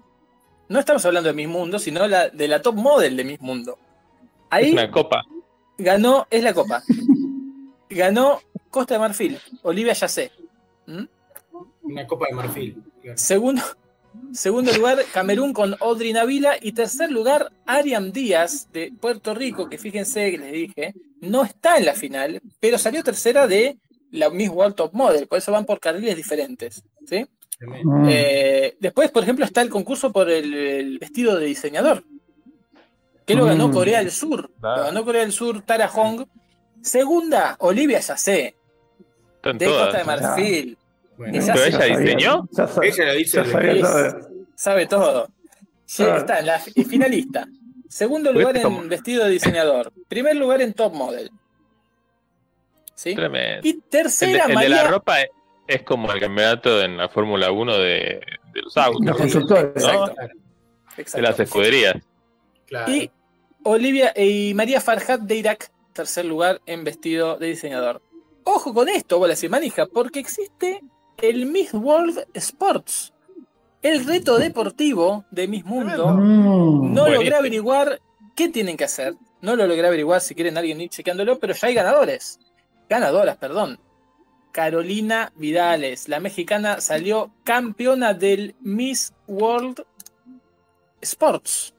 No 0.68 0.78
estamos 0.78 1.04
hablando 1.04 1.28
de 1.28 1.34
Miss 1.34 1.48
Mundo, 1.48 1.78
sino 1.78 2.06
la, 2.06 2.28
de 2.28 2.46
la 2.46 2.62
Top 2.62 2.76
Model 2.76 3.16
de 3.16 3.24
Miss 3.24 3.40
Mundo. 3.40 3.78
Es 3.80 4.28
Ahí 4.50 4.72
una 4.72 4.90
copa. 4.90 5.24
ganó, 5.76 6.26
es 6.30 6.42
la 6.42 6.54
copa. 6.54 6.82
Ganó 7.90 8.40
Costa 8.70 8.94
de 8.94 9.00
Marfil, 9.00 9.38
Olivia 9.62 9.94
Yacé. 9.94 10.30
¿Mm? 10.86 11.04
Una 11.82 12.06
copa 12.06 12.26
de 12.28 12.34
marfil. 12.34 12.82
Segundo, 13.14 13.62
segundo 14.32 14.72
lugar, 14.72 14.98
Camerún 15.12 15.52
con 15.52 15.76
Audrey 15.80 16.12
Navila. 16.12 16.56
Y 16.60 16.72
tercer 16.72 17.10
lugar, 17.10 17.52
Ariam 17.66 18.12
Díaz 18.12 18.68
de 18.72 18.92
Puerto 18.98 19.34
Rico, 19.34 19.68
que 19.68 19.78
fíjense 19.78 20.30
que 20.30 20.38
les 20.38 20.52
dije, 20.52 20.94
no 21.20 21.44
está 21.44 21.78
en 21.78 21.86
la 21.86 21.94
final, 21.94 22.40
pero 22.60 22.78
salió 22.78 23.02
tercera 23.02 23.46
de 23.46 23.78
la 24.10 24.30
Miss 24.30 24.50
World 24.50 24.74
Top 24.74 24.92
Model. 24.94 25.26
Por 25.26 25.38
eso 25.38 25.52
van 25.52 25.64
por 25.64 25.80
carriles 25.80 26.16
diferentes. 26.16 26.82
¿sí? 27.06 27.26
Mm. 27.60 28.06
Eh, 28.08 28.76
después, 28.78 29.10
por 29.10 29.22
ejemplo, 29.22 29.44
está 29.44 29.62
el 29.62 29.68
concurso 29.68 30.12
por 30.12 30.30
el, 30.30 30.54
el 30.54 30.98
vestido 30.98 31.36
de 31.36 31.46
diseñador, 31.46 32.04
que 33.26 33.34
lo 33.34 33.44
ganó 33.44 33.68
Mm. 33.68 33.72
Corea 33.72 33.98
del 33.98 34.10
Sur. 34.10 34.50
Lo 34.62 34.82
ganó 34.82 35.04
Corea 35.04 35.22
del 35.22 35.32
Sur, 35.32 35.62
Tara 35.62 35.88
Hong. 35.88 36.24
Segunda, 36.80 37.56
Olivia 37.58 37.98
Yacé, 38.00 38.54
de. 39.42 39.66
Costa 39.66 39.98
de 39.98 40.04
Marfil. 40.04 40.78
Bueno, 41.18 41.36
Ella 41.36 41.52
¿Pero 41.52 41.64
sí 41.64 41.68
ella 41.70 41.78
sabía. 41.78 41.98
diseñó? 41.98 42.48
Ya 42.52 42.68
ella 42.82 43.04
lo 43.06 43.12
dice 43.14 43.42
de 43.42 43.80
todo. 43.80 44.28
sabe 44.54 44.86
todo. 44.86 45.28
Sí, 45.84 46.02
Ah. 46.04 46.16
está 46.18 46.38
en 46.38 46.46
la 46.46 46.58
finalista. 46.60 47.46
Segundo 47.88 48.32
lugar 48.32 48.56
este 48.56 48.68
en 48.68 48.74
como- 48.76 48.88
vestido 48.88 49.24
de 49.24 49.30
diseñador. 49.32 49.92
Primer 50.08 50.36
lugar 50.36 50.62
en 50.62 50.72
top 50.74 50.94
model. 50.94 51.30
¿Sí? 52.94 53.14
Tremendo. 53.14 53.66
Y 53.66 53.70
El 53.70 53.76
de, 53.80 53.82
tercera, 53.88 54.42
el 54.44 54.48
de 54.48 54.54
María. 54.54 54.68
la 54.84 54.88
ropa 54.88 55.20
es, 55.22 55.28
es 55.66 55.82
como 55.82 56.12
el 56.12 56.20
campeonato 56.20 56.82
en 56.82 56.96
la 56.96 57.08
Fórmula 57.08 57.50
1 57.52 57.76
de, 57.78 58.20
de 58.52 58.62
los 58.62 58.76
autos, 58.76 59.04
Los 59.04 59.16
constructores. 59.16 59.72
Exacto. 59.76 60.14
de 61.16 61.22
las 61.22 61.38
escuderías. 61.40 61.94
Claro. 62.66 62.92
Y 62.92 63.10
Olivia 63.64 64.12
y 64.16 64.52
María 64.54 64.80
Farhat 64.80 65.20
de 65.22 65.36
Irak, 65.36 65.70
tercer 65.92 66.24
lugar 66.24 66.60
en 66.66 66.84
vestido 66.84 67.38
de 67.38 67.48
diseñador. 67.48 68.02
Ojo 68.44 68.72
con 68.74 68.88
esto, 68.88 69.18
bola 69.18 69.34
y 69.40 69.48
manija, 69.48 69.86
porque 69.86 70.20
existe 70.20 70.80
el 71.20 71.46
Miss 71.46 71.74
World 71.74 72.26
Sports. 72.34 73.12
El 73.82 74.04
reto 74.04 74.38
deportivo 74.38 75.24
de 75.30 75.48
Miss 75.48 75.64
Mundo. 75.64 76.08
Mm. 76.08 76.92
No 76.94 77.02
Buenísimo. 77.02 77.08
logré 77.08 77.34
averiguar 77.36 78.00
qué 78.34 78.48
tienen 78.48 78.76
que 78.76 78.84
hacer. 78.84 79.14
No 79.40 79.54
lo 79.54 79.66
logré 79.66 79.86
averiguar 79.86 80.20
si 80.20 80.34
quieren 80.34 80.58
alguien 80.58 80.80
ir 80.80 80.90
chequeándolo, 80.90 81.38
pero 81.38 81.54
ya 81.54 81.68
hay 81.68 81.74
ganadores. 81.74 82.40
Ganadoras, 82.88 83.36
perdón. 83.36 83.78
Carolina 84.52 85.32
Vidales, 85.36 86.08
la 86.08 86.18
mexicana, 86.18 86.80
salió 86.80 87.30
campeona 87.44 88.14
del 88.14 88.56
Miss 88.60 89.12
World 89.28 89.84
Sports. 91.00 91.74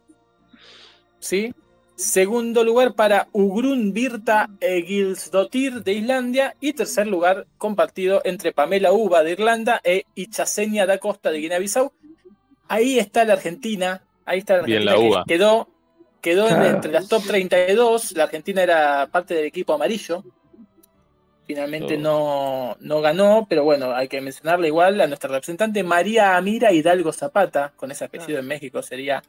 ¿Sí? 1.19 1.53
Segundo 1.99 2.63
lugar 2.63 2.93
para 2.93 3.27
Ugrun 3.33 3.91
Birta 3.91 4.49
Egilsdottir 4.61 5.83
de 5.83 5.91
Islandia. 5.91 6.55
Y 6.61 6.71
tercer 6.71 7.07
lugar 7.07 7.45
compartido 7.57 8.21
entre 8.23 8.53
Pamela 8.53 8.93
Uva 8.93 9.21
de 9.21 9.31
Irlanda 9.31 9.81
e 9.83 10.05
Ichasenia 10.15 10.85
da 10.85 10.97
Costa 10.97 11.29
de 11.29 11.39
Guinea-Bissau. 11.39 11.91
Ahí 12.69 12.99
está 12.99 13.25
la 13.25 13.33
Argentina, 13.33 14.01
Ahí 14.23 14.39
está 14.39 14.55
la 14.55 14.63
Bien 14.63 14.87
Argentina 14.87 14.95
la 14.95 15.01
que 15.01 15.09
uva. 15.09 15.23
quedó, 15.27 15.69
quedó 16.21 16.47
Claro. 16.47 16.65
entre 16.67 16.91
las 16.93 17.09
top 17.09 17.21
32. 17.27 18.13
La 18.13 18.23
Argentina 18.23 18.63
era 18.63 19.09
parte 19.11 19.33
del 19.33 19.43
equipo 19.43 19.73
amarillo. 19.73 20.23
Finalmente 21.47 21.97
no, 21.97 22.77
no 22.79 23.01
ganó, 23.01 23.45
pero 23.49 23.65
bueno, 23.65 23.91
hay 23.93 24.07
que 24.07 24.21
mencionarle 24.21 24.67
igual 24.67 25.01
a 25.01 25.07
nuestra 25.07 25.29
representante 25.31 25.83
María 25.83 26.37
Amira 26.37 26.71
Hidalgo 26.71 27.11
Zapata, 27.11 27.73
con 27.75 27.91
ese 27.91 28.05
apellido 28.05 28.39
en 28.39 28.47
México 28.47 28.81
sería 28.83 29.21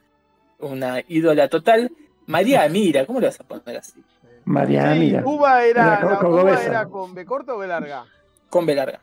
una 0.59 1.03
ídola 1.09 1.49
total. 1.49 1.91
María 2.27 2.63
Amira, 2.63 3.05
¿cómo 3.05 3.19
le 3.19 3.27
vas 3.27 3.39
a 3.39 3.43
poner 3.43 3.77
así? 3.77 4.03
María, 4.45 4.93
Sí, 4.93 4.99
mira. 4.99 5.23
uva 5.25 5.63
era, 5.63 5.99
la 5.99 6.05
uva 6.05 6.19
cordobesa. 6.19 6.63
era 6.65 6.85
con 6.87 7.13
B 7.13 7.25
corta 7.25 7.53
o 7.53 7.57
B 7.59 7.67
larga. 7.67 8.05
Con 8.49 8.65
B 8.65 8.75
larga. 8.75 8.99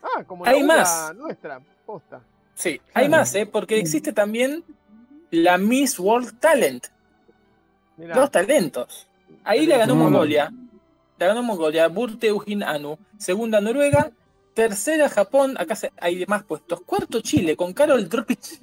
Ah, 0.00 0.22
como 0.26 0.44
la 0.44 0.52
Hay 0.52 0.62
uva 0.62 0.76
más. 0.76 1.12
nuestra, 1.16 1.60
posta. 1.84 2.20
Sí, 2.54 2.80
hay 2.94 3.06
Claro. 3.06 3.10
más, 3.22 3.34
¿eh? 3.34 3.46
porque 3.46 3.78
existe 3.78 4.12
también 4.12 4.62
la 5.30 5.58
Miss 5.58 5.98
World 5.98 6.38
Talent. 6.38 6.86
Mirá. 7.96 8.14
Los 8.14 8.30
talentos. 8.30 9.08
Ahí 9.44 9.66
la 9.66 9.76
ganó. 9.78 9.96
Mongolia. 9.96 10.52
La 11.18 11.26
ganó 11.26 11.42
Mongolia, 11.42 11.88
Burte 11.88 12.28
Eugin 12.28 12.62
Anu. 12.62 12.96
Segunda 13.18 13.60
Noruega. 13.60 14.12
Tercera 14.54 15.08
Japón. 15.08 15.56
Acá 15.58 15.76
hay 16.00 16.24
más 16.26 16.44
puestos. 16.44 16.80
Cuarto 16.82 17.20
Chile 17.20 17.56
con 17.56 17.72
Carol 17.72 18.08
Dropic. 18.08 18.60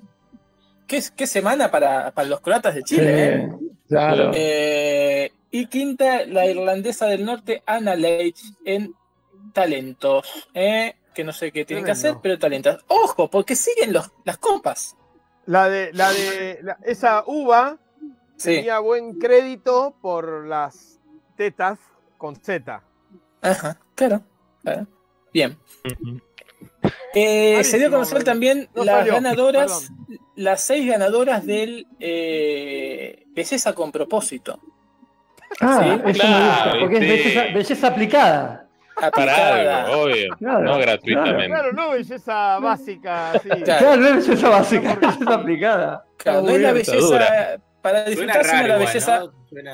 ¿Qué, 0.88 1.02
qué 1.16 1.28
semana 1.28 1.72
para, 1.72 2.12
para 2.12 2.28
los 2.28 2.40
croatas 2.42 2.76
de 2.76 2.84
Chile? 2.84 3.34
¿eh? 3.36 3.50
Claro. 3.88 4.32
Eh, 4.34 5.32
y 5.52 5.68
quinta, 5.68 6.26
la 6.26 6.46
irlandesa 6.46 7.06
del 7.08 7.26
norte, 7.26 7.64
Anna 7.66 7.96
Leitch, 7.96 8.42
en 8.66 8.94
talentos. 9.54 10.48
¿eh? 10.54 10.96
Que 11.14 11.24
no 11.24 11.32
sé 11.34 11.52
qué 11.52 11.66
tienen 11.66 11.86
que 11.86 11.92
Tremendo. 11.92 12.10
hacer, 12.10 12.22
pero 12.22 12.38
talentos. 12.40 12.84
Ojo, 12.88 13.30
porque 13.30 13.56
siguen 13.56 13.94
los, 13.94 14.12
las 14.26 14.38
copas. 14.38 14.96
La 15.46 15.70
de, 15.70 15.94
la 15.94 16.12
de 16.12 16.60
la- 16.62 16.78
esa 16.84 17.24
uva 17.26 17.78
Sí. 18.38 18.56
tenía 18.56 18.80
buen 18.80 19.18
crédito 19.18 19.96
por 20.02 20.46
las 20.46 21.00
tetas 21.38 21.80
con 22.18 22.36
Z. 22.36 22.84
Ajá, 23.42 23.80
claro. 23.96 24.22
claro. 24.62 24.88
Bien. 25.32 25.58
Eh, 27.14 27.64
se 27.64 27.78
dio 27.78 27.88
a 27.88 27.92
conocer 27.92 28.20
no- 28.20 28.24
también 28.24 28.70
no 28.76 28.84
las 28.84 28.98
salió, 29.00 29.14
ganadoras, 29.14 29.92
las 30.36 30.62
seis 30.62 30.86
ganadoras 30.90 31.46
del 31.46 31.88
eh, 32.00 33.24
Belleza 33.28 33.74
con 33.74 33.92
propósito. 33.92 34.60
Ah, 35.62 35.80
Sí, 35.84 35.90
eso 35.90 36.04
me 36.04 36.14
claro, 36.14 36.46
gusta, 36.46 36.80
porque 36.80 36.96
es 36.96 37.02
belleza, 37.02 37.42
belleza 37.54 37.88
aplicada. 37.88 38.62
Para 39.14 39.84
algo, 39.84 40.04
obvio. 40.04 40.36
Claro, 40.38 40.62
No 40.64 40.78
gratuitamente. 40.78 41.48
Claro, 41.48 41.74
no 41.74 41.90
belleza 41.92 42.60
básica, 42.60 43.32
sí. 43.44 43.50
Claro. 43.50 43.64
Claro, 43.86 43.98
no 43.98 44.08
es 44.08 44.28
belleza 44.28 44.50
básica, 44.50 44.92
es 44.94 45.00
belleza 45.00 45.34
aplicada. 45.34 46.06
Claro, 46.18 46.42
no 46.44 46.50
es 46.50 46.62
la 46.62 46.72
belleza 46.72 46.96
dura. 46.96 47.58
para 47.82 48.06
disfrutar, 48.06 48.46
sino 48.46 48.68
la 48.68 48.78
belleza 48.78 49.24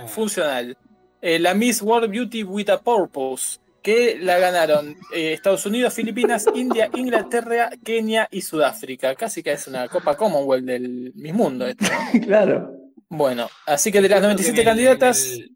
funcional. 0.08 0.78
Eh, 1.22 1.38
la 1.40 1.54
Miss 1.54 1.82
World 1.84 2.10
Beauty 2.12 2.44
with 2.44 2.70
a 2.70 2.80
Purpose, 2.80 3.60
que 3.82 4.18
la 4.20 4.38
ganaron 4.40 4.96
eh, 5.14 5.34
Estados 5.34 5.66
Unidos, 5.66 5.94
Filipinas, 5.94 6.46
India, 6.54 6.90
Inglaterra, 6.94 7.70
Kenia 7.84 8.28
y 8.32 8.42
Sudáfrica. 8.42 9.16
Casi 9.16 9.42
que 9.44 9.52
es 9.54 9.68
una 9.68 9.88
Copa 9.88 10.16
Commonwealth 10.16 10.66
del 10.66 11.12
Miss 11.16 11.34
Mundo. 11.34 11.66
esto, 11.68 11.86
¿no? 11.86 12.22
Claro. 12.26 12.78
Bueno, 13.10 13.50
así 13.66 13.92
que 13.92 14.00
de 14.02 14.08
las 14.10 14.20
Creo 14.20 14.30
que 14.36 14.44
97 14.44 14.52
en 14.54 14.60
el- 14.60 14.66
candidatas, 14.74 15.26
En 15.34 15.42
el, 15.42 15.52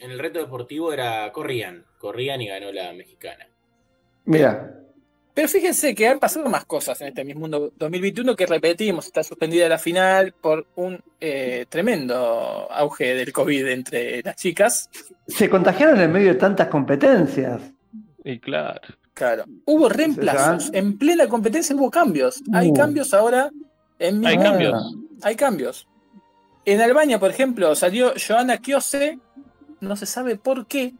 en 0.00 0.10
el 0.10 0.18
reto 0.18 0.38
deportivo 0.40 0.92
era 0.92 1.30
corrían, 1.32 1.84
corrían 1.98 2.40
y 2.42 2.48
ganó 2.48 2.70
la 2.72 2.92
mexicana. 2.92 3.46
Mira, 4.24 4.74
Pero 5.32 5.48
fíjense 5.48 5.94
que 5.94 6.06
han 6.08 6.18
pasado 6.18 6.48
más 6.50 6.64
cosas 6.66 7.00
en 7.00 7.08
este 7.08 7.24
Miss 7.24 7.36
Mundo 7.36 7.72
2021 7.76 8.34
que 8.36 8.44
repetimos, 8.44 9.06
está 9.06 9.22
suspendida 9.22 9.68
la 9.68 9.78
final 9.78 10.32
por 10.32 10.66
un 10.74 11.00
eh, 11.20 11.64
tremendo 11.68 12.14
auge 12.70 13.14
del 13.14 13.32
COVID 13.32 13.66
entre 13.68 14.22
las 14.22 14.36
chicas. 14.36 14.90
Se 15.28 15.48
contagiaron 15.50 16.00
en 16.00 16.10
medio 16.10 16.28
de 16.28 16.34
tantas 16.34 16.68
competencias. 16.68 17.60
Y 18.24 18.38
claro. 18.40 18.80
Claro. 19.14 19.44
Hubo 19.64 19.88
reemplazos, 19.88 20.70
en 20.72 20.96
plena 20.96 21.26
competencia 21.28 21.74
hubo 21.76 21.90
cambios. 21.90 22.40
Hay 22.52 22.70
Uh. 22.70 22.74
cambios 22.74 23.12
ahora 23.14 23.50
en 23.98 24.24
Hay 24.26 24.38
cambios. 24.38 24.94
Hay 25.22 25.36
cambios. 25.36 25.88
En 26.64 26.80
Albania, 26.80 27.18
por 27.18 27.30
ejemplo, 27.30 27.74
salió 27.74 28.12
Joana 28.16 28.58
Kiose, 28.58 29.18
no 29.80 29.96
se 29.96 30.06
sabe 30.06 30.36
por 30.36 30.66
qué, 30.66 30.94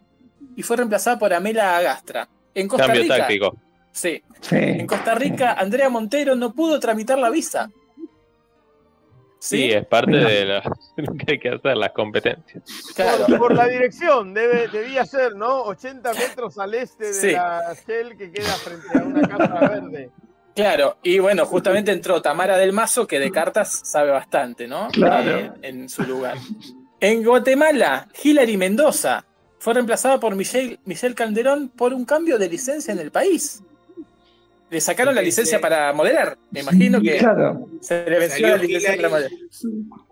y 0.57 0.63
fue 0.63 0.77
reemplazada 0.77 1.19
por 1.19 1.33
Amela 1.33 1.77
Agastra. 1.77 2.29
En 2.55 2.67
Costa 2.69 2.87
Cambio 2.87 3.03
Rica, 3.03 3.17
táctico. 3.19 3.57
sí, 3.93 4.23
Sí. 4.41 4.57
En 4.57 4.87
Costa 4.87 5.15
Rica, 5.15 5.53
Andrea 5.53 5.89
Montero 5.89 6.35
no 6.35 6.53
pudo 6.55 6.81
tramitar 6.81 7.19
la 7.19 7.31
visa. 7.31 7.71
Sí, 9.41 9.57
Sí, 9.69 9.73
es 9.73 9.87
parte 9.87 10.11
Mira. 10.13 10.29
de 10.29 10.45
lo 10.45 10.61
lo 10.97 11.15
que 11.15 11.33
hay 11.33 11.39
que 11.39 11.49
hacer, 11.51 11.77
las 11.77 11.93
competencias. 11.93 12.63
claro. 12.97 13.27
Por, 13.27 13.39
por 13.39 13.55
la 13.55 13.69
dirección, 13.69 14.35
debe, 14.35 14.67
debía 14.69 15.05
ser, 15.07 15.37
¿no? 15.37 15.63
80 15.63 16.13
metros 16.15 16.59
al 16.59 16.75
este 16.75 17.07
de 17.07 17.13
Sí. 17.15 17.31
la 17.33 17.75
Shell 17.87 18.17
que 18.17 18.33
queda 18.33 18.53
frente 18.55 18.99
a 18.99 19.03
una 19.03 19.29
casa 19.29 19.61
verde. 19.69 20.11
Claro, 20.57 20.99
y 21.05 21.21
bueno, 21.21 21.47
justamente 21.47 21.93
entró 21.93 22.21
Tamara 22.21 22.57
del 22.59 22.73
Mazo, 22.73 23.07
que 23.07 23.21
de 23.21 23.31
cartas 23.31 23.81
sabe 23.85 24.11
bastante, 24.11 24.67
¿no? 24.67 24.89
Claro. 24.89 25.31
Eh, 25.39 25.53
en 25.63 25.89
su 25.89 26.03
lugar. 26.03 26.37
En 26.99 27.23
Guatemala, 27.23 28.09
Hilary 28.21 28.57
Mendoza 28.57 29.25
fue 29.61 29.75
reemplazada 29.75 30.19
por 30.19 30.35
Michelle, 30.35 30.81
Michelle 30.85 31.15
Calderón 31.15 31.69
por 31.69 31.95
un 31.95 32.05
cambio 32.05 32.39
de 32.39 32.49
licencia 32.49 32.91
en 32.93 32.99
el 32.99 33.13
país. 33.13 33.63
Le 34.71 34.81
sacaron 34.81 35.15
la 35.15 35.23
licencia 35.23 35.61
para 35.61 35.93
modelar. 35.93 36.37
Me 36.51 36.61
imagino 36.61 37.01
que 37.01 37.17
Claro. 37.19 37.67
se 37.81 38.05
le 38.09 38.19
venció 38.19 38.37
Salió 38.41 38.49
la 38.49 38.63
licencia 38.63 38.95
Hillary. 38.95 39.03
para 39.03 39.09
modelar. 39.09 39.31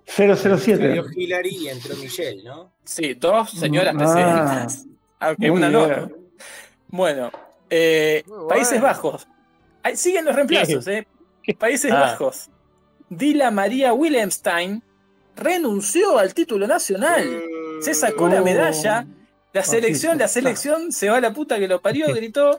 007. 0.06 0.78
Salió 0.88 1.04
Hillary 1.14 1.56
y 1.56 1.68
entró 1.68 1.96
Michelle, 1.96 2.42
¿no? 2.42 2.72
Sí, 2.84 3.14
dos 3.14 3.50
señoras 3.50 3.94
Ah. 3.94 3.98
presidentas. 3.98 4.86
Aunque 5.18 5.50
Muy 5.50 5.58
una 5.58 5.68
no. 5.70 5.86
bien. 5.86 6.16
Bueno, 6.88 7.30
eh, 7.68 8.22
bueno. 8.26 8.48
Países 8.48 8.80
Bajos. 8.80 9.26
Ahí 9.82 9.96
siguen 9.96 10.24
los 10.24 10.34
reemplazos, 10.34 10.86
¿eh? 10.88 11.06
Países 11.58 11.92
Ah. 11.92 12.00
Bajos. 12.00 12.48
Dila 13.10 13.50
María 13.50 13.92
Willemstein 13.92 14.82
renunció 15.36 16.18
al 16.18 16.34
título 16.34 16.66
nacional. 16.66 17.42
Se 17.80 17.94
sacó 17.94 18.28
la 18.28 18.40
Oh. 18.40 18.44
medalla. 18.44 19.06
La 19.52 19.62
selección, 19.62 20.18
la 20.18 20.28
selección 20.28 20.92
se 20.92 21.08
va 21.08 21.16
a 21.16 21.20
la 21.20 21.32
puta 21.32 21.58
que 21.58 21.66
lo 21.68 21.80
parió, 21.80 22.06
gritó, 22.14 22.56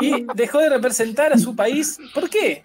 y 0.00 0.26
dejó 0.34 0.58
de 0.58 0.68
representar 0.70 1.32
a 1.32 1.38
su 1.38 1.54
país. 1.54 1.98
¿Por 2.14 2.28
qué? 2.28 2.64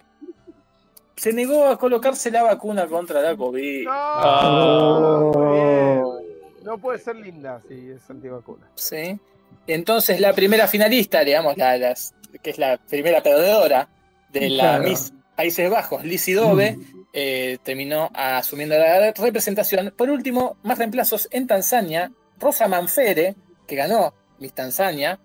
Se 1.16 1.32
negó 1.32 1.68
a 1.68 1.78
colocarse 1.78 2.30
la 2.30 2.42
vacuna 2.42 2.86
contra 2.86 3.22
la 3.22 3.36
COVID. 3.36 3.84
No, 3.86 5.30
Oh. 5.34 6.20
no 6.62 6.78
puede 6.78 6.98
ser 6.98 7.16
linda 7.16 7.62
si 7.68 7.90
es 7.90 8.08
antivacuna. 8.10 8.68
¿sí? 8.74 9.18
Entonces 9.66 10.20
la 10.20 10.32
primera 10.32 10.66
finalista, 10.68 11.20
digamos, 11.24 11.56
la, 11.56 11.76
las- 11.78 12.14
que 12.42 12.50
es 12.50 12.58
la 12.58 12.76
primera 12.78 13.22
perdedora 13.22 13.88
de 14.30 14.50
la 14.50 14.62
Claro. 14.78 14.84
Miss 14.84 15.12
Países 15.36 15.70
Bajos, 15.70 16.04
Lizzie 16.04 16.34
Dove, 16.34 16.78
eh, 17.12 17.58
terminó 17.62 18.10
asumiendo 18.14 18.76
la 18.76 19.12
representación. 19.12 19.92
Por 19.96 20.10
último, 20.10 20.56
más 20.64 20.78
reemplazos 20.78 21.28
en 21.30 21.46
Tanzania, 21.46 22.10
Rosa 22.38 22.68
Manfere, 22.68 23.36
que 23.66 23.76
ganó 23.76 24.14
Miss 24.38 24.52
Tanzania, 24.52 25.18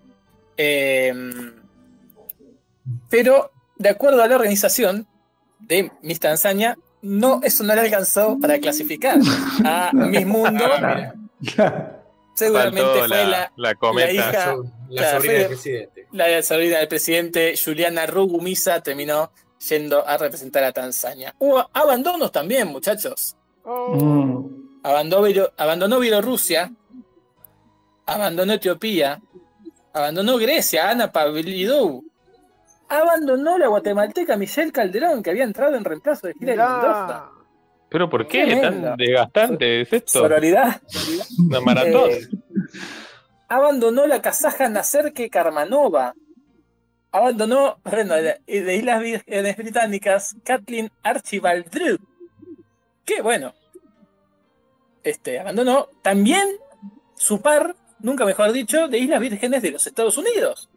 eh, 0.56 1.12
pero 3.10 3.50
de 3.76 3.88
acuerdo 3.88 4.22
a 4.22 4.28
la 4.28 4.36
organización 4.36 5.06
de 5.60 5.90
Miss 6.02 6.20
Tanzania, 6.20 6.76
no, 7.02 7.40
eso 7.42 7.64
no 7.64 7.74
le 7.74 7.80
alcanzó 7.82 8.38
para 8.40 8.58
clasificar 8.58 9.18
a 9.64 9.90
Miss 9.92 10.26
Mundo. 10.26 10.64
Seguramente 12.34 12.80
Faltó 12.82 12.98
fue 13.00 13.08
la, 13.08 13.24
la, 13.28 13.52
la 13.56 13.74
cometa. 13.74 14.10
hija- 14.12 14.56
La, 14.88 15.02
la 15.02 15.10
sobrina 15.12 15.20
fue- 15.20 15.32
del 15.38 15.46
presidente. 15.48 16.06
La 16.12 16.42
sobrina 16.42 16.78
del 16.78 16.88
presidente, 16.88 17.54
Juliana 17.62 18.06
Rugumisa, 18.06 18.80
terminó 18.82 19.30
yendo 19.68 20.06
a 20.06 20.16
representar 20.16 20.64
a 20.64 20.72
Tanzania. 20.72 21.34
Hubo 21.38 21.68
abandonos 21.72 22.32
también, 22.32 22.68
muchachos. 22.68 23.36
Oh, 23.64 23.94
Mm. 23.94 24.62
Abandonó 24.84 26.00
Bielorrusia, 26.00 26.72
abandonó 28.06 28.54
Etiopía, 28.54 29.20
abandonó 29.92 30.38
Grecia, 30.38 30.90
Ana 30.90 31.10
Pavlidou, 31.12 32.04
abandonó 32.88 33.58
la 33.58 33.68
guatemalteca 33.68 34.36
Michelle 34.36 34.72
Calderón, 34.72 35.22
que 35.22 35.30
había 35.30 35.44
entrado 35.44 35.76
en 35.76 35.84
reemplazo 35.84 36.26
de 36.26 36.34
Hilary 36.38 36.58
mirá. 36.58 36.68
Mendoza. 36.68 37.30
Pero 37.88 38.08
¿por 38.08 38.26
qué? 38.26 38.44
Tremendo. 38.44 38.88
¿Tan 38.88 38.96
desgastante 38.96 39.80
es 39.82 39.92
esto? 39.92 40.20
Sororidad. 40.20 40.80
Una 41.38 41.60
maratón. 41.60 42.10
Eh, 42.10 42.28
abandonó 43.48 44.06
la 44.06 44.22
kazaja 44.22 44.68
Nacerke 44.68 45.28
Karmanova. 45.28 46.14
Abandonó, 47.10 47.76
bueno, 47.84 48.14
de, 48.14 48.40
de 48.46 48.76
Islas 48.76 49.02
Vírgenes 49.02 49.56
Británicas, 49.58 50.36
Kathleen 50.42 50.90
Archibald 51.02 51.68
Drew. 51.70 51.98
Que 53.04 53.20
bueno. 53.20 53.52
Este, 55.02 55.38
abandonó 55.38 55.88
también 56.00 56.48
su 57.14 57.42
par, 57.42 57.76
nunca 58.02 58.24
mejor 58.24 58.52
dicho, 58.52 58.88
de 58.88 58.98
Islas 58.98 59.20
Vírgenes 59.20 59.62
de 59.62 59.70
los 59.70 59.86
Estados 59.86 60.16
Unidos. 60.18 60.68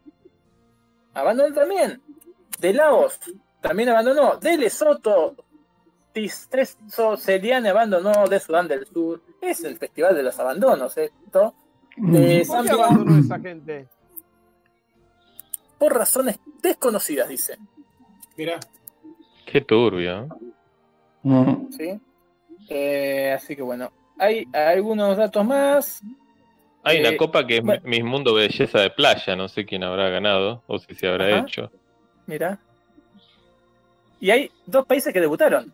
Abandonó 1.14 1.54
también. 1.54 2.02
De 2.60 2.74
Laos, 2.74 3.20
también 3.62 3.90
abandonó. 3.90 4.38
De 4.38 4.58
Lesoto, 4.58 5.36
Tisteso 6.14 7.18
Celiane 7.18 7.70
abandonó 7.70 8.28
de 8.28 8.40
Sudán 8.40 8.68
del 8.68 8.86
Sur. 8.88 9.22
Es 9.42 9.64
el 9.64 9.78
festival 9.78 10.16
de 10.16 10.24
los 10.24 10.40
abandonos, 10.40 10.98
esto. 10.98 11.54
Eh, 11.98 12.44
¿Por 12.48 12.64
qué 12.64 12.70
Juan, 12.70 12.70
abandonó 12.70 13.20
esa 13.20 13.40
gente? 13.40 13.88
por 15.78 15.94
razones 15.94 16.40
desconocidas, 16.62 17.28
dice. 17.30 17.58
Mira, 18.38 18.60
Qué 19.46 19.62
turbio. 19.62 20.28
Mm. 21.24 21.72
¿sí? 21.72 22.00
Eh, 22.70 23.32
así 23.36 23.56
que 23.56 23.62
bueno, 23.62 23.92
hay 24.18 24.48
algunos 24.54 25.16
datos 25.18 25.46
más. 25.46 26.02
Hay 26.86 27.00
una 27.00 27.10
Eh, 27.10 27.18
copa 27.18 27.46
que 27.46 27.58
es 27.58 27.64
bueno. 27.64 27.82
Miss 27.86 28.04
Mundo 28.04 28.34
Belleza 28.34 28.80
de 28.80 28.90
Playa, 28.92 29.36
no 29.36 29.48
sé 29.50 29.66
quién 29.66 29.84
habrá 29.84 30.10
ganado 30.10 30.64
o 30.68 30.78
si 30.80 30.94
se 30.96 31.08
habrá 31.08 31.26
Ajá. 31.28 31.40
hecho. 31.48 31.72
Mira. 32.28 32.60
Y 34.20 34.30
hay 34.32 34.52
dos 34.66 34.86
países 34.86 35.12
que 35.14 35.20
debutaron 35.20 35.72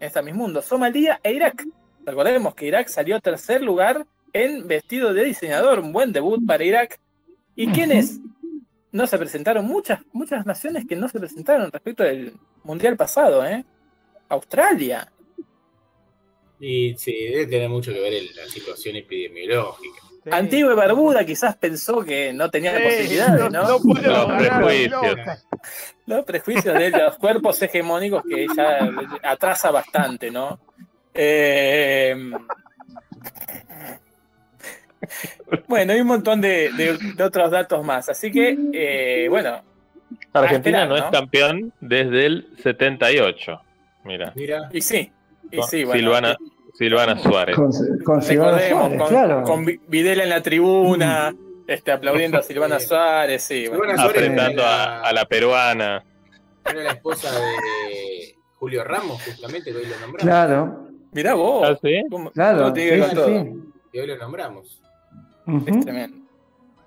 en 0.00 0.06
esta 0.06 0.20
Miss 0.22 0.34
Mundo, 0.34 0.60
Somalia 0.62 1.20
e 1.22 1.32
Irak. 1.32 1.64
Recordemos 2.04 2.54
que 2.54 2.66
Irak 2.66 2.88
salió 2.88 3.20
tercer 3.20 3.62
lugar 3.62 4.06
en 4.32 4.66
vestido 4.68 5.14
de 5.14 5.24
diseñador, 5.24 5.78
un 5.80 5.92
buen 5.92 6.12
debut 6.12 6.44
para 6.46 6.64
Irak. 6.64 6.98
¿Y 7.56 7.68
quiénes 7.68 8.20
no 8.92 9.06
se 9.06 9.18
presentaron? 9.18 9.64
Muchas, 9.66 10.00
muchas 10.12 10.44
naciones 10.46 10.86
que 10.86 10.96
no 10.96 11.08
se 11.08 11.18
presentaron 11.18 11.70
respecto 11.72 12.02
del 12.04 12.34
mundial 12.62 12.96
pasado, 12.96 13.44
¿eh? 13.46 13.64
Australia. 14.28 15.10
y 16.60 16.94
sí, 16.98 17.12
debe 17.12 17.46
tener 17.46 17.68
mucho 17.68 17.92
que 17.92 18.00
ver 18.00 18.12
el- 18.14 18.34
la 18.34 18.44
situación 18.46 18.96
epidemiológica. 18.96 20.00
Sí. 20.30 20.36
Antigua 20.36 20.72
y 20.72 20.76
Barbuda 20.76 21.24
quizás 21.24 21.56
pensó 21.56 22.04
que 22.04 22.32
no 22.32 22.50
tenía 22.50 22.76
Sí, 22.76 22.82
posibilidades, 22.84 23.50
¿no? 23.52 23.68
No 23.68 23.78
puedo 23.80 24.28
Los 24.28 24.36
prejuicios. 24.42 25.16
Los 26.06 26.24
prejuicios 26.24 26.74
de 26.78 26.90
los 26.90 27.16
cuerpos 27.18 27.60
hegemónicos 27.62 28.22
que 28.28 28.44
ella 28.44 28.78
atrasa 29.22 29.70
bastante, 29.70 30.30
¿no? 30.30 30.58
Eh, 31.14 32.14
bueno, 35.66 35.92
hay 35.92 36.00
un 36.00 36.06
montón 36.06 36.40
de, 36.40 36.70
de- 36.72 36.98
de 37.14 37.24
otros 37.24 37.50
datos 37.50 37.84
más. 37.84 38.08
Así 38.08 38.30
que, 38.30 38.56
eh, 38.72 39.28
bueno, 39.28 39.62
Argentina 40.32 40.82
esperar, 40.84 40.88
no, 40.88 40.96
¿no? 40.96 41.04
es 41.04 41.10
campeón 41.10 41.72
desde 41.80 42.26
el 42.26 42.48
78. 42.62 43.60
Mira, 44.04 44.32
Mira, 44.34 44.68
y 44.72 44.80
sí, 44.80 45.10
y 45.50 45.62
sí, 45.62 45.84
bueno. 45.84 46.00
Silvana, 46.00 46.36
Silvana 46.78 47.18
Suárez. 47.18 47.56
Con, 47.56 47.70
con 48.04 48.22
Silvana 48.22 48.58
Recordemos, 48.58 48.80
Suárez, 48.82 48.98
con, 48.98 49.08
claro. 49.08 49.42
con 49.42 49.64
Vi- 49.64 49.80
Videla 49.88 50.22
en 50.22 50.30
la 50.30 50.42
tribuna, 50.42 51.34
este, 51.66 51.90
aplaudiendo 51.92 52.38
a 52.38 52.42
Silvana 52.42 52.78
Suárez, 52.78 53.42
sí. 53.42 53.66
bueno. 53.68 53.82
Silvana 53.82 54.02
Suárez 54.04 54.22
Apretando 54.30 54.62
era, 54.62 55.00
a, 55.00 55.08
a 55.08 55.12
la 55.12 55.24
peruana. 55.26 56.04
era 56.64 56.82
la 56.84 56.90
esposa 56.92 57.30
de 57.32 58.36
Julio 58.58 58.84
Ramos, 58.84 59.20
justamente, 59.24 59.70
que 59.72 59.76
hoy 59.76 59.84
lo 59.86 59.98
nombramos. 60.00 60.22
Claro, 60.22 60.88
Mirá 61.12 61.34
vos. 61.34 61.68
¿Ah, 61.68 61.78
sí? 61.82 62.02
cómo- 62.10 62.30
claro. 62.30 62.58
cómo 62.64 62.76
sí, 62.76 63.14
todo. 63.14 63.26
sí. 63.28 63.52
Y 63.92 63.98
hoy 63.98 64.06
lo 64.06 64.16
nombramos. 64.18 64.80
Es 65.66 65.80
tremendo. 65.80 66.18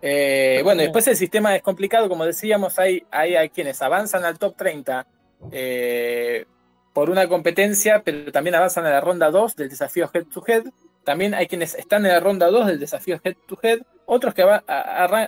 Eh, 0.03 0.61
bueno, 0.63 0.81
después 0.81 1.07
el 1.07 1.15
sistema 1.15 1.55
es 1.55 1.61
complicado, 1.61 2.07
como 2.09 2.26
decíamos, 2.26 2.77
hay, 2.80 3.03
hay, 3.11 3.35
hay 3.35 3.49
quienes 3.49 3.81
avanzan 3.81 4.23
al 4.26 4.38
top 4.39 4.55
30 4.55 5.05
eh, 5.51 6.45
por 6.93 7.09
una 7.09 7.27
competencia, 7.27 8.01
pero 8.03 8.31
también 8.31 8.55
avanzan 8.55 8.85
a 8.85 8.89
la 8.89 9.01
ronda 9.01 9.30
2 9.31 9.55
del 9.55 9.69
desafío 9.69 10.09
Head 10.13 10.26
to 10.26 10.43
Head. 10.45 10.63
También 11.03 11.34
hay 11.34 11.47
quienes 11.47 11.73
están 11.76 12.05
en 12.05 12.11
la 12.11 12.19
ronda 12.19 12.47
2 12.49 12.68
del 12.68 12.80
desafío 12.80 13.19
Head 13.23 13.35
to 13.47 13.57
Head, 13.61 13.80
otros 14.05 14.34
que 14.34 14.43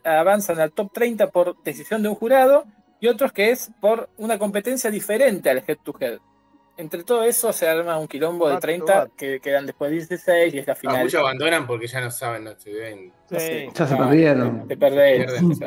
avanzan 0.04 0.60
al 0.60 0.72
top 0.72 0.92
30 0.94 1.28
por 1.32 1.62
decisión 1.64 2.04
de 2.04 2.10
un 2.10 2.16
jurado 2.16 2.66
y 3.00 3.08
otros 3.08 3.32
que 3.32 3.52
es 3.52 3.72
por 3.82 4.10
una 4.18 4.38
competencia 4.38 4.92
diferente 4.92 5.50
al 5.50 5.64
Head 5.66 5.78
to 5.84 5.96
Head. 6.00 6.20
Entre 6.76 7.04
todo 7.04 7.24
eso 7.24 7.54
se 7.54 7.68
arma 7.70 8.00
un 8.00 8.08
quilombo 8.08 8.48
de 8.48 8.54
Back 8.54 8.62
to 8.62 8.66
30 8.68 8.94
back. 8.96 9.12
que 9.16 9.40
quedan 9.40 9.66
después 9.68 9.92
16 9.92 10.54
y 10.54 10.58
es 10.60 10.66
la 10.68 10.74
Ah, 10.74 10.76
final. 10.76 11.04
muchos 11.04 11.20
abandonan 11.22 11.68
porque 11.68 11.86
ya 11.88 12.02
no 12.02 12.10
saben, 12.12 12.44
no 12.46 12.56
se 12.60 12.72
ven. 12.74 13.14
Sí. 13.30 13.38
Sí. 13.40 13.68
Ya 13.74 13.88
se 13.88 13.94
Ah, 13.94 13.98
perdieron. 13.98 14.68
Te 14.68 14.76
perdés. 14.78 15.18
Pierden, 15.26 15.56
Sí. 15.56 15.64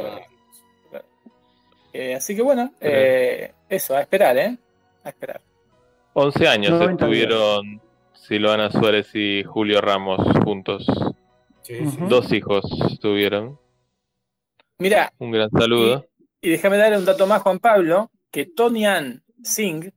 Eh, 1.93 2.15
así 2.15 2.37
que 2.37 2.43
bueno, 2.43 2.73
eh, 2.81 3.53
eso, 3.69 3.97
a 3.97 4.01
esperar, 4.03 4.37
¿eh? 4.37 4.59
A 5.05 5.09
esperar. 5.09 5.41
11 6.19 6.49
años 6.49 6.71
90 6.73 7.07
días. 7.07 7.21
estuvieron 7.25 7.81
Silvana 8.15 8.71
Suárez 8.71 9.15
y 9.15 9.45
Julio 9.45 9.81
Ramos 9.83 10.19
juntos. 10.45 10.87
Sí, 11.63 11.79
Ujú. 11.81 11.91
sí. 11.91 11.97
Dos 12.09 12.33
hijos 12.33 12.63
tuvieron. 13.01 13.59
Mira, 14.79 15.13
Un 15.19 15.31
gran 15.31 15.51
saludo. 15.51 16.07
y 16.41 16.51
déjame 16.51 16.79
darle 16.79 16.99
un 16.99 17.05
dato 17.05 17.27
más, 17.27 17.43
Juan 17.43 17.59
Pablo, 17.59 18.11
que 18.31 18.47
Tony 18.47 18.87
Ann 18.87 19.23
Singh 19.43 19.91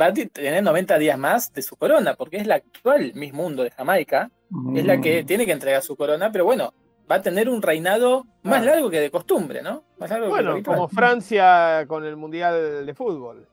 va 0.00 0.06
a 0.06 0.12
tener 0.12 0.62
90 0.62 0.98
días 0.98 1.18
más 1.18 1.52
de 1.52 1.62
su 1.62 1.76
corona, 1.76 2.14
porque 2.14 2.36
es 2.38 2.46
la 2.46 2.56
actual 2.56 3.12
Miss 3.14 3.32
Mundo 3.32 3.62
de 3.62 3.70
Jamaica, 3.70 4.30
es 4.74 4.84
la 4.84 5.00
que 5.00 5.22
Mm. 5.22 5.26
tiene 5.26 5.46
que 5.46 5.52
entregar 5.52 5.82
su 5.82 5.96
corona, 5.96 6.30
pero 6.32 6.44
bueno, 6.44 6.74
va 7.10 7.16
a 7.16 7.22
tener 7.22 7.48
un 7.48 7.62
reinado 7.62 8.24
más 8.42 8.60
Claro. 8.62 8.64
largo 8.76 8.90
que 8.90 9.00
de 9.00 9.10
costumbre, 9.10 9.62
¿no? 9.62 9.84
Más 9.98 10.10
largo 10.10 10.26
que 10.26 10.30
Bueno, 10.30 10.50
habitual. 10.52 10.76
como 10.76 10.88
Francia 10.88 11.84
con 11.86 12.04
el 12.04 12.16
Mundial 12.16 12.84
de 12.86 12.94
Fútbol. 12.94 13.46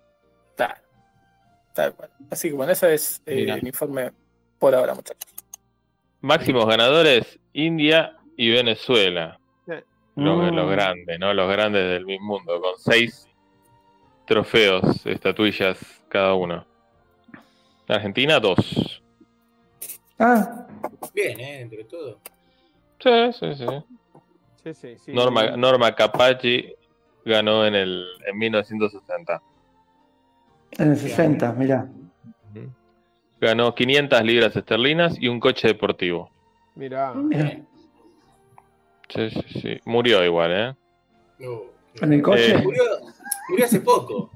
Claro. 1.73 1.93
Tal 1.93 1.93
cual. 1.95 2.09
Así 2.29 2.49
que 2.49 2.55
bueno, 2.55 2.71
eso 2.71 2.87
es 2.87 3.21
eh, 3.25 3.45
el 3.49 3.65
informe 3.67 4.11
por 4.59 4.75
ahora, 4.75 4.93
muchachos. 4.93 5.29
Máximos 6.21 6.65
ganadores, 6.67 7.39
India 7.53 8.17
y 8.37 8.49
Venezuela. 8.51 9.37
Los, 10.15 10.51
Mm. 10.51 10.55
los 10.55 10.69
grandes, 10.69 11.19
¿no? 11.19 11.33
Los 11.33 11.49
grandes 11.49 11.83
del 11.89 12.05
mismo 12.05 12.37
mundo, 12.37 12.59
con 12.61 12.77
seis 12.77 13.27
trofeos, 14.27 15.05
estatuillas 15.05 15.77
cada 16.09 16.33
uno. 16.33 16.65
Argentina, 17.87 18.39
dos. 18.39 19.01
Ah, 20.19 20.67
Bien, 21.13 21.39
¿eh? 21.39 21.61
Entre 21.61 21.83
todo. 21.85 22.19
Sí, 22.99 23.09
sí, 23.39 23.55
sí. 23.55 23.65
Sí, 24.63 24.73
sí, 24.73 24.97
sí. 24.97 25.13
Norma, 25.13 25.55
Norma 25.57 25.93
Capacci 25.95 26.73
ganó 27.25 27.65
en 27.65 27.75
el 27.75 28.05
en 28.27 28.37
1960. 28.37 29.41
En 30.77 30.91
el 30.91 30.97
60, 30.97 31.53
mirá. 31.53 31.87
Ganó 33.39 33.73
500 33.73 34.23
libras 34.23 34.55
esterlinas 34.55 35.15
y 35.19 35.27
un 35.27 35.39
coche 35.39 35.67
deportivo. 35.67 36.29
Mirá. 36.75 37.13
Mirá. 37.13 37.59
Sí, 39.09 39.29
sí, 39.29 39.59
sí. 39.61 39.79
Murió 39.85 40.23
igual, 40.23 40.51
¿eh? 40.51 40.75
No. 41.39 41.61
En 42.01 42.13
el 42.13 42.21
coche. 42.21 42.51
Eh. 42.51 42.61
Murió, 42.63 42.83
murió 43.49 43.65
hace 43.65 43.81
poco. 43.81 44.31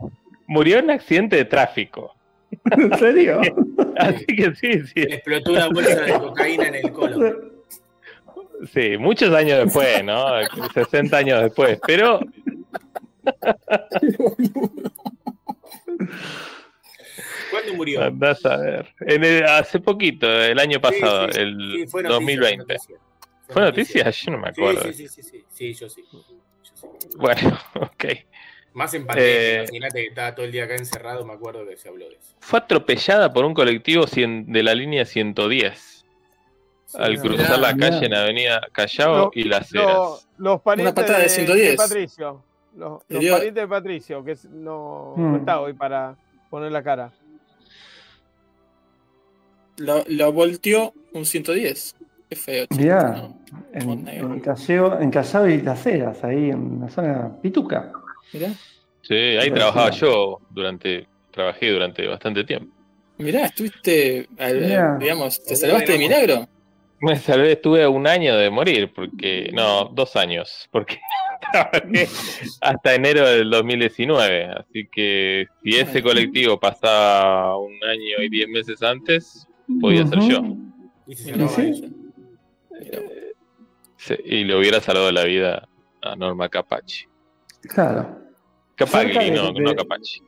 Murió 0.48 0.80
en 0.80 0.90
accidente 0.90 1.36
de 1.36 1.46
tráfico. 1.46 2.16
¿En 2.72 2.98
serio? 2.98 3.42
Así 3.98 4.26
que 4.26 4.56
sí, 4.56 4.88
sí. 4.88 5.02
Le 5.02 5.16
explotó 5.16 5.52
una 5.52 5.68
bolsa 5.68 6.02
de 6.02 6.14
cocaína 6.14 6.68
en 6.68 6.76
el 6.76 6.92
colon. 6.92 7.56
Sí, 8.74 8.98
muchos 8.98 9.34
años 9.36 9.66
después, 9.66 10.04
¿no? 10.04 10.26
60 10.74 11.16
años 11.16 11.42
después. 11.44 11.80
Pero 11.86 12.20
¿Cuándo 17.52 17.74
murió? 17.76 18.04
andás 18.04 18.46
a 18.46 18.58
ver. 18.58 18.94
En 19.02 19.24
el- 19.24 19.44
hace 19.46 19.80
poquito, 19.80 20.28
el 20.30 20.60
año 20.60 20.80
pasado, 20.82 21.28
Sí, 21.28 21.34
sí, 21.34 21.40
el 21.42 21.72
sí, 21.82 21.88
fue 21.88 22.04
noticia, 22.04 22.14
2020. 22.16 22.66
Fue 22.66 22.74
noticia. 22.76 22.98
¿Fue 23.48 23.62
noticia? 23.62 24.10
Yo 24.10 24.32
no 24.32 24.38
me 24.40 24.50
acuerdo. 24.50 24.82
Sí, 24.84 24.94
sí, 24.94 25.08
sí, 25.08 25.24
sí, 25.24 25.46
sí, 25.50 25.74
yo 25.74 25.90
sí. 25.90 26.04
Yo 26.12 26.20
sí. 26.74 26.88
Bueno, 27.18 27.58
ok. 27.76 28.06
Más 28.74 28.94
en 28.94 29.06
pandemia, 29.06 29.32
Eh, 29.32 29.56
imagínate 29.64 30.02
que 30.02 30.08
estaba 30.08 30.36
todo 30.36 30.46
el 30.46 30.52
día 30.52 30.66
acá 30.66 30.76
encerrado, 30.76 31.24
me 31.26 31.34
acuerdo 31.34 31.66
que 31.66 31.78
se 31.78 31.88
habló 31.88 32.10
de 32.10 32.16
eso. 32.16 32.36
Fue 32.42 32.60
atropellada 32.60 33.32
por 33.32 33.46
un 33.46 33.54
colectivo 33.54 34.04
cien- 34.06 34.46
de 34.48 34.64
la 34.64 34.76
línea 34.76 35.06
110 35.06 36.06
al 36.96 37.18
cruzar 37.20 37.60
la 37.60 37.74
mirá. 37.74 37.90
calle 37.92 38.06
en 38.08 38.14
Avenida 38.16 38.62
Callao 38.74 39.32
y 39.34 39.44
Las 39.46 39.74
Heras. 39.74 40.28
los 40.38 40.62
parientes 40.62 40.92
Una 40.94 41.02
patada 41.08 41.20
de 41.24 41.30
110. 41.30 41.76
Patricio. 41.78 42.44
Los, 42.76 43.04
los 43.08 43.20
dio- 43.22 43.34
parientes 43.34 43.64
de 43.64 43.68
Patricio, 43.68 44.24
que 44.24 44.36
no, 44.50 45.14
Mm. 45.16 45.32
no 45.32 45.38
está 45.38 45.60
hoy 45.62 45.74
para 45.74 46.16
poner 46.50 46.72
la 46.72 46.84
cara. 46.84 47.12
Lo, 49.78 50.04
lo 50.08 50.32
volteó 50.32 50.94
un 51.14 51.26
110. 51.26 51.96
Qué 52.30 52.36
feo. 52.36 52.64
chico, 52.66 52.82
Mirá, 52.82 53.12
¿no? 53.12 53.40
en, 53.74 54.08
en, 54.08 54.32
en 54.34 55.12
Callao 55.12 55.48
y 55.50 55.62
Las 55.62 55.86
Heras, 55.86 56.24
ahí 56.24 56.50
en 56.50 56.80
la 56.82 56.90
zona 56.90 57.32
pituca. 57.42 57.92
Mirá, 58.34 58.50
Sí, 59.02 59.14
ahí 59.14 59.50
Pero 59.52 59.56
trabajaba 59.56 59.92
sí. 59.92 60.00
yo 60.02 60.40
durante, 60.50 61.08
trabajé 61.30 61.70
durante 61.72 62.08
bastante 62.08 62.44
tiempo. 62.44 62.74
mirá, 63.20 63.46
estuviste, 63.46 64.28
al- 64.40 64.62
Mirá. 64.62 64.98
digamos, 65.00 65.44
te 65.44 65.56
salvaste 65.56 65.92
de 65.92 65.98
milagro. 66.00 66.48
Me 67.02 67.16
salvé, 67.18 67.54
estuve 67.54 67.86
un 67.88 68.08
año 68.08 68.36
de 68.38 68.50
morir, 68.50 68.92
porque, 68.94 69.50
no, 69.54 69.86
dos 69.86 70.16
años, 70.16 70.68
porque 70.72 71.00
trabajé 71.52 72.08
hasta 72.62 72.96
enero 72.96 73.28
del 73.28 73.50
2019, 73.50 74.46
así 74.46 74.88
que 74.92 75.46
si 75.64 75.76
ese 75.76 76.02
colectivo 76.02 76.60
pasaba 76.60 77.58
un 77.58 77.74
año 77.84 78.22
y 78.24 78.30
diez 78.30 78.48
meses 78.48 78.82
antes, 78.82 79.48
podía 79.82 80.08
ser 80.08 80.20
yo, 80.22 80.42
Y 81.08 81.16
se 81.16 81.34
sí. 81.50 81.94
Mirá 82.72 83.00
vos. 83.00 83.12
Sí, 83.98 84.16
y 84.24 84.44
le 84.44 84.56
hubiera 84.56 84.80
salvado 84.80 85.12
la 85.12 85.24
vida 85.26 85.68
a 86.02 86.16
Norma 86.16 86.48
Capacci. 86.50 87.06
Claro. 87.62 88.20
Capagli, 88.76 89.32
no, 89.32 89.52
de- 89.52 89.62
no 89.62 89.76
Capacci. 89.76 90.22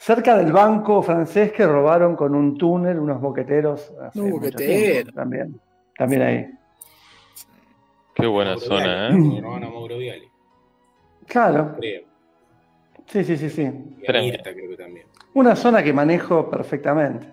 Cerca 0.00 0.36
del 0.38 0.50
banco 0.50 1.02
francés 1.02 1.52
que 1.52 1.66
robaron 1.66 2.16
con 2.16 2.34
un 2.34 2.56
túnel 2.56 2.98
unos 2.98 3.20
boqueteros. 3.20 3.92
hace 4.00 4.20
Un 4.20 4.30
mucho 4.30 4.46
boquetero. 4.46 4.92
tiempo, 4.94 5.12
También, 5.12 5.60
también 5.96 6.22
ahí. 6.22 6.50
Qué 8.14 8.26
buena 8.26 8.52
Mauro 8.52 8.66
zona, 8.66 8.84
Viale, 8.84 9.06
¿eh? 9.08 9.10
como 9.18 9.40
robaron 9.40 9.64
a 9.64 9.70
Mauro 9.70 9.98
Viale, 9.98 10.28
Claro, 11.26 11.76
creo. 11.78 12.02
sí, 13.06 13.24
sí, 13.24 13.36
sí, 13.36 13.50
sí. 13.50 13.62
Y 13.62 14.04
a. 14.06 14.24
Mirta 14.32 14.52
creo 14.52 14.70
que 14.70 14.76
también. 14.76 15.06
Una 15.34 15.54
zona 15.54 15.82
que 15.82 15.92
manejo 15.92 16.50
perfectamente. 16.50 17.28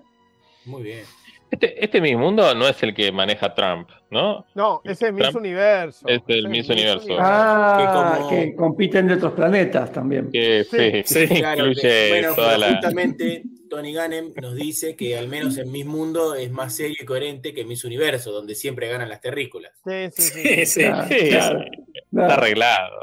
Muy 0.65 0.83
bien. 0.83 1.05
Este, 1.49 1.81
este 1.83 2.01
Miss 2.01 2.17
Mundo 2.17 2.53
no 2.55 2.67
es 2.67 2.81
el 2.83 2.93
que 2.93 3.09
maneja 3.11 3.55
Trump, 3.55 3.89
¿no? 4.11 4.45
No, 4.53 4.81
ese 4.83 5.07
es 5.07 5.13
Miss 5.13 5.23
Trump 5.29 5.37
Universo. 5.37 6.05
es 6.07 6.21
el 6.27 6.39
Ese 6.39 6.47
Miss 6.49 6.69
Universo. 6.69 7.15
Ah, 7.19 7.77
Que 7.79 7.85
como- 7.85 8.29
que 8.29 8.55
compiten 8.55 9.07
de 9.07 9.13
otros 9.13 9.31
planetas 9.33 9.89
también. 9.91 10.29
Que 10.29 10.65
Sí, 10.69 11.03
sí, 11.05 11.25
sí, 11.27 11.35
Claro, 11.39 11.67
incluye 11.67 11.81
que- 11.81 12.09
bueno, 12.09 12.35
toda 12.35 12.57
la. 12.57 12.67
justamente 12.73 13.43
Tony 13.69 13.93
Gannem 13.93 14.33
nos 14.41 14.55
dice 14.55 14.95
que 14.97 15.17
al 15.17 15.27
menos 15.29 15.57
en 15.57 15.71
Miss 15.71 15.85
Mundo 15.85 16.35
es 16.35 16.51
más 16.51 16.75
serio 16.75 16.97
y 17.01 17.05
coherente 17.05 17.53
que 17.53 17.63
Miss 17.65 17.85
Universo, 17.85 18.31
donde 18.31 18.53
siempre 18.53 18.87
ganan 18.89 19.07
las 19.09 19.21
terrícolas. 19.21 19.71
Sí, 19.85 20.09
sí, 20.11 20.21
sí. 20.21 20.43
Sí, 20.43 20.65
sí. 20.81 20.81
Claro, 20.83 21.07
Sí, 21.07 21.29
claro, 21.29 21.63
Está 22.11 22.33
arreglado. 22.33 23.01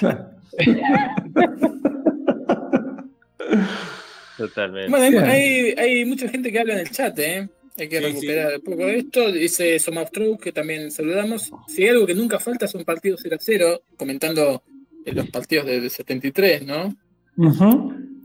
Totalmente. 4.48 4.90
Bueno, 4.90 5.04
hay, 5.04 5.10
Bien. 5.12 5.24
hay, 5.24 5.74
hay 5.78 6.04
mucha 6.04 6.28
gente 6.28 6.50
que 6.50 6.58
habla 6.58 6.74
en 6.74 6.80
el 6.80 6.90
chat, 6.90 7.18
¿eh? 7.18 7.48
Hay 7.78 7.88
que 7.88 7.98
Sí, 7.98 8.04
recuperar 8.04 8.54
un 8.56 8.62
poco 8.62 8.86
de 8.86 8.98
esto. 8.98 9.32
Dice 9.32 9.78
Somaftrou, 9.78 10.36
que 10.38 10.52
también 10.52 10.90
saludamos. 10.90 11.50
Si 11.68 11.82
hay 11.82 11.90
algo 11.90 12.06
que 12.06 12.14
nunca 12.14 12.38
falta 12.38 12.66
son 12.68 12.84
partidos 12.84 13.20
0 13.22 13.36
a 13.36 13.42
0, 13.42 13.82
comentando 13.96 14.62
eh, 15.04 15.12
los 15.12 15.30
partidos 15.30 15.66
del 15.66 15.88
73, 15.90 16.66
¿no? 16.66 16.94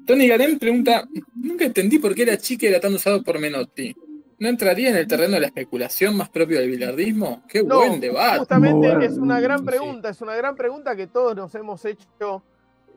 Tony 0.06 0.28
Garem 0.28 0.58
pregunta, 0.58 1.08
nunca 1.36 1.66
entendí 1.66 2.00
por 2.00 2.14
qué 2.16 2.26
la 2.26 2.38
chica 2.38 2.68
era 2.68 2.80
tan 2.80 2.94
usado 2.94 3.22
por 3.24 3.40
Menotti. 3.40 3.94
¿No 4.40 4.48
entraría 4.50 4.90
en 4.90 4.98
el 4.98 5.08
terreno 5.08 5.34
de 5.34 5.40
la 5.42 5.48
especulación 5.48 6.16
más 6.16 6.30
propio 6.30 6.60
del 6.60 6.70
bilardismo? 6.70 7.44
¡Qué 7.50 7.64
No, 7.64 7.78
buen 7.78 8.00
debate! 8.00 8.40
Justamente 8.40 8.88
bueno. 8.88 9.02
es 9.04 9.14
una 9.18 9.40
gran 9.40 9.60
Sí. 9.60 9.66
pregunta, 9.66 10.10
es 10.10 10.22
una 10.22 10.36
gran 10.36 10.56
pregunta 10.56 10.96
que 10.96 11.08
todos 11.08 11.36
nos 11.36 11.54
hemos 11.56 11.84
hecho 11.86 12.44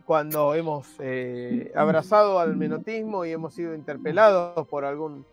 cuando 0.05 0.55
hemos 0.55 0.89
eh, 0.98 1.72
abrazado 1.74 2.39
al 2.39 2.56
menotismo 2.56 3.24
y 3.24 3.32
hemos 3.32 3.55
sido 3.55 3.74
interpelados 3.74 4.66
por 4.68 4.85
algún 4.85 5.24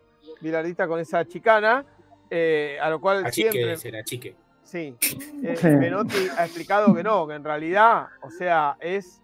bilardista 0.41 0.88
con 0.88 0.99
esa 0.99 1.26
chicana, 1.26 1.85
eh, 2.30 2.77
a 2.81 2.89
lo 2.89 2.99
cual 2.99 3.26
Achique, 3.26 3.52
siempre... 3.52 3.77
será 3.77 4.03
chique. 4.03 4.35
Sí, 4.64 4.95
eh. 5.44 5.77
Menotti 5.80 6.27
ha 6.38 6.45
explicado 6.45 6.94
que 6.94 7.02
no, 7.02 7.26
que 7.26 7.35
en 7.35 7.44
realidad, 7.44 8.07
o 8.22 8.30
sea, 8.30 8.76
es 8.81 9.22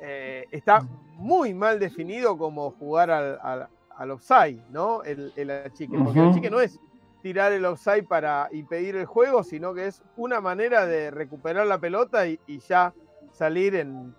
eh, 0.00 0.46
está 0.50 0.80
muy 1.14 1.52
mal 1.52 1.78
definido 1.78 2.38
como 2.38 2.70
jugar 2.70 3.10
al, 3.10 3.38
al, 3.42 3.68
al 3.96 4.10
offside, 4.12 4.62
¿no? 4.70 5.02
El, 5.02 5.32
el 5.36 5.50
achique, 5.50 5.98
porque 5.98 6.20
el 6.20 6.28
achique 6.30 6.50
no 6.50 6.60
es 6.60 6.78
tirar 7.20 7.52
el 7.52 7.64
offside 7.64 8.04
para 8.04 8.48
impedir 8.52 8.96
el 8.96 9.06
juego, 9.06 9.42
sino 9.42 9.74
que 9.74 9.88
es 9.88 10.02
una 10.16 10.40
manera 10.40 10.86
de 10.86 11.10
recuperar 11.10 11.66
la 11.66 11.78
pelota 11.78 12.26
y, 12.26 12.38
y 12.46 12.60
ya 12.60 12.94
salir 13.38 13.76
en, 13.76 14.12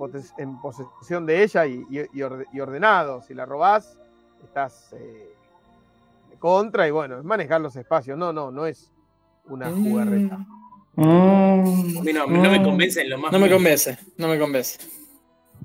posesión 0.61 1.25
de 1.25 1.43
ella 1.43 1.65
y, 1.67 1.85
y- 1.89 2.17
y 2.17 2.21
orde- 2.21 2.45
y 2.53 2.59
ordenado. 2.61 3.21
Si 3.21 3.33
la 3.33 3.45
robás, 3.45 3.99
estás 4.43 4.93
eh, 4.93 5.29
contra 6.39 6.87
y 6.87 6.91
bueno, 6.91 7.17
es 7.19 7.23
manejar 7.25 7.59
los 7.61 7.75
espacios. 7.75 8.17
No, 8.17 8.31
no, 8.31 8.49
no 8.49 8.65
es 8.65 8.89
una 9.45 9.69
jugarreta. 9.71 10.37
Mm, 10.37 10.45
Mm, 10.95 11.97
A 11.97 12.01
mí 12.01 12.11
no, 12.13 12.27
no 12.27 12.49
me 12.49 12.59
mm. 12.59 12.63
convence 12.63 13.01
en 13.01 13.09
lo 13.09 13.17
más 13.17 13.31
no 13.31 13.39
me 13.39 13.49
convence, 13.49 13.97
no 14.17 14.27
me 14.27 14.37
convence. 14.37 14.79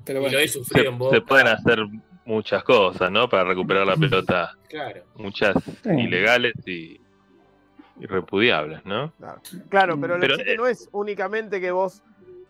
Pero 0.05 0.19
Y 0.19 0.21
bueno. 0.21 0.37
lo 0.37 0.43
he 0.43 0.47
Se, 0.47 1.17
en 1.17 1.25
pueden 1.25 1.47
hacer 1.47 1.79
muchas 2.25 2.63
cosas, 2.63 3.11
¿no? 3.11 3.27
Para 3.27 3.43
recuperar 3.43 3.85
la 3.85 3.97
pelota. 3.97 4.51
Claro. 4.69 5.03
Muchas 5.15 5.55
Sí. 5.83 5.89
ilegales 5.89 6.53
y 6.65 7.01
irrepudiables, 7.99 8.85
¿no? 8.85 9.11
Claro, 9.17 9.41
Claro, 9.69 9.99
pero, 9.99 10.15
el 10.15 10.21
Pero, 10.21 10.35
achique 10.35 10.53
eh, 10.53 10.57
no 10.57 10.67
es 10.67 10.87
únicamente 10.93 11.59
que 11.59 11.71
vos 11.71 12.01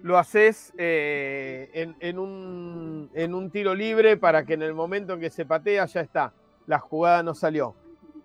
lo 0.05 0.19
haces 0.19 0.71
eh, 0.77 1.95
en, 1.99 2.19
un, 2.19 3.49
tiro 3.51 3.73
libre 3.73 4.17
para 4.17 4.45
que 4.45 4.53
en 4.53 4.61
el 4.61 4.75
momento 4.75 5.13
en 5.13 5.19
que 5.19 5.31
se 5.31 5.47
patea 5.47 5.87
ya 5.87 6.01
está. 6.01 6.31
La 6.67 6.77
jugada 6.77 7.23
no 7.23 7.33
salió. 7.33 7.73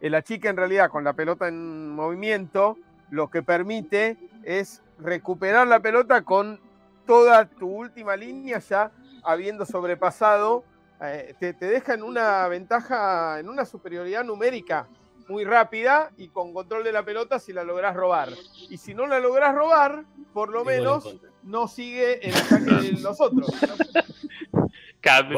El 0.03 0.15
achique 0.15 0.49
en 0.49 0.59
realidad 0.59 0.91
con 0.91 1.05
la 1.05 1.15
pelota 1.15 1.49
en 1.49 1.89
movimiento 1.89 2.77
lo 3.09 3.31
que 3.31 3.43
permite 3.43 4.19
es 4.45 4.83
recuperar 4.99 5.69
la 5.69 5.81
pelota 5.81 6.21
con 6.21 6.61
toda 7.07 7.47
tu 7.47 7.69
última 7.69 8.15
línea 8.15 8.59
ya 8.59 8.93
habiendo 9.23 9.65
sobrepasado. 9.65 10.65
eh, 11.01 11.35
te, 11.41 11.55
te 11.55 11.65
deja 11.65 11.95
en 11.95 12.03
una 12.03 12.47
ventaja, 12.49 13.41
en 13.41 13.49
una 13.49 13.65
superioridad 13.65 14.23
numérica 14.23 14.87
muy 15.31 15.45
rápida 15.45 16.11
y 16.17 16.29
con 16.29 16.53
control 16.53 16.85
de 16.85 16.93
la 16.93 17.05
pelota 17.05 17.39
si 17.39 17.53
la 17.53 17.65
lográs 17.65 17.95
robar. 17.95 18.29
Y 18.69 18.77
si 18.77 18.95
no 18.95 19.07
la 19.07 19.21
lográs 19.21 19.55
robar, 19.55 20.05
por 20.35 20.51
lo 20.51 20.65
menos 20.65 21.17
no 21.43 21.69
sigue 21.69 22.27
el 22.27 22.35
ataque 22.35 22.89
de 22.89 23.01
los 23.01 23.21
otros. 23.21 23.49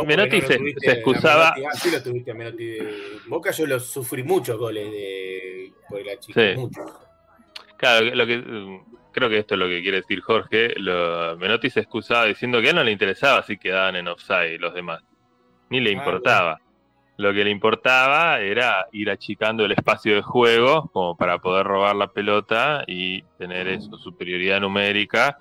Menotti 0.07 0.41
no 0.41 0.47
se, 0.47 0.55
excusaba. 0.91 1.55
Menotti. 1.55 1.65
Ah, 1.65 1.79
sí 1.79 1.91
lo 1.91 2.03
tuviste 2.03 2.31
a 2.33 2.35
Menotti 2.35 2.65
de 2.65 2.93
Boca. 3.29 3.51
Yo 3.53 3.67
lo 3.67 3.79
sufrí 3.79 4.23
muchos 4.25 4.59
goles 4.59 4.91
de, 4.91 5.73
por 5.89 6.01
el 6.01 6.09
achique. 6.09 6.55
Sí. 6.55 6.61
Muchos. 6.61 6.91
Claro, 7.77 8.07
lo 8.15 8.27
que 8.27 8.39
mm, 8.39 8.85
creo 9.13 9.29
que 9.29 9.39
esto 9.39 9.55
es 9.55 9.61
lo 9.61 9.69
que 9.69 9.83
quiere 9.83 9.99
decir 9.99 10.21
Jorge. 10.21 10.75
Lo, 10.77 11.37
Menotti 11.37 11.71
se 11.71 11.81
excusaba 11.81 12.25
diciendo 12.25 12.61
que 12.61 12.69
a 12.69 12.71
él 12.71 12.77
no 12.77 12.85
le 12.85 12.93
interesaba 12.93 13.43
si 13.45 13.57
quedaban 13.59 13.97
en 13.97 14.09
offside 14.09 14.59
los 14.59 14.75
demás. 14.75 15.03
Ni 15.71 15.81
le 15.81 15.91
Ah, 15.91 15.93
importaba. 15.93 16.61
Lo 17.19 17.33
que 17.33 17.45
le 17.45 17.51
importaba 17.51 18.41
era 18.41 18.87
ir 18.93 19.11
achicando 19.11 19.65
el 19.65 19.73
espacio 19.73 20.15
de 20.15 20.23
juego 20.23 20.89
como 20.93 21.17
para 21.17 21.39
poder 21.39 21.67
robar 21.67 21.95
la 21.95 22.09
pelota 22.09 22.85
y 22.87 23.23
tener 23.39 23.69
eso, 23.69 23.97
superioridad 23.99 24.61
numérica 24.61 25.39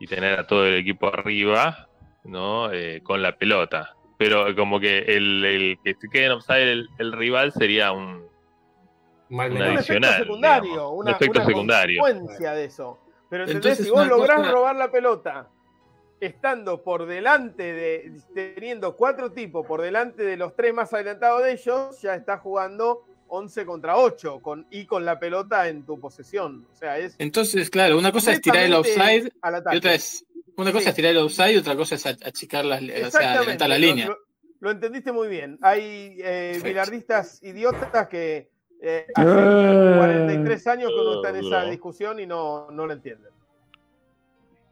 y 0.00 0.06
tener 0.06 0.38
a 0.40 0.46
todo 0.46 0.66
el 0.66 0.74
equipo 0.74 1.06
arriba, 1.06 1.88
¿no? 2.24 2.70
Eh, 2.72 3.00
con 3.02 3.22
la 3.22 3.36
pelota. 3.36 3.94
Pero 4.18 4.54
como 4.56 4.80
que 4.80 4.98
el, 4.98 5.44
el 5.44 5.78
que 5.84 5.94
se 5.94 6.08
quede 6.08 6.26
en 6.26 6.32
offside 6.32 6.72
el, 6.72 6.88
el 6.98 7.12
rival 7.12 7.52
sería 7.52 7.92
un, 7.92 8.24
Mal 9.30 9.50
Una 9.52 9.60
un 9.60 9.66
menor. 9.66 9.80
efecto 9.80 9.92
adicional, 10.06 10.18
secundario, 10.22 10.70
digamos, 10.70 10.92
un 10.92 10.98
una, 10.98 11.10
efecto 11.12 11.38
una 11.40 11.46
secundario. 11.46 12.00
consecuencia 12.02 12.52
de 12.52 12.64
eso. 12.64 12.98
Pero. 13.30 13.44
Entonces, 13.44 13.78
si 13.86 13.90
vos 13.90 14.00
una 14.00 14.08
lográs 14.10 14.36
cosa- 14.36 14.50
robar 14.52 14.76
la 14.76 14.90
pelota 14.90 15.48
estando 16.26 16.82
por 16.82 17.06
delante 17.06 17.72
de, 17.72 18.12
teniendo 18.34 18.96
cuatro 18.96 19.32
tipos 19.32 19.66
por 19.66 19.80
delante 19.82 20.22
de 20.22 20.36
los 20.36 20.54
tres 20.56 20.72
más 20.74 20.92
adelantados 20.92 21.42
de 21.42 21.52
ellos, 21.52 22.00
ya 22.02 22.14
estás 22.14 22.40
jugando 22.40 23.04
11 23.28 23.64
contra 23.66 23.96
8 23.96 24.40
con, 24.40 24.66
y 24.70 24.86
con 24.86 25.04
la 25.04 25.18
pelota 25.18 25.68
en 25.68 25.84
tu 25.84 25.98
posesión. 25.98 26.66
O 26.72 26.76
sea, 26.76 26.98
es 26.98 27.16
Entonces, 27.18 27.70
claro, 27.70 27.98
una 27.98 28.12
cosa 28.12 28.32
es 28.32 28.40
tirar 28.40 28.62
el 28.64 28.74
offside 28.74 29.32
al 29.42 29.62
y 29.72 29.76
otra 29.76 29.94
es. 29.94 30.24
Una 30.56 30.70
cosa 30.70 30.84
Sí. 30.84 30.88
es 30.90 30.94
tirar 30.94 31.10
el 31.12 31.18
offside 31.18 31.52
y 31.54 31.56
otra 31.56 31.74
cosa 31.74 31.96
es 31.96 32.06
ach- 32.06 32.24
achicar 32.26 32.64
las, 32.64 32.80
o 32.80 33.10
sea, 33.10 33.32
adelantar 33.40 33.68
la 33.68 33.78
lo- 33.78 33.86
línea. 33.86 34.06
Lo, 34.06 34.18
lo 34.60 34.70
entendiste 34.70 35.10
muy 35.10 35.26
bien. 35.26 35.58
Hay 35.62 36.16
eh, 36.22 36.60
bilardistas 36.62 37.42
idiotas 37.42 38.06
que 38.08 38.48
eh, 38.80 39.06
hace 39.14 39.30
Eh. 39.30 39.94
43 39.96 40.66
años 40.68 40.90
que 40.90 41.00
uno 41.00 41.14
está 41.16 41.30
en 41.30 41.44
esa 41.44 41.64
discusión 41.64 42.20
y 42.20 42.26
no, 42.26 42.70
no 42.70 42.86
lo 42.86 42.92
entienden. 42.92 43.32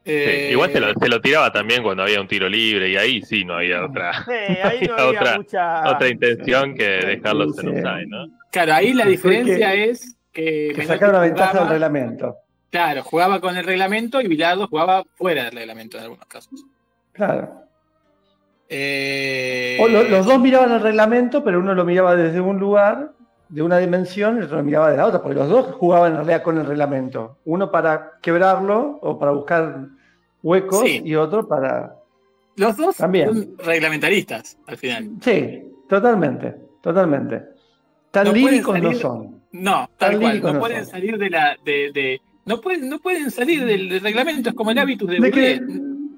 Sí, 0.05 0.11
Eh, 0.11 0.49
igual 0.51 0.69
se 0.71 0.79
lo, 0.81 0.93
se 0.93 1.07
lo 1.07 1.21
tiraba 1.21 1.51
también 1.53 1.81
cuando 1.81 2.03
había 2.03 2.19
un 2.19 2.27
tiro 2.27 2.49
libre 2.49 2.89
y 2.89 2.97
ahí 2.97 3.21
sí 3.21 3.45
no 3.45 3.55
había 3.55 3.85
otra, 3.85 4.11
Sí, 4.25 4.31
ahí 4.31 4.81
no 4.87 4.93
había 4.95 5.19
Otra- 5.21 5.37
mucha. 5.37 5.89
otra 5.91 6.07
intención 6.09 6.75
que 6.75 6.83
dejarlos 6.83 7.55
Sí. 7.55 7.61
en 7.65 7.69
offside, 7.69 8.07
¿no? 8.07 8.25
Claro, 8.51 8.73
ahí 8.73 8.93
la 8.93 9.05
diferencia 9.05 9.71
que- 9.71 9.89
es 9.89 10.17
que, 10.33 10.73
Que 10.75 10.85
sacaron 10.85 11.15
la 11.15 11.21
ventaja 11.21 11.59
del 11.59 11.69
reglamento. 11.69 12.35
Claro, 12.69 13.03
jugaba 13.03 13.39
con 13.39 13.55
el 13.55 13.63
reglamento 13.63 14.19
y 14.19 14.27
Bilardo 14.27 14.67
jugaba 14.67 15.03
fuera 15.15 15.45
del 15.45 15.53
reglamento 15.55 15.97
en 15.97 16.03
algunos 16.03 16.25
casos. 16.25 16.65
Claro. 17.13 17.61
Eh, 18.69 19.77
O 19.79 19.87
lo- 19.87 20.03
los 20.03 20.25
dos 20.25 20.39
miraban 20.39 20.71
el 20.71 20.81
reglamento, 20.81 21.43
pero 21.43 21.59
uno 21.59 21.73
lo 21.75 21.85
miraba 21.85 22.15
desde 22.15 22.41
un 22.41 22.57
lugar, 22.59 23.11
de 23.53 23.61
una 23.61 23.77
dimensión, 23.77 24.35
y 24.35 24.37
el 24.39 24.43
otro 24.45 24.57
lo 24.57 24.63
miraba 24.63 24.89
de 24.89 24.97
la 24.97 25.05
otra, 25.05 25.21
porque 25.21 25.37
los 25.37 25.47
dos 25.47 25.75
jugaban 25.75 26.11
en 26.13 26.17
realidad 26.17 26.41
con 26.41 26.57
el 26.57 26.65
reglamento. 26.65 27.37
Uno 27.45 27.69
para 27.71 28.13
quebrarlo 28.21 28.97
o 29.01 29.19
para 29.19 29.31
buscar 29.31 29.87
huecos 30.41 30.81
Sí. 30.81 31.01
y 31.05 31.13
otro 31.15 31.47
para... 31.47 31.95
Los 32.55 32.75
dos 32.77 32.97
También. 32.97 33.27
son 33.33 33.57
reglamentaristas 33.59 34.57
al 34.67 34.77
final. 34.77 35.09
Sí, 35.21 35.63
totalmente, 35.87 36.55
totalmente. 36.81 37.43
Tan 38.11 38.25
No 38.27 38.33
líricos 38.33 38.79
no 38.81 38.93
son. 38.93 39.41
No, 39.51 39.87
Tan 39.97 40.11
tal 40.11 40.19
cual. 40.19 40.31
líricos 40.31 40.49
No 40.51 40.53
no 40.53 40.59
pueden 40.59 40.83
son. 40.85 40.91
salir 40.91 41.17
de 41.17 41.29
la. 41.29 41.55
De, 41.63 41.91
de- 41.93 42.21
no, 42.45 42.59
pueden, 42.61 42.89
no 42.89 42.99
pueden 42.99 43.31
salir 43.31 43.65
del, 43.65 43.89
del 43.89 44.01
reglamento, 44.01 44.49
es 44.49 44.55
como 44.55 44.69
el 44.71 44.77
hábitus 44.79 45.09
de, 45.09 45.19
De, 45.19 45.31
que, 45.31 45.61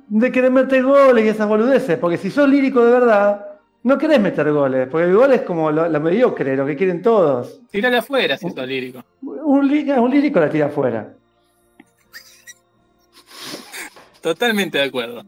de 0.07 0.31
querer 0.31 0.51
meter 0.51 0.83
goles 0.83 1.23
y 1.23 1.27
esas 1.29 1.47
boludeces, 1.47 1.97
porque 1.99 2.17
si 2.17 2.29
sos 2.31 2.49
lírico 2.49 2.83
de 2.85 2.91
verdad, 2.91 3.45
no 3.85 3.99
querés 3.99 4.19
meter 4.19 4.51
goles, 4.51 4.87
porque 4.89 5.05
el 5.07 5.15
gol 5.15 5.31
es 5.33 5.41
como 5.43 5.69
lo, 5.71 5.87
lo 5.87 6.01
mediocre, 6.01 6.55
lo 6.57 6.65
que 6.65 6.75
quieren 6.75 7.03
todos. 7.03 7.61
Tirale 7.69 7.97
afuera 7.97 8.35
si 8.35 8.49
sos 8.49 8.67
lírico. 8.67 9.03
Un, 9.21 9.67
lí- 9.67 9.89
un 9.91 10.09
lírico 10.09 10.39
la 10.39 10.49
tira 10.49 10.65
afuera. 10.65 11.13
Totalmente 14.21 14.79
de 14.79 14.83
acuerdo. 14.85 15.23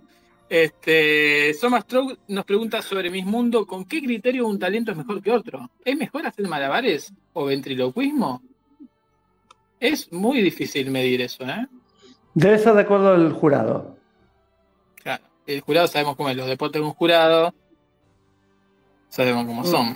Este, 0.50 1.54
Soma 1.54 1.82
Stroke 1.82 2.18
nos 2.30 2.46
pregunta 2.46 2.82
sobre 2.82 3.12
Miss 3.12 3.26
Mundo, 3.26 3.66
¿con 3.68 3.86
qué 3.86 4.02
criterio 4.02 4.48
un 4.48 4.58
talento 4.58 4.92
es 4.92 4.98
mejor 4.98 5.22
que 5.22 5.32
otro? 5.32 5.70
¿Es 5.86 5.96
mejor 5.96 6.26
hacer 6.26 6.48
malabares 6.48 7.14
o 7.34 7.46
ventriloquismo? 7.46 8.42
Es 9.80 10.12
muy 10.12 10.42
difícil 10.42 10.90
medir 10.90 11.22
eso, 11.22 11.44
¿eh? 11.44 11.68
Debe 12.34 12.58
ser 12.58 12.74
de 12.74 12.82
acuerdo 12.82 13.14
al 13.14 13.32
jurado. 13.34 13.98
Claro, 15.04 15.24
el 15.46 15.62
jurado 15.62 15.88
sabemos 15.88 16.16
cómo 16.16 16.30
es, 16.30 16.38
los 16.38 16.48
deportes 16.48 16.82
de 16.82 16.88
un 16.88 16.94
jurado 16.94 17.54
sabemos 19.10 19.46
cómo 19.46 19.64
son. 19.66 19.96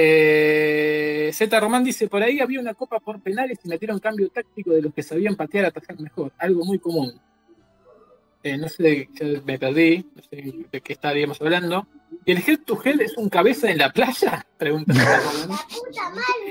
Eh, 0.00 1.30
Z 1.32 1.60
Román 1.60 1.84
dice, 1.84 2.08
por 2.08 2.22
ahí 2.22 2.40
había 2.40 2.58
una 2.60 2.74
copa 2.74 2.98
por 2.98 3.20
penales 3.20 3.58
y 3.64 3.68
metieron 3.68 3.98
cambio 4.00 4.28
táctico 4.28 4.70
de 4.72 4.82
los 4.82 4.92
que 4.92 5.02
sabían 5.02 5.36
patear 5.36 5.66
a 5.66 5.68
atajar 5.68 5.98
mejor, 6.00 6.32
algo 6.38 6.64
muy 6.64 6.78
común. 6.78 7.12
Eh, 8.42 8.56
no 8.56 8.68
sé, 8.68 8.82
de- 8.82 9.08
ya 9.12 9.40
me 9.44 9.58
perdí, 9.58 10.06
no 10.14 10.22
sé 10.22 10.54
de 10.70 10.80
qué 10.80 10.92
estaríamos 10.92 11.40
hablando. 11.40 11.86
¿Y 12.24 12.32
el 12.32 12.38
head 12.38 12.60
to 12.64 12.80
head 12.84 13.00
es 13.00 13.16
un 13.18 13.28
cabeza 13.28 13.70
en 13.70 13.78
la 13.78 13.90
playa? 13.92 14.44
Pregunta 14.58 14.94
Z 14.94 15.20
Román. 15.42 15.58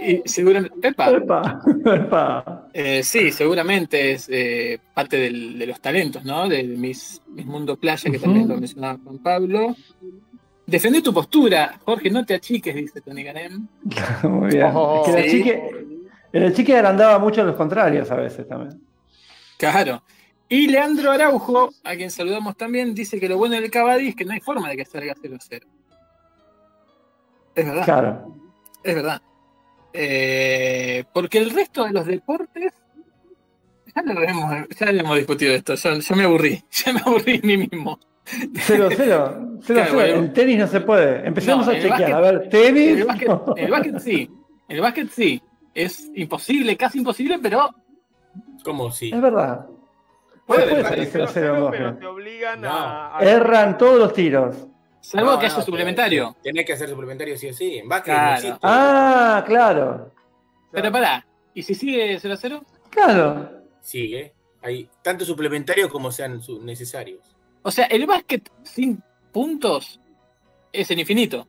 Y 0.06 0.22
seguramente, 0.30 0.88
epa, 0.88 1.10
Epa, 1.12 1.62
epa. 1.96 2.70
eh, 2.74 3.04
sí, 3.04 3.32
seguramente 3.32 4.12
es 4.14 4.28
eh, 4.30 4.80
parte 4.94 5.18
del- 5.18 5.58
de 5.58 5.66
los 5.66 5.80
talentos, 5.82 6.24
¿no? 6.24 6.48
Del 6.48 6.78
Miss, 6.78 7.22
Miss 7.28 7.46
Mundo 7.46 7.78
Playa, 7.78 8.10
que 8.12 8.20
también 8.20 8.48
lo 8.48 8.58
mencionaba 8.58 9.00
Juan 9.04 9.18
Pablo. 9.20 9.76
Defendé 10.68 11.02
tu 11.02 11.14
postura, 11.14 11.80
Jorge, 11.86 12.10
no 12.12 12.26
te 12.26 12.36
achiques, 12.36 12.76
dice 12.76 13.00
Tony 13.02 13.24
Ganem. 13.24 13.68
Muy 14.24 14.50
bien. 14.50 14.70
Oh, 14.76 15.02
Es 15.06 15.16
que 15.16 15.22
el 15.24 15.32
sí. 15.32 15.38
chique, 15.38 15.70
el 16.34 16.76
agrandaba 16.76 17.18
mucho 17.20 17.42
a 17.42 17.46
los 17.46 17.56
contrarios 17.56 18.12
a 18.12 18.16
veces 18.18 18.46
también. 18.48 18.80
Claro. 19.58 20.04
Y 20.50 20.68
Leandro 20.68 21.12
Araujo, 21.12 21.72
a 21.84 21.96
quien 21.96 22.12
saludamos 22.12 22.56
también, 22.58 22.94
dice 22.94 23.20
que 23.20 23.30
lo 23.30 23.38
bueno 23.38 23.56
del 23.56 23.72
Cavadi 23.72 24.10
es 24.10 24.16
que 24.16 24.26
no 24.26 24.34
hay 24.34 24.42
forma 24.42 24.70
de 24.70 24.78
que 24.78 24.86
salga 24.86 25.16
0-0. 25.16 25.62
Es 27.56 27.66
verdad, 27.66 27.86
Claro. 27.86 28.36
es 28.84 28.96
verdad. 28.96 29.22
Eh, 29.94 31.06
porque 31.14 31.38
el 31.40 31.50
resto 31.50 31.86
de 31.86 31.92
los 31.92 32.06
deportes. 32.06 32.74
Ya 33.96 34.02
lo 34.04 34.22
hemos, 34.22 34.68
ya 34.80 34.92
lo 34.92 35.00
hemos 35.00 35.18
discutido 35.18 35.54
esto. 35.56 35.74
Yo, 35.76 35.98
yo 36.00 36.16
me 36.16 36.24
aburrí. 36.26 36.64
Ya 36.86 36.94
me 36.94 37.00
aburrí 37.00 37.38
de 37.40 37.48
mí 37.48 37.58
mismo. 37.58 38.00
0-0. 38.28 38.90
0-0. 38.90 39.44
Claro, 39.68 39.94
bueno. 39.96 40.16
En 40.20 40.34
tenis 40.34 40.58
no 40.60 40.68
se 40.68 40.82
puede. 40.82 41.28
Empecemos 41.28 41.66
No, 41.66 41.72
a 41.72 41.76
en 41.76 41.82
chequear. 41.82 42.00
básquet- 42.02 42.14
a 42.16 42.20
ver, 42.22 42.50
tenis. 42.50 43.00
El 43.00 43.06
básquet, 43.06 43.30
el 43.58 43.72
básquet 43.72 44.00
sí. 44.00 44.32
El 44.68 44.82
básquet 44.82 45.10
sí. 45.10 45.42
Es 45.74 46.10
imposible, 46.16 46.78
casi 46.78 47.00
imposible, 47.00 47.40
pero 47.42 47.70
¿Cómo 48.64 48.92
sí? 48.92 49.12
Es 49.14 49.22
verdad. 49.22 49.66
Puede 50.46 50.68
puede 50.70 50.84
salir 50.84 51.08
salir 51.08 51.28
0-0, 51.28 51.34
0-0, 51.34 51.72
pero 51.72 51.92
¿no? 51.92 51.98
te 51.98 52.06
obligan 52.06 52.62
No. 52.62 52.70
a, 52.70 53.18
a- 53.18 53.24
Erran 53.24 53.78
todos 53.78 53.98
los 54.00 54.14
tiros. 54.14 54.68
salvo 55.02 55.32
No, 55.32 55.40
que 55.40 55.48
haya 55.48 55.58
no, 55.58 55.62
suplementario. 55.64 56.36
Tenés 56.44 56.66
que 56.66 56.74
hacer 56.74 56.90
suplementario 56.90 57.38
sí 57.38 57.50
o 57.50 57.54
sí. 57.54 57.78
En 57.80 57.90
básquet 57.90 58.14
Claro. 58.14 58.30
no 58.30 58.36
existe. 58.36 58.60
Ah, 58.62 59.44
claro. 59.46 60.12
Pero 60.72 60.92
pará, 60.92 61.26
¿y 61.54 61.64
si 61.64 61.74
sigue 61.76 62.20
0-0? 62.20 62.62
Claro. 62.90 63.50
Sigue. 63.82 64.34
Hay 64.62 64.90
tanto 65.02 65.26
suplementarios 65.26 65.90
como 65.90 66.12
sean 66.12 66.40
necesarios. 66.62 67.36
O 67.68 67.72
sea, 67.72 67.86
el 67.88 68.06
básquet 68.06 68.50
sin 68.64 69.04
puntos 69.34 70.00
es 70.72 70.90
el 70.90 71.00
infinito. 71.00 71.46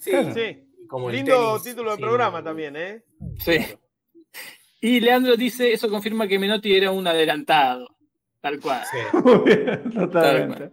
Sí, 0.00 0.10
Claro. 0.10 0.32
Sí. 0.32 0.62
como 0.88 1.10
Lindo 1.10 1.48
tenis, 1.58 1.62
título 1.62 1.90
de 1.90 1.96
sí. 1.96 2.02
programa 2.02 2.42
también, 2.42 2.74
¿eh? 2.76 3.02
Sí. 3.38 3.58
Y 4.80 5.00
Leandro 5.00 5.36
dice, 5.36 5.72
eso 5.74 5.90
confirma 5.90 6.26
que 6.26 6.38
Menotti 6.38 6.74
era 6.74 6.90
un 6.90 7.06
adelantado. 7.06 7.86
Tal 8.40 8.58
cual. 8.60 8.82
Sí. 8.90 8.98
Muy 9.24 9.40
bien, 9.54 9.90
totalmente. 9.92 10.70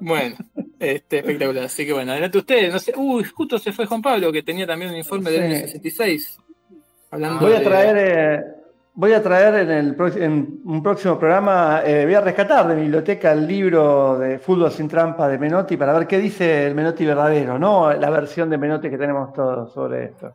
Bueno, 0.00 0.36
este, 0.78 1.18
espectacular. 1.18 1.64
Así 1.64 1.84
que 1.84 1.92
bueno, 1.92 2.12
adelante 2.12 2.38
ustedes. 2.38 2.72
No 2.72 2.78
sé, 2.78 2.92
uy, 2.96 3.24
justo 3.24 3.58
se 3.58 3.72
fue 3.72 3.86
Juan 3.86 4.02
Pablo, 4.02 4.30
que 4.30 4.44
tenía 4.44 4.68
también 4.68 4.92
un 4.92 4.98
informe 4.98 5.30
del 5.32 5.40
Sí. 5.40 5.46
año 5.56 5.60
66. 5.66 6.38
Hablando 7.10 7.40
Voy 7.40 7.54
a 7.54 7.58
de- 7.58 7.64
traer, 7.64 7.96
eh, 7.98 8.44
voy 8.94 9.12
a 9.12 9.22
traer 9.22 9.54
en, 9.54 9.70
el, 9.70 9.96
en 10.22 10.60
un 10.64 10.82
próximo 10.82 11.18
programa, 11.18 11.82
eh, 11.84 12.04
voy 12.04 12.14
a 12.14 12.20
rescatar 12.20 12.66
de 12.68 12.74
mi 12.74 12.82
biblioteca 12.82 13.32
el 13.32 13.46
libro 13.46 14.18
de 14.18 14.38
Fútbol 14.38 14.70
sin 14.70 14.88
trampa 14.88 15.28
de 15.28 15.38
Menotti 15.38 15.76
para 15.76 15.92
ver 15.92 16.06
qué 16.06 16.18
dice 16.18 16.66
el 16.66 16.74
Menotti 16.74 17.06
verdadero, 17.06 17.58
no 17.58 17.92
la 17.92 18.10
versión 18.10 18.50
de 18.50 18.58
Menotti 18.58 18.90
que 18.90 18.98
tenemos 18.98 19.32
todos 19.32 19.72
sobre 19.72 20.04
esto. 20.06 20.34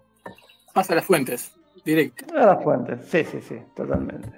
Pasa 0.74 0.94
a 0.94 0.96
las 0.98 1.06
fuentes, 1.06 1.54
directo. 1.84 2.26
A 2.36 2.46
las 2.46 2.64
fuentes, 2.64 3.06
sí, 3.06 3.24
sí, 3.24 3.42
sí, 3.42 3.60
totalmente. 3.76 4.30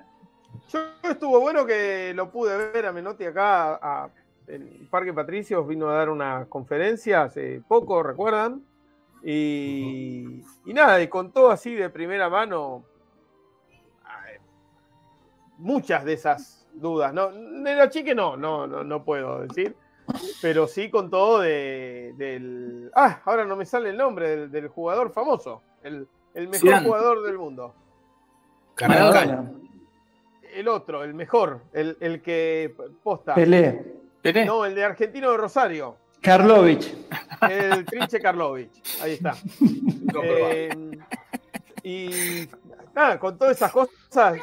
Yo 0.70 0.80
estuvo 1.10 1.40
bueno 1.40 1.66
que 1.66 2.12
lo 2.14 2.30
pude 2.30 2.72
ver 2.72 2.86
a 2.86 2.92
Menotti 2.92 3.26
acá 3.26 3.76
a- 3.82 4.10
en 4.48 4.62
el 4.62 4.88
Parque 4.90 5.14
Patricios, 5.14 5.68
vino 5.68 5.90
a 5.90 5.94
dar 5.96 6.10
una 6.10 6.46
conferencia 6.48 7.24
hace 7.24 7.62
poco, 7.68 8.02
¿recuerdan? 8.02 8.62
Y, 9.24 10.42
y 10.66 10.74
nada, 10.74 11.02
y 11.02 11.08
contó 11.08 11.52
así 11.52 11.74
de 11.76 11.90
primera 11.90 12.30
mano 12.30 12.84
muchas 15.58 16.06
de 16.06 16.14
esas 16.14 16.68
dudas. 16.74 17.14
No, 17.14 17.32
de 17.32 17.76
la 17.76 17.90
chique 17.90 18.14
no, 18.16 18.38
no, 18.38 18.68
no, 18.68 18.84
no 18.84 19.04
puedo 19.04 19.40
decir, 19.42 19.76
pero 20.42 20.68
sí 20.68 20.90
contó 20.90 21.40
de, 21.40 22.14
del... 22.18 22.92
Ah, 22.96 23.22
ahora 23.26 23.46
no 23.46 23.56
me 23.56 23.66
sale 23.66 23.90
el 23.90 23.98
nombre 23.98 24.30
del, 24.30 24.52
del 24.52 24.68
jugador 24.68 25.12
famoso, 25.12 25.62
el, 25.84 26.08
el 26.34 26.48
mejor 26.48 26.60
Zidane. 26.60 26.86
jugador 26.86 27.24
del 27.24 27.38
mundo. 27.38 27.74
Maradona, 28.80 29.52
El 30.54 30.68
otro, 30.68 31.04
el 31.04 31.14
mejor, 31.14 31.62
el, 31.74 31.98
el 32.00 32.22
que 32.22 32.76
posta. 33.04 33.34
Pelé, 33.36 33.96
Pelé. 34.22 34.46
No, 34.46 34.66
el 34.66 34.76
de 34.76 34.84
Argentino 34.84 35.32
de 35.32 35.38
Rosario. 35.38 35.98
Karlovich. 36.22 36.96
El 37.50 37.86
Trinche 37.86 38.20
Karlovich. 38.20 39.02
Ahí 39.02 39.14
está. 39.14 39.36
Eh, 40.24 40.70
y 41.84 42.48
nada, 42.96 43.20
con 43.20 43.38
todas 43.38 43.58
esas 43.58 43.72
cosas, 43.74 44.40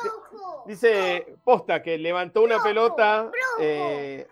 dice 0.66 1.36
Posta 1.44 1.82
que 1.82 1.98
levantó 1.98 2.42
una 2.42 2.62
pelota 2.62 3.30
eh, 3.60 4.26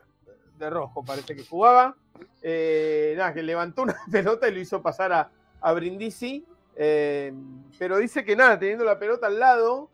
de 0.59 0.71
rojo, 0.71 1.05
parece 1.05 1.35
que 1.37 1.45
jugaba. 1.45 1.97
Eh, 2.43 3.15
nada, 3.17 3.33
que 3.35 3.43
levantó 3.43 3.83
una 3.83 3.97
pelota 4.11 4.49
y 4.49 4.55
lo 4.55 4.61
hizo 4.61 4.83
pasar 4.83 5.13
a, 5.13 5.31
a 5.61 5.73
Brindisi. 5.73 6.45
eh, 6.77 7.33
pero 7.79 7.99
dice 7.99 8.25
que 8.25 8.37
nada, 8.37 8.59
teniendo 8.59 8.85
la 8.85 8.99
pelota 8.99 9.27
al 9.27 9.39
lado, 9.39 9.89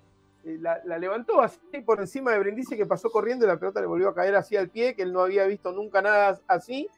la, 0.44 0.81
la 0.85 0.98
levantó 0.98 1.40
así 1.40 1.59
por 1.85 2.01
encima 2.01 2.32
de 2.32 2.39
Brindisi 2.39 2.77
que 2.77 2.86
pasó 2.86 3.10
corriendo 3.10 3.44
y 3.44 3.48
la 3.48 3.59
pelota 3.59 3.81
le 3.81 3.86
volvió 3.86 4.09
a 4.09 4.15
caer 4.15 4.35
así 4.36 4.56
al 4.56 4.69
pie, 4.69 4.94
que 4.94 5.02
él 5.02 5.12
no 5.12 5.20
había 5.20 5.44
visto 5.44 5.73
nunca 5.73 6.01
nada 6.01 6.40
así 6.47 6.89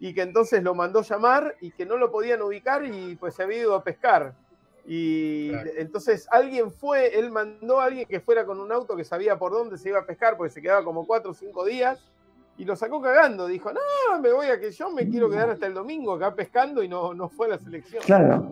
y 0.00 0.14
que 0.14 0.22
entonces 0.22 0.62
lo 0.62 0.74
mandó 0.74 1.02
llamar 1.02 1.56
y 1.60 1.70
que 1.72 1.84
no 1.86 1.96
lo 1.96 2.10
podían 2.10 2.42
ubicar 2.42 2.84
y 2.84 3.16
pues 3.16 3.34
se 3.34 3.42
había 3.42 3.58
ido 3.58 3.74
a 3.74 3.82
pescar. 3.82 4.34
Y 4.90 5.50
Claro. 5.50 5.70
entonces 5.76 6.26
alguien 6.30 6.72
fue, 6.72 7.18
él 7.18 7.30
mandó 7.30 7.78
a 7.78 7.84
alguien 7.84 8.06
que 8.06 8.20
fuera 8.20 8.46
con 8.46 8.58
un 8.58 8.72
auto 8.72 8.96
que 8.96 9.04
sabía 9.04 9.38
por 9.38 9.52
dónde 9.52 9.76
se 9.76 9.90
iba 9.90 9.98
a 9.98 10.06
pescar, 10.06 10.38
porque 10.38 10.50
se 10.50 10.62
quedaba 10.62 10.82
como 10.82 11.06
cuatro 11.06 11.32
o 11.32 11.34
cinco 11.34 11.66
días, 11.66 12.02
y 12.56 12.64
lo 12.64 12.74
sacó 12.74 13.02
cagando. 13.02 13.46
Dijo, 13.46 13.70
no, 13.70 14.18
me 14.20 14.32
voy 14.32 14.46
a 14.46 14.58
que 14.58 14.72
yo 14.72 14.90
me 14.90 15.06
quiero 15.06 15.28
quedar 15.28 15.50
hasta 15.50 15.66
el 15.66 15.74
domingo 15.74 16.14
acá 16.14 16.34
pescando 16.34 16.82
y 16.82 16.88
no, 16.88 17.12
no 17.12 17.28
fue 17.28 17.48
a 17.48 17.50
la 17.50 17.58
selección. 17.58 18.02
Claro. 18.02 18.50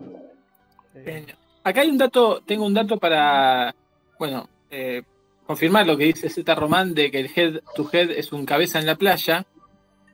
Eh. 0.93 1.25
Acá 1.63 1.81
hay 1.81 1.89
un 1.89 1.97
dato, 1.97 2.41
tengo 2.45 2.65
un 2.65 2.73
dato 2.75 2.97
para, 2.97 3.73
bueno, 4.19 4.47
eh, 4.69 5.01
confirmar 5.47 5.87
lo 5.87 5.97
que 5.97 6.05
dice 6.05 6.29
Z 6.29 6.53
Román 6.53 6.93
de 6.93 7.09
que 7.09 7.19
el 7.19 7.31
head 7.35 7.61
to 7.75 7.89
head 7.91 8.11
es 8.11 8.31
un 8.31 8.45
cabeza 8.45 8.79
en 8.79 8.85
la 8.85 8.95
playa, 8.95 9.43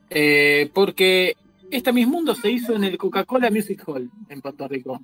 eh, 0.09 0.71
porque 0.73 1.35
esta 1.69 1.91
Miss 1.91 2.07
Mundo 2.07 2.33
se 2.33 2.49
hizo 2.49 2.73
en 2.73 2.85
el 2.85 2.97
Coca-Cola 2.97 3.51
Music 3.51 3.83
Hall 3.87 4.09
en 4.29 4.41
Puerto 4.41 4.67
Rico. 4.69 5.01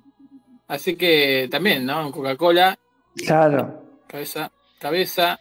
Así 0.70 0.94
que 0.94 1.48
también, 1.50 1.84
¿no? 1.84 2.00
En 2.06 2.12
Coca-Cola, 2.12 2.78
Claro. 3.16 3.82
cabeza, 4.06 4.52
cabeza, 4.78 5.36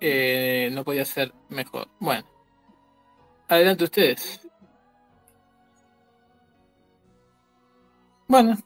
eh, 0.00 0.70
no 0.72 0.82
podía 0.82 1.04
ser 1.04 1.30
mejor. 1.50 1.88
Bueno, 2.00 2.24
adelante 3.48 3.84
ustedes. 3.84 4.40
Bueno, 8.28 8.56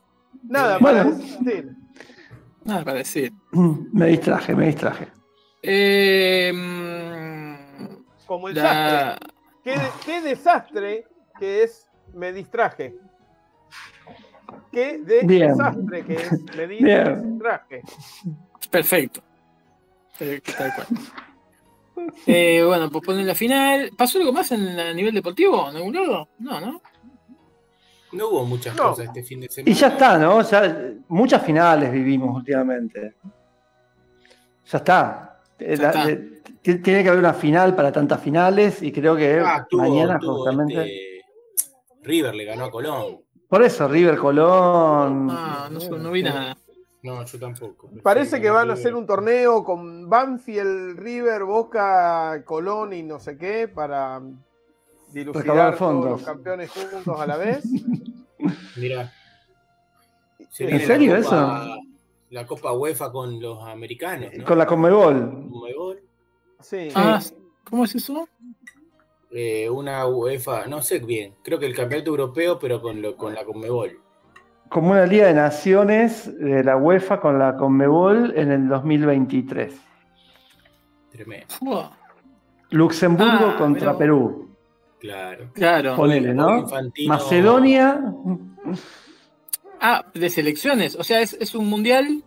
nada, 0.44 0.78
Bueno. 0.78 1.02
para 1.04 1.10
decir, 1.16 1.70
nada 2.64 2.84
para 2.84 2.98
decir. 2.98 3.32
Me 3.92 4.06
distraje, 4.06 4.54
me 4.54 4.66
distraje. 4.66 5.08
Eh, 5.62 6.52
como 8.26 8.48
el 8.48 8.54
la- 8.54 8.62
sastre. 9.18 9.28
Qué, 9.64 9.70
de- 9.72 9.90
qué 10.04 10.20
desastre 10.20 11.08
que 11.40 11.64
es 11.64 11.88
me 12.14 12.32
distraje. 12.32 12.94
Qué 14.72 15.00
Bien. 15.24 15.48
desastre 15.48 16.04
que 16.04 16.14
es 16.14 16.32
me 16.56 16.66
di- 16.66 16.84
Bien. 16.84 17.32
distraje. 17.32 17.82
Perfecto. 18.70 19.20
Eh, 20.20 20.40
Tal 20.56 20.72
cual. 20.74 20.86
Eh, 22.26 22.62
bueno, 22.66 22.90
pues 22.90 23.04
ponen 23.04 23.26
la 23.26 23.34
final. 23.34 23.90
¿Pasó 23.96 24.18
algo 24.18 24.32
más 24.32 24.50
en 24.52 24.78
a 24.78 24.92
nivel 24.92 25.14
deportivo? 25.14 25.70
¿En 25.70 25.76
algún 25.76 25.94
lado? 25.94 26.28
No, 26.38 26.60
¿no? 26.60 26.82
No 28.12 28.28
hubo 28.28 28.44
muchas 28.44 28.76
No. 28.76 28.90
cosas 28.90 29.06
este 29.06 29.22
fin 29.22 29.40
de 29.40 29.48
semana. 29.48 29.70
Y 29.70 29.74
ya 29.74 29.88
está, 29.88 30.18
¿no? 30.18 30.40
Ya, 30.42 30.90
muchas 31.08 31.42
finales 31.44 31.90
vivimos 31.92 32.34
últimamente. 32.36 33.14
Ya 34.70 34.78
está. 34.78 35.40
eh, 35.58 35.76
Ya 35.76 35.82
la- 35.82 35.88
está. 35.88 36.06
de- 36.06 36.36
tiene 36.78 37.02
que 37.02 37.08
haber 37.08 37.18
una 37.20 37.34
final 37.34 37.74
para 37.76 37.92
tantas 37.92 38.20
finales 38.20 38.82
y 38.82 38.90
creo 38.92 39.14
que 39.16 39.40
Ah, 39.44 39.66
tuvo- 39.70 39.82
mañana 39.82 40.18
tuvo 40.18 40.36
justamente. 40.36 40.74
este, 40.82 41.22
River 42.02 42.34
le 42.34 42.44
ganó 42.44 42.64
a 42.66 42.70
Colón. 42.70 43.20
Por 43.48 43.62
eso, 43.62 43.86
River 43.88 44.18
Colón. 44.18 45.28
Ah, 45.30 45.68
no, 45.70 45.98
no 45.98 46.10
vi 46.10 46.22
nada. 46.22 46.56
No, 47.02 47.24
yo 47.24 47.38
tampoco. 47.38 47.88
Parece 48.02 48.40
que 48.40 48.50
van 48.50 48.70
a 48.70 48.72
hacer 48.74 48.94
un 48.94 49.06
torneo 49.06 49.62
con 49.62 50.08
Banfield, 50.10 50.98
River, 50.98 51.44
Boca, 51.44 52.42
Colón 52.44 52.92
y 52.92 53.02
no 53.04 53.20
sé 53.20 53.38
qué 53.38 53.68
para 53.68 54.20
dilucidar 55.12 55.76
todos 55.78 56.04
los 56.04 56.22
campeones 56.22 56.70
juntos 56.70 57.20
a 57.20 57.26
la 57.26 57.36
vez. 57.36 57.64
Mirá. 58.76 59.12
Se 60.50 60.64
¿En 60.64 60.78
la 60.78 60.84
serio 60.86 61.16
Copa- 61.22 61.76
La 62.30 62.46
Copa 62.46 62.72
UEFA 62.72 63.12
con 63.12 63.40
los 63.40 63.62
americanos, 63.62 64.30
¿no? 64.36 64.44
Con 64.44 64.58
la 64.58 64.66
Conmebol. 64.66 65.48
Conmebol. 65.50 66.00
Sí. 66.60 66.88
Ah, 66.94 67.20
¿cómo 67.70 67.84
es 67.84 67.94
eso? 67.94 68.28
Eh, 69.38 69.68
una 69.68 70.06
UEFA, 70.06 70.66
no 70.66 70.80
sé 70.80 70.98
bien, 71.00 71.34
creo 71.42 71.58
que 71.58 71.66
el 71.66 71.74
campeonato 71.74 72.08
europeo, 72.10 72.58
pero 72.58 72.80
con, 72.80 73.02
lo, 73.02 73.16
con 73.18 73.34
la 73.34 73.44
Conmebol. 73.44 74.00
Como 74.70 74.92
una 74.92 75.04
Liga 75.04 75.26
de 75.26 75.34
Naciones 75.34 76.34
de 76.38 76.64
la 76.64 76.78
UEFA 76.78 77.20
con 77.20 77.38
la 77.38 77.54
Conmebol 77.58 78.32
en 78.34 78.50
el 78.50 78.66
2023. 78.66 79.74
Tremendo, 81.12 81.92
Luxemburgo 82.70 83.52
Ah, 83.52 83.56
contra. 83.58 83.96
Perú. 83.98 84.48
claro. 84.98 85.50
Claro. 85.52 85.96
Ponele, 85.96 86.32
¿no? 86.34 86.58
Infantino- 86.60 87.08
Macedonia. 87.08 88.00
Ah, 89.80 90.04
de 90.14 90.30
selecciones. 90.30 90.96
O 90.96 91.04
sea, 91.04 91.20
es, 91.20 91.34
es 91.34 91.54
un 91.54 91.68
mundial. 91.68 92.22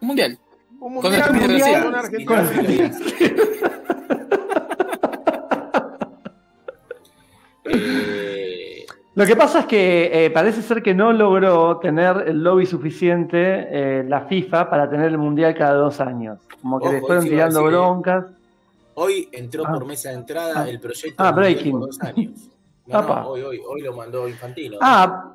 Un 0.00 0.06
mundial. 0.08 0.38
Un 0.80 0.94
Con 1.00 1.10
mundial, 1.12 1.32
mundial 1.34 1.84
con 1.84 1.94
Argentina. 1.96 2.90
Con 2.90 4.18
Eh, 7.72 8.86
Lo 9.14 9.26
que 9.26 9.36
pasa 9.36 9.60
es 9.60 9.66
que 9.66 10.10
eh, 10.26 10.30
parece 10.30 10.62
ser 10.62 10.82
que 10.82 10.94
no 10.94 11.12
logró 11.12 11.78
tener 11.78 12.24
el 12.28 12.42
lobby 12.42 12.64
suficiente 12.66 13.38
eh, 13.70 14.04
la 14.08 14.22
FIFA 14.22 14.70
para 14.70 14.88
tener 14.88 15.06
el 15.06 15.18
mundial 15.18 15.54
cada 15.54 15.74
dos 15.74 16.00
años. 16.00 16.38
Como 16.60 16.78
que 16.80 16.86
Ojo, 16.86 16.94
le 16.94 17.00
fueron 17.00 17.24
tirando 17.24 17.58
decir, 17.60 17.72
broncas. 17.72 18.24
hoy 18.94 19.28
entró 19.32 19.64
Ah. 19.66 19.72
por 19.74 19.84
mesa 19.86 20.08
de 20.10 20.14
entrada 20.16 20.54
Ah. 20.62 20.68
el 20.68 20.80
proyecto 20.80 21.22
Ah, 21.22 21.32
breaking. 21.32 21.72
por 21.72 21.80
dos 21.88 22.00
años. 22.02 22.30
No, 22.86 22.98
Apa. 22.98 23.20
no, 23.22 23.28
hoy, 23.28 23.42
hoy, 23.42 23.60
hoy 23.68 23.80
lo 23.82 23.92
mandó 23.94 24.26
Infantino. 24.28 24.78
Ah, 24.80 25.28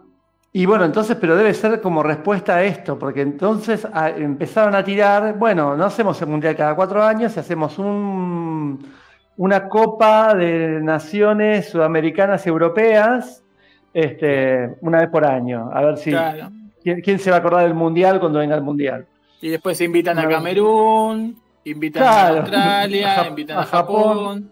y 0.51 0.65
bueno, 0.65 0.85
entonces, 0.85 1.15
pero 1.21 1.35
debe 1.35 1.53
ser 1.53 1.79
como 1.81 2.01
respuesta 2.01 2.55
a 2.55 2.63
esto, 2.63 2.97
porque 2.97 3.21
entonces 3.21 3.87
ah, 3.93 4.09
empezaron 4.09 4.73
a 4.75 4.83
tirar, 4.83 5.37
bueno, 5.37 5.75
no 5.77 5.85
hacemos 5.85 6.19
el 6.21 6.27
mundial 6.29 6.55
cada 6.55 6.75
cuatro 6.75 7.03
años, 7.03 7.35
y 7.37 7.39
hacemos 7.39 7.77
un, 7.77 8.83
una 9.37 9.69
copa 9.69 10.33
de 10.33 10.81
naciones 10.81 11.69
sudamericanas 11.69 12.45
y 12.45 12.49
europeas, 12.49 13.43
este, 13.93 14.75
una 14.81 14.99
vez 14.99 15.09
por 15.09 15.25
año. 15.25 15.69
A 15.73 15.81
ver 15.81 15.97
si 15.97 16.09
Claro. 16.11 16.51
quién, 16.83 17.01
quién 17.01 17.19
se 17.19 17.29
va 17.29 17.37
a 17.37 17.39
acordar 17.39 17.63
del 17.63 17.73
mundial 17.73 18.19
cuando 18.19 18.39
venga 18.39 18.55
el 18.55 18.61
mundial. 18.63 19.05
Y 19.41 19.49
después 19.49 19.79
invitan 19.81 20.17
a. 20.17 20.27
Camerún, 20.27 21.39
invitan 21.63 22.01
Claro. 22.03 22.35
a 22.37 22.41
Australia, 22.41 23.21
A 23.21 23.27
invitan 23.27 23.57
a 23.59 23.63
Japón. 23.63 24.51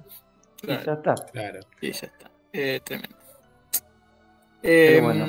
Y 0.61 0.67
ya 0.67 0.75
está. 0.93 1.15
Claro. 1.31 1.59
Y 1.81 1.91
ya 1.91 2.07
está. 2.07 2.29
Eh, 2.53 2.79
tremendo. 2.83 3.15
Eh, 4.63 4.99
bueno. 5.03 5.25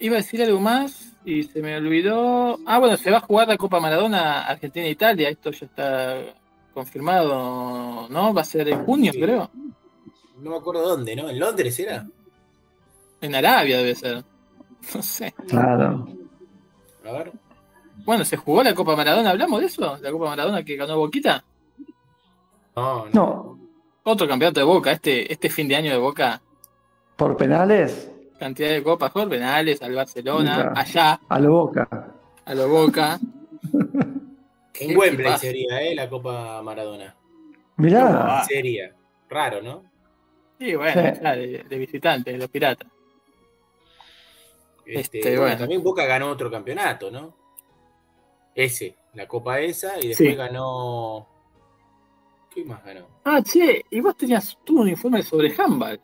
Iba 0.00 0.14
a 0.14 0.18
decir 0.18 0.42
algo 0.42 0.60
más 0.60 1.12
y 1.24 1.42
se 1.42 1.60
me 1.60 1.76
olvidó. 1.76 2.58
Ah, 2.66 2.78
bueno, 2.78 2.96
se 2.96 3.10
va 3.10 3.18
a 3.18 3.20
jugar 3.20 3.48
la 3.48 3.56
Copa 3.56 3.80
Maradona 3.80 4.42
Argentina-Italia. 4.42 5.28
Esto 5.28 5.50
ya 5.50 5.66
está 5.66 6.14
confirmado, 6.78 8.08
¿no? 8.08 8.32
Va 8.34 8.40
a 8.42 8.44
ser 8.44 8.68
en 8.68 8.84
junio, 8.84 9.12
Sí. 9.12 9.20
creo. 9.20 9.50
No 10.40 10.50
me 10.50 10.56
acuerdo 10.56 10.88
dónde, 10.88 11.16
¿no? 11.16 11.28
¿En 11.28 11.38
Londres 11.38 11.78
era? 11.80 12.06
En 13.20 13.34
Arabia 13.34 13.78
debe 13.78 13.94
ser. 13.94 14.24
No 14.94 15.02
sé. 15.02 15.34
Claro. 15.48 16.06
A 17.04 17.12
ver. 17.12 17.32
Bueno, 18.04 18.24
se 18.24 18.36
jugó 18.36 18.62
la 18.62 18.74
Copa 18.74 18.94
Maradona. 18.96 19.30
¿Hablamos 19.30 19.60
de 19.60 19.66
eso? 19.66 19.98
La 20.00 20.10
Copa 20.12 20.26
Maradona 20.26 20.62
que 20.62 20.76
ganó 20.76 20.96
Boquita. 20.98 21.44
No, 22.76 23.06
no. 23.06 23.10
No, 23.12 23.58
Otro 24.04 24.28
campeonato 24.28 24.60
de 24.60 24.64
Boca. 24.64 24.92
Este, 24.92 25.30
este 25.32 25.50
fin 25.50 25.66
de 25.68 25.74
año 25.76 25.90
de 25.90 25.98
Boca. 25.98 26.40
por 27.16 27.36
penales, 27.36 28.10
Cantidad 28.38 28.70
de 28.70 28.84
copas, 28.84 29.10
por 29.10 29.28
penales 29.28 29.82
al 29.82 29.94
Barcelona. 29.96 30.56
Mira. 30.56 30.72
Allá, 30.76 31.20
a 31.28 31.40
lo 31.40 31.50
boca. 31.52 31.88
a 32.44 32.54
lo 32.54 32.68
Boca. 32.68 33.18
En 34.80 34.96
Wembley 34.96 35.26
equipazo. 35.26 35.38
sería, 35.38 35.82
¿eh? 35.82 35.94
La 35.94 36.08
Copa 36.08 36.62
Maradona. 36.62 37.16
Mirá. 37.76 38.44
Sería. 38.48 38.94
Raro, 39.28 39.62
¿no? 39.62 39.84
Sí, 40.58 40.74
bueno, 40.74 40.92
Sí. 41.14 41.20
ya 41.22 41.36
de, 41.36 41.64
de 41.68 41.78
visitante, 41.78 42.32
de 42.32 42.38
los 42.38 42.48
piratas. 42.48 42.88
Este, 44.86 45.18
Este, 45.18 45.30
bueno, 45.30 45.42
bueno. 45.42 45.58
También 45.58 45.82
Boca 45.82 46.04
ganó 46.06 46.28
otro 46.30 46.50
campeonato, 46.50 47.10
¿no? 47.10 47.36
Ese, 48.54 48.96
la 49.14 49.28
Copa 49.28 49.60
esa, 49.60 49.98
y 49.98 50.08
después 50.08 50.30
Sí. 50.30 50.34
ganó. 50.34 51.28
¿Qué 52.50 52.64
más 52.64 52.82
ganó? 52.84 53.06
Ah, 53.24 53.42
che, 53.42 53.84
y 53.90 54.00
vos 54.00 54.16
tenías 54.16 54.58
tú 54.64 54.80
un 54.80 54.88
informe 54.88 55.22
sobre 55.22 55.54
handball. 55.56 56.00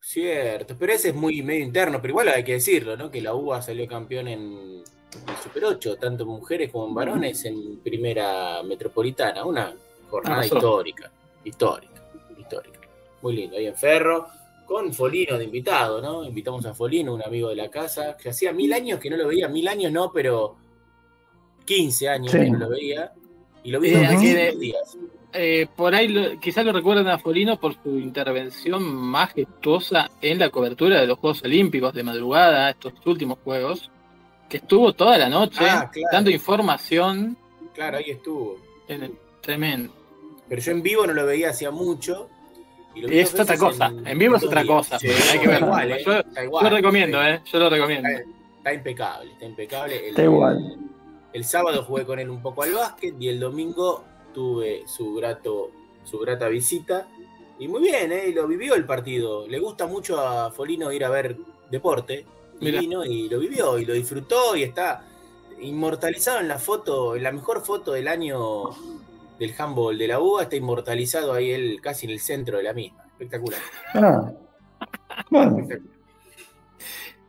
Cierto, 0.00 0.74
pero 0.78 0.92
ese 0.94 1.10
es 1.10 1.14
muy 1.14 1.42
medio 1.42 1.62
interno, 1.64 2.00
pero 2.00 2.12
igual 2.12 2.28
hay 2.28 2.42
que 2.42 2.54
decirlo, 2.54 2.96
¿no? 2.96 3.10
Que 3.10 3.20
la 3.20 3.34
UBA 3.34 3.60
salió 3.62 3.86
campeón 3.86 4.26
en 4.28 4.82
el 5.18 5.36
Super 5.42 5.64
8, 5.64 5.96
tanto 5.96 6.22
en 6.24 6.28
mujeres 6.30 6.70
como 6.70 6.86
en 6.88 6.94
varones, 6.94 7.44
en 7.44 7.78
primera 7.78 8.62
metropolitana. 8.62 9.44
Una 9.44 9.74
jornada 10.08 10.44
histórica, 10.44 11.10
histórica, 11.44 12.02
histórica. 12.38 12.80
Muy 13.22 13.36
lindo, 13.36 13.56
ahí 13.56 13.66
en 13.66 13.76
Ferro, 13.76 14.26
con 14.66 14.92
Folino 14.94 15.36
de 15.36 15.44
invitado, 15.44 16.00
¿no? 16.00 16.24
Invitamos 16.24 16.64
a 16.66 16.74
Folino, 16.74 17.12
un 17.14 17.22
amigo 17.22 17.48
de 17.48 17.56
la 17.56 17.68
casa, 17.68 18.16
que 18.16 18.30
hacía 18.30 18.52
mil 18.52 18.72
años 18.72 18.98
que 19.00 19.10
no 19.10 19.16
lo 19.16 19.26
veía, 19.28 19.48
mil 19.48 19.66
años 19.68 19.90
no, 19.92 20.10
pero 20.12 20.56
15 21.64 22.08
años 22.08 22.32
Sí. 22.32 22.38
que 22.38 22.50
no 22.50 22.58
lo 22.58 22.68
veía, 22.68 23.12
y 23.62 23.70
lo 23.70 23.80
vi 23.80 23.90
Eh, 23.90 24.08
dos 24.12 24.22
de- 24.22 24.56
días. 24.58 24.98
Eh, 25.32 25.68
por 25.76 25.94
ahí 25.94 26.08
lo- 26.08 26.40
quizás 26.40 26.64
lo 26.64 26.72
recuerdan 26.72 27.06
a 27.08 27.18
Folino 27.18 27.58
por 27.60 27.74
su 27.82 27.98
intervención 27.98 28.82
majestuosa 28.82 30.10
en 30.20 30.38
la 30.40 30.50
cobertura 30.50 31.00
de 31.00 31.06
los 31.06 31.18
Juegos 31.18 31.42
Olímpicos 31.44 31.92
de 31.94 32.02
madrugada, 32.02 32.70
estos 32.70 32.94
últimos 33.06 33.38
Juegos, 33.44 33.90
que 34.50 34.58
estuvo 34.58 34.92
toda 34.92 35.16
la 35.16 35.28
noche 35.30 35.60
Ah, 35.62 35.88
claro. 35.90 36.08
dando 36.12 36.30
información 36.30 37.36
Claro, 37.72 37.96
ahí 37.98 38.10
estuvo. 38.10 38.58
en 38.88 39.02
el- 39.04 39.14
tremendo. 39.40 39.92
Pero 40.48 40.60
yo 40.60 40.72
en 40.72 40.82
vivo 40.82 41.06
no 41.06 41.14
lo 41.14 41.24
veía 41.24 41.50
hacía 41.50 41.70
mucho. 41.70 42.28
Y 42.94 43.02
lo 43.02 43.12
Y 43.12 43.20
es 43.20 43.32
otra 43.32 43.56
cosa, 43.56 43.92
en 44.04 44.18
vivo 44.18 44.34
es 44.36 44.42
otra 44.42 44.62
días. 44.64 44.74
cosa, 44.74 44.98
Sí, 44.98 45.06
hay 45.06 45.38
que 45.38 45.56
igual, 45.58 45.92
¿eh? 45.92 46.02
Yo- 46.04 46.12
Está 46.18 46.44
igual. 46.44 46.64
Yo 46.64 46.70
lo 46.70 46.76
recomiendo, 46.76 47.22
¿eh? 47.22 47.40
Yo 47.44 47.58
lo 47.60 47.70
recomiendo. 47.70 48.08
Está, 48.08 48.24
está 48.58 48.74
impecable, 48.74 49.32
está 49.32 49.44
impecable. 49.46 49.96
El, 50.00 50.04
Está 50.10 50.24
igual. 50.24 50.76
el 51.32 51.44
sábado 51.44 51.84
jugué 51.84 52.04
con 52.04 52.18
él 52.18 52.28
un 52.28 52.42
poco 52.42 52.64
al 52.64 52.72
básquet 52.72 53.14
y 53.20 53.28
el 53.28 53.38
domingo 53.38 54.04
tuve 54.34 54.82
su 54.88 55.14
grato, 55.14 55.70
su 56.02 56.18
grata 56.18 56.48
visita. 56.48 57.06
Y 57.60 57.68
muy 57.68 57.80
bien, 57.82 58.10
¿eh? 58.10 58.32
lo 58.34 58.48
vivió 58.48 58.74
el 58.74 58.84
partido. 58.86 59.46
Le 59.46 59.60
gusta 59.60 59.86
mucho 59.86 60.18
a 60.18 60.50
Folino 60.50 60.90
ir 60.92 61.04
a 61.04 61.10
ver 61.10 61.36
deporte. 61.70 62.26
Y 62.60 62.64
Mirá. 62.66 62.80
vino 62.80 63.04
y 63.04 63.28
lo 63.28 63.38
vivió 63.38 63.78
y 63.78 63.84
lo 63.84 63.94
disfrutó 63.94 64.54
y 64.56 64.62
está 64.64 65.04
inmortalizado 65.60 66.40
en 66.40 66.48
la 66.48 66.58
foto, 66.58 67.16
en 67.16 67.22
la 67.22 67.32
mejor 67.32 67.62
foto 67.62 67.92
del 67.92 68.08
año 68.08 68.70
del 69.38 69.54
handball 69.58 69.96
de 69.96 70.08
la 70.08 70.20
UBA, 70.20 70.42
está 70.44 70.56
inmortalizado 70.56 71.32
ahí 71.32 71.50
él 71.50 71.80
casi 71.82 72.06
en 72.06 72.12
el 72.12 72.20
centro 72.20 72.58
de 72.58 72.64
la 72.64 72.72
misma. 72.74 73.04
Espectacular. 73.12 73.60
Ah. 73.94 74.30
Bueno, 75.30 75.58
espectacular. 75.60 75.96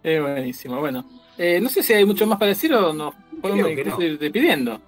Eh, 0.04 0.20
buenísimo, 0.20 0.80
bueno. 0.80 1.06
Eh, 1.38 1.60
no 1.62 1.70
sé 1.70 1.84
si 1.84 1.94
hay 1.94 2.06
mucho 2.06 2.26
más 2.26 2.38
para 2.38 2.50
decir 2.50 2.74
o 2.74 2.92
nos 2.94 3.14
podemos 3.42 3.64
no. 3.64 4.02
ir 4.04 4.18
despidiendo. 4.20 4.82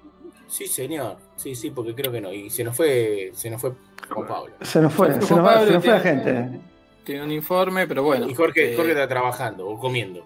Sí, 0.48 0.68
señor. 0.68 1.18
Sí, 1.36 1.56
sí, 1.56 1.72
porque 1.72 1.96
creo 1.96 2.12
que 2.12 2.22
no. 2.22 2.32
Y 2.32 2.50
se 2.50 2.64
nos 2.64 2.76
fue, 2.76 3.32
se 3.34 3.50
nos 3.50 3.60
fue 3.62 3.74
Juan 4.10 4.28
Pablo. 4.28 4.54
se 4.62 4.82
nos 4.82 4.94
fue, 4.94 5.08
Se 5.08 5.16
nos 5.18 5.26
se 5.28 5.34
fue 5.34 5.38
nos, 5.38 5.48
va- 5.48 5.54
Pablo, 5.56 5.68
se 5.68 5.74
nos 5.74 5.84
fue 5.84 5.94
la 5.94 6.00
gente. 6.00 6.60
Tiene 7.04 7.24
un 7.24 7.32
informe, 7.32 7.88
pero 7.88 8.04
bueno. 8.04 8.28
y 8.30 8.34
Jorge, 8.36 8.74
eh, 8.74 8.76
Jorge 8.76 8.92
está 8.92 9.08
trabajando 9.08 9.68
o 9.68 9.78
comiendo. 9.80 10.26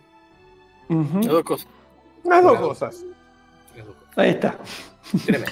Las 0.89 1.25
dos 1.27 1.43
cosas. 1.43 1.67
Las 2.23 2.43
dos 2.43 2.59
cosas. 2.59 3.05
Las 3.75 3.85
dos 3.85 3.95
cosas. 3.95 4.17
Ahí 4.17 4.29
está. 4.31 4.57
Tremendo. 5.25 5.51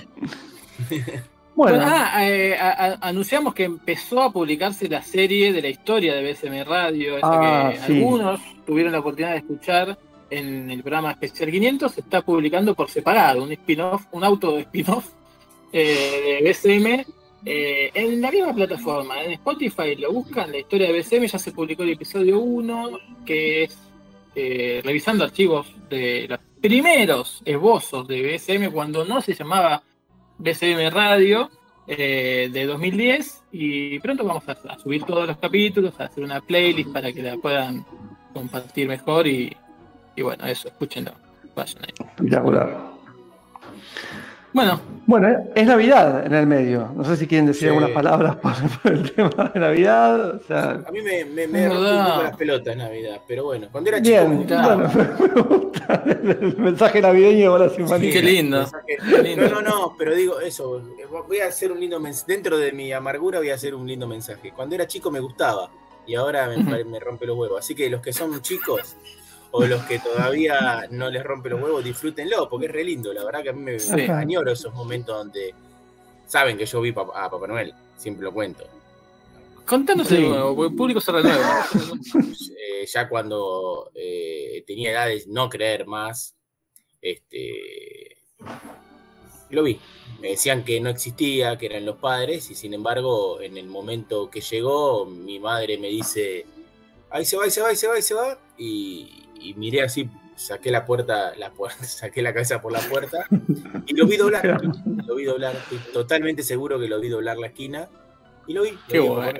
Bueno, 1.55 1.77
Bueno, 1.77 1.89
ah, 1.89 2.27
eh, 2.29 2.53
a- 2.59 2.71
a- 2.85 2.97
anunciamos 3.07 3.53
que 3.53 3.63
empezó 3.63 4.21
a 4.21 4.29
publicarse 4.33 4.89
la 4.89 5.01
serie 5.01 5.53
de 5.53 5.61
la 5.61 5.69
historia 5.69 6.13
de 6.13 6.21
BSM 6.33 6.65
Radio, 6.65 7.15
esa 7.17 7.29
Ah, 7.31 7.71
que 7.71 7.77
sí. 7.77 7.93
algunos 7.93 8.41
tuvieron 8.65 8.91
la 8.91 8.99
oportunidad 8.99 9.31
de 9.31 9.37
escuchar 9.37 9.97
en 10.29 10.69
el 10.69 10.81
programa 10.81 11.11
especial 11.11 11.49
500, 11.51 11.93
se 11.93 12.01
está 12.01 12.21
publicando 12.23 12.75
por 12.75 12.89
separado, 12.89 13.41
un 13.43 13.53
spin-off, 13.53 14.03
un 14.11 14.25
auto 14.25 14.51
de 14.57 14.61
spin-off 14.63 15.07
eh, 15.71 16.41
de 16.43 16.49
BSM 16.49 17.05
eh, 17.45 17.89
en 17.93 18.19
la 18.19 18.31
misma 18.31 18.53
plataforma, 18.53 19.23
en 19.23 19.31
Spotify 19.31 19.95
lo 19.95 20.11
buscan, 20.11 20.51
la 20.51 20.57
historia 20.57 20.91
de 20.91 20.99
BSM, 20.99 21.25
ya 21.25 21.39
se 21.39 21.53
publicó 21.53 21.83
el 21.83 21.91
episodio 21.91 22.39
1, 22.39 22.89
que 23.25 23.63
es 23.63 23.77
eh, 24.35 24.81
revisando 24.83 25.23
archivos 25.23 25.67
de 25.89 26.27
los 26.27 26.39
primeros 26.61 27.41
esbozos 27.45 28.07
de 28.07 28.35
BSM 28.35 28.71
cuando 28.71 29.05
no 29.05 29.21
se 29.21 29.33
llamaba 29.33 29.81
BCM 30.37 30.89
Radio 30.91 31.49
eh, 31.87 32.49
de 32.51 32.65
2010 32.65 33.43
y 33.51 33.99
pronto 33.99 34.25
vamos 34.25 34.43
a, 34.49 34.77
subir 34.79 35.03
todos 35.03 35.27
los 35.27 35.37
capítulos, 35.37 35.99
a 35.99 36.05
hacer 36.05 36.23
una 36.23 36.41
playlist 36.41 36.91
para 36.91 37.13
que 37.13 37.21
la 37.21 37.37
puedan 37.37 37.85
compartir 38.33 38.87
mejor 38.87 39.27
y, 39.27 39.55
y 40.15 40.21
bueno, 40.21 40.45
eso, 40.45 40.67
escúchenlo. 40.67 41.11
Vayan 41.55 41.83
ahí. 41.83 41.93
Espectacular. 42.07 42.94
Bueno, 44.55 44.79
Bueno, 45.05 45.27
es 45.53 45.67
Navidad 45.67 46.25
en 46.25 46.33
el 46.33 46.47
medio. 46.47 46.89
No 46.95 47.03
sé 47.03 47.17
si 47.17 47.27
quieren 47.27 47.45
decir 47.45 47.63
Sí. 47.63 47.67
algunas 47.67 47.89
palabras 47.91 48.37
por, 48.37 48.53
por 48.81 48.91
el 48.93 49.11
tema 49.11 49.51
de 49.53 49.59
Navidad. 49.59 50.35
O 50.37 50.43
sea, 50.43 50.81
A 50.87 50.91
mí 50.91 51.01
me, 51.01 51.25
me, 51.25 51.45
me 51.47 51.67
un 51.69 51.75
poco 51.75 52.23
las 52.23 52.37
pelotas 52.37 52.77
Navidad, 52.77 53.19
pero 53.27 53.43
bueno, 53.43 53.67
cuando 53.69 53.89
era 53.89 54.01
chico. 54.01 54.25
bien, 54.29 54.47
bueno, 54.47 54.89
me 54.95 55.41
gusta 55.41 56.03
el 56.05 56.57
mensaje 56.57 57.01
navideño 57.01 57.51
ahora 57.51 57.69
sin 57.69 57.85
Sí, 57.87 58.09
qué 58.09 58.21
lindo. 58.21 58.65
Qué 58.87 59.21
lindo. 59.21 59.49
No, 59.49 59.61
no, 59.61 59.69
no, 59.69 59.95
pero 59.97 60.15
digo 60.15 60.39
eso. 60.39 60.81
Voy 61.27 61.39
a 61.39 61.47
hacer 61.47 61.71
un 61.73 61.79
lindo 61.81 61.99
mensaje. 61.99 62.31
Dentro 62.33 62.57
de 62.57 62.71
mi 62.71 62.93
amargura 62.93 63.39
voy 63.39 63.49
a 63.49 63.55
hacer 63.55 63.75
un 63.75 63.85
lindo 63.85 64.07
mensaje. 64.07 64.53
Cuando 64.55 64.73
era 64.75 64.87
chico 64.87 65.11
me 65.11 65.19
gustaba 65.19 65.69
y 66.07 66.15
ahora 66.15 66.47
me, 66.47 66.83
me 66.85 66.99
rompe 67.01 67.25
los 67.25 67.37
huevos. 67.37 67.59
Así 67.59 67.75
que 67.75 67.89
los 67.89 67.99
que 68.01 68.13
son 68.13 68.41
chicos 68.41 68.95
o 69.57 69.65
los 69.65 69.83
que 69.85 69.99
todavía 69.99 70.87
no 70.91 71.09
les 71.09 71.23
rompe 71.23 71.49
los 71.49 71.61
huevos, 71.61 71.83
disfrútenlo, 71.83 72.49
porque 72.49 72.65
es 72.65 72.71
re 72.71 72.83
lindo. 72.83 73.13
La 73.13 73.23
verdad 73.23 73.41
que 73.43 73.49
a 73.49 73.53
mí 73.53 73.61
me, 73.61 73.79
Sí. 73.79 73.93
me 73.95 74.09
añoro 74.09 74.51
esos 74.51 74.73
momentos 74.73 75.15
donde 75.17 75.53
saben 76.27 76.57
que 76.57 76.65
yo 76.65 76.81
vi 76.81 76.89
a 76.91 77.29
Papá 77.29 77.47
Noel. 77.47 77.73
Siempre 77.97 78.23
lo 78.23 78.33
cuento. 78.33 78.65
contanos 79.65 80.07
Sí. 80.07 80.15
de 80.17 80.21
nuevo, 80.29 80.55
porque 80.55 80.69
el 80.71 80.75
público 80.77 81.01
se 81.01 81.11
renueva. 81.11 81.65
eh, 82.59 82.85
ya 82.85 83.09
cuando 83.09 83.89
eh, 83.95 84.63
tenía 84.67 84.91
edad 84.91 85.07
de 85.07 85.23
no 85.27 85.49
creer 85.49 85.87
más, 85.87 86.35
este, 87.01 88.17
lo 89.49 89.63
vi. 89.63 89.79
Me 90.21 90.29
decían 90.29 90.63
que 90.63 90.79
no 90.79 90.89
existía, 90.89 91.57
que 91.57 91.65
eran 91.67 91.85
los 91.85 91.97
padres, 91.97 92.49
y 92.51 92.55
sin 92.55 92.73
embargo, 92.73 93.41
en 93.41 93.57
el 93.57 93.67
momento 93.67 94.29
que 94.29 94.41
llegó, 94.41 95.05
mi 95.05 95.39
madre 95.39 95.77
me 95.77 95.87
dice, 95.87 96.45
ahí 97.09 97.25
se 97.25 97.37
va, 97.37 97.45
ahí 97.45 97.51
se 97.51 97.61
va, 97.61 97.69
ahí 97.69 97.75
se 97.75 97.87
va, 97.87 97.93
ahí 97.95 98.01
se 98.01 98.13
va, 98.13 98.39
y, 98.57 99.24
y 99.49 99.53
miré 99.55 99.81
así, 99.83 100.09
saqué 100.35 100.71
la 100.71 100.85
puerta, 100.85 101.33
la 101.37 101.51
puerta, 101.51 101.83
saqué 101.83 102.21
la 102.21 102.33
cabeza 102.33 102.61
por 102.61 102.71
la 102.71 102.79
puerta, 102.81 103.25
y 103.85 103.93
lo 103.95 104.05
vi 104.07 104.17
doblar, 104.17 104.61
lo 105.07 105.15
vi 105.15 105.23
doblar, 105.25 105.55
estoy 105.55 105.79
totalmente 105.93 106.43
seguro 106.43 106.79
que 106.79 106.87
lo 106.87 106.99
vi 106.99 107.09
doblar 107.09 107.37
la 107.37 107.47
esquina, 107.47 107.87
y 108.47 108.53
lo 108.53 108.63
vi. 108.63 108.71
lo 108.71 108.79
Qué 108.87 108.99
vi, 108.99 109.07
bueno. 109.07 109.39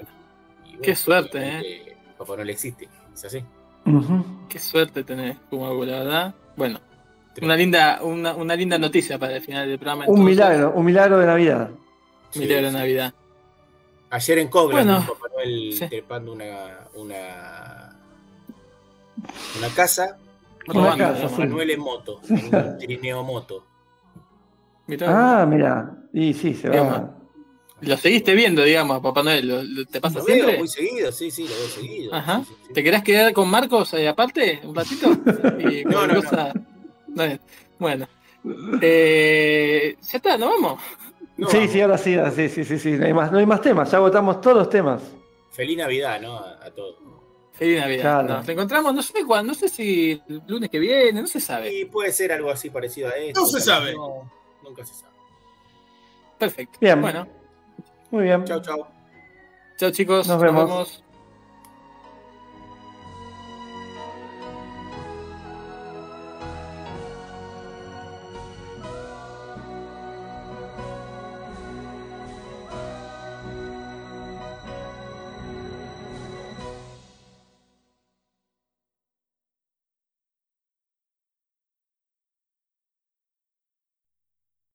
Qué 0.82 0.96
suerte, 0.96 1.38
y 1.40 1.42
¿eh? 1.92 1.98
Papá 2.18 2.36
Noel 2.36 2.50
existe, 2.50 2.88
es 3.14 3.26
así. 3.26 3.44
Qué 4.50 4.60
suerte 4.60 5.04
tenés, 5.04 5.38
Kumagu, 5.50 5.84
la 5.86 6.00
verdad. 6.00 6.36
Bueno, 6.58 6.80
una 7.42 7.56
linda, 7.56 8.00
una, 8.02 8.34
una 8.34 8.56
linda 8.56 8.78
noticia 8.78 9.20
para 9.20 9.36
el 9.36 9.42
final 9.42 9.68
del 9.68 9.78
programa. 9.78 10.06
Un 10.08 10.24
milagro, 10.24 10.72
un 10.76 10.86
milagro 10.86 11.20
de 11.20 11.26
Navidad. 11.28 11.70
Milagro 12.36 12.66
de 12.66 12.72
Sí, 12.72 12.72
sí. 12.72 12.78
Navidad. 12.78 13.14
Ayer 14.10 14.40
en 14.40 14.48
Coglan, 14.48 14.86
Bueno, 14.88 15.06
Papá 15.08 15.28
Noel 15.34 15.74
sí. 15.74 15.88
trepando 15.88 16.32
una, 16.34 16.88
una, 16.96 17.85
una 19.58 19.70
casa, 19.70 20.18
Una 20.68 20.74
Robando, 20.82 21.04
casa, 21.06 21.28
sí. 21.30 21.34
Papá 21.36 21.46
Noel 21.46 21.70
en 21.72 21.80
moto, 21.80 22.22
en 22.30 22.56
un 22.56 22.78
trineo 22.80 23.24
moto. 23.24 23.66
Mirá, 24.88 25.42
Ah, 25.42 25.46
mira. 25.46 25.96
Y 26.14 26.34
sí, 26.34 26.54
se 26.54 26.70
va. 26.70 27.12
Lo 27.82 27.98
seguiste 27.98 28.34
viendo, 28.36 28.64
digamos, 28.64 29.00
Papá 29.02 29.22
Noel. 29.24 29.48
¿Lo, 29.48 29.62
lo- 29.64 29.86
¿Te 29.86 30.00
pasa 30.00 30.20
Lo 30.20 30.26
veo 30.26 30.58
muy 30.60 30.68
seguido, 30.68 31.12
sí, 31.12 31.30
sí, 31.30 31.44
lo 31.44 31.50
veo 31.56 31.68
seguido. 31.68 32.14
Ajá. 32.16 32.40
sí, 32.40 32.46
sí, 32.54 32.56
sí. 32.68 32.74
¿Te 32.74 32.84
querés 32.84 33.04
quedar 33.04 33.34
con 33.34 33.50
Marcos 33.50 33.94
eh, 33.96 34.08
aparte 34.08 34.62
un 34.64 34.74
ratito? 34.76 35.08
Y 35.60 35.84
No, 35.84 35.92
cualquier 35.92 36.14
no, 36.14 36.22
cosa- 36.24 36.54
No, 37.08 37.24
Bueno. 37.80 38.08
Eh, 38.82 39.98
ya 40.02 40.18
está, 40.18 40.38
¿nos 40.38 40.50
vamos? 40.50 40.80
No, 41.38 41.50
sí, 41.50 41.58
vamos. 41.58 41.72
sí, 41.72 41.82
ahora 41.82 41.98
sí, 41.98 42.16
ahora 42.16 42.32
sí, 42.32 42.48
sí, 42.50 42.64
sí, 42.64 42.80
sí. 42.80 42.92
No 42.92 43.06
hay 43.06 43.14
más, 43.14 43.32
no 43.32 43.40
hay 43.40 43.46
más 43.46 43.62
temas. 43.62 43.92
Ya 43.92 44.00
votamos 44.00 44.40
todos 44.40 44.58
los 44.58 44.70
temas. 44.70 45.02
Feliz 45.52 45.78
Navidad, 45.78 46.22
¿no? 46.22 46.38
A, 46.38 46.66
a 46.66 46.72
todos. 46.72 46.96
Feliz 47.58 47.80
Navidad. 47.80 48.02
Claro. 48.02 48.28
Nos 48.28 48.46
reencontramos, 48.46 48.94
no 48.94 49.02
sé 49.02 49.26
cuándo, 49.26 49.54
no 49.54 49.58
sé 49.58 49.70
si 49.70 50.22
el 50.28 50.42
lunes 50.48 50.70
que 50.70 50.80
viene, 50.80 51.22
no 51.22 51.28
se 51.28 51.40
sabe. 51.40 51.74
Y 51.74 51.86
puede 51.86 52.12
ser 52.12 52.32
algo 52.32 52.50
así 52.50 52.70
parecido 52.70 53.10
a 53.10 53.12
esto. 53.16 53.40
No 53.40 53.46
se 53.48 53.62
sabe. 53.62 53.94
no, 53.94 54.30
nunca 54.62 54.86
se 54.86 54.94
sabe. 54.94 55.16
Perfecto. 56.38 56.78
Bien. 56.82 57.02
Bueno, 57.02 57.28
Muy 58.12 58.24
bien. 58.24 58.44
Chau, 58.44 58.62
chau. 58.62 58.86
chao 59.78 59.92
chicos. 59.92 60.28
Nos 60.28 60.42
vemos. 60.42 61.05